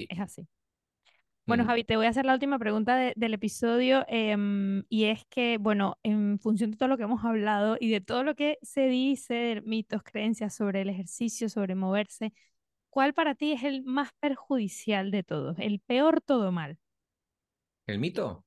es 0.09 0.19
así. 0.19 0.47
Bueno, 1.45 1.65
Javi, 1.65 1.83
te 1.83 1.97
voy 1.97 2.05
a 2.05 2.09
hacer 2.09 2.25
la 2.25 2.33
última 2.33 2.57
pregunta 2.57 2.95
del 3.15 3.33
episodio 3.33 4.05
em, 4.07 4.83
y 4.87 5.05
es 5.05 5.25
que, 5.29 5.57
bueno, 5.57 5.97
en 6.01 6.39
función 6.39 6.71
de 6.71 6.77
todo 6.77 6.87
lo 6.87 6.95
que 6.97 7.03
hemos 7.03 7.25
hablado 7.25 7.75
y 7.79 7.89
de 7.89 7.99
todo 7.99 8.23
lo 8.23 8.33
que 8.33 8.57
se 8.61 8.87
dice, 8.87 9.61
mitos, 9.65 10.03
creencias 10.03 10.55
sobre 10.55 10.81
el 10.81 10.89
ejercicio, 10.89 11.49
sobre 11.49 11.75
moverse, 11.75 12.31
¿cuál 12.89 13.13
para 13.13 13.35
ti 13.35 13.51
es 13.51 13.63
el 13.63 13.83
más 13.83 14.11
perjudicial 14.21 15.11
de 15.11 15.23
todos? 15.23 15.57
El 15.59 15.81
peor 15.81 16.21
todo 16.21 16.53
mal. 16.53 16.77
¿El 17.87 17.99
mito? 17.99 18.45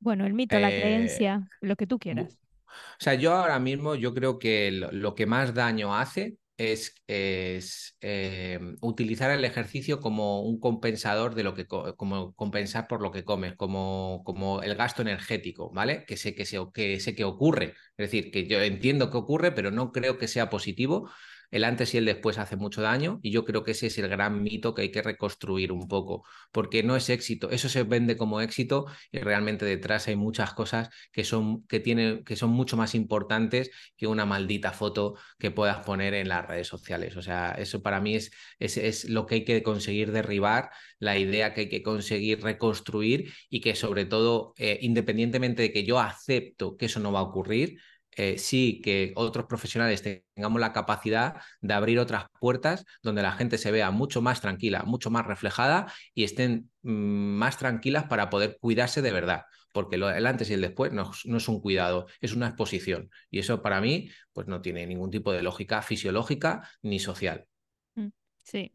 Bueno, 0.00 0.26
el 0.26 0.34
mito, 0.34 0.58
la 0.58 0.68
eh, 0.68 0.80
creencia, 0.80 1.48
lo 1.62 1.76
que 1.76 1.86
tú 1.86 1.98
quieras. 1.98 2.38
O 2.66 3.00
sea, 3.00 3.14
yo 3.14 3.32
ahora 3.32 3.58
mismo 3.58 3.94
yo 3.94 4.12
creo 4.12 4.38
que 4.38 4.70
lo 4.70 5.14
que 5.14 5.26
más 5.26 5.54
daño 5.54 5.96
hace 5.96 6.36
es, 6.58 6.94
eh, 7.06 8.58
utilizar 8.80 9.30
el 9.30 9.44
ejercicio 9.44 10.00
como 10.00 10.42
un 10.42 10.60
compensador 10.60 11.34
de 11.34 11.44
lo 11.44 11.54
que, 11.54 11.66
como 11.66 12.34
compensar 12.34 12.88
por 12.88 13.00
lo 13.00 13.12
que 13.12 13.24
comes, 13.24 13.54
como, 13.56 14.22
como 14.24 14.62
el 14.62 14.74
gasto 14.74 15.02
energético, 15.02 15.70
¿vale? 15.72 16.04
Que 16.04 16.16
sé 16.16 16.34
que, 16.34 16.44
sé, 16.44 16.58
que 16.74 17.00
sé 17.00 17.14
que 17.14 17.24
ocurre. 17.24 17.74
Es 17.96 18.10
decir, 18.10 18.30
que 18.32 18.46
yo 18.46 18.60
entiendo 18.60 19.10
que 19.10 19.16
ocurre, 19.18 19.52
pero 19.52 19.70
no 19.70 19.92
creo 19.92 20.18
que 20.18 20.28
sea 20.28 20.50
positivo 20.50 21.08
el 21.50 21.64
antes 21.64 21.94
y 21.94 21.98
el 21.98 22.04
después 22.04 22.38
hace 22.38 22.56
mucho 22.56 22.82
daño 22.82 23.20
y 23.22 23.30
yo 23.30 23.44
creo 23.44 23.64
que 23.64 23.72
ese 23.72 23.86
es 23.86 23.98
el 23.98 24.08
gran 24.08 24.42
mito 24.42 24.74
que 24.74 24.82
hay 24.82 24.90
que 24.90 25.02
reconstruir 25.02 25.72
un 25.72 25.88
poco, 25.88 26.24
porque 26.52 26.82
no 26.82 26.96
es 26.96 27.08
éxito, 27.08 27.50
eso 27.50 27.68
se 27.68 27.82
vende 27.84 28.16
como 28.16 28.40
éxito 28.40 28.86
y 29.10 29.18
realmente 29.18 29.64
detrás 29.64 30.08
hay 30.08 30.16
muchas 30.16 30.52
cosas 30.54 30.90
que 31.12 31.24
son, 31.24 31.66
que 31.66 31.82
que 32.24 32.36
son 32.36 32.50
mucho 32.50 32.76
más 32.76 32.94
importantes 32.94 33.70
que 33.96 34.06
una 34.06 34.26
maldita 34.26 34.72
foto 34.72 35.16
que 35.38 35.50
puedas 35.50 35.84
poner 35.84 36.14
en 36.14 36.28
las 36.28 36.46
redes 36.46 36.68
sociales. 36.68 37.16
O 37.16 37.22
sea, 37.22 37.52
eso 37.52 37.82
para 37.82 38.00
mí 38.00 38.14
es, 38.14 38.30
es, 38.58 39.08
lo 39.08 39.26
que 39.26 39.36
hay 39.36 39.44
que 39.44 39.62
conseguir 39.62 40.12
derribar, 40.12 40.70
la 40.98 41.18
idea 41.18 41.54
que 41.54 41.62
hay 41.62 41.68
que 41.68 41.82
conseguir 41.82 42.42
reconstruir 42.42 43.32
y 43.48 43.60
que 43.60 43.74
sobre 43.74 44.04
todo, 44.04 44.54
eh, 44.58 44.78
independientemente 44.82 45.62
de 45.62 45.72
que 45.72 45.84
yo 45.84 45.98
acepto 46.00 46.76
que 46.76 46.86
eso 46.86 47.00
no 47.00 47.12
va 47.12 47.20
a 47.20 47.22
ocurrir, 47.22 47.78
eh, 48.18 48.36
sí 48.36 48.80
que 48.82 49.12
otros 49.14 49.46
profesionales 49.46 50.02
tengamos 50.34 50.60
la 50.60 50.72
capacidad 50.72 51.36
de 51.60 51.72
abrir 51.72 52.00
otras 52.00 52.24
puertas 52.40 52.84
donde 53.00 53.22
la 53.22 53.30
gente 53.30 53.58
se 53.58 53.70
vea 53.70 53.92
mucho 53.92 54.20
más 54.20 54.40
tranquila, 54.40 54.82
mucho 54.82 55.08
más 55.08 55.24
reflejada 55.24 55.92
y 56.14 56.24
estén 56.24 56.68
mm, 56.82 56.90
más 56.90 57.58
tranquilas 57.58 58.06
para 58.06 58.28
poder 58.28 58.58
cuidarse 58.60 59.02
de 59.02 59.12
verdad. 59.12 59.42
Porque 59.72 59.94
el 59.94 60.26
antes 60.26 60.50
y 60.50 60.54
el 60.54 60.62
después 60.62 60.92
no, 60.92 61.12
es 61.12 61.48
un 61.48 61.60
cuidado, 61.60 62.06
es 62.20 62.32
una 62.32 62.48
exposición. 62.48 63.08
Y 63.30 63.38
eso 63.38 63.62
para 63.62 63.80
mí 63.80 64.10
pues 64.32 64.48
no 64.48 64.60
tiene 64.60 64.84
ningún 64.84 65.12
tipo 65.12 65.30
de 65.30 65.42
lógica 65.42 65.80
fisiológica 65.80 66.68
ni 66.82 66.98
social. 66.98 67.46
Mm, 67.94 68.08
sí, 68.42 68.72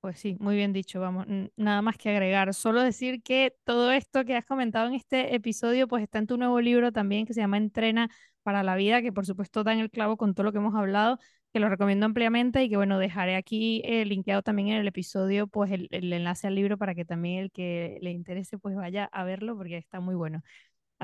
pues 0.00 0.20
sí, 0.20 0.36
muy 0.38 0.54
bien 0.54 0.72
dicho, 0.72 1.00
vamos, 1.00 1.26
nada 1.56 1.82
más 1.82 1.96
que 1.96 2.10
agregar. 2.10 2.54
Solo 2.54 2.80
decir 2.80 3.24
que 3.24 3.56
todo 3.64 3.90
esto 3.90 4.24
que 4.24 4.36
has 4.36 4.44
comentado 4.44 4.86
en 4.86 4.94
este 4.94 5.34
episodio, 5.34 5.88
pues 5.88 6.04
está 6.04 6.18
en 6.18 6.28
tu 6.28 6.36
nuevo 6.36 6.60
libro 6.60 6.92
también 6.92 7.26
que 7.26 7.34
se 7.34 7.40
llama 7.40 7.56
Entrena 7.56 8.08
para 8.44 8.62
la 8.62 8.76
vida, 8.76 9.02
que 9.02 9.12
por 9.12 9.26
supuesto 9.26 9.64
da 9.64 9.72
en 9.72 9.80
el 9.80 9.90
clavo 9.90 10.16
con 10.16 10.34
todo 10.34 10.44
lo 10.44 10.52
que 10.52 10.58
hemos 10.58 10.76
hablado, 10.76 11.18
que 11.52 11.60
lo 11.60 11.68
recomiendo 11.68 12.06
ampliamente 12.06 12.62
y 12.62 12.68
que 12.68 12.76
bueno, 12.76 12.98
dejaré 12.98 13.36
aquí 13.36 13.82
eh, 13.84 14.04
linkeado 14.04 14.42
también 14.42 14.68
en 14.68 14.76
el 14.76 14.88
episodio, 14.88 15.46
pues 15.48 15.72
el, 15.72 15.88
enlace 15.90 16.46
al 16.46 16.54
libro 16.54 16.78
para 16.78 16.94
que 16.94 17.04
también 17.04 17.38
el 17.44 17.50
que 17.50 17.98
le 18.02 18.10
interese 18.12 18.58
pues 18.58 18.76
vaya 18.76 19.06
a 19.06 19.24
verlo 19.24 19.56
porque 19.56 19.76
está 19.76 20.00
muy 20.00 20.14
bueno. 20.14 20.42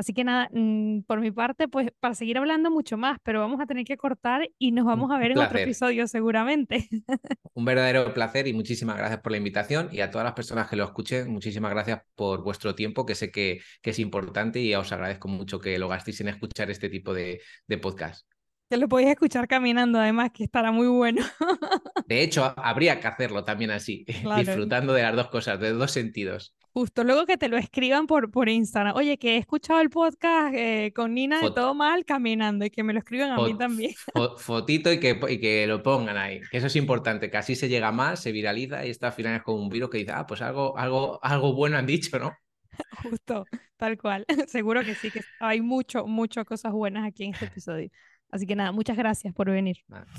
Así 0.01 0.15
que 0.15 0.25
nada, 0.25 0.49
mm, 0.51 1.03
por 1.03 1.21
mi 1.21 1.31
parte, 1.31 1.69
pues 1.69 1.91
para 2.01 2.15
seguir 2.15 2.39
hablando 2.39 2.71
mucho 2.71 2.97
más, 2.97 3.19
pero 3.23 3.41
vamos 3.41 3.61
a 3.61 3.67
tener 3.67 3.85
que 3.85 3.99
cortar 3.99 4.49
y 4.59 4.73
nos 4.73 4.87
vamos 4.87 5.11
a 5.11 5.19
ver 5.19 5.33
en 5.33 5.39
otro 5.39 5.59
episodio 5.59 6.09
seguramente. 6.09 6.89
Un 7.53 7.67
verdadero 7.67 8.15
placer 8.15 8.47
y 8.47 8.55
muchísimas 8.55 8.97
gracias 8.97 9.21
por 9.21 9.33
la 9.33 9.37
invitación 9.37 9.91
y 9.93 10.01
a 10.01 10.11
todas 10.11 10.25
las 10.25 10.33
personas 10.33 10.71
que 10.71 10.77
lo 10.77 10.85
escuchen, 10.85 11.31
muchísimas 11.31 11.71
gracias 11.73 12.01
por 12.15 12.43
vuestro 12.43 12.75
tiempo, 12.75 13.05
que 13.05 13.15
sé 13.15 13.31
que, 13.31 13.61
que 13.83 13.91
es 13.91 13.99
importante 13.99 14.59
y 14.63 14.75
os 14.75 14.91
agradezco 14.91 15.29
mucho 15.29 15.59
que 15.59 15.79
lo 15.79 15.89
gastéis 15.89 16.23
en 16.23 16.29
escuchar 16.29 16.71
este 16.71 16.89
tipo 16.89 17.13
de, 17.13 17.43
de 17.67 17.77
podcast. 17.77 18.27
Que 18.71 18.79
lo 18.79 18.89
podéis 18.89 19.11
escuchar 19.11 19.49
caminando, 19.49 19.99
además, 19.99 20.31
que 20.33 20.45
estará 20.45 20.73
muy 20.73 20.87
bueno. 20.87 21.23
De 22.07 22.23
hecho, 22.23 22.55
habría 22.57 23.01
que 23.01 23.07
hacerlo 23.07 23.45
también 23.45 23.71
así, 23.71 24.07
disfrutando 24.39 24.95
de 24.95 25.03
las 25.03 25.15
dos 25.15 25.29
cosas, 25.29 25.61
de 25.61 25.73
dos 25.73 25.91
sentidos. 25.91 26.57
Justo 26.73 27.03
luego 27.03 27.27
que 27.27 27.37
te 27.37 27.49
lo 27.49 27.57
escriban 27.57 28.07
por, 28.07 28.31
por 28.31 28.49
Instagram. 28.49 28.95
Oye, 28.95 29.19
que 29.19 29.35
he 29.35 29.37
escuchado 29.39 29.81
el 29.81 29.91
podcast 29.91 30.55
eh, 30.55 30.93
con 30.95 31.15
Nina 31.15 31.41
de 31.41 31.51
todo 31.51 31.75
mal 31.75 32.05
caminando 32.05 32.65
y 32.65 32.71
que 32.71 32.85
me 32.85 32.93
lo 32.93 33.01
escriban 33.01 33.33
a 33.33 33.39
mí 33.39 33.57
también. 33.57 33.93
fotito 34.39 34.93
y 34.93 35.01
que, 35.01 35.19
y 35.29 35.41
que 35.41 35.67
lo 35.67 35.83
pongan 35.83 36.17
ahí. 36.17 36.41
Eso 36.53 36.69
es 36.69 36.77
importante, 36.77 37.29
que 37.29 37.37
así 37.37 37.57
se 37.57 37.69
llega 37.69 37.91
más, 37.91 38.21
se 38.21 38.31
viraliza 38.31 38.87
y 38.87 38.91
está 38.91 39.09
al 39.09 39.13
final 39.15 39.37
es 39.37 39.43
como 39.43 39.63
un 39.63 39.69
virus 39.69 39.91
que 39.91 39.99
dice, 39.99 40.13
ah, 40.13 40.27
pues 40.27 40.43
algo, 40.43 40.79
algo, 40.79 41.19
algo 41.23 41.55
bueno 41.55 41.77
han 41.77 41.87
dicho, 41.87 42.17
¿no? 42.19 42.33
Justo, 43.03 43.47
tal 43.77 43.99
cual. 43.99 44.25
Seguro 44.47 44.85
que 44.85 44.95
sí, 44.95 45.11
que 45.11 45.23
hay 45.41 45.61
mucho, 45.61 46.07
muchas 46.07 46.45
cosas 46.45 46.73
buenas 46.73 47.05
aquí 47.05 47.25
en 47.25 47.35
este 47.35 47.47
episodio. 47.47 47.91
Así 48.31 48.47
que 48.47 48.55
nada, 48.55 48.71
muchas 48.71 48.97
gracias 48.97 49.35
por 49.35 49.51
venir. 49.51 49.79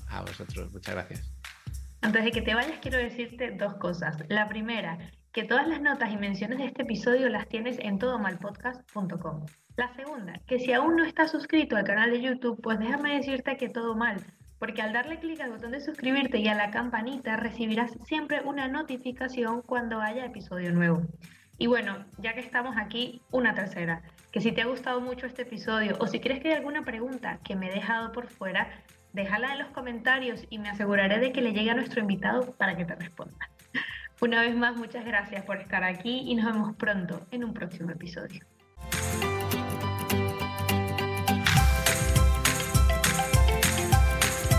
A 0.10 0.22
vosotros, 0.22 0.69
muchas 0.72 0.95
gracias. 0.95 1.34
Antes 2.02 2.23
de 2.26 2.32
que 2.32 2.41
te 2.41 2.53
vayas, 2.53 2.80
quiero 2.82 2.98
decirte 2.98 3.52
dos 3.52 3.76
cosas. 3.76 4.18
La 4.28 4.49
primera, 4.49 4.98
que 5.34 5.44
todas 5.44 5.68
las 5.68 5.82
notas 5.82 6.12
y 6.12 6.18
menciones 6.18 6.58
de 6.58 6.66
este 6.66 6.82
episodio 6.82 7.30
las 7.30 7.48
tienes 7.48 7.80
en 7.80 7.99
todomalpodcast.com. 7.99 9.45
La 9.78 9.94
segunda, 9.95 10.34
que 10.45 10.60
si 10.60 10.74
aún 10.74 10.98
no 10.98 11.06
estás 11.06 11.32
suscrito 11.32 11.78
al 11.78 11.86
canal 11.86 12.12
de 12.12 12.22
YouTube, 12.22 12.60
pues 12.62 12.80
déjame 12.80 13.16
decirte 13.16 13.56
que 13.56 13.70
todo 13.70 13.95
mal, 13.95 14.18
porque 14.60 14.82
al 14.82 14.91
darle 14.91 15.20
clic 15.20 15.40
al 15.40 15.52
botón 15.52 15.72
de 15.72 15.80
suscribirte 15.80 16.40
y 16.40 16.48
a 16.49 16.56
la 16.56 16.70
campanita 16.70 17.38
recibirás 17.38 17.91
siempre 18.06 18.41
una 18.44 18.68
notificación 18.68 19.62
cuando 19.62 20.02
haya 20.02 20.26
episodio 20.26 20.74
nuevo. 20.74 21.03
Y 21.58 21.68
bueno, 21.68 22.06
ya 22.18 22.34
que 22.34 22.41
estamos 22.41 22.76
aquí, 22.76 23.22
una 23.32 23.56
tercera, 23.56 24.02
que 24.32 24.41
si 24.41 24.52
te 24.52 24.64
ha 24.64 24.66
gustado 24.66 24.99
mucho 24.99 25.28
este 25.28 25.44
episodio 25.44 25.95
o 25.99 26.08
si 26.08 26.20
crees 26.20 26.41
que 26.41 26.49
hay 26.49 26.56
alguna 26.56 26.84
pregunta 26.84 27.40
que 27.44 27.56
me 27.56 27.70
he 27.70 27.74
dejado 27.74 28.12
por 28.12 28.28
fuera, 28.28 28.68
déjala 29.14 29.53
en 29.53 29.60
los 29.60 29.70
comentarios 29.70 30.45
y 30.49 30.60
me 30.60 30.70
aseguraré 30.70 31.20
de 31.20 31.32
que 31.32 31.41
le 31.41 31.53
llegue 31.53 31.72
a 31.72 31.76
nuestro 31.76 32.02
invitado 32.02 32.53
para 32.58 32.76
que 32.76 32.84
te 32.84 32.95
responda. 32.95 33.49
Una 34.23 34.43
vez 34.43 34.56
más, 34.56 34.77
muchas 34.77 35.03
gracias 35.03 35.43
por 35.45 35.57
estar 35.57 35.84
aquí 35.84 36.26
y 36.27 36.35
nos 36.35 36.45
vemos 36.45 36.76
pronto 36.76 37.26
en 37.31 37.43
un 37.43 37.56
próximo 37.56 37.89
episodio. 37.89 38.45